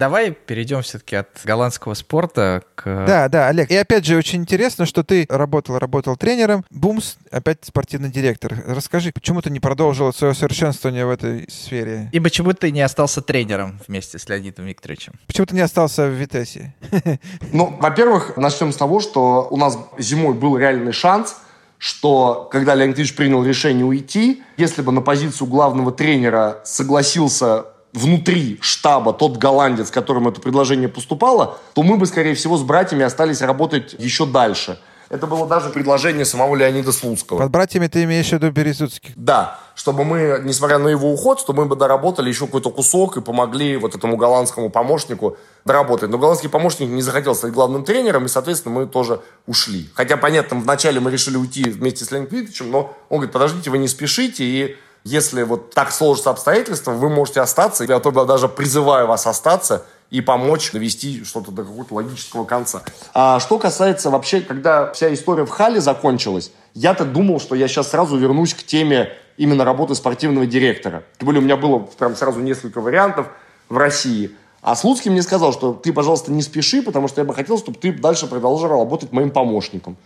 Давай 0.00 0.30
перейдем 0.30 0.80
все-таки 0.80 1.16
от 1.16 1.28
голландского 1.44 1.92
спорта 1.92 2.62
к... 2.74 3.04
Да, 3.06 3.28
да, 3.28 3.48
Олег. 3.48 3.70
И 3.70 3.76
опять 3.76 4.06
же, 4.06 4.16
очень 4.16 4.40
интересно, 4.40 4.86
что 4.86 5.04
ты 5.04 5.26
работал, 5.28 5.78
работал 5.78 6.16
тренером. 6.16 6.64
Бумс, 6.70 7.16
опять 7.30 7.58
спортивный 7.66 8.08
директор. 8.08 8.64
Расскажи, 8.66 9.12
почему 9.12 9.42
ты 9.42 9.50
не 9.50 9.60
продолжил 9.60 10.10
свое 10.14 10.32
совершенствование 10.32 11.04
в 11.04 11.10
этой 11.10 11.46
сфере? 11.50 12.08
И 12.12 12.20
почему 12.20 12.54
ты 12.54 12.70
не 12.70 12.80
остался 12.80 13.20
тренером 13.20 13.78
вместе 13.86 14.18
с 14.18 14.26
Леонидом 14.26 14.64
Викторовичем? 14.64 15.12
Почему 15.26 15.44
ты 15.44 15.54
не 15.54 15.60
остался 15.60 16.06
в 16.06 16.12
Витесе? 16.12 16.74
Ну, 17.52 17.76
во-первых, 17.78 18.38
начнем 18.38 18.72
с 18.72 18.76
того, 18.76 19.00
что 19.00 19.48
у 19.50 19.58
нас 19.58 19.76
зимой 19.98 20.32
был 20.32 20.56
реальный 20.56 20.92
шанс 20.92 21.36
что 21.76 22.46
когда 22.52 22.74
Леонид 22.74 22.98
Ильич 22.98 23.16
принял 23.16 23.42
решение 23.42 23.86
уйти, 23.86 24.42
если 24.58 24.82
бы 24.82 24.92
на 24.92 25.00
позицию 25.00 25.48
главного 25.48 25.92
тренера 25.92 26.60
согласился 26.62 27.64
внутри 27.92 28.58
штаба 28.60 29.12
тот 29.12 29.36
голландец, 29.36 29.90
которому 29.90 30.30
это 30.30 30.40
предложение 30.40 30.88
поступало, 30.88 31.58
то 31.74 31.82
мы 31.82 31.96
бы, 31.96 32.06
скорее 32.06 32.34
всего, 32.34 32.56
с 32.56 32.62
братьями 32.62 33.04
остались 33.04 33.42
работать 33.42 33.94
еще 33.98 34.26
дальше. 34.26 34.78
Это 35.10 35.26
было 35.26 35.44
даже 35.48 35.70
предложение 35.70 36.24
самого 36.24 36.54
Леонида 36.54 36.92
Слуцкого. 36.92 37.38
Под 37.38 37.50
братьями 37.50 37.88
ты 37.88 38.04
имеешь 38.04 38.28
в 38.28 38.32
виду 38.32 38.52
Березутских? 38.52 39.10
Да, 39.16 39.58
чтобы 39.74 40.04
мы, 40.04 40.40
несмотря 40.44 40.78
на 40.78 40.86
его 40.86 41.12
уход, 41.12 41.40
что 41.40 41.52
мы 41.52 41.64
бы 41.64 41.74
доработали 41.74 42.28
еще 42.28 42.46
какой-то 42.46 42.70
кусок 42.70 43.16
и 43.16 43.20
помогли 43.20 43.76
вот 43.76 43.96
этому 43.96 44.16
голландскому 44.16 44.70
помощнику 44.70 45.36
доработать. 45.64 46.10
Но 46.10 46.18
голландский 46.18 46.48
помощник 46.48 46.90
не 46.90 47.02
захотел 47.02 47.34
стать 47.34 47.52
главным 47.52 47.82
тренером, 47.84 48.26
и, 48.26 48.28
соответственно, 48.28 48.72
мы 48.76 48.86
тоже 48.86 49.20
ушли. 49.48 49.90
Хотя, 49.94 50.16
понятно, 50.16 50.60
вначале 50.60 51.00
мы 51.00 51.10
решили 51.10 51.36
уйти 51.36 51.64
вместе 51.64 52.04
с 52.04 52.12
Леонидом 52.12 52.38
Викторовичем, 52.38 52.70
но 52.70 52.96
он 53.08 53.16
говорит, 53.16 53.32
подождите, 53.32 53.70
вы 53.70 53.78
не 53.78 53.88
спешите, 53.88 54.44
и 54.44 54.76
если 55.04 55.42
вот 55.42 55.74
так 55.74 55.92
сложатся 55.92 56.30
обстоятельства, 56.30 56.92
вы 56.92 57.08
можете 57.08 57.40
остаться. 57.40 57.84
Я 57.84 58.00
тогда 58.00 58.24
даже 58.24 58.48
призываю 58.48 59.06
вас 59.06 59.26
остаться 59.26 59.86
и 60.10 60.20
помочь 60.20 60.72
довести 60.72 61.24
что-то 61.24 61.52
до 61.52 61.62
какого-то 61.62 61.94
логического 61.94 62.44
конца. 62.44 62.82
А 63.14 63.40
что 63.40 63.58
касается 63.58 64.10
вообще, 64.10 64.40
когда 64.40 64.92
вся 64.92 65.12
история 65.14 65.46
в 65.46 65.50
Хале 65.50 65.80
закончилась, 65.80 66.52
я-то 66.74 67.04
думал, 67.04 67.40
что 67.40 67.54
я 67.54 67.68
сейчас 67.68 67.90
сразу 67.90 68.16
вернусь 68.16 68.54
к 68.54 68.62
теме 68.62 69.10
именно 69.36 69.64
работы 69.64 69.94
спортивного 69.94 70.46
директора. 70.46 71.04
Тем 71.18 71.26
более 71.26 71.40
у 71.40 71.44
меня 71.44 71.56
было 71.56 71.78
прям 71.78 72.14
сразу 72.16 72.40
несколько 72.40 72.80
вариантов 72.80 73.28
в 73.68 73.76
России. 73.76 74.32
А 74.62 74.76
Слуцкий 74.76 75.10
мне 75.10 75.22
сказал, 75.22 75.52
что 75.52 75.72
ты, 75.72 75.92
пожалуйста, 75.92 76.30
не 76.30 76.42
спеши, 76.42 76.82
потому 76.82 77.08
что 77.08 77.22
я 77.22 77.24
бы 77.24 77.32
хотел, 77.32 77.56
чтобы 77.56 77.78
ты 77.78 77.92
дальше 77.92 78.26
продолжал 78.26 78.68
работать 78.68 79.12
моим 79.12 79.30
помощником. 79.30 79.96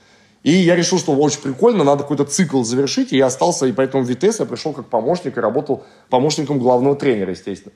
И 0.45 0.53
я 0.53 0.77
решил, 0.77 0.99
что 0.99 1.13
очень 1.15 1.41
прикольно, 1.41 1.83
надо 1.85 2.03
какой-то 2.03 2.25
цикл 2.25 2.63
завершить, 2.63 3.13
и 3.13 3.17
я 3.17 3.27
остался, 3.27 3.67
и 3.67 3.73
поэтому 3.73 4.05
в 4.05 4.15
ВТС 4.15 4.41
я 4.41 4.47
пришел 4.47 4.73
как 4.75 4.87
помощник 4.87 5.37
и 5.37 5.41
работал 5.41 5.85
помощником 6.11 6.59
главного 6.59 6.95
тренера, 6.95 7.31
естественно. 7.31 7.73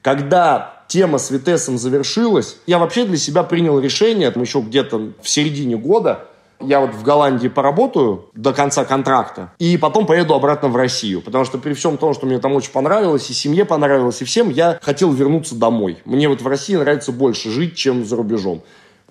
Когда 0.00 0.84
тема 0.88 1.18
с 1.18 1.30
Витесом 1.30 1.78
завершилась, 1.78 2.56
я 2.66 2.78
вообще 2.78 3.04
для 3.04 3.18
себя 3.18 3.42
принял 3.42 3.78
решение, 3.78 4.30
там 4.30 4.42
еще 4.42 4.60
где-то 4.60 5.12
в 5.20 5.28
середине 5.28 5.76
года, 5.76 6.28
я 6.60 6.80
вот 6.80 6.94
в 6.94 7.02
Голландии 7.02 7.48
поработаю 7.48 8.30
до 8.32 8.54
конца 8.54 8.86
контракта, 8.86 9.52
и 9.58 9.76
потом 9.76 10.06
поеду 10.06 10.32
обратно 10.32 10.68
в 10.68 10.76
Россию. 10.76 11.20
Потому 11.20 11.44
что 11.44 11.58
при 11.58 11.74
всем 11.74 11.98
том, 11.98 12.14
что 12.14 12.24
мне 12.24 12.38
там 12.38 12.54
очень 12.54 12.72
понравилось, 12.72 13.28
и 13.28 13.34
семье 13.34 13.66
понравилось, 13.66 14.22
и 14.22 14.24
всем, 14.24 14.48
я 14.48 14.78
хотел 14.80 15.12
вернуться 15.12 15.54
домой. 15.54 15.98
Мне 16.06 16.30
вот 16.30 16.40
в 16.40 16.46
России 16.46 16.76
нравится 16.76 17.12
больше 17.12 17.50
жить, 17.50 17.74
чем 17.74 18.06
за 18.06 18.16
рубежом. 18.16 18.62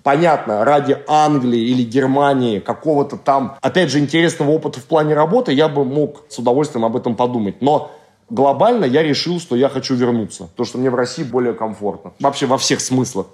Понятно, 0.06 0.64
ради 0.64 0.96
Англии 1.08 1.62
или 1.62 1.82
Германии, 1.82 2.60
какого-то 2.60 3.16
там, 3.16 3.56
опять 3.60 3.90
же, 3.90 3.98
интересного 3.98 4.52
опыта 4.52 4.78
в 4.78 4.84
плане 4.84 5.14
работы, 5.14 5.52
я 5.52 5.68
бы 5.68 5.84
мог 5.84 6.26
с 6.28 6.38
удовольствием 6.38 6.84
об 6.84 6.94
этом 6.94 7.16
подумать. 7.16 7.60
Но 7.60 7.90
глобально 8.30 8.84
я 8.84 9.02
решил, 9.02 9.40
что 9.40 9.56
я 9.56 9.68
хочу 9.68 9.96
вернуться. 9.96 10.44
Потому 10.44 10.64
что 10.64 10.78
мне 10.78 10.90
в 10.90 10.94
России 10.94 11.24
более 11.24 11.54
комфортно. 11.54 12.12
Вообще 12.20 12.46
во 12.46 12.56
всех 12.56 12.80
смыслах. 12.82 13.26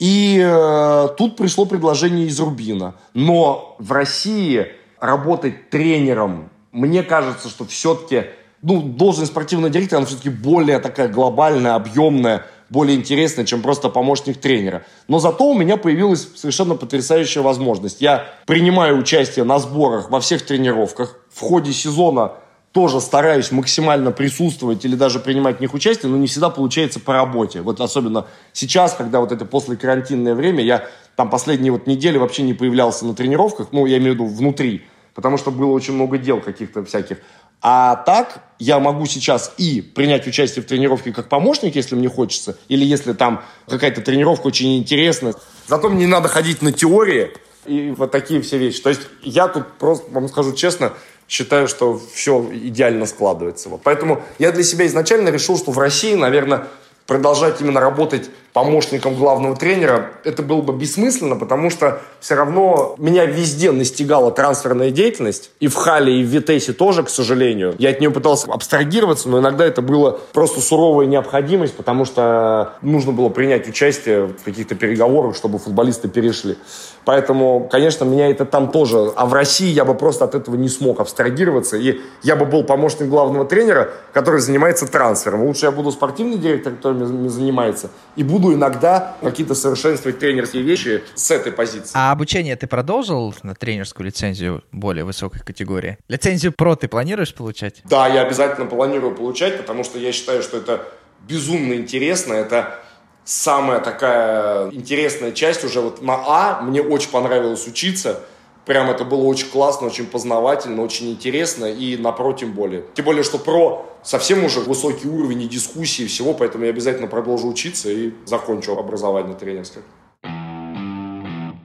И 0.00 0.44
э, 0.44 1.08
тут 1.16 1.36
пришло 1.36 1.64
предложение 1.64 2.26
из 2.26 2.40
Рубина. 2.40 2.96
Но 3.14 3.76
в 3.78 3.92
России 3.92 4.66
работать 4.98 5.70
тренером, 5.70 6.50
мне 6.72 7.04
кажется, 7.04 7.48
что 7.48 7.64
все-таки 7.66 8.24
ну, 8.62 8.82
должность 8.82 9.30
спортивного 9.30 9.70
директора, 9.70 9.98
она 9.98 10.06
все-таки 10.08 10.30
более 10.30 10.80
такая 10.80 11.06
глобальная, 11.06 11.76
объемная, 11.76 12.46
более 12.70 12.96
интересная, 12.96 13.44
чем 13.44 13.62
просто 13.62 13.88
помощник 13.88 14.40
тренера. 14.40 14.84
Но 15.08 15.18
зато 15.18 15.44
у 15.44 15.54
меня 15.54 15.76
появилась 15.76 16.28
совершенно 16.36 16.76
потрясающая 16.76 17.42
возможность. 17.42 18.00
Я 18.00 18.26
принимаю 18.46 18.96
участие 18.96 19.44
на 19.44 19.58
сборах 19.58 20.10
во 20.10 20.20
всех 20.20 20.42
тренировках. 20.42 21.18
В 21.32 21.40
ходе 21.40 21.72
сезона 21.72 22.32
тоже 22.72 23.00
стараюсь 23.00 23.50
максимально 23.50 24.12
присутствовать 24.12 24.84
или 24.84 24.94
даже 24.94 25.18
принимать 25.18 25.58
в 25.58 25.60
них 25.60 25.74
участие, 25.74 26.10
но 26.10 26.16
не 26.16 26.28
всегда 26.28 26.50
получается 26.50 27.00
по 27.00 27.12
работе. 27.12 27.62
Вот 27.62 27.80
особенно 27.80 28.26
сейчас, 28.52 28.94
когда 28.94 29.18
вот 29.18 29.32
это 29.32 29.44
после 29.44 29.76
карантинное 29.76 30.36
время, 30.36 30.62
я 30.62 30.84
там 31.16 31.30
последние 31.30 31.72
вот 31.72 31.88
недели 31.88 32.16
вообще 32.16 32.42
не 32.42 32.54
появлялся 32.54 33.04
на 33.04 33.14
тренировках, 33.14 33.68
ну, 33.72 33.86
я 33.86 33.98
имею 33.98 34.12
в 34.12 34.14
виду 34.14 34.26
внутри, 34.26 34.84
потому 35.14 35.36
что 35.36 35.50
было 35.50 35.72
очень 35.72 35.94
много 35.94 36.16
дел 36.16 36.40
каких-то 36.40 36.84
всяких. 36.84 37.18
А 37.60 37.96
так 37.96 38.44
я 38.60 38.78
могу 38.78 39.06
сейчас 39.06 39.52
и 39.56 39.80
принять 39.80 40.26
участие 40.26 40.62
в 40.62 40.66
тренировке 40.66 41.12
как 41.12 41.28
помощник, 41.28 41.74
если 41.74 41.96
мне 41.96 42.08
хочется, 42.08 42.56
или 42.68 42.84
если 42.84 43.14
там 43.14 43.42
какая-то 43.66 44.02
тренировка 44.02 44.46
очень 44.46 44.78
интересная. 44.78 45.34
Зато 45.66 45.88
мне 45.88 46.00
не 46.00 46.06
надо 46.06 46.28
ходить 46.28 46.62
на 46.62 46.70
теории 46.70 47.32
и 47.66 47.92
вот 47.96 48.10
такие 48.12 48.40
все 48.42 48.58
вещи. 48.58 48.80
То 48.80 48.90
есть 48.90 49.02
я 49.22 49.48
тут 49.48 49.66
просто, 49.78 50.10
вам 50.12 50.28
скажу 50.28 50.52
честно, 50.52 50.92
считаю, 51.26 51.68
что 51.68 52.00
все 52.12 52.46
идеально 52.52 53.06
складывается. 53.06 53.68
Вот. 53.70 53.80
Поэтому 53.82 54.22
я 54.38 54.52
для 54.52 54.62
себя 54.62 54.86
изначально 54.86 55.30
решил, 55.30 55.56
что 55.56 55.70
в 55.70 55.78
России, 55.78 56.14
наверное, 56.14 56.66
продолжать 57.06 57.60
именно 57.60 57.80
работать 57.80 58.30
помощником 58.52 59.14
главного 59.14 59.56
тренера, 59.56 60.10
это 60.24 60.42
было 60.42 60.60
бы 60.60 60.72
бессмысленно, 60.72 61.36
потому 61.36 61.70
что 61.70 62.00
все 62.20 62.34
равно 62.34 62.94
меня 62.98 63.24
везде 63.26 63.70
настигала 63.72 64.32
трансферная 64.32 64.90
деятельность. 64.90 65.50
И 65.60 65.68
в 65.68 65.74
Хале, 65.74 66.20
и 66.20 66.24
в 66.24 66.26
Витесе 66.26 66.72
тоже, 66.72 67.02
к 67.02 67.08
сожалению. 67.08 67.74
Я 67.78 67.90
от 67.90 68.00
нее 68.00 68.10
пытался 68.10 68.52
абстрагироваться, 68.52 69.28
но 69.28 69.38
иногда 69.38 69.64
это 69.64 69.82
было 69.82 70.18
просто 70.32 70.60
суровая 70.60 71.06
необходимость, 71.06 71.74
потому 71.74 72.04
что 72.04 72.74
нужно 72.82 73.12
было 73.12 73.28
принять 73.28 73.68
участие 73.68 74.26
в 74.26 74.42
каких-то 74.44 74.74
переговорах, 74.74 75.36
чтобы 75.36 75.58
футболисты 75.58 76.08
перешли. 76.08 76.56
Поэтому, 77.04 77.68
конечно, 77.70 78.04
меня 78.04 78.30
это 78.30 78.44
там 78.44 78.70
тоже... 78.70 79.12
А 79.16 79.26
в 79.26 79.32
России 79.32 79.68
я 79.68 79.84
бы 79.84 79.94
просто 79.94 80.24
от 80.24 80.34
этого 80.34 80.56
не 80.56 80.68
смог 80.68 81.00
абстрагироваться. 81.00 81.76
И 81.76 82.00
я 82.22 82.36
бы 82.36 82.44
был 82.44 82.62
помощник 82.62 83.08
главного 83.08 83.44
тренера, 83.44 83.90
который 84.12 84.40
занимается 84.40 84.86
трансфером. 84.86 85.44
Лучше 85.44 85.66
я 85.66 85.72
буду 85.72 85.90
спортивный 85.90 86.36
директор, 86.36 86.72
который 86.74 87.04
занимается, 87.28 87.90
и 88.16 88.22
буду 88.22 88.39
буду 88.40 88.56
иногда 88.56 89.16
какие-то 89.20 89.54
совершенствовать 89.54 90.18
тренерские 90.18 90.62
вещи 90.62 91.02
с 91.14 91.30
этой 91.30 91.52
позиции. 91.52 91.92
А 91.94 92.12
обучение 92.12 92.56
ты 92.56 92.66
продолжил 92.66 93.34
на 93.42 93.54
тренерскую 93.54 94.06
лицензию 94.06 94.64
более 94.72 95.04
высокой 95.04 95.40
категории? 95.40 95.98
Лицензию 96.08 96.52
про 96.52 96.74
ты 96.74 96.88
планируешь 96.88 97.34
получать? 97.34 97.82
Да, 97.84 98.08
я 98.08 98.22
обязательно 98.22 98.66
планирую 98.66 99.14
получать, 99.14 99.58
потому 99.58 99.84
что 99.84 99.98
я 99.98 100.12
считаю, 100.12 100.42
что 100.42 100.56
это 100.56 100.82
безумно 101.28 101.74
интересно. 101.74 102.32
Это 102.32 102.80
самая 103.24 103.80
такая 103.80 104.70
интересная 104.70 105.32
часть 105.32 105.64
уже 105.64 105.80
вот 105.80 106.02
на 106.02 106.14
А. 106.14 106.62
Мне 106.62 106.82
очень 106.82 107.10
понравилось 107.10 107.66
учиться. 107.66 108.20
Прям 108.66 108.90
это 108.90 109.04
было 109.04 109.24
очень 109.24 109.48
классно, 109.48 109.86
очень 109.86 110.06
познавательно, 110.06 110.82
очень 110.82 111.10
интересно 111.10 111.66
и 111.66 111.96
напротив 111.96 112.54
более. 112.54 112.84
Тем 112.94 113.04
более, 113.04 113.22
что 113.22 113.38
про 113.38 113.86
совсем 114.02 114.44
уже 114.44 114.60
высокий 114.60 115.08
уровень 115.08 115.42
и 115.42 115.48
дискуссии 115.48 116.04
и 116.04 116.06
всего, 116.06 116.34
поэтому 116.34 116.64
я 116.64 116.70
обязательно 116.70 117.06
продолжу 117.06 117.48
учиться 117.48 117.90
и 117.90 118.12
закончу 118.26 118.76
образование 118.76 119.34
тренерское. 119.34 119.82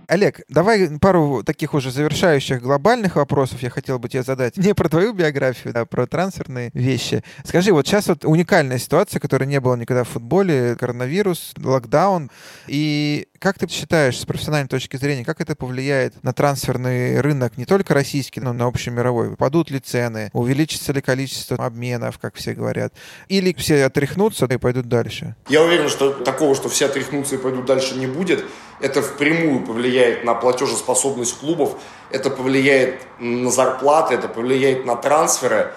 Олег, 0.08 0.42
давай 0.50 0.88
пару 1.00 1.44
таких 1.44 1.74
уже 1.74 1.92
завершающих 1.92 2.62
глобальных 2.62 3.16
вопросов 3.16 3.62
я 3.64 3.70
хотел 3.70 3.98
бы 3.98 4.08
тебе 4.08 4.24
задать. 4.24 4.56
Не 4.58 4.74
про 4.76 4.88
твою 4.88 5.14
биографию, 5.14 5.74
а 5.76 5.86
про 5.86 6.06
трансферные 6.06 6.70
вещи. 6.74 7.24
Скажи, 7.44 7.72
вот 7.72 7.88
сейчас 7.88 8.08
вот 8.08 8.24
уникальная 8.24 8.78
ситуация, 8.78 9.20
которой 9.20 9.46
не 9.46 9.60
было 9.60 9.76
никогда 9.76 10.04
в 10.04 10.10
футболе, 10.10 10.76
коронавирус, 10.76 11.54
локдаун. 11.58 12.30
И 12.68 13.28
как 13.40 13.60
ты 13.60 13.68
считаешь, 13.68 14.20
с 14.20 14.26
профессиональной 14.26 14.68
точки 14.68 14.98
зрения, 14.98 15.26
как 15.26 15.42
это 15.42 15.56
повлияет 15.56 16.24
на 16.24 16.34
трансферный 16.34 17.20
рынок, 17.22 17.58
не 17.58 17.66
только 17.66 17.94
российский, 17.94 18.40
но 18.40 18.52
и 18.52 18.54
на 18.54 18.66
общемировой? 18.66 19.36
Падут 19.36 19.70
ли 19.70 19.80
цены? 19.80 20.30
Увеличится 20.34 20.94
ли 20.94 21.02
количество 21.02 21.58
обменов, 21.58 22.20
как 22.20 22.36
все 22.36 22.54
говорят? 22.54 22.94
Или 23.28 23.54
все 23.54 23.86
отряхнутся 23.86 24.46
и 24.46 24.58
пойдут 24.58 24.88
дальше? 24.88 25.36
Я 25.50 25.64
уверен, 25.64 25.90
что 25.90 26.12
такого, 26.12 26.56
что 26.56 26.70
все 26.70 26.86
отряхнутся 26.86 27.36
и 27.36 27.38
пойдут 27.38 27.66
дальше, 27.66 27.96
не 27.96 28.08
будет. 28.08 28.46
Это 28.82 29.02
впрямую 29.02 29.66
повлияет 29.66 30.24
на 30.26 30.34
платежеспособность 30.34 31.38
клубов, 31.40 31.78
это 32.12 32.30
повлияет 32.30 33.02
на 33.20 33.50
зарплаты, 33.50 34.16
это 34.16 34.28
повлияет 34.28 34.86
на 34.86 34.96
трансферы 34.96 35.74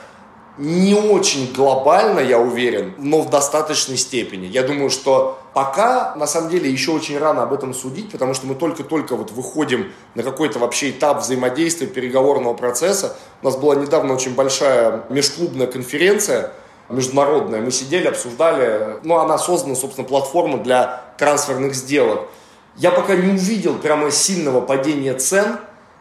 не 0.59 0.95
очень 0.95 1.53
глобально, 1.53 2.19
я 2.19 2.39
уверен, 2.39 2.95
но 2.99 3.21
в 3.21 3.31
достаточной 3.31 3.97
степени. 3.97 4.47
Я 4.47 4.65
думаю, 4.65 4.91
что 4.91 5.39
пока, 5.55 6.15
на 6.17 6.27
самом 6.27 6.51
деле, 6.51 6.71
еще 6.71 6.91
очень 6.91 7.17
рано 7.17 7.45
об 7.45 7.53
этом 7.53 7.73
судить, 7.73 8.11
потому 8.11 8.35
что 8.35 8.47
мы 8.47 8.55
только-только 8.57 9.15
вот 9.15 9.31
выходим 9.31 9.93
на 10.15 10.23
какой-то 10.23 10.59
вообще 10.59 10.91
этап 10.91 11.21
взаимодействия 11.21 11.87
переговорного 11.87 12.55
процесса. 12.55 13.17
У 13.41 13.47
нас 13.47 13.57
была 13.57 13.77
недавно 13.77 14.15
очень 14.15 14.35
большая 14.35 15.05
межклубная 15.11 15.69
конференция, 15.69 16.53
международная. 16.89 17.61
Мы 17.61 17.71
сидели, 17.71 18.09
обсуждали, 18.09 18.99
ну, 19.05 19.19
она 19.19 19.39
создана, 19.39 19.77
собственно, 19.77 20.09
платформа 20.09 20.59
для 20.59 21.03
трансферных 21.19 21.75
сделок. 21.75 22.29
Я 22.77 22.91
пока 22.91 23.15
не 23.15 23.33
увидел 23.33 23.75
прямо 23.75 24.11
сильного 24.11 24.61
падения 24.61 25.15
цен, 25.15 25.59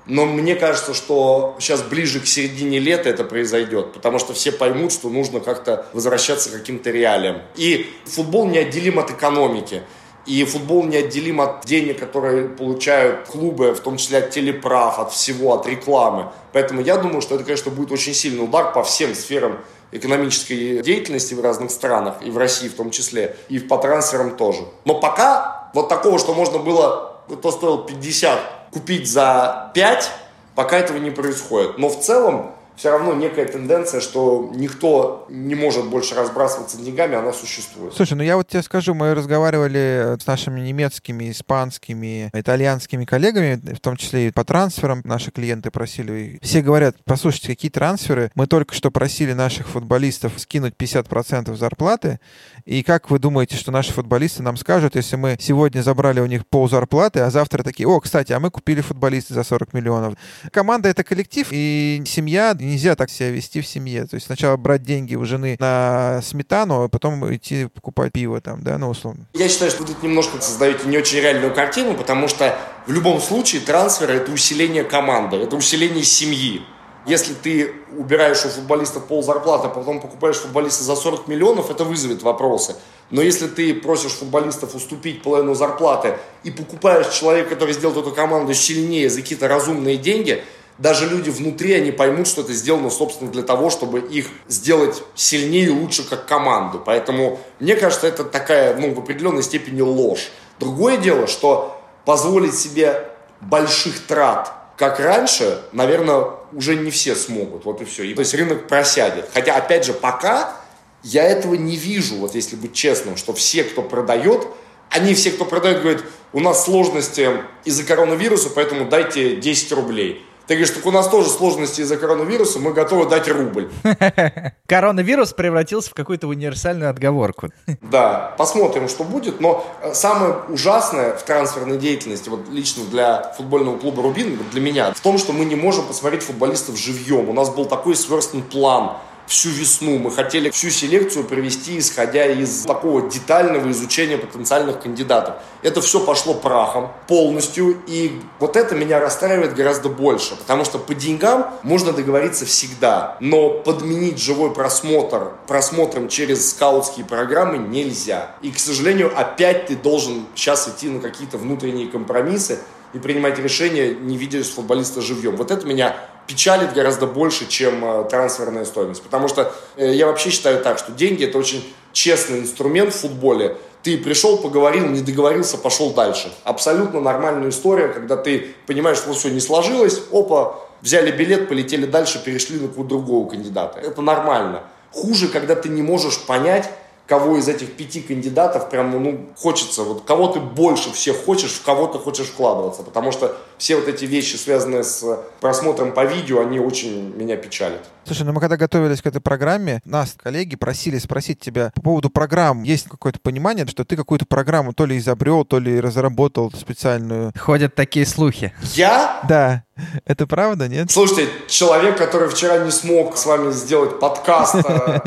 но 0.07 0.25
мне 0.25 0.55
кажется, 0.55 0.93
что 0.93 1.55
сейчас 1.59 1.81
ближе 1.81 2.19
к 2.19 2.27
середине 2.27 2.79
лета 2.79 3.09
это 3.09 3.23
произойдет, 3.23 3.93
потому 3.93 4.19
что 4.19 4.33
все 4.33 4.51
поймут, 4.51 4.93
что 4.93 5.09
нужно 5.09 5.39
как-то 5.41 5.85
возвращаться 5.93 6.49
к 6.49 6.53
каким-то 6.53 6.91
реалиям. 6.91 7.41
И 7.55 7.89
футбол 8.05 8.47
неотделим 8.47 8.99
от 8.99 9.11
экономики. 9.11 9.83
И 10.25 10.43
футбол 10.43 10.83
неотделим 10.83 11.39
от 11.39 11.65
денег, 11.65 11.99
которые 11.99 12.49
получают 12.49 13.27
клубы, 13.27 13.73
в 13.73 13.79
том 13.79 13.95
числе 13.95 14.19
от 14.19 14.29
телеправ, 14.29 14.99
от 14.99 15.13
всего, 15.13 15.53
от 15.53 15.65
рекламы. 15.67 16.31
Поэтому 16.51 16.81
я 16.81 16.97
думаю, 16.97 17.21
что 17.21 17.35
это, 17.35 17.45
конечно, 17.45 17.71
будет 17.71 17.91
очень 17.91 18.13
сильный 18.13 18.43
удар 18.43 18.73
по 18.73 18.83
всем 18.83 19.15
сферам 19.15 19.59
экономической 19.91 20.81
деятельности 20.81 21.33
в 21.33 21.41
разных 21.41 21.71
странах, 21.71 22.15
и 22.21 22.29
в 22.29 22.37
России 22.37 22.67
в 22.67 22.73
том 22.73 22.91
числе, 22.91 23.37
и 23.47 23.59
по 23.59 23.77
трансферам 23.77 24.35
тоже. 24.35 24.63
Но 24.83 24.99
пока 24.99 25.69
вот 25.73 25.87
такого, 25.87 26.19
что 26.19 26.33
можно 26.33 26.59
было, 26.59 27.21
кто 27.29 27.51
стоил 27.51 27.83
50 27.83 28.56
купить 28.77 29.09
за 29.09 29.71
5, 29.73 30.11
пока 30.55 30.77
этого 30.77 30.97
не 30.97 31.09
происходит. 31.09 31.77
Но 31.77 31.89
в 31.89 31.99
целом 31.99 32.51
все 32.77 32.91
равно 32.91 33.13
некая 33.13 33.45
тенденция, 33.45 34.01
что 34.01 34.51
никто 34.55 35.25
не 35.29 35.55
может 35.55 35.89
больше 35.89 36.13
разбрасываться 36.13 36.77
деньгами, 36.77 37.15
она 37.15 37.33
существует. 37.33 37.93
Слушай, 37.95 38.13
ну 38.13 38.23
я 38.23 38.37
вот 38.37 38.47
тебе 38.47 38.61
скажу, 38.61 38.93
мы 38.93 39.15
разговаривали 39.15 40.15
с 40.21 40.27
нашими 40.27 40.59
немецкими, 40.59 41.31
испанскими, 41.31 42.29
итальянскими 42.33 43.03
коллегами, 43.05 43.59
в 43.73 43.79
том 43.79 43.97
числе 43.97 44.27
и 44.27 44.31
по 44.31 44.45
трансферам 44.45 45.01
наши 45.03 45.31
клиенты 45.31 45.71
просили. 45.71 46.39
Все 46.43 46.61
говорят, 46.61 46.95
послушайте, 47.03 47.47
какие 47.47 47.71
трансферы? 47.71 48.31
Мы 48.35 48.45
только 48.45 48.75
что 48.75 48.91
просили 48.91 49.33
наших 49.33 49.67
футболистов 49.67 50.33
скинуть 50.37 50.75
50% 50.77 51.55
зарплаты, 51.55 52.19
и 52.65 52.83
как 52.83 53.09
вы 53.09 53.17
думаете, 53.17 53.55
что 53.55 53.71
наши 53.71 53.91
футболисты 53.91 54.43
нам 54.43 54.55
скажут, 54.55 54.95
если 54.95 55.15
мы 55.15 55.37
сегодня 55.39 55.81
забрали 55.81 56.19
у 56.19 56.27
них 56.27 56.45
пол 56.45 56.69
зарплаты, 56.69 57.21
а 57.21 57.31
завтра 57.31 57.63
такие, 57.63 57.87
о, 57.87 57.99
кстати, 57.99 58.33
а 58.33 58.39
мы 58.39 58.51
купили 58.51 58.81
футболиста 58.81 59.33
за 59.33 59.43
40 59.43 59.73
миллионов. 59.73 60.13
Команда— 60.51 60.89
это 60.89 61.03
коллектив, 61.03 61.47
и 61.49 62.03
семья 62.05 62.53
нельзя 62.67 62.95
так 62.95 63.09
себя 63.09 63.29
вести 63.29 63.61
в 63.61 63.67
семье. 63.67 64.05
То 64.05 64.15
есть 64.15 64.27
сначала 64.27 64.57
брать 64.57 64.83
деньги 64.83 65.15
у 65.15 65.25
жены 65.25 65.55
на 65.59 66.21
сметану, 66.23 66.83
а 66.83 66.89
потом 66.89 67.33
идти 67.33 67.67
покупать 67.67 68.11
пиво 68.11 68.41
там, 68.41 68.63
да, 68.63 68.77
ну, 68.77 68.89
условно. 68.89 69.25
Я 69.33 69.49
считаю, 69.49 69.71
что 69.71 69.83
вы 69.83 69.87
тут 69.87 70.03
немножко 70.03 70.39
создаете 70.41 70.87
не 70.87 70.97
очень 70.97 71.19
реальную 71.19 71.53
картину, 71.53 71.95
потому 71.95 72.27
что 72.27 72.57
в 72.85 72.91
любом 72.91 73.19
случае 73.19 73.61
трансфер– 73.61 74.09
это 74.11 74.31
усиление 74.31 74.83
команды, 74.83 75.37
это 75.37 75.55
усиление 75.55 76.03
семьи. 76.03 76.61
Если 77.05 77.33
ты 77.33 77.73
убираешь 77.97 78.43
у 78.45 78.49
футболиста 78.49 78.99
пол 78.99 79.23
зарплаты, 79.23 79.67
а 79.67 79.69
потом 79.69 80.01
покупаешь 80.01 80.35
футболиста 80.35 80.83
за 80.83 80.95
40 80.95 81.29
миллионов, 81.29 81.71
это 81.71 81.85
вызовет 81.85 82.21
вопросы. 82.21 82.75
Но 83.11 83.21
если 83.21 83.47
ты 83.47 83.73
просишь 83.73 84.11
футболистов 84.11 84.75
уступить 84.75 85.21
половину 85.21 85.55
зарплаты 85.55 86.17
и 86.43 86.51
покупаешь 86.51 87.07
человека, 87.07 87.51
который 87.51 87.73
сделает 87.73 87.97
эту 87.99 88.11
команду 88.11 88.53
сильнее 88.53 89.09
за 89.09 89.21
какие-то 89.21 89.47
разумные 89.47 89.97
деньги– 89.97 90.43
даже 90.77 91.09
люди 91.09 91.29
внутри, 91.29 91.73
они 91.73 91.91
поймут, 91.91 92.27
что 92.27 92.41
это 92.41 92.53
сделано, 92.53 92.89
собственно, 92.89 93.31
для 93.31 93.43
того, 93.43 93.69
чтобы 93.69 93.99
их 93.99 94.27
сделать 94.47 95.03
сильнее 95.15 95.65
и 95.65 95.69
лучше 95.69 96.07
как 96.07 96.27
команду. 96.27 96.81
Поэтому, 96.83 97.39
мне 97.59 97.75
кажется, 97.75 98.07
это 98.07 98.23
такая, 98.23 98.75
ну, 98.77 98.93
в 98.93 98.99
определенной 98.99 99.43
степени 99.43 99.81
ложь. 99.81 100.29
Другое 100.59 100.97
дело, 100.97 101.27
что 101.27 101.81
позволить 102.05 102.55
себе 102.55 103.09
больших 103.41 104.05
трат, 104.05 104.53
как 104.77 104.99
раньше, 104.99 105.63
наверное, 105.71 106.25
уже 106.53 106.75
не 106.75 106.91
все 106.91 107.15
смогут. 107.15 107.65
Вот 107.65 107.81
и 107.81 107.85
все. 107.85 108.03
И, 108.03 108.13
то 108.13 108.19
есть 108.19 108.35
рынок 108.35 108.67
просядет. 108.67 109.29
Хотя, 109.33 109.55
опять 109.55 109.85
же, 109.85 109.93
пока 109.93 110.55
я 111.03 111.23
этого 111.23 111.55
не 111.55 111.75
вижу, 111.75 112.15
вот 112.17 112.35
если 112.35 112.55
быть 112.55 112.73
честным, 112.73 113.17
что 113.17 113.33
все, 113.33 113.63
кто 113.63 113.81
продает, 113.81 114.47
они 114.89 115.15
все, 115.15 115.31
кто 115.31 115.45
продает, 115.45 115.81
говорят, 115.81 116.03
у 116.33 116.39
нас 116.39 116.65
сложности 116.65 117.29
из-за 117.65 117.83
коронавируса, 117.83 118.49
поэтому 118.49 118.87
дайте 118.87 119.35
10 119.35 119.71
рублей. 119.73 120.25
Ты 120.47 120.55
говоришь, 120.55 120.73
так 120.73 120.85
у 120.85 120.91
нас 120.91 121.09
тоже 121.09 121.29
сложности 121.29 121.81
из-за 121.81 121.97
коронавируса, 121.97 122.59
мы 122.59 122.71
готовы 122.71 123.09
дать 123.09 123.27
рубль. 123.27 123.69
Коронавирус 124.65 125.33
превратился 125.33 125.89
в 125.89 125.93
какую-то 125.93 126.27
универсальную 126.27 126.89
отговорку. 126.89 127.49
Да, 127.81 128.33
посмотрим, 128.37 128.89
что 128.89 129.03
будет. 129.03 129.39
Но 129.39 129.65
э, 129.81 129.93
самое 129.93 130.35
ужасное 130.49 131.15
в 131.15 131.23
трансферной 131.23 131.77
деятельности, 131.77 132.27
вот 132.27 132.49
лично 132.49 132.83
для 132.85 133.33
футбольного 133.37 133.77
клуба 133.77 134.03
«Рубин», 134.03 134.39
для 134.51 134.61
меня, 134.61 134.93
в 134.93 134.99
том, 134.99 135.17
что 135.17 135.31
мы 135.31 135.45
не 135.45 135.55
можем 135.55 135.85
посмотреть 135.85 136.23
футболистов 136.23 136.77
живьем. 136.77 137.29
У 137.29 137.33
нас 137.33 137.49
был 137.49 137.65
такой 137.65 137.95
сверстный 137.95 138.41
план– 138.41 138.93
всю 139.27 139.49
весну. 139.49 139.97
Мы 139.99 140.11
хотели 140.11 140.49
всю 140.49 140.69
селекцию 140.69 141.25
провести, 141.25 141.77
исходя 141.77 142.25
из 142.25 142.63
такого 142.63 143.09
детального 143.09 143.69
изучения 143.71 144.17
потенциальных 144.17 144.81
кандидатов. 144.81 145.35
Это 145.61 145.81
все 145.81 145.99
пошло 145.99 146.33
прахом 146.33 146.91
полностью, 147.07 147.81
и 147.87 148.19
вот 148.39 148.55
это 148.55 148.73
меня 148.73 148.99
расстраивает 148.99 149.53
гораздо 149.53 149.89
больше, 149.89 150.35
потому 150.35 150.63
что 150.65 150.79
по 150.79 150.95
деньгам 150.95 151.53
можно 151.63 151.91
договориться 151.91 152.45
всегда, 152.45 153.17
но 153.19 153.49
подменить 153.49 154.19
живой 154.19 154.53
просмотр 154.53 155.33
просмотром 155.47 156.07
через 156.07 156.51
скаутские 156.51 157.05
программы 157.05 157.57
нельзя. 157.57 158.35
И, 158.41 158.51
к 158.51 158.59
сожалению, 158.59 159.11
опять 159.15 159.67
ты 159.67 159.75
должен 159.75 160.25
сейчас 160.35 160.67
идти 160.67 160.89
на 160.89 161.01
какие-то 161.01 161.37
внутренние 161.37 161.87
компромиссы, 161.87 162.59
и 162.93 162.99
принимать 162.99 163.39
решения, 163.39 163.93
не 163.93 164.17
видя 164.17 164.43
футболиста 164.43 165.01
живьем. 165.01 165.35
Вот 165.35 165.51
это 165.51 165.65
меня 165.65 165.95
печалит 166.27 166.73
гораздо 166.73 167.07
больше, 167.07 167.47
чем 167.47 167.83
э, 167.83 168.09
трансферная 168.09 168.65
стоимость. 168.65 169.01
Потому 169.01 169.27
что 169.27 169.53
э, 169.77 169.93
я 169.93 170.07
вообще 170.07 170.29
считаю 170.29 170.61
так, 170.61 170.77
что 170.77 170.91
деньги 170.91 171.25
это 171.25 171.37
очень 171.37 171.63
честный 171.93 172.39
инструмент 172.39 172.93
в 172.93 172.97
футболе. 172.97 173.57
Ты 173.83 173.97
пришел, 173.97 174.37
поговорил, 174.37 174.87
не 174.87 175.01
договорился, 175.01 175.57
пошел 175.57 175.93
дальше. 175.93 176.31
Абсолютно 176.43 176.99
нормальная 176.99 177.49
история, 177.49 177.87
когда 177.87 178.17
ты 178.17 178.55
понимаешь, 178.65 178.97
что 178.97 179.13
все 179.13 179.29
не 179.29 179.39
сложилось, 179.39 180.01
опа, 180.11 180.59
взяли 180.81 181.11
билет, 181.11 181.47
полетели 181.47 181.85
дальше, 181.85 182.21
перешли 182.23 182.59
на 182.59 182.67
другого 182.67 183.29
кандидата. 183.29 183.79
Это 183.79 184.01
нормально. 184.01 184.63
Хуже, 184.91 185.27
когда 185.27 185.55
ты 185.55 185.69
не 185.69 185.81
можешь 185.81 186.19
понять, 186.19 186.69
кого 187.07 187.37
из 187.37 187.47
этих 187.47 187.73
пяти 187.73 188.01
кандидатов 188.01 188.69
прям, 188.69 188.91
ну, 188.91 189.29
хочется, 189.35 189.83
вот 189.83 190.03
кого 190.05 190.27
ты 190.27 190.39
больше 190.39 190.91
всех 190.91 191.15
хочешь, 191.25 191.53
в 191.53 191.63
кого 191.63 191.87
ты 191.87 191.97
хочешь 191.99 192.27
вкладываться, 192.27 192.83
потому 192.83 193.11
что 193.11 193.35
все 193.57 193.75
вот 193.77 193.87
эти 193.87 194.05
вещи, 194.05 194.35
связанные 194.35 194.83
с 194.83 195.03
просмотром 195.39 195.93
по 195.93 196.05
видео, 196.05 196.41
они 196.41 196.59
очень 196.59 197.15
меня 197.15 197.37
печалят. 197.37 197.81
Слушай, 198.05 198.23
ну 198.23 198.33
мы 198.33 198.39
когда 198.39 198.55
готовились 198.55 199.01
к 199.01 199.05
этой 199.05 199.21
программе, 199.21 199.81
нас 199.83 200.15
коллеги 200.21 200.55
просили 200.55 200.97
спросить 200.97 201.39
тебя 201.39 201.71
по 201.75 201.81
поводу 201.81 202.09
программ. 202.09 202.63
Есть 202.63 202.87
какое-то 202.87 203.19
понимание, 203.19 203.65
что 203.67 203.83
ты 203.83 203.95
какую-то 203.95 204.25
программу 204.25 204.73
то 204.73 204.85
ли 204.85 204.97
изобрел, 204.97 205.43
то 205.43 205.59
ли 205.59 205.79
разработал 205.79 206.51
специальную? 206.51 207.33
Ходят 207.37 207.75
такие 207.75 208.05
слухи. 208.05 208.53
Я? 208.75 209.21
Да. 209.27 209.63
Это 210.05 210.25
правда, 210.25 210.67
нет? 210.67 210.89
Слушайте, 210.89 211.29
человек, 211.47 211.97
который 211.97 212.29
вчера 212.29 212.57
не 212.59 212.71
смог 212.71 213.15
с 213.15 213.25
вами 213.25 213.51
сделать 213.51 213.99
подкаст, 213.99 214.55
э, 214.55 214.99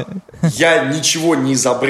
я 0.43 0.85
ничего 0.93 1.35
не 1.35 1.55
изобрел. 1.55 1.90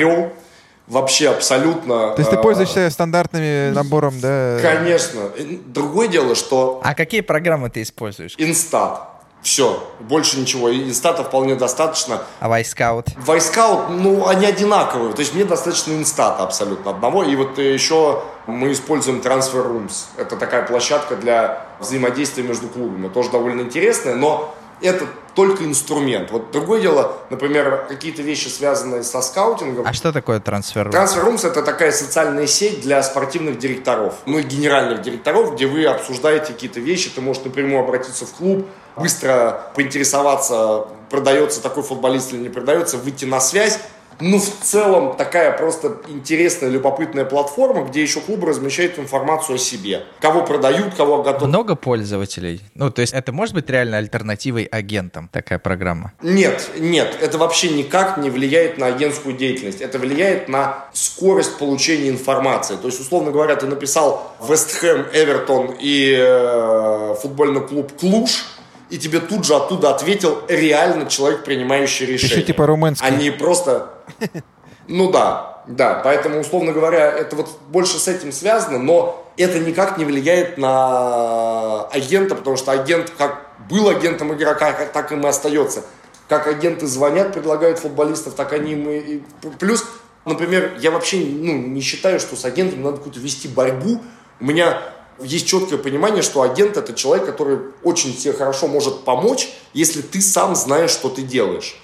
Вообще 0.86 1.30
абсолютно. 1.30 2.14
То 2.14 2.16
есть 2.18 2.30
ты 2.30 2.36
э, 2.36 2.42
пользуешься 2.42 2.90
стандартными 2.90 3.70
набором, 3.70 4.18
да? 4.20 4.59
Конечно. 4.61 5.30
Другое 5.66 6.09
дело, 6.09 6.34
что... 6.34 6.80
А 6.82 6.94
какие 6.94 7.20
программы 7.20 7.70
ты 7.70 7.82
используешь? 7.82 8.34
InStat. 8.39 9.09
Все, 9.42 9.88
больше 10.01 10.38
ничего. 10.38 10.68
И 10.68 10.88
InStat 10.89 11.19
а 11.19 11.24
вполне 11.24 11.55
достаточно. 11.55 12.20
А 12.40 12.48
Wyscout? 12.49 13.07
Wyscout, 13.16 13.89
ну, 13.88 14.26
они 14.26 14.44
одинаковые. 14.44 15.14
То 15.14 15.20
есть 15.20 15.34
мне 15.34 15.44
достаточно 15.44 15.92
InStat 15.93 16.35
а 16.35 16.43
абсолютно 16.42 16.90
одного. 16.90 17.24
И 17.24 17.34
вот 17.36 17.57
еще 17.59 18.22
мы 18.46 18.72
используем 18.72 19.20
Transfer 19.20 19.66
Rooms. 19.66 20.07
Это 20.18 20.36
такая 20.36 20.66
площадка 20.66 21.16
для 21.16 21.66
взаимодействия 21.78 22.42
между 22.42 22.68
клубами. 22.68 23.09
Тоже 23.09 23.30
довольно 23.30 23.62
интересная, 23.62 24.14
но 24.14 24.55
это 24.87 25.07
только 25.35 25.64
инструмент. 25.64 26.31
Вот 26.31 26.51
другое 26.51 26.81
дело, 26.81 27.18
например, 27.31 27.87
какие-то 27.89 28.22
вещи, 28.22 28.49
связанные 28.49 29.03
со 29.03 29.22
скаутингом. 29.22 29.87
А 29.87 29.93
что 29.93 30.12
такое 30.12 30.41
трансфер? 30.41 30.91
Transfer 30.91 31.24
Rooms 31.24 31.47
это 31.47 31.62
такая 31.62 31.93
социальная 31.93 32.47
сеть 32.47 32.81
для 32.81 33.03
спортивных 33.03 33.59
директоров, 33.59 34.14
ну 34.26 34.39
и 34.39 34.43
генеральных 34.43 35.03
директоров, 35.03 35.55
где 35.55 35.66
вы 35.66 35.87
обсуждаете 35.87 36.53
какие-то 36.53 36.81
вещи, 36.81 37.11
ты 37.11 37.20
можешь 37.20 37.45
напрямую 37.45 37.83
обратиться 37.83 38.26
в 38.26 38.33
клуб, 38.33 38.66
быстро 38.97 39.72
поинтересоваться, 39.74 40.87
продается 41.09 41.62
такой 41.62 41.83
футболист 41.83 42.33
или 42.33 42.41
не 42.41 42.49
продается, 42.49 42.97
выйти 42.97 43.24
на 43.24 43.41
связь, 43.41 43.78
ну, 44.21 44.39
в 44.39 44.49
целом, 44.62 45.16
такая 45.16 45.57
просто 45.57 45.99
интересная, 46.09 46.68
любопытная 46.71 47.25
платформа, 47.25 47.85
где 47.85 48.03
еще 48.03 48.21
клубы 48.21 48.47
размещают 48.47 48.99
информацию 48.99 49.57
о 49.57 49.59
себе. 49.59 50.05
Кого 50.21 50.43
продают, 50.43 50.95
кого 50.95 51.23
готовы. 51.23 51.49
Много 51.49 51.75
пользователей? 51.77 52.61
Ну, 52.75 52.91
то 52.91 53.01
есть 53.01 53.12
это 53.12 53.33
может 53.33 53.55
быть 53.55 53.68
реально 53.71 53.99
альтернативой 53.99 54.64
агентам, 54.64 55.29
такая 55.33 55.59
программа? 55.59 56.12
Нет, 56.23 56.71
нет. 56.79 57.16
Это 57.21 57.39
вообще 57.39 57.71
никак 57.71 58.18
не 58.18 58.31
влияет 58.31 58.79
на 58.79 58.87
агентскую 58.87 59.37
деятельность. 59.37 59.81
Это 59.81 59.99
влияет 59.99 60.49
на 60.49 60.87
скорость 60.93 61.59
получения 61.59 62.09
информации. 62.11 62.77
То 62.77 62.87
есть, 62.87 63.01
условно 63.01 63.31
говоря, 63.31 63.57
ты 63.57 63.66
написал 63.66 64.33
Вестхэм, 64.47 65.07
Эвертон 65.12 65.77
и 65.79 66.16
э, 66.18 67.14
футбольный 67.21 67.61
клуб 67.66 67.93
Клуш, 67.99 68.45
и 68.91 68.99
тебе 68.99 69.21
тут 69.21 69.45
же 69.45 69.55
оттуда 69.55 69.95
ответил 69.95 70.43
реально 70.49 71.07
человек, 71.07 71.45
принимающий 71.45 72.07
решение. 72.07 72.37
Еще 72.37 72.47
типа 72.47 72.66
румынский. 72.66 73.07
Они 73.07 73.31
просто... 73.31 73.91
Ну 74.89 75.13
да, 75.13 75.63
да. 75.69 76.01
Поэтому, 76.03 76.41
условно 76.41 76.73
говоря, 76.73 77.13
это 77.13 77.37
вот 77.37 77.49
больше 77.69 77.99
с 77.99 78.09
этим 78.09 78.33
связано, 78.33 78.79
но 78.79 79.25
это 79.37 79.61
никак 79.61 79.99
не 79.99 80.05
влияет 80.05 80.59
на 80.59 81.85
агента, 81.87 82.35
потому 82.35 82.57
что 82.57 82.73
агент 82.73 83.13
как 83.17 83.51
был 83.69 83.89
агентом 83.89 84.35
игрока, 84.35 84.73
так 84.93 85.13
им 85.13 85.23
и 85.25 85.29
остается. 85.29 85.85
Как 86.29 86.49
агенты 86.49 86.87
звонят, 86.87 87.33
предлагают 87.33 87.79
футболистов, 87.79 88.35
так 88.35 88.53
они 88.53 88.73
им 88.73 88.89
и... 88.91 89.21
Плюс, 89.59 89.85
например, 90.25 90.77
я 90.81 90.91
вообще 90.91 91.19
ну, 91.19 91.57
не 91.57 91.81
считаю, 91.81 92.19
что 92.19 92.35
с 92.35 92.45
агентами 92.45 92.83
надо 92.83 92.97
какую-то 92.97 93.21
вести 93.21 93.47
борьбу. 93.47 94.01
У 94.41 94.45
меня 94.45 94.81
есть 95.21 95.47
четкое 95.47 95.79
понимание, 95.79 96.23
что 96.23 96.43
агент 96.43 96.77
это 96.77 96.95
человек, 96.95 97.27
который 97.27 97.59
очень 97.83 98.17
тебе 98.17 98.33
хорошо 98.33 98.67
может 98.67 99.05
помочь, 99.05 99.51
если 99.73 100.03
ты 100.03 100.21
сам 100.21 100.57
знаешь, 100.57 100.91
что 100.91 101.09
ты 101.09 101.23
делаешь. 101.23 101.81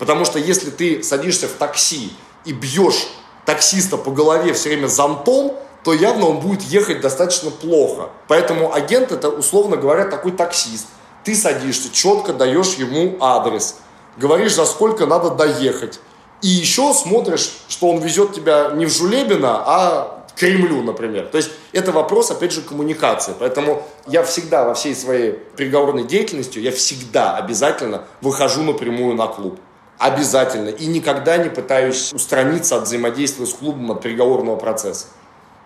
Потому 0.00 0.24
что 0.24 0.38
если 0.38 0.70
ты 0.70 1.02
садишься 1.02 1.46
в 1.46 1.52
такси 1.52 2.10
и 2.46 2.54
бьешь 2.54 3.06
таксиста 3.44 3.98
по 3.98 4.10
голове 4.10 4.54
все 4.54 4.70
время 4.70 4.86
зонтом, 4.86 5.52
то 5.84 5.92
явно 5.92 6.26
он 6.26 6.40
будет 6.40 6.62
ехать 6.62 7.02
достаточно 7.02 7.50
плохо. 7.50 8.08
Поэтому 8.26 8.72
агент 8.72 9.12
это, 9.12 9.28
условно 9.28 9.76
говоря, 9.76 10.06
такой 10.06 10.32
таксист, 10.32 10.86
ты 11.22 11.34
садишься, 11.34 11.92
четко 11.92 12.32
даешь 12.32 12.74
ему 12.74 13.18
адрес, 13.20 13.76
говоришь, 14.16 14.54
за 14.54 14.64
сколько 14.64 15.04
надо 15.04 15.30
доехать. 15.30 16.00
И 16.40 16.48
еще 16.48 16.94
смотришь, 16.94 17.52
что 17.68 17.90
он 17.90 17.98
везет 17.98 18.32
тебя 18.32 18.70
не 18.74 18.86
в 18.86 18.90
Жулебино, 18.90 19.62
а 19.66 20.24
к 20.30 20.38
Кремлю, 20.38 20.82
например. 20.82 21.26
То 21.26 21.36
есть 21.36 21.50
это 21.72 21.92
вопрос, 21.92 22.30
опять 22.30 22.52
же, 22.52 22.62
коммуникации. 22.62 23.34
Поэтому 23.38 23.86
я 24.06 24.22
всегда 24.22 24.64
во 24.64 24.72
всей 24.72 24.94
своей 24.94 25.32
переговорной 25.32 26.04
деятельностью, 26.04 26.62
я 26.62 26.72
всегда 26.72 27.36
обязательно 27.36 28.04
выхожу 28.22 28.62
напрямую 28.62 29.14
на 29.14 29.26
клуб. 29.26 29.60
Обязательно. 30.00 30.70
И 30.70 30.86
никогда 30.86 31.36
не 31.36 31.50
пытаюсь 31.50 32.14
устраниться 32.14 32.76
от 32.76 32.84
взаимодействия 32.84 33.44
с 33.44 33.52
клубом, 33.52 33.92
от 33.92 34.00
переговорного 34.00 34.56
процесса. 34.56 35.08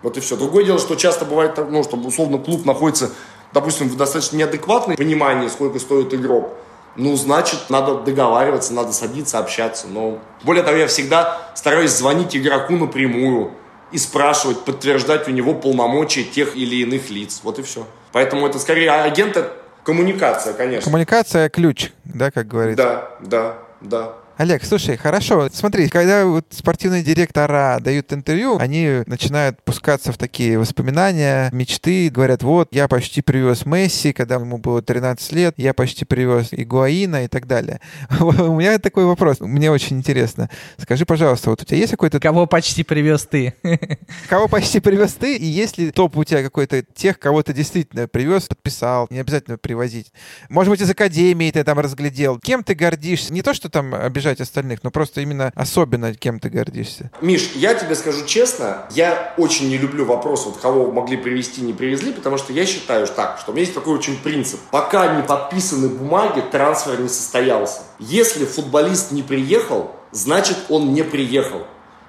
Вот 0.01 0.17
и 0.17 0.19
все. 0.19 0.35
Другое 0.35 0.65
дело, 0.65 0.77
что 0.77 0.95
часто 0.95 1.23
бывает, 1.23 1.57
ну, 1.57 1.81
что 1.85 1.95
условно 1.95 2.37
клуб 2.37 2.65
находится, 2.65 3.11
допустим, 3.53 3.87
в 3.87 3.95
достаточно 3.95 4.35
неадекватном 4.35 4.97
понимании, 4.97 5.47
сколько 5.47 5.79
стоит 5.79 6.13
игрок. 6.13 6.49
Ну, 6.97 7.15
значит, 7.15 7.69
надо 7.69 7.95
договариваться, 8.01 8.73
надо 8.73 8.91
садиться, 8.91 9.39
общаться. 9.39 9.87
Но 9.87 10.19
более 10.43 10.63
того, 10.63 10.75
я 10.75 10.87
всегда 10.87 11.51
стараюсь 11.55 11.91
звонить 11.91 12.35
игроку 12.35 12.73
напрямую 12.73 13.53
и 13.93 13.97
спрашивать, 13.97 14.65
подтверждать 14.65 15.29
у 15.29 15.31
него 15.31 15.53
полномочия 15.53 16.25
тех 16.25 16.57
или 16.57 16.75
иных 16.83 17.09
лиц. 17.09 17.39
Вот 17.41 17.57
и 17.59 17.61
все. 17.61 17.87
Поэтому 18.11 18.45
это 18.45 18.59
скорее 18.59 18.91
агент, 18.91 19.37
коммуникация, 19.85 20.53
конечно. 20.53 20.91
Коммуникация– 20.91 21.47
ключ, 21.51 21.91
да, 22.03 22.31
как 22.31 22.47
говорится? 22.47 22.83
Да, 22.83 23.09
да, 23.21 23.57
да. 23.79 24.24
Олег, 24.37 24.65
слушай, 24.65 24.97
хорошо. 24.97 25.47
Смотри, 25.53 25.87
когда 25.87 26.25
вот 26.25 26.47
спортивные 26.49 27.03
директора 27.03 27.79
дают 27.79 28.11
интервью, 28.11 28.57
они 28.57 29.03
начинают 29.05 29.63
пускаться 29.63 30.11
в 30.11 30.17
такие 30.17 30.59
воспоминания, 30.59 31.49
мечты, 31.53 32.09
говорят, 32.09 32.43
вот, 32.43 32.67
я 32.71 32.89
почти 32.89 33.21
привез 33.21 33.65
Месси, 33.65 34.11
когда 34.11 34.35
ему 34.35 34.57
было 34.57 34.81
13 34.81 35.31
лет, 35.31 35.53
я 35.55 35.73
почти 35.73 36.03
привез 36.03 36.49
Игуаина 36.51 37.23
и 37.23 37.27
так 37.29 37.47
далее. 37.47 37.79
У 38.19 38.59
меня 38.59 38.77
такой 38.77 39.05
вопрос, 39.05 39.39
мне 39.39 39.71
очень 39.71 39.99
интересно. 39.99 40.49
Скажи, 40.79 41.05
пожалуйста, 41.05 41.51
вот 41.51 41.61
у 41.61 41.65
тебя 41.65 41.77
есть 41.77 41.91
какой-то... 41.91 42.19
Кого 42.19 42.45
почти 42.45 42.83
привез 42.83 43.23
ты? 43.23 43.53
Кого 44.27 44.49
почти 44.49 44.81
привез 44.81 45.13
ты, 45.13 45.37
и 45.37 45.45
есть 45.45 45.77
ли 45.77 45.91
топ 45.91 46.17
у 46.17 46.25
тебя 46.25 46.43
какой-то 46.43 46.83
тех, 46.83 47.17
кого 47.19 47.41
ты 47.41 47.53
действительно 47.53 48.09
привез, 48.09 48.47
подписал, 48.47 49.07
не 49.09 49.19
обязательно 49.19 49.57
привозить. 49.57 50.11
Может 50.49 50.71
быть, 50.71 50.81
из 50.81 50.89
академии 50.89 51.51
ты 51.51 51.63
там 51.63 51.79
разглядел. 51.79 52.37
Кем 52.37 52.65
ты 52.65 52.75
гордишься? 52.75 53.31
Не 53.31 53.41
то, 53.41 53.53
что 53.53 53.69
там 53.69 53.95
обижаешь 53.95 54.24
обижать 54.25 54.41
остальных, 54.41 54.83
но 54.83 54.91
просто 54.91 55.21
именно 55.21 55.51
особенно 55.55 56.13
кем 56.13 56.39
ты 56.39 56.49
гордишься. 56.49 57.11
Миш, 57.21 57.51
я 57.55 57.75
тебе 57.75 57.95
скажу 57.95 58.25
честно, 58.25 58.85
я 58.91 59.33
очень 59.37 59.69
не 59.69 59.77
люблю 59.77 60.05
вопрос, 60.05 60.45
вот 60.45 60.57
кого 60.57 60.91
могли 60.91 61.17
привезти, 61.17 61.61
не 61.61 61.73
привезли, 61.73 62.11
потому 62.11 62.37
что 62.37 62.53
я 62.53 62.65
считаю 62.65 63.07
так, 63.07 63.39
что 63.39 63.51
у 63.51 63.53
меня 63.53 63.63
есть 63.63 63.75
такой 63.75 63.93
очень 63.93 64.17
принцип. 64.17 64.59
Пока 64.71 65.15
не 65.15 65.23
подписаны 65.23 65.89
бумаги, 65.89 66.41
трансфер 66.51 66.99
не 66.99 67.09
состоялся. 67.09 67.81
Если 67.99 68.45
футболист 68.45 69.11
не 69.11 69.21
приехал, 69.21 69.91
значит 70.11 70.57
он 70.69 70.93
не 70.93 71.03
приехал. 71.03 71.67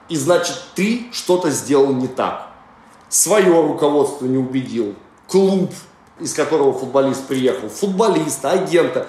И 0.09 0.17
значит 0.17 0.57
ты 0.75 1.07
что-то 1.13 1.51
сделал 1.51 1.93
не 1.93 2.09
так. 2.09 2.49
Свое 3.09 3.61
руководство 3.63 4.25
не 4.27 4.39
убедил, 4.39 4.95
клуб, 5.29 5.73
из 6.21 6.33
которого 6.33 6.73
футболист 6.73 7.27
приехал, 7.27 7.69
футболиста, 7.69 8.53
агента. 8.53 9.07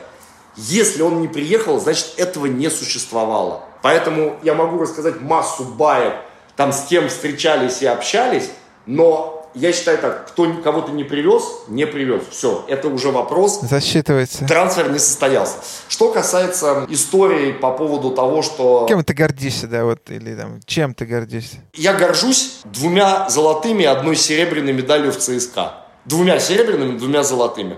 Если 0.57 1.01
он 1.03 1.21
не 1.21 1.27
приехал, 1.27 1.79
значит 1.79 2.13
этого 2.17 2.47
не 2.47 2.69
существовало. 2.69 3.63
Поэтому 3.83 4.37
я 4.43 4.55
могу 4.55 4.79
рассказать 4.79 5.21
массу 5.21 5.63
баек, 5.63 6.15
там 6.55 6.73
с 6.73 6.85
кем 6.85 7.09
встречались 7.09 7.83
и 7.83 7.85
общались, 7.85 8.49
но 8.87 9.37
я 9.53 9.71
считаю 9.71 9.97
так, 9.97 10.27
кто 10.27 10.51
кого-то 10.63 10.91
не 10.91 11.03
привез, 11.03 11.43
не 11.67 11.85
привез. 11.85 12.23
Все, 12.29 12.65
это 12.67 12.87
уже 12.89 13.11
вопрос. 13.11 13.59
Засчитывается. 13.61 14.45
Трансфер 14.45 14.91
не 14.91 14.99
состоялся. 14.99 15.57
Что 15.87 16.11
касается 16.11 16.85
истории 16.89 17.51
по 17.53 17.71
поводу 17.71 18.11
того, 18.11 18.41
что... 18.41 18.85
Кем 18.87 19.03
ты 19.03 19.13
гордишься, 19.13 19.67
да, 19.67 19.83
вот, 19.83 20.09
или 20.09 20.35
там, 20.35 20.59
чем 20.65 20.93
ты 20.93 21.05
гордишься? 21.05 21.57
Я 21.73 21.93
горжусь 21.93 22.59
двумя 22.65 23.29
золотыми 23.29 23.83
и 23.83 23.85
одной 23.85 24.15
серебряной 24.15 24.73
медалью 24.73 25.11
в 25.11 25.17
ЦСКА. 25.17 25.85
Двумя 26.05 26.39
серебряными, 26.39 26.97
двумя 26.97 27.23
золотыми. 27.23 27.77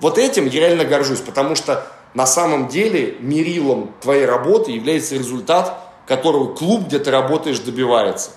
Вот 0.00 0.18
этим 0.18 0.46
я 0.46 0.60
реально 0.60 0.84
горжусь, 0.84 1.20
потому 1.20 1.54
что 1.54 1.86
на 2.14 2.26
самом 2.26 2.68
деле 2.68 3.16
мерилом 3.20 3.94
твоей 4.00 4.26
работы 4.26 4.72
является 4.72 5.14
результат, 5.14 5.78
которого 6.06 6.54
клуб, 6.54 6.86
где 6.86 6.98
ты 6.98 7.10
работаешь, 7.10 7.60
добивается. 7.60 8.30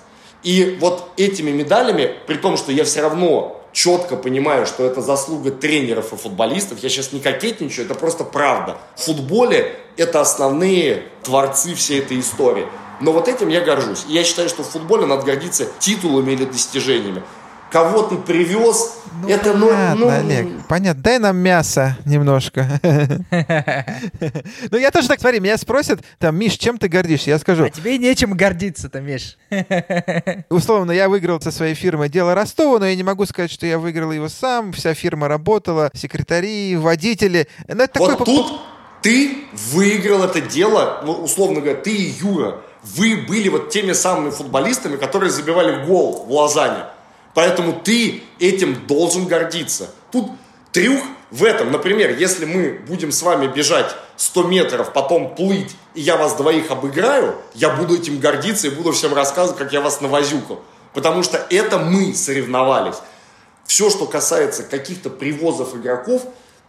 И 0.44 0.78
вот 0.80 1.10
этими 1.18 1.52
медалями, 1.52 2.14
при 2.28 2.36
том, 2.36 2.58
что 2.58 2.72
я 2.72 2.84
все 2.84 3.02
равно 3.02 3.62
четко 3.72 4.16
понимаю, 4.16 4.68
что 4.68 4.86
это 4.86 5.02
заслуга 5.02 5.52
тренеров 5.52 6.14
и 6.14 6.18
футболистов, 6.18 6.80
я 6.84 6.90
сейчас 6.90 7.14
не 7.14 7.20
кокетничаю, 7.20 7.86
это 7.86 7.96
просто 7.96 8.24
правда. 8.24 8.78
В 8.96 9.02
футболе 9.02 9.76
это 9.98 10.22
основные 10.22 11.04
творцы 11.24 11.74
всей 11.74 12.00
этой 12.00 12.20
истории. 12.20 12.68
Но 13.02 13.12
вот 13.12 13.28
этим 13.28 13.48
я 13.48 13.62
горжусь. 13.62 14.06
И 14.08 14.14
я 14.14 14.24
считаю, 14.24 14.50
что 14.50 14.64
в 14.64 14.70
футболе 14.70 15.06
надо 15.06 15.24
гордиться 15.24 15.68
титулами 15.80 16.34
или 16.34 16.46
достижениями 16.46 17.24
кого 17.74 18.04
ты 18.04 18.18
привез. 18.18 19.00
Ну, 19.22 19.28
это, 19.28 19.54
ну, 19.54 19.68
понятно, 19.68 19.96
ну, 19.96 20.10
Олег, 20.10 20.48
понятно. 20.70 21.04
Дай 21.04 21.20
нам 21.20 21.38
мясо 21.38 21.98
немножко. 22.06 22.80
Ну, 24.72 24.78
я 24.78 24.92
тоже 24.92 25.08
так, 25.08 25.20
смотри, 25.20 25.40
меня 25.40 25.58
спросят, 25.58 26.02
там, 26.20 26.36
Миш, 26.36 26.54
чем 26.54 26.78
ты 26.78 26.88
гордишься? 26.88 27.32
Я 27.32 27.40
скажу. 27.40 27.66
А 27.66 27.70
тебе 27.70 27.98
нечем 27.98 28.34
гордиться-то, 28.34 29.02
Миш. 29.02 29.38
Условно, 30.50 30.92
я 30.92 31.10
выиграл 31.10 31.42
со 31.42 31.52
своей 31.52 31.74
фирмой 31.74 32.10
дело 32.10 32.34
Ростова, 32.36 32.80
но 32.80 32.86
я 32.86 32.96
не 32.96 33.04
могу 33.04 33.26
сказать, 33.26 33.52
что 33.52 33.66
я 33.66 33.80
выиграл 33.80 34.12
его 34.12 34.30
сам. 34.30 34.72
Вся 34.74 34.94
фирма 34.94 35.28
работала, 35.28 35.92
секретари, 35.94 36.76
водители. 36.76 37.48
Ну, 37.68 37.88
вот 37.96 38.26
тут 38.26 38.62
ты 39.02 39.46
выиграл 39.74 40.24
это 40.24 40.42
дело, 40.42 41.02
ну, 41.06 41.14
условно 41.14 41.60
говоря, 41.60 41.80
ты 41.80 41.92
и 41.92 42.14
Юра, 42.22 42.62
вы 42.84 43.26
были 43.28 43.50
вот 43.50 43.70
теми 43.70 43.94
самыми 43.94 44.32
футболистами, 44.32 44.96
которые 44.96 45.30
забивали 45.30 45.86
гол 45.86 46.26
в 46.26 46.32
Лозанне. 46.32 46.86
Поэтому 47.34 47.74
ты 47.74 48.24
этим 48.40 48.86
должен 48.86 49.26
гордиться. 49.26 49.90
Тут 50.12 50.32
трюк 50.72 51.02
в 51.32 51.44
этом. 51.44 51.72
Например, 51.72 52.16
если 52.16 52.46
мы 52.46 52.80
будем 52.88 53.12
с 53.12 53.22
вами 53.24 53.48
бежать 53.48 53.96
100 54.18 54.44
метров, 54.44 54.94
потом 54.94 55.34
плыть, 55.36 55.76
и 55.96 56.02
я 56.02 56.16
вас 56.16 56.36
двоих 56.36 56.70
обыграю, 56.70 57.36
я 57.56 57.70
буду 57.70 57.96
этим 57.96 58.20
гордиться 58.20 58.68
и 58.68 58.70
буду 58.70 58.92
всем 58.92 59.14
рассказывать, 59.14 59.58
как 59.58 59.74
я 59.74 59.82
вас 59.82 60.02
навозюкал. 60.02 60.62
Потому 60.94 61.24
что 61.24 61.44
это 61.50 61.80
мы 61.80 62.14
соревновались. 62.14 62.98
Все, 63.66 63.90
что 63.90 64.06
касается 64.06 64.64
каких-то 64.64 65.10
привозов 65.10 65.76
игроков, 65.76 66.24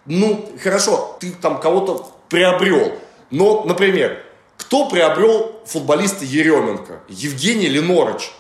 ну, 0.07 0.49
хорошо, 0.63 1.17
ты 1.21 1.33
там 1.33 1.61
кого-то 1.61 2.11
приобрел. 2.29 2.99
Но, 3.31 3.65
например, 3.65 4.23
кто 4.57 4.89
приобрел 4.89 5.61
футболиста 5.67 6.25
Еременко? 6.25 7.01
Евгений 7.09 7.69
Ленорыч. 7.69 8.31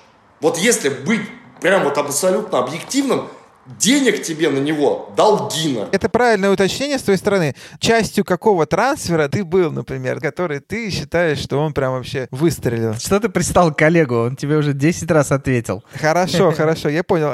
Вот 0.41 0.59
если 0.59 0.89
быть 0.89 1.23
прям 1.65 1.85
вот 1.85 1.97
абсолютно 1.97 2.59
объективным, 2.59 3.27
денег 3.79 4.23
тебе 4.23 4.51
на 4.51 4.59
него 4.59 5.11
дал 5.17 5.49
Гина. 5.49 5.89
Это 5.93 6.11
правильное 6.11 6.51
уточнение 6.51 6.99
с 6.99 7.03
твоей 7.03 7.17
стороны. 7.17 7.55
Частью 7.79 8.23
какого 8.23 8.67
трансфера 8.67 9.29
ты 9.29 9.45
был, 9.45 9.73
например, 9.73 10.21
который 10.21 10.61
ты 10.61 10.91
считаешь, 10.91 11.39
что 11.39 11.59
он 11.59 11.73
прям 11.73 11.95
вообще 11.95 12.29
выстрелил? 12.31 12.93
Что 12.97 13.19
ты 13.19 13.31
пристал 13.31 13.73
к 13.73 13.79
коллегу? 13.79 14.15
Он 14.15 14.37
тебе 14.37 14.59
уже 14.59 14.75
10 14.75 15.11
раз 15.11 15.33
ответил. 15.33 15.83
Хорошо, 15.99 16.53
хорошо, 16.57 16.91
я 16.91 17.03
понял. 17.03 17.33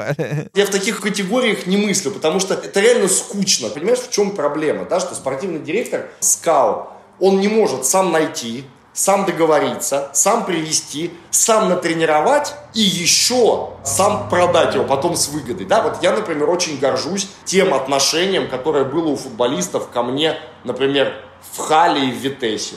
Я 0.55 0.65
в 0.65 0.69
таких 0.69 1.01
категориях 1.01 1.67
не 1.67 1.75
мыслю, 1.75 2.11
потому 2.11 2.39
что 2.39 2.53
это 2.53 2.79
реально 2.79 3.09
скучно. 3.09 3.67
Понимаешь, 3.67 3.99
в 3.99 4.11
чем 4.11 4.31
проблема? 4.31 4.85
Да, 4.85 5.01
что 5.01 5.13
спортивный 5.13 5.59
директор, 5.59 6.07
скаут, 6.21 6.87
он 7.19 7.41
не 7.41 7.49
может 7.49 7.85
сам 7.85 8.13
найти, 8.13 8.63
сам 8.93 9.25
договориться, 9.25 10.09
сам 10.13 10.45
привести, 10.45 11.11
сам 11.29 11.69
натренировать 11.69 12.53
и 12.73 12.81
еще 12.81 13.69
сам 13.83 14.29
продать 14.29 14.75
его 14.75 14.83
потом 14.83 15.15
с 15.15 15.29
выгодой. 15.29 15.65
Да, 15.65 15.81
вот 15.81 16.03
я, 16.03 16.11
например, 16.11 16.49
очень 16.49 16.77
горжусь 16.79 17.29
тем 17.45 17.73
отношением, 17.73 18.49
которое 18.49 18.83
было 18.83 19.09
у 19.09 19.15
футболистов 19.15 19.89
ко 19.89 20.03
мне, 20.03 20.37
например, 20.63 21.13
в 21.53 21.57
Хале 21.59 22.09
и 22.09 22.11
в 22.11 22.15
Витесе. 22.15 22.75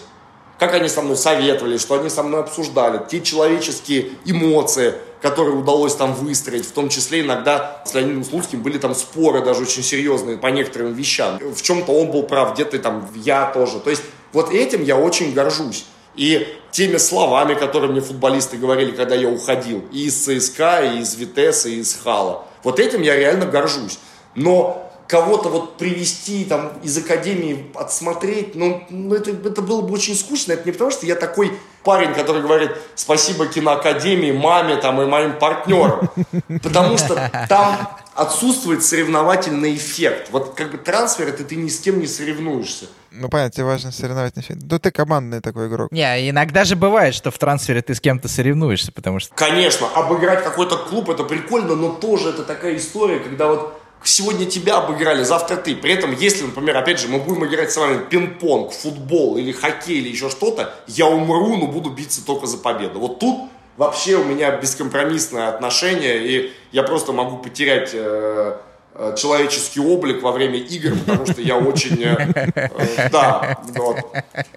Как 0.58 0.72
они 0.74 0.88
со 0.88 1.02
мной 1.02 1.16
советовали, 1.16 1.78
что 1.78 1.98
они 1.98 2.08
со 2.08 2.22
мной 2.22 2.40
обсуждали, 2.40 3.00
те 3.10 3.20
человеческие 3.20 4.10
эмоции, 4.24 4.94
которые 5.20 5.56
удалось 5.56 5.96
там 5.96 6.14
выстроить, 6.14 6.64
в 6.64 6.70
том 6.70 6.88
числе 6.88 7.22
иногда 7.22 7.82
с 7.84 7.92
Леонидом 7.92 8.24
Слуцким 8.24 8.62
были 8.62 8.78
там 8.78 8.94
споры 8.94 9.44
даже 9.44 9.62
очень 9.62 9.82
серьезные 9.82 10.36
по 10.38 10.46
некоторым 10.46 10.92
вещам. 10.92 11.38
В 11.38 11.60
чем-то 11.60 11.92
он 11.92 12.12
был 12.12 12.22
прав, 12.22 12.54
где-то 12.54 12.78
там 12.78 13.08
я 13.16 13.46
тоже. 13.46 13.80
То 13.80 13.90
есть 13.90 14.02
вот 14.32 14.52
этим 14.52 14.82
я 14.84 14.96
очень 14.96 15.32
горжусь. 15.32 15.86
И 16.16 16.46
теми 16.70 16.96
словами, 16.96 17.54
которые 17.54 17.90
мне 17.90 18.00
футболисты 18.00 18.56
говорили, 18.56 18.92
когда 18.92 19.14
я 19.14 19.28
уходил, 19.28 19.84
и 19.92 20.06
из 20.06 20.24
ЦСКА, 20.24 20.82
и 20.84 21.00
из 21.00 21.14
Витеса, 21.14 21.68
и 21.68 21.76
из 21.76 21.94
Хала. 21.94 22.44
Вот 22.62 22.80
этим 22.80 23.02
я 23.02 23.16
реально 23.16 23.46
горжусь. 23.46 23.98
Но 24.34 24.90
кого-то 25.06 25.48
вот 25.48 25.76
привести 25.76 26.44
там 26.44 26.72
из 26.82 26.96
академии, 26.96 27.66
отсмотреть, 27.74 28.54
ну, 28.54 28.82
ну 28.88 29.14
это, 29.14 29.30
это 29.30 29.62
было 29.62 29.82
бы 29.82 29.92
очень 29.92 30.14
скучно. 30.16 30.52
Это 30.52 30.64
не 30.66 30.72
потому, 30.72 30.90
что 30.90 31.06
я 31.06 31.14
такой 31.14 31.52
парень, 31.82 32.14
который 32.14 32.42
говорит 32.42 32.72
спасибо 32.94 33.46
киноакадемии, 33.46 34.32
маме 34.32 34.76
там 34.76 35.00
и 35.02 35.04
моим 35.04 35.38
партнерам. 35.38 36.10
Потому 36.62 36.96
что 36.96 37.30
там 37.48 37.96
отсутствует 38.14 38.84
соревновательный 38.84 39.74
эффект. 39.74 40.28
Вот 40.30 40.54
как 40.54 40.70
бы 40.72 40.78
трансфер, 40.78 41.28
это 41.28 41.44
ты 41.44 41.56
ни 41.56 41.68
с 41.68 41.80
кем 41.80 42.00
не 42.00 42.06
соревнуешься. 42.06 42.86
Ну, 43.10 43.28
понятно, 43.28 43.52
тебе 43.52 43.64
важно 43.64 43.92
соревновательный 43.92 44.44
эффект. 44.44 44.62
Ну, 44.68 44.78
ты 44.78 44.90
командный 44.90 45.40
такой 45.40 45.68
игрок. 45.68 45.92
Не, 45.92 46.30
иногда 46.30 46.64
же 46.64 46.74
бывает, 46.74 47.14
что 47.14 47.30
в 47.30 47.38
трансфере 47.38 47.82
ты 47.82 47.94
с 47.94 48.00
кем-то 48.00 48.28
соревнуешься, 48.28 48.90
потому 48.92 49.20
что... 49.20 49.34
Конечно, 49.34 49.86
обыграть 49.88 50.42
какой-то 50.42 50.76
клуб, 50.76 51.10
это 51.10 51.22
прикольно, 51.24 51.76
но 51.76 51.90
тоже 51.90 52.30
это 52.30 52.42
такая 52.42 52.76
история, 52.76 53.20
когда 53.20 53.46
вот 53.46 53.80
сегодня 54.02 54.46
тебя 54.46 54.78
обыграли, 54.78 55.22
завтра 55.22 55.56
ты. 55.56 55.74
При 55.74 55.92
этом, 55.92 56.14
если, 56.14 56.44
например, 56.44 56.76
опять 56.76 57.00
же, 57.00 57.08
мы 57.08 57.18
будем 57.18 57.44
играть 57.46 57.72
с 57.72 57.76
вами 57.76 58.04
пинг-понг, 58.08 58.72
футбол 58.72 59.36
или 59.36 59.52
хоккей 59.52 59.98
или 59.98 60.08
еще 60.08 60.28
что-то, 60.28 60.74
я 60.86 61.06
умру, 61.06 61.56
но 61.56 61.66
буду 61.66 61.90
биться 61.90 62.24
только 62.24 62.46
за 62.46 62.58
победу. 62.58 63.00
Вот 63.00 63.18
тут 63.18 63.48
вообще 63.76 64.16
у 64.16 64.24
меня 64.24 64.56
бескомпромиссное 64.56 65.48
отношение, 65.48 66.26
и 66.26 66.52
я 66.72 66.82
просто 66.82 67.12
могу 67.12 67.38
потерять 67.38 67.90
э, 67.92 68.56
э, 68.94 69.14
человеческий 69.18 69.80
облик 69.80 70.22
во 70.22 70.32
время 70.32 70.58
игр, 70.58 70.96
потому 70.98 71.26
что 71.26 71.40
я 71.40 71.56
очень, 71.56 72.02
э, 72.02 73.08
да, 73.10 73.58
вот, 73.68 73.96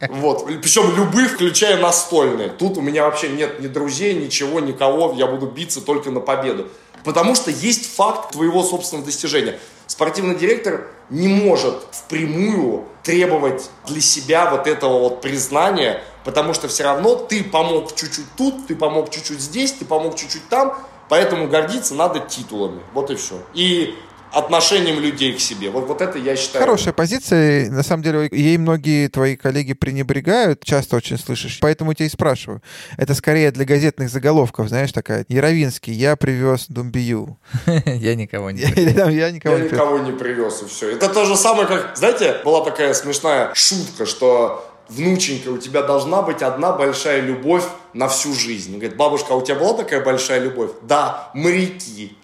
вот, 0.09 0.45
причем 0.61 0.95
любых, 0.95 1.33
включая 1.33 1.77
настольные. 1.77 2.49
Тут 2.49 2.77
у 2.77 2.81
меня 2.81 3.03
вообще 3.03 3.29
нет 3.29 3.59
ни 3.59 3.67
друзей, 3.67 4.13
ничего, 4.13 4.59
никого, 4.59 5.13
я 5.13 5.27
буду 5.27 5.47
биться 5.47 5.81
только 5.81 6.11
на 6.11 6.19
победу. 6.19 6.67
Потому 7.03 7.35
что 7.35 7.51
есть 7.51 7.95
факт 7.95 8.33
твоего 8.33 8.63
собственного 8.63 9.05
достижения. 9.05 9.57
Спортивный 9.85 10.35
директор 10.35 10.87
не 11.09 11.29
может 11.29 11.87
впрямую 11.91 12.85
требовать 13.03 13.69
для 13.87 14.01
себя 14.01 14.49
вот 14.51 14.67
этого 14.67 14.99
вот 14.99 15.21
признания, 15.21 16.01
потому 16.27 16.53
что 16.53 16.67
все 16.67 16.83
равно 16.83 17.15
ты 17.15 17.41
помог 17.41 17.95
чуть-чуть 17.95 18.25
тут, 18.35 18.67
ты 18.67 18.75
помог 18.75 19.09
чуть-чуть 19.11 19.39
здесь, 19.39 19.71
ты 19.71 19.85
помог 19.85 20.17
чуть-чуть 20.17 20.49
там, 20.49 20.77
поэтому 21.07 21.47
гордиться 21.47 21.95
надо 21.95 22.19
титулами. 22.19 22.81
Вот 22.93 23.09
и 23.09 23.15
все. 23.15 23.35
И 23.53 23.95
отношением 24.33 24.99
людей 24.99 25.31
к 25.31 25.39
себе. 25.39 25.69
Вот, 25.69 25.87
вот 25.87 26.01
это 26.01 26.17
я 26.17 26.35
считаю... 26.35 26.65
Хорошая 26.65 26.93
позиция. 26.93 27.71
На 27.71 27.81
самом 27.81 28.03
деле, 28.03 28.27
ей 28.29 28.57
многие 28.57 29.07
твои 29.07 29.37
коллеги 29.37 29.71
пренебрегают, 29.71 30.65
часто 30.65 30.97
очень 30.97 31.17
слышишь. 31.17 31.59
Поэтому 31.61 31.93
тебя 31.93 32.07
и 32.07 32.09
спрашиваю. 32.09 32.61
Это 32.97 33.13
скорее 33.13 33.51
для 33.51 33.63
газетных 33.63 34.09
заголовков, 34.09 34.67
знаешь, 34.67 34.91
такая. 34.91 35.25
Яровинский, 35.29 35.93
я 35.93 36.17
привез 36.17 36.65
Думбию. 36.67 37.39
Я 37.85 38.15
никого 38.15 38.51
не 38.51 38.63
привез. 38.63 39.07
Я 39.13 39.31
никого 39.31 39.99
не 39.99 40.11
привез, 40.11 40.61
и 40.61 40.65
все. 40.67 40.91
Это 40.91 41.07
то 41.07 41.23
же 41.23 41.37
самое, 41.37 41.67
как, 41.69 41.95
знаете, 41.95 42.41
была 42.43 42.65
такая 42.65 42.93
смешная 42.93 43.53
шутка, 43.53 44.05
что 44.05 44.76
внученька, 44.89 45.49
у 45.49 45.57
тебя 45.57 45.83
должна 45.83 46.21
быть 46.21 46.41
одна 46.41 46.71
большая 46.71 47.21
любовь 47.21 47.63
на 47.93 48.07
всю 48.07 48.33
жизнь. 48.33 48.77
Говорит, 48.77 48.95
бабушка, 48.95 49.33
а 49.33 49.35
у 49.35 49.41
тебя 49.41 49.55
была 49.55 49.73
такая 49.73 50.03
большая 50.03 50.39
любовь? 50.39 50.71
Да, 50.81 51.31
моряки. 51.33 52.17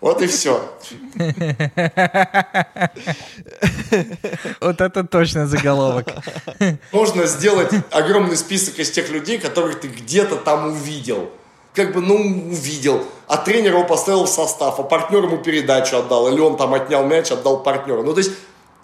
Вот 0.00 0.20
и 0.22 0.26
все. 0.26 0.60
Вот 4.60 4.80
это 4.80 5.04
точно 5.04 5.46
заголовок. 5.46 6.08
Можно 6.92 7.26
сделать 7.26 7.70
огромный 7.90 8.36
список 8.36 8.78
из 8.78 8.90
тех 8.90 9.08
людей, 9.10 9.38
которых 9.38 9.80
ты 9.80 9.88
где-то 9.88 10.36
там 10.36 10.72
увидел. 10.72 11.30
Как 11.72 11.92
бы, 11.92 12.00
ну, 12.00 12.14
увидел. 12.16 13.04
А 13.26 13.36
тренер 13.36 13.72
его 13.72 13.84
поставил 13.84 14.24
в 14.24 14.28
состав, 14.28 14.78
а 14.78 14.82
партнер 14.82 15.24
ему 15.24 15.38
передачу 15.38 15.96
отдал. 15.96 16.28
Или 16.28 16.38
он 16.38 16.56
там 16.56 16.72
отнял 16.74 17.04
мяч, 17.04 17.32
отдал 17.32 17.62
партнеру. 17.62 18.02
Ну, 18.04 18.12
то 18.12 18.18
есть 18.18 18.32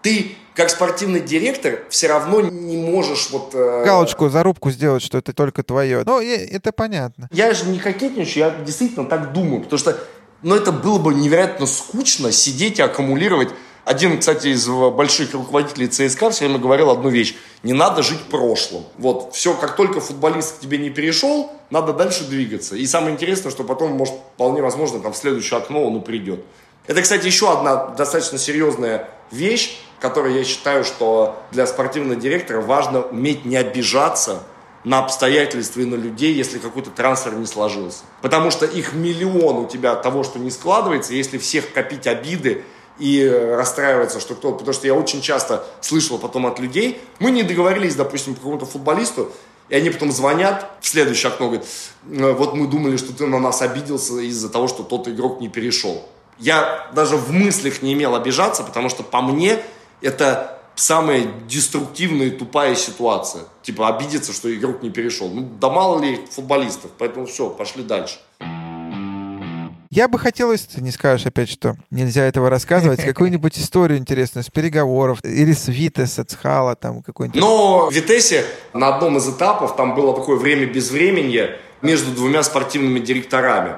ты 0.02 0.36
как 0.55 0.70
спортивный 0.70 1.20
директор 1.20 1.81
все 1.89 2.09
равно 2.09 2.40
не 2.40 2.77
можешь 2.77 3.31
вот... 3.31 3.52
Э... 3.55 3.85
Галочку, 3.85 4.28
зарубку 4.28 4.70
сделать, 4.70 5.02
что 5.02 5.18
это 5.18 5.32
только 5.32 5.62
твое. 5.62 6.02
Ну, 6.05 6.20
это 6.20 6.72
понятно. 6.72 7.28
Я 7.32 7.55
же 7.55 7.66
не 7.66 7.78
кокетничаю, 7.78 8.47
я 8.47 8.64
действительно 8.64 9.06
так 9.06 9.32
думаю, 9.32 9.62
потому 9.62 9.78
что 9.78 9.97
но 10.43 10.56
это 10.56 10.72
было 10.72 10.98
бы 10.98 11.12
невероятно 11.14 11.66
скучно 11.66 12.32
сидеть 12.32 12.78
и 12.78 12.82
аккумулировать. 12.82 13.51
Один, 13.85 14.18
кстати, 14.18 14.48
из 14.48 14.68
больших 14.68 15.32
руководителей 15.32 15.89
ЦСКА 15.89 16.31
все 16.31 16.47
время 16.47 16.59
говорил 16.59 16.90
одну 16.90 17.09
вещь. 17.09 17.35
Не 17.62 17.72
надо 17.72 18.02
жить 18.02 18.20
прошлым. 18.31 18.85
Вот, 18.98 19.35
все, 19.35 19.55
как 19.55 19.74
только 19.77 20.01
футболист 20.01 20.59
к 20.59 20.60
тебе 20.60 20.78
не 20.78 20.90
перешел, 20.90 21.51
надо 21.70 21.93
дальше 21.93 22.24
двигаться. 22.24 22.77
И 22.77 22.86
самое 22.86 23.14
интересное, 23.14 23.51
что 23.51 23.64
потом, 23.64 23.93
может, 23.93 24.14
вполне 24.35 24.62
возможно, 24.62 25.01
там 25.01 25.12
в 25.12 25.16
следующее 25.16 25.59
окно 25.59 25.85
он 25.85 25.97
и 25.97 26.01
придет. 26.01 26.44
Это, 26.86 27.02
кстати, 27.02 27.27
еще 27.27 27.52
одна 27.52 27.89
достаточно 27.89 28.39
серьезная 28.39 29.09
вещь, 29.31 29.78
которая 30.01 30.32
я 30.32 30.44
считаю, 30.44 30.85
что 30.85 31.40
для 31.52 31.66
спортивного 31.66 32.19
директора 32.19 32.61
важно 32.61 33.02
уметь 33.02 33.44
не 33.44 33.57
обижаться 33.57 34.43
на 34.82 35.01
обстоятельства 35.01 35.81
и 35.81 35.85
на 35.85 35.94
людей, 35.94 36.32
если 36.32 36.59
какой-то 36.59 36.90
трансфер 36.90 37.35
не 37.35 37.47
сложился. 37.47 38.05
Потому 38.23 38.51
что 38.51 38.65
их 38.65 38.94
миллион 38.94 39.59
у 39.59 39.66
тебя 39.69 39.94
того, 39.94 40.24
что 40.24 40.39
не 40.39 40.51
складывается, 40.51 41.12
если 41.12 41.36
всех 41.36 41.73
копить 41.73 42.07
обиды 42.07 42.65
и 42.98 43.27
расстраиваться, 43.28 44.20
что 44.20 44.35
кто 44.35 44.52
Потому 44.52 44.73
что 44.73 44.86
я 44.86 44.94
очень 44.94 45.20
часто 45.20 45.65
слышал 45.81 46.19
потом 46.19 46.47
от 46.47 46.59
людей, 46.59 47.01
мы 47.19 47.31
не 47.31 47.43
договорились, 47.43 47.94
допустим, 47.94 48.35
по 48.35 48.40
какому-то 48.40 48.66
футболисту, 48.66 49.31
и 49.69 49.74
они 49.74 49.90
потом 49.90 50.11
звонят 50.12 50.70
в 50.81 50.89
следующее 50.89 51.31
окно, 51.31 51.47
говорят, 51.47 51.66
«Э, 52.11 52.32
вот 52.32 52.55
мы 52.55 52.66
думали, 52.66 52.97
что 52.97 53.12
ты 53.12 53.27
на 53.27 53.39
нас 53.39 53.62
обиделся 53.62 54.19
из-за 54.20 54.48
того, 54.48 54.66
что 54.66 54.82
тот 54.82 55.09
игрок 55.09 55.40
не 55.40 55.48
перешел. 55.48 56.09
Я 56.40 56.90
даже 56.94 57.16
в 57.16 57.30
мыслях 57.32 57.82
не 57.82 57.92
имел 57.92 58.14
обижаться, 58.14 58.64
потому 58.64 58.88
что 58.88 59.02
по 59.02 59.20
мне 59.20 59.58
это 60.00 60.58
самая 60.74 61.26
деструктивная 61.46 62.28
и 62.28 62.30
тупая 62.30 62.74
ситуация. 62.74 63.44
Типа 63.62 63.88
обидеться, 63.88 64.32
что 64.32 64.52
игрок 64.54 64.82
не 64.82 64.88
перешел. 64.88 65.28
Ну, 65.28 65.46
да 65.60 65.68
мало 65.68 66.00
ли 66.00 66.18
футболистов, 66.30 66.90
поэтому 66.98 67.26
все, 67.26 67.50
пошли 67.50 67.82
дальше. 67.82 68.18
Я 69.90 70.06
бы 70.06 70.20
хотел, 70.20 70.52
если 70.52 70.76
ты 70.76 70.80
не 70.82 70.92
скажешь 70.92 71.26
опять, 71.26 71.50
что 71.50 71.76
нельзя 71.90 72.24
этого 72.24 72.48
рассказывать, 72.48 73.00
какую-нибудь 73.04 73.58
историю 73.58 73.98
интересную 73.98 74.44
с 74.44 74.48
переговоров 74.48 75.18
или 75.24 75.52
с 75.52 75.68
Витеса, 75.68 76.24
с 76.26 76.34
Хала, 76.36 76.74
там 76.74 77.02
какой-нибудь. 77.02 77.40
Но 77.40 77.90
в 77.90 77.92
Витесе 77.92 78.46
на 78.72 78.94
одном 78.94 79.18
из 79.18 79.28
этапов 79.28 79.76
там 79.76 79.94
было 79.94 80.14
такое 80.14 80.38
время 80.38 80.66
без 80.66 80.90
времени 80.90 81.50
между 81.82 82.12
двумя 82.12 82.42
спортивными 82.44 83.00
директорами 83.00 83.74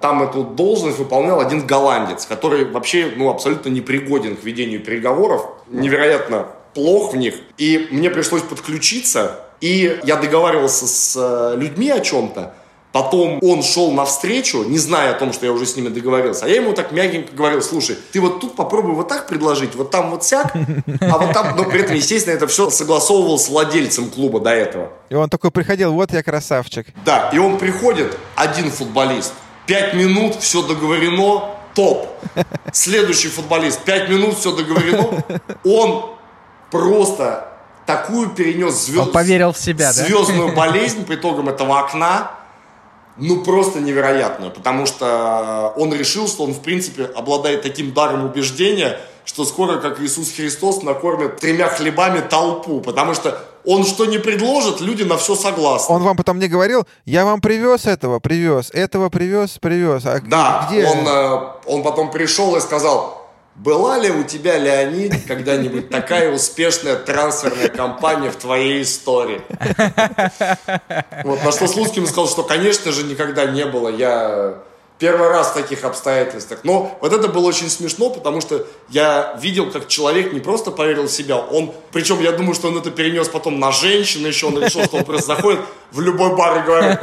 там 0.00 0.22
эту 0.22 0.44
должность 0.44 0.98
выполнял 0.98 1.40
один 1.40 1.66
голландец, 1.66 2.26
который 2.26 2.64
вообще 2.64 3.12
ну, 3.16 3.30
абсолютно 3.30 3.68
непригоден 3.68 4.36
к 4.36 4.44
ведению 4.44 4.80
переговоров, 4.80 5.46
невероятно 5.68 6.46
плох 6.74 7.12
в 7.12 7.16
них. 7.16 7.34
И 7.58 7.88
мне 7.90 8.10
пришлось 8.10 8.42
подключиться, 8.42 9.40
и 9.60 10.00
я 10.04 10.16
договаривался 10.16 10.86
с 10.86 11.16
э, 11.16 11.56
людьми 11.58 11.90
о 11.90 12.00
чем-то, 12.00 12.54
Потом 12.92 13.38
он 13.42 13.62
шел 13.62 13.92
навстречу, 13.92 14.64
не 14.64 14.78
зная 14.78 15.12
о 15.12 15.14
том, 15.14 15.32
что 15.32 15.46
я 15.46 15.52
уже 15.52 15.64
с 15.64 15.76
ними 15.76 15.88
договорился. 15.88 16.46
А 16.46 16.48
я 16.48 16.56
ему 16.56 16.72
так 16.72 16.90
мягенько 16.90 17.32
говорил, 17.34 17.62
слушай, 17.62 17.96
ты 18.12 18.20
вот 18.20 18.40
тут 18.40 18.56
попробуй 18.56 18.94
вот 18.94 19.06
так 19.06 19.28
предложить, 19.28 19.76
вот 19.76 19.92
там 19.92 20.10
вот 20.10 20.24
сяк, 20.24 20.52
а 21.00 21.18
вот 21.18 21.32
там, 21.32 21.56
но 21.56 21.64
при 21.64 21.82
этом, 21.82 21.94
естественно, 21.94 22.34
это 22.34 22.48
все 22.48 22.68
согласовывал 22.68 23.38
с 23.38 23.48
владельцем 23.48 24.10
клуба 24.10 24.40
до 24.40 24.50
этого. 24.50 24.88
И 25.08 25.14
он 25.14 25.28
такой 25.28 25.52
приходил, 25.52 25.92
вот 25.92 26.12
я 26.12 26.24
красавчик. 26.24 26.88
Да, 27.04 27.30
и 27.32 27.38
он 27.38 27.58
приходит, 27.58 28.18
один 28.34 28.72
футболист, 28.72 29.34
Пять 29.70 29.94
минут, 29.94 30.34
все 30.40 30.66
договорено, 30.66 31.44
топ. 31.76 32.08
Следующий 32.72 33.28
футболист, 33.28 33.84
пять 33.84 34.08
минут, 34.08 34.36
все 34.36 34.50
договорено. 34.50 35.22
Он 35.64 36.16
просто 36.72 37.46
такую 37.86 38.30
перенес 38.30 38.86
звезд... 38.86 39.06
Он 39.06 39.12
поверил 39.12 39.52
в 39.52 39.58
себя, 39.58 39.92
звездную 39.92 40.48
да? 40.48 40.54
болезнь 40.56 41.04
по 41.04 41.14
итогам 41.14 41.50
этого 41.50 41.78
окна, 41.78 42.32
ну 43.16 43.44
просто 43.44 43.78
невероятную, 43.78 44.50
потому 44.50 44.86
что 44.86 45.72
он 45.76 45.94
решил, 45.94 46.26
что 46.26 46.42
он 46.42 46.52
в 46.52 46.62
принципе 46.62 47.04
обладает 47.04 47.62
таким 47.62 47.92
даром 47.92 48.24
убеждения, 48.24 48.98
что 49.24 49.44
скоро, 49.44 49.78
как 49.78 50.00
Иисус 50.00 50.32
Христос, 50.32 50.82
накормит 50.82 51.36
тремя 51.38 51.68
хлебами 51.68 52.20
толпу, 52.20 52.80
потому 52.80 53.14
что 53.14 53.38
он 53.64 53.84
что 53.84 54.06
не 54.06 54.18
предложит, 54.18 54.80
люди 54.80 55.02
на 55.02 55.16
все 55.18 55.34
согласны. 55.34 55.94
Он 55.94 56.02
вам 56.02 56.16
потом 56.16 56.38
не 56.38 56.48
говорил, 56.48 56.86
я 57.04 57.24
вам 57.24 57.40
привез 57.40 57.86
этого, 57.86 58.18
привез, 58.18 58.70
этого 58.72 59.08
привез, 59.10 59.58
привез. 59.60 60.04
А 60.06 60.20
да, 60.20 60.66
где? 60.68 60.86
Он, 60.86 61.06
э, 61.06 61.40
он 61.66 61.82
потом 61.82 62.10
пришел 62.10 62.56
и 62.56 62.60
сказал, 62.60 63.20
была 63.56 63.98
ли 63.98 64.10
у 64.10 64.22
тебя, 64.22 64.56
Леонид, 64.56 65.26
когда-нибудь 65.26 65.90
такая 65.90 66.32
успешная 66.32 66.96
трансферная 66.96 67.68
кампания 67.68 68.30
в 68.30 68.36
твоей 68.36 68.82
истории? 68.82 69.42
Вот, 71.22 71.44
на 71.44 71.52
что 71.52 71.66
Слуцким 71.66 72.06
сказал, 72.06 72.28
что, 72.28 72.42
конечно 72.42 72.92
же, 72.92 73.04
никогда 73.04 73.44
не 73.44 73.66
было. 73.66 73.88
Я 73.88 74.54
первый 75.00 75.28
раз 75.28 75.48
в 75.48 75.54
таких 75.54 75.82
обстоятельствах. 75.82 76.60
Но 76.62 76.96
вот 77.00 77.12
это 77.12 77.26
было 77.28 77.46
очень 77.46 77.68
смешно, 77.70 78.10
потому 78.10 78.40
что 78.40 78.66
я 78.90 79.36
видел, 79.40 79.70
как 79.72 79.88
человек 79.88 80.32
не 80.32 80.40
просто 80.40 80.70
поверил 80.70 81.04
в 81.04 81.10
себя, 81.10 81.38
он, 81.38 81.72
причем 81.90 82.20
я 82.20 82.32
думаю, 82.32 82.54
что 82.54 82.68
он 82.68 82.76
это 82.76 82.90
перенес 82.90 83.28
потом 83.28 83.58
на 83.58 83.72
женщину 83.72 84.28
еще, 84.28 84.46
он 84.46 84.62
решил, 84.62 84.84
что 84.84 84.98
он 84.98 85.04
просто 85.04 85.34
заходит 85.34 85.60
в 85.90 86.00
любой 86.00 86.36
бар 86.36 86.58
и 86.58 86.66
говорит, 86.66 86.98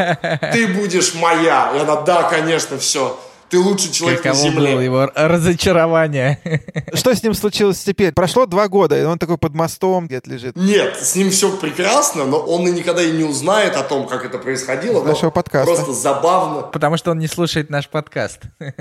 ты 0.54 0.68
будешь 0.68 1.16
моя. 1.16 1.74
И 1.76 1.80
она, 1.80 2.02
да, 2.02 2.24
конечно, 2.24 2.78
все. 2.78 3.20
Ты 3.50 3.60
лучший 3.60 3.92
человек 3.92 4.22
Каково 4.22 4.44
на 4.44 4.50
земле. 4.52 4.72
было 4.72 4.80
его 4.82 5.12
разочарование. 5.16 6.40
Что 6.94 7.16
с 7.16 7.24
ним 7.24 7.34
случилось 7.34 7.82
теперь? 7.84 8.12
Прошло 8.12 8.46
два 8.46 8.68
года, 8.68 9.00
и 9.00 9.04
он 9.04 9.18
такой 9.20 9.38
под 9.38 9.54
мостом 9.54 10.08
где-то 10.08 10.30
лежит. 10.30 10.56
Нет, 10.56 10.98
с 11.02 11.16
ним 11.16 11.30
все 11.32 11.56
прекрасно, 11.56 12.26
но 12.26 12.40
он 12.40 12.68
и 12.68 12.72
никогда 12.72 13.02
и 13.02 13.12
не 13.12 13.24
узнает 13.24 13.76
о 13.76 13.84
том, 13.84 14.08
как 14.08 14.26
это 14.26 14.38
происходило. 14.38 15.04
Нашего 15.04 15.30
подкаста. 15.30 15.74
Просто 15.74 15.94
забавно. 15.94 16.64
Потому 16.64 16.98
что 16.98 17.12
он 17.12 17.20
не 17.20 17.28
слушает 17.28 17.70
наш 17.70 17.88
подкаст. 17.90 18.42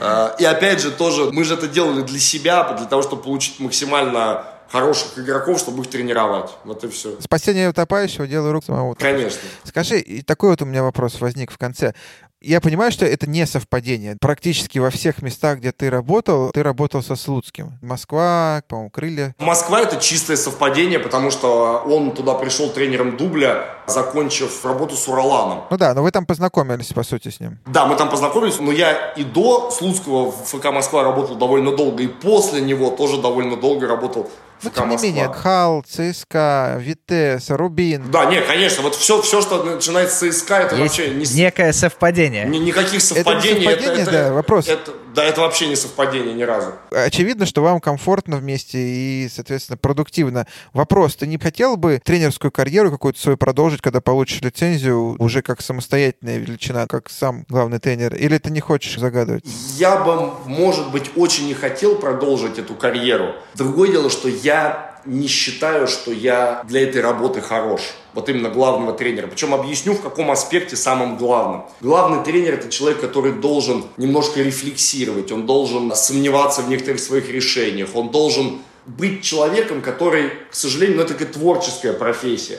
А, 0.00 0.36
и 0.38 0.44
опять 0.44 0.80
же 0.80 0.92
тоже, 0.92 1.32
мы 1.32 1.42
же 1.42 1.54
это 1.54 1.66
делали 1.66 2.02
для 2.02 2.20
себя, 2.20 2.62
для 2.74 2.86
того, 2.86 3.02
чтобы 3.02 3.20
получить 3.20 3.58
максимально 3.58 4.44
хороших 4.70 5.18
игроков, 5.18 5.58
чтобы 5.58 5.82
их 5.82 5.90
тренировать. 5.90 6.50
Вот 6.64 6.84
и 6.84 6.88
все. 6.88 7.20
Спасение 7.20 7.68
утопающего— 7.68 8.26
дело 8.28 8.52
рук 8.52 8.64
самого. 8.64 8.94
Конечно. 8.94 9.40
Скажи, 9.64 9.98
и 9.98 10.22
такой 10.22 10.50
вот 10.50 10.62
у 10.62 10.66
меня 10.66 10.82
вопрос 10.82 11.20
возник 11.20 11.50
в 11.50 11.58
конце. 11.58 11.94
Я 12.40 12.60
понимаю, 12.60 12.92
что 12.92 13.04
это 13.04 13.28
не 13.28 13.44
совпадение. 13.46 14.16
Практически 14.20 14.78
во 14.78 14.90
всех 14.90 15.22
местах, 15.22 15.58
где 15.58 15.72
ты 15.72 15.90
работал, 15.90 16.50
ты 16.52 16.62
работал 16.62 17.02
со 17.02 17.16
Слуцким. 17.16 17.78
Москва, 17.82 18.62
по-моему, 18.68 18.90
Крылья. 18.90 19.34
Москва— 19.40 19.80
это 19.82 19.96
чистое 19.96 20.36
совпадение, 20.36 21.00
потому 21.00 21.32
что 21.32 21.82
он 21.84 22.12
туда 22.12 22.34
пришел 22.34 22.70
тренером 22.70 23.16
дубля, 23.16 23.78
закончив 23.88 24.64
работу 24.64 24.94
с 24.94 25.08
Ураланом. 25.08 25.64
Ну 25.68 25.76
да, 25.76 25.94
но 25.94 26.04
вы 26.04 26.12
там 26.12 26.26
познакомились, 26.26 26.92
по 26.92 27.02
сути, 27.02 27.28
с 27.30 27.40
ним. 27.40 27.58
Да, 27.66 27.86
мы 27.86 27.96
там 27.96 28.08
познакомились, 28.08 28.60
но 28.60 28.70
я 28.70 29.10
и 29.16 29.24
до 29.24 29.72
Слуцкого 29.72 30.30
в 30.30 30.44
ФК 30.44 30.66
Москва 30.66 31.02
работал 31.02 31.34
довольно 31.34 31.74
долго, 31.74 32.04
и 32.04 32.06
после 32.06 32.60
него 32.60 32.90
тоже 32.90 33.20
довольно 33.20 33.56
долго 33.56 33.88
работал 33.88 34.30
ну, 34.62 34.70
тем 34.70 34.88
не 34.88 34.96
менее, 34.96 35.32
Хал, 35.32 35.82
ЦСКА, 35.82 36.76
Витес, 36.80 37.50
Рубин. 37.50 38.10
Да, 38.10 38.26
нет, 38.26 38.46
конечно, 38.46 38.82
вот 38.82 38.94
все, 38.94 39.22
все 39.22 39.40
что 39.40 39.62
начинается 39.62 40.30
с 40.30 40.36
ЦСКА, 40.36 40.54
это 40.54 40.76
Есть 40.76 40.98
вообще... 40.98 41.14
Не... 41.14 41.24
некое 41.34 41.72
совпадение. 41.72 42.46
Ни, 42.46 42.58
никаких 42.58 43.00
совпадений. 43.00 43.64
Это, 43.64 43.70
совпадение, 43.70 44.02
это, 44.02 44.10
да, 44.10 44.32
вопрос. 44.32 44.68
Это, 44.68 44.92
да, 45.14 45.24
это 45.24 45.40
вообще 45.40 45.68
не 45.68 45.76
совпадение 45.76 46.34
ни 46.34 46.42
разу. 46.42 46.72
Очевидно, 46.90 47.46
что 47.46 47.62
вам 47.62 47.80
комфортно 47.80 48.36
вместе 48.36 48.78
и, 48.78 49.28
соответственно, 49.32 49.76
продуктивно. 49.76 50.46
Вопрос, 50.72 51.16
ты 51.16 51.26
не 51.26 51.38
хотел 51.38 51.76
бы 51.76 52.00
тренерскую 52.04 52.50
карьеру 52.50 52.90
какую-то 52.90 53.20
свою 53.20 53.36
продолжить, 53.36 53.80
когда 53.80 54.00
получишь 54.00 54.40
лицензию 54.40 55.16
уже 55.18 55.42
как 55.42 55.60
самостоятельная 55.60 56.38
величина, 56.38 56.86
как 56.86 57.10
сам 57.10 57.44
главный 57.48 57.78
тренер, 57.78 58.14
или 58.14 58.38
ты 58.38 58.50
не 58.50 58.60
хочешь 58.60 58.98
загадывать? 58.98 59.44
Я 59.76 59.98
бы, 59.98 60.32
может 60.46 60.90
быть, 60.90 61.10
очень 61.16 61.46
не 61.46 61.54
хотел 61.54 61.96
продолжить 61.96 62.58
эту 62.58 62.74
карьеру. 62.74 63.34
Другое 63.54 63.90
дело, 63.90 64.10
что 64.10 64.28
я 64.28 64.47
я 64.48 65.00
не 65.04 65.28
считаю, 65.28 65.86
что 65.86 66.10
я 66.10 66.62
для 66.66 66.82
этой 66.82 67.02
работы 67.02 67.40
хорош. 67.40 67.82
Вот 68.14 68.28
именно 68.28 68.48
главного 68.48 68.92
тренера. 68.92 69.26
Причем 69.26 69.54
объясню, 69.54 69.92
в 69.92 70.00
каком 70.00 70.30
аспекте 70.30 70.74
самым 70.76 71.18
главным. 71.18 71.64
Главный 71.80 72.24
тренер– 72.24 72.54
это 72.54 72.68
человек, 72.70 73.00
который 73.00 73.32
должен 73.32 73.84
немножко 73.98 74.40
рефлексировать, 74.40 75.30
он 75.32 75.46
должен 75.46 75.94
сомневаться 75.94 76.62
в 76.62 76.68
некоторых 76.68 77.00
своих 77.00 77.30
решениях, 77.30 77.90
он 77.94 78.10
должен 78.10 78.58
быть 78.86 79.22
человеком, 79.22 79.82
который, 79.82 80.30
к 80.50 80.54
сожалению, 80.54 80.96
ну, 80.96 81.02
это 81.02 81.12
такая 81.12 81.28
творческая 81.28 81.92
профессия. 81.92 82.58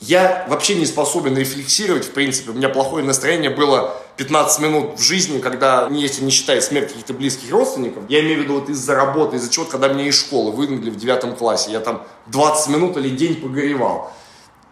Я 0.00 0.46
вообще 0.48 0.74
не 0.74 0.84
способен 0.84 1.36
рефлексировать, 1.38 2.04
в 2.04 2.10
принципе. 2.10 2.50
У 2.50 2.54
меня 2.54 2.68
плохое 2.68 3.04
настроение 3.04 3.48
было 3.48 3.96
15 4.18 4.60
минут 4.60 4.98
в 4.98 5.02
жизни, 5.02 5.38
когда, 5.38 5.88
если 5.90 6.22
не 6.22 6.30
считая 6.30 6.60
смерть 6.60 6.88
каких-то 6.88 7.14
близких 7.14 7.50
родственников, 7.50 8.04
я 8.08 8.20
имею 8.20 8.40
в 8.40 8.42
виду 8.42 8.60
вот 8.60 8.68
из-за 8.68 8.94
работы, 8.94 9.36
из-за 9.36 9.50
чего, 9.50 9.64
когда 9.64 9.88
меня 9.88 10.04
из 10.06 10.18
школы 10.18 10.52
выгнали 10.52 10.90
в 10.90 10.96
девятом 10.96 11.34
классе, 11.34 11.70
я 11.70 11.80
там 11.80 12.02
20 12.26 12.68
минут 12.68 12.96
или 12.98 13.08
день 13.08 13.36
погоревал. 13.36 14.12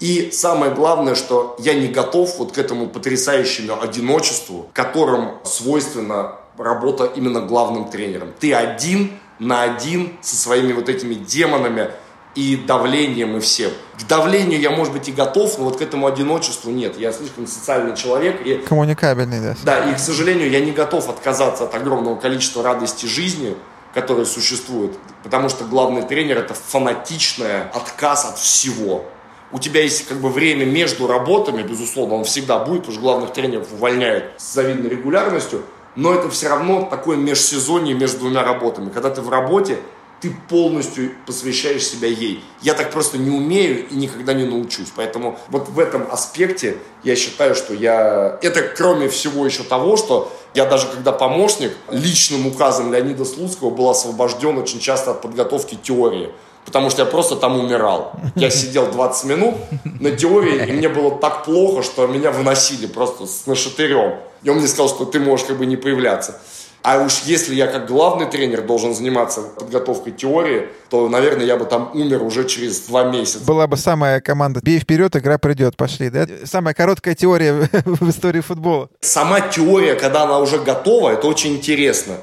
И 0.00 0.30
самое 0.32 0.72
главное, 0.74 1.14
что 1.14 1.56
я 1.58 1.72
не 1.72 1.88
готов 1.88 2.38
вот 2.38 2.52
к 2.52 2.58
этому 2.58 2.88
потрясающему 2.88 3.80
одиночеству, 3.80 4.68
которым 4.74 5.38
свойственна 5.44 6.36
работа 6.58 7.04
именно 7.06 7.40
главным 7.40 7.88
тренером. 7.88 8.34
Ты 8.38 8.52
один 8.52 9.12
на 9.38 9.62
один 9.62 10.16
со 10.20 10.36
своими 10.36 10.72
вот 10.72 10.88
этими 10.88 11.14
демонами, 11.14 11.90
и 12.34 12.56
давлением, 12.56 13.36
и 13.36 13.40
всем. 13.40 13.70
К 13.98 14.06
давлению 14.06 14.60
я, 14.60 14.70
может 14.70 14.92
быть, 14.92 15.08
и 15.08 15.12
готов, 15.12 15.58
но 15.58 15.64
вот 15.64 15.78
к 15.78 15.82
этому 15.82 16.06
одиночеству 16.06 16.70
нет. 16.70 16.98
Я 16.98 17.12
слишком 17.12 17.46
социальный 17.46 17.96
человек. 17.96 18.44
И, 18.44 18.56
Коммуникабельный, 18.56 19.40
да. 19.40 19.56
Да, 19.62 19.90
и, 19.90 19.94
к 19.94 19.98
сожалению, 19.98 20.50
я 20.50 20.60
не 20.60 20.72
готов 20.72 21.08
отказаться 21.08 21.64
от 21.64 21.74
огромного 21.74 22.16
количества 22.16 22.62
радости 22.62 23.06
жизни, 23.06 23.56
которая 23.94 24.24
существует, 24.24 24.92
потому 25.22 25.48
что 25.48 25.64
главный 25.64 26.02
тренер– 26.02 26.38
это 26.38 26.54
фанатичный 26.54 27.62
отказ 27.72 28.24
от 28.24 28.38
всего. 28.38 29.04
У 29.52 29.60
тебя 29.60 29.82
есть 29.82 30.08
как 30.08 30.18
бы 30.18 30.30
время 30.30 30.64
между 30.64 31.06
работами, 31.06 31.62
безусловно, 31.62 32.16
он 32.16 32.24
всегда 32.24 32.58
будет, 32.58 32.80
потому 32.80 32.92
что 32.94 33.00
главных 33.00 33.32
тренеров 33.32 33.68
увольняют 33.72 34.32
с 34.36 34.52
завидной 34.54 34.90
регулярностью, 34.90 35.62
но 35.94 36.12
это 36.12 36.28
все 36.28 36.48
равно 36.48 36.88
такое 36.90 37.16
межсезонье 37.16 37.94
между 37.94 38.18
двумя 38.18 38.42
работами. 38.42 38.90
Когда 38.90 39.10
ты 39.10 39.20
в 39.20 39.30
работе, 39.30 39.78
ты 40.24 40.34
полностью 40.48 41.10
посвящаешь 41.26 41.86
себя 41.86 42.08
ей. 42.08 42.42
Я 42.62 42.72
так 42.72 42.90
просто 42.90 43.18
не 43.18 43.28
умею 43.28 43.86
и 43.86 43.94
никогда 43.94 44.32
не 44.32 44.44
научусь. 44.44 44.88
Поэтому 44.96 45.38
вот 45.48 45.68
в 45.68 45.78
этом 45.78 46.06
аспекте 46.10 46.78
я 47.02 47.14
считаю, 47.14 47.54
что 47.54 47.74
я... 47.74 48.38
Это 48.40 48.62
кроме 48.62 49.10
всего 49.10 49.44
еще 49.44 49.64
того, 49.64 49.98
что 49.98 50.32
я 50.54 50.64
даже 50.64 50.86
когда 50.86 51.12
помощник 51.12 51.72
личным 51.90 52.46
указом 52.46 52.90
Леонида 52.90 53.26
Слуцкого 53.26 53.68
был 53.68 53.90
освобожден 53.90 54.56
очень 54.56 54.80
часто 54.80 55.10
от 55.10 55.20
подготовки 55.20 55.74
теории. 55.74 56.30
Потому 56.64 56.88
что 56.88 57.02
я 57.02 57.06
просто 57.06 57.36
там 57.36 57.58
умирал. 57.60 58.12
Я 58.34 58.48
сидел 58.48 58.90
20 58.90 59.24
минут 59.26 59.56
на 60.00 60.10
теории, 60.10 60.66
и 60.66 60.72
мне 60.72 60.88
было 60.88 61.18
так 61.18 61.44
плохо, 61.44 61.82
что 61.82 62.06
меня 62.06 62.30
выносили 62.30 62.86
просто 62.86 63.26
с 63.26 63.46
нашатырем. 63.46 64.20
И 64.42 64.48
он 64.48 64.56
мне 64.56 64.68
сказал, 64.68 64.88
что 64.88 65.04
ты 65.04 65.20
можешь 65.20 65.44
как 65.44 65.58
бы 65.58 65.66
не 65.66 65.76
появляться. 65.76 66.40
А 66.84 66.98
уж 66.98 67.20
если 67.20 67.54
я 67.54 67.66
как 67.66 67.86
главный 67.86 68.26
тренер 68.26 68.60
должен 68.60 68.94
заниматься 68.94 69.40
подготовкой 69.40 70.12
теории, 70.12 70.68
то, 70.90 71.08
наверное, 71.08 71.46
я 71.46 71.56
бы 71.56 71.64
там 71.64 71.90
умер 71.94 72.22
уже 72.22 72.46
через 72.46 72.80
два 72.80 73.04
месяца. 73.04 73.42
Была 73.46 73.66
бы 73.66 73.78
самая 73.78 74.20
команда 74.20 74.60
«Бей 74.62 74.78
вперед, 74.78 75.16
игра 75.16 75.38
придет». 75.38 75.78
Пошли, 75.78 76.10
да? 76.10 76.26
Самая 76.44 76.74
короткая 76.74 77.14
теория 77.14 77.54
в 77.86 78.10
истории 78.10 78.42
футбола. 78.42 78.90
Сама 79.00 79.40
теория, 79.40 79.94
когда 79.94 80.24
она 80.24 80.38
уже 80.40 80.58
готова, 80.58 81.08
это 81.08 81.26
очень 81.26 81.54
интересно. 81.54 82.16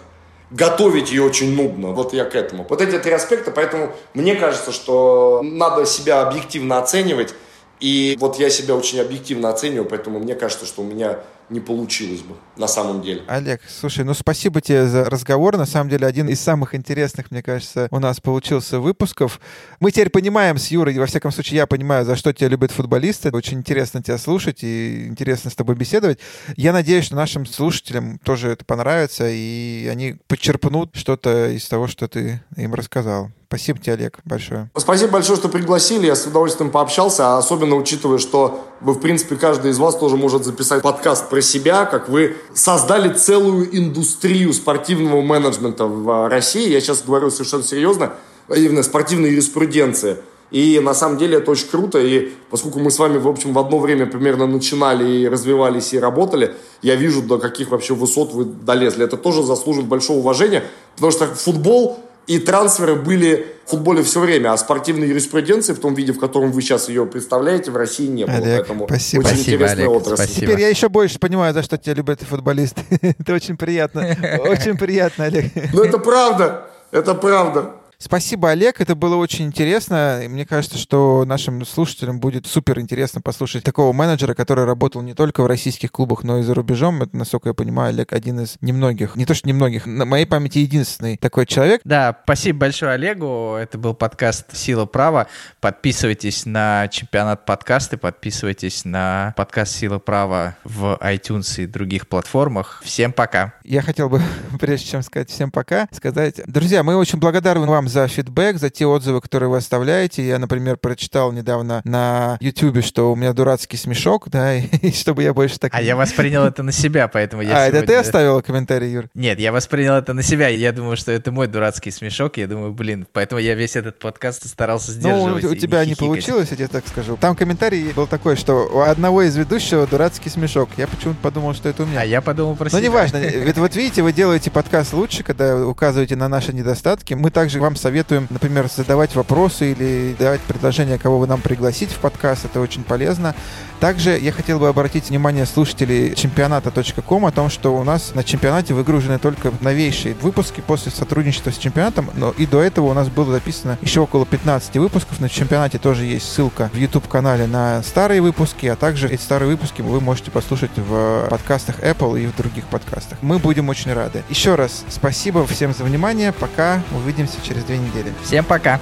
Готовить 0.51 1.09
ее 1.09 1.23
очень 1.23 1.55
нудно. 1.55 1.87
Вот 1.87 2.13
я 2.13 2.23
к 2.23 2.35
этому. 2.35 2.67
Вот 2.69 2.83
эти 2.83 2.99
три 2.99 3.13
аспекта, 3.13 3.49
поэтому 3.49 3.91
мне 4.13 4.35
кажется, 4.35 4.71
что 4.71 5.41
надо 5.43 5.87
себя 5.87 6.21
объективно 6.21 6.77
оценивать. 6.77 7.33
И 7.79 8.15
вот 8.19 8.37
я 8.37 8.51
себя 8.51 8.75
очень 8.75 8.99
объективно 8.99 9.49
оцениваю, 9.49 9.85
поэтому 9.85 10.19
мне 10.19 10.35
кажется, 10.35 10.67
что 10.67 10.83
у 10.83 10.85
меня 10.85 11.17
не 11.51 11.59
получилось 11.59 12.21
бы 12.21 12.35
на 12.57 12.67
самом 12.67 13.01
деле. 13.01 13.23
Олег, 13.27 13.61
слушай, 13.67 14.03
ну 14.05 14.13
спасибо 14.13 14.61
тебе 14.61 14.87
за 14.87 15.05
разговор. 15.05 15.57
На 15.57 15.65
самом 15.65 15.89
деле 15.89 16.07
один 16.07 16.27
из 16.29 16.39
самых 16.39 16.73
интересных, 16.73 17.29
мне 17.29 17.43
кажется, 17.43 17.87
у 17.91 17.99
нас 17.99 18.19
получился 18.19 18.79
выпусков. 18.79 19.39
Мы 19.79 19.91
теперь 19.91 20.09
понимаем 20.09 20.57
с 20.57 20.67
Юрой, 20.67 20.97
во 20.97 21.05
всяком 21.05 21.31
случае 21.31 21.57
я 21.57 21.67
понимаю, 21.67 22.05
за 22.05 22.15
что 22.15 22.33
тебя 22.33 22.47
любят 22.47 22.71
футболисты. 22.71 23.29
Очень 23.31 23.59
интересно 23.59 24.01
тебя 24.01 24.17
слушать 24.17 24.63
и 24.63 25.07
интересно 25.07 25.51
с 25.51 25.55
тобой 25.55 25.75
беседовать. 25.75 26.19
Я 26.55 26.71
надеюсь, 26.73 27.05
что 27.05 27.15
нашим 27.15 27.45
слушателям 27.45 28.17
тоже 28.19 28.49
это 28.49 28.63
понравится, 28.63 29.27
и 29.29 29.87
они 29.91 30.15
подчерпнут 30.27 30.95
что-то 30.95 31.49
из 31.49 31.67
того, 31.67 31.87
что 31.87 32.07
ты 32.07 32.41
им 32.55 32.73
рассказал. 32.73 33.31
Спасибо 33.51 33.79
тебе, 33.79 33.93
Олег, 33.95 34.19
большое. 34.23 34.69
Спасибо 34.77 35.11
большое, 35.11 35.37
что 35.37 35.49
пригласили. 35.49 36.05
Я 36.05 36.15
с 36.15 36.25
удовольствием 36.25 36.71
пообщался, 36.71 37.37
особенно 37.37 37.75
учитывая, 37.75 38.17
что 38.17 38.65
вы, 38.79 38.93
в 38.93 38.99
принципе, 39.01 39.35
каждый 39.35 39.71
из 39.71 39.77
вас 39.77 39.97
тоже 39.97 40.15
может 40.15 40.45
записать 40.45 40.81
подкаст 40.81 41.27
про 41.27 41.41
себя, 41.41 41.83
как 41.83 42.07
вы 42.07 42.37
создали 42.53 43.11
целую 43.11 43.77
индустрию 43.77 44.53
спортивного 44.53 45.19
менеджмента 45.21 45.85
в 45.85 46.29
России. 46.29 46.69
Я 46.71 46.79
сейчас 46.79 47.03
говорю 47.03 47.29
совершенно 47.29 47.63
серьезно, 47.63 48.13
именно 48.47 48.83
спортивной 48.83 49.31
юриспруденции. 49.31 50.15
И 50.51 50.79
на 50.79 50.93
самом 50.93 51.17
деле 51.17 51.39
это 51.39 51.51
очень 51.51 51.67
круто. 51.67 51.99
И 51.99 52.31
поскольку 52.49 52.79
мы 52.79 52.89
с 52.89 52.99
вами, 52.99 53.17
в 53.17 53.27
общем, 53.27 53.51
в 53.51 53.59
одно 53.59 53.79
время 53.79 54.05
примерно 54.05 54.47
начинали 54.47 55.23
и 55.23 55.27
развивались 55.27 55.93
и 55.93 55.99
работали, 55.99 56.55
я 56.81 56.95
вижу, 56.95 57.21
до 57.21 57.37
каких 57.37 57.71
вообще 57.71 57.95
высот 57.95 58.31
вы 58.31 58.45
долезли. 58.45 59.03
Это 59.03 59.17
тоже 59.17 59.43
заслуживает 59.43 59.89
большого 59.89 60.19
уважения, 60.19 60.63
потому 60.95 61.11
что 61.11 61.25
футбол 61.25 61.99
и 62.31 62.39
трансферы 62.39 62.95
были 62.95 63.45
в 63.65 63.71
футболе 63.71 64.03
все 64.03 64.21
время, 64.21 64.53
а 64.53 64.57
спортивной 64.57 65.09
юриспруденции 65.09 65.73
в 65.73 65.79
том 65.79 65.93
виде, 65.93 66.13
в 66.13 66.19
котором 66.19 66.53
вы 66.53 66.61
сейчас 66.61 66.87
ее 66.87 67.05
представляете, 67.05 67.71
в 67.71 67.75
России 67.75 68.07
не 68.07 68.25
было. 68.25 68.37
Олег, 68.37 68.59
Поэтому 68.59 68.85
спасибо. 68.85 69.21
очень 69.21 69.35
спасибо, 69.35 69.55
интересная 69.55 69.85
Олег, 69.87 70.01
отрасль. 70.01 70.23
Спасибо. 70.23 70.45
Теперь 70.47 70.59
я 70.61 70.69
еще 70.69 70.87
больше 70.87 71.19
понимаю, 71.19 71.53
за 71.53 71.61
что 71.61 71.77
тебя 71.77 71.95
любят 71.95 72.21
футболисты. 72.21 72.83
Это 73.01 73.33
очень 73.33 73.57
приятно. 73.57 74.01
Очень 74.45 74.77
приятно, 74.77 75.25
Олег. 75.25 75.51
Ну 75.73 75.83
это 75.83 75.97
правда, 75.97 76.67
это 76.91 77.15
правда. 77.15 77.71
Спасибо, 78.01 78.49
Олег. 78.49 78.81
Это 78.81 78.95
было 78.95 79.15
очень 79.15 79.45
интересно. 79.45 80.21
И 80.23 80.27
мне 80.27 80.43
кажется, 80.43 80.79
что 80.79 81.23
нашим 81.23 81.63
слушателям 81.65 82.19
будет 82.19 82.47
супер 82.47 82.79
интересно 82.79 83.21
послушать 83.21 83.63
такого 83.63 83.93
менеджера, 83.93 84.33
который 84.33 84.65
работал 84.65 85.03
не 85.03 85.13
только 85.13 85.43
в 85.43 85.45
российских 85.45 85.91
клубах, 85.91 86.23
но 86.23 86.39
и 86.39 86.41
за 86.41 86.55
рубежом. 86.55 87.03
Это, 87.03 87.15
насколько 87.15 87.49
я 87.49 87.53
понимаю, 87.53 87.89
Олег 87.89 88.11
один 88.11 88.39
из 88.39 88.57
немногих, 88.59 89.15
не 89.15 89.25
то 89.25 89.35
что 89.35 89.47
немногих, 89.47 89.85
на 89.85 90.05
моей 90.05 90.25
памяти 90.25 90.59
единственный 90.59 91.15
такой 91.15 91.45
человек. 91.45 91.81
Да, 91.83 92.17
спасибо 92.23 92.61
большое 92.61 92.93
Олегу. 92.93 93.53
Это 93.53 93.77
был 93.77 93.93
подкаст 93.93 94.57
«Сила 94.57 94.87
права». 94.87 95.27
Подписывайтесь 95.59 96.47
на 96.47 96.87
чемпионат 96.87 97.45
подкасты, 97.45 97.97
подписывайтесь 97.97 98.83
на 98.83 99.35
подкаст 99.37 99.75
«Сила 99.75 99.99
права» 99.99 100.55
в 100.63 100.97
iTunes 101.03 101.61
и 101.61 101.67
других 101.67 102.07
платформах. 102.07 102.81
Всем 102.83 103.13
пока. 103.13 103.53
Я 103.63 103.83
хотел 103.83 104.09
бы, 104.09 104.23
прежде 104.59 104.87
чем 104.87 105.03
сказать 105.03 105.29
всем 105.29 105.51
пока, 105.51 105.87
сказать, 105.91 106.41
друзья, 106.47 106.81
мы 106.81 106.95
очень 106.95 107.19
благодарны 107.19 107.67
вам 107.67 107.90
за 107.91 108.07
фидбэк, 108.07 108.57
за 108.57 108.69
те 108.69 108.85
отзывы, 108.85 109.21
которые 109.21 109.49
вы 109.49 109.57
оставляете. 109.57 110.25
Я, 110.25 110.39
например, 110.39 110.77
прочитал 110.77 111.31
недавно 111.31 111.81
на 111.83 112.37
YouTube, 112.39 112.83
что 112.83 113.11
у 113.11 113.15
меня 113.15 113.33
дурацкий 113.33 113.77
смешок, 113.77 114.29
да, 114.29 114.55
и 114.81 114.91
чтобы 114.91 115.23
я 115.23 115.33
больше 115.33 115.59
так... 115.59 115.73
А 115.73 115.81
я 115.81 115.95
воспринял 115.95 116.43
это 116.45 116.63
на 116.63 116.71
себя, 116.71 117.07
поэтому 117.07 117.43
я 117.43 117.63
А, 117.63 117.67
это 117.67 117.85
ты 117.85 117.95
оставил 117.95 118.41
комментарий, 118.41 118.91
Юр? 118.91 119.09
Нет, 119.13 119.39
я 119.39 119.51
воспринял 119.51 119.93
это 119.95 120.13
на 120.13 120.23
себя. 120.23 120.47
Я 120.47 120.71
думаю, 120.71 120.97
что 120.97 121.11
это 121.11 121.31
мой 121.31 121.47
дурацкий 121.47 121.91
смешок. 121.91 122.37
Я 122.37 122.47
думаю, 122.47 122.73
блин, 122.73 123.07
поэтому 123.11 123.39
я 123.39 123.55
весь 123.55 123.75
этот 123.75 123.99
подкаст 123.99 124.47
старался 124.47 124.91
сдерживать. 124.91 125.43
Ну, 125.43 125.49
у 125.51 125.55
тебя 125.55 125.85
не 125.85 125.95
получилось, 125.95 126.49
я 126.51 126.57
тебе 126.57 126.67
так 126.67 126.87
скажу. 126.87 127.17
Там 127.17 127.35
комментарий 127.35 127.91
был 127.93 128.07
такой, 128.07 128.35
что 128.35 128.69
у 128.71 128.79
одного 128.79 129.21
из 129.23 129.35
ведущего 129.35 129.85
дурацкий 129.85 130.29
смешок. 130.29 130.69
Я 130.77 130.87
почему-то 130.87 131.19
подумал, 131.21 131.53
что 131.53 131.69
это 131.69 131.83
у 131.83 131.85
меня. 131.85 132.01
А 132.01 132.05
я 132.05 132.21
подумал 132.21 132.55
про 132.55 132.65
Но 132.65 132.69
себя. 132.69 132.79
Ну, 132.79 132.85
неважно. 132.85 133.17
Ведь 133.17 133.57
вот 133.57 133.75
видите, 133.75 134.01
вы 134.01 134.13
делаете 134.13 134.51
подкаст 134.51 134.93
лучше, 134.93 135.23
когда 135.23 135.65
указываете 135.65 136.15
на 136.15 136.27
наши 136.27 136.53
недостатки. 136.53 137.13
Мы 137.13 137.31
также 137.31 137.59
вам 137.59 137.75
советуем, 137.81 138.27
например, 138.29 138.69
задавать 138.73 139.15
вопросы 139.15 139.71
или 139.71 140.15
давать 140.17 140.41
предложения, 140.41 140.97
кого 140.97 141.19
вы 141.19 141.27
нам 141.27 141.41
пригласить 141.41 141.91
в 141.91 141.97
подкаст. 141.97 142.45
Это 142.45 142.61
очень 142.61 142.83
полезно. 142.83 143.35
Также 143.79 144.17
я 144.19 144.31
хотел 144.31 144.59
бы 144.59 144.67
обратить 144.67 145.09
внимание 145.09 145.47
слушателей 145.47 146.13
чемпионата.ком 146.13 147.25
о 147.25 147.31
том, 147.31 147.49
что 147.49 147.75
у 147.75 147.83
нас 147.83 148.13
на 148.13 148.23
чемпионате 148.23 148.75
выгружены 148.75 149.17
только 149.17 149.51
новейшие 149.61 150.13
выпуски 150.21 150.61
после 150.61 150.91
сотрудничества 150.91 151.49
с 151.49 151.57
чемпионатом, 151.57 152.11
но 152.13 152.31
и 152.37 152.45
до 152.45 152.61
этого 152.61 152.91
у 152.91 152.93
нас 152.93 153.09
было 153.09 153.31
записано 153.31 153.79
еще 153.81 154.01
около 154.01 154.27
15 154.27 154.77
выпусков. 154.77 155.19
На 155.19 155.29
чемпионате 155.29 155.79
тоже 155.79 156.05
есть 156.05 156.31
ссылка 156.31 156.69
в 156.73 156.77
YouTube-канале 156.77 157.47
на 157.47 157.81
старые 157.81 158.21
выпуски, 158.21 158.67
а 158.67 158.75
также 158.75 159.09
эти 159.09 159.21
старые 159.21 159.49
выпуски 159.49 159.81
вы 159.81 159.99
можете 159.99 160.29
послушать 160.29 160.71
в 160.75 161.27
подкастах 161.29 161.79
Apple 161.79 162.21
и 162.21 162.27
в 162.27 162.35
других 162.35 162.65
подкастах. 162.65 163.17
Мы 163.23 163.39
будем 163.39 163.69
очень 163.69 163.93
рады. 163.93 164.23
Еще 164.29 164.53
раз 164.53 164.83
спасибо 164.89 165.47
всем 165.47 165.73
за 165.73 165.83
внимание. 165.83 166.31
Пока. 166.31 166.83
Увидимся 166.95 167.41
через 167.61 167.65
две 167.65 167.77
недели. 167.77 168.13
Всем 168.23 168.43
пока. 168.45 168.79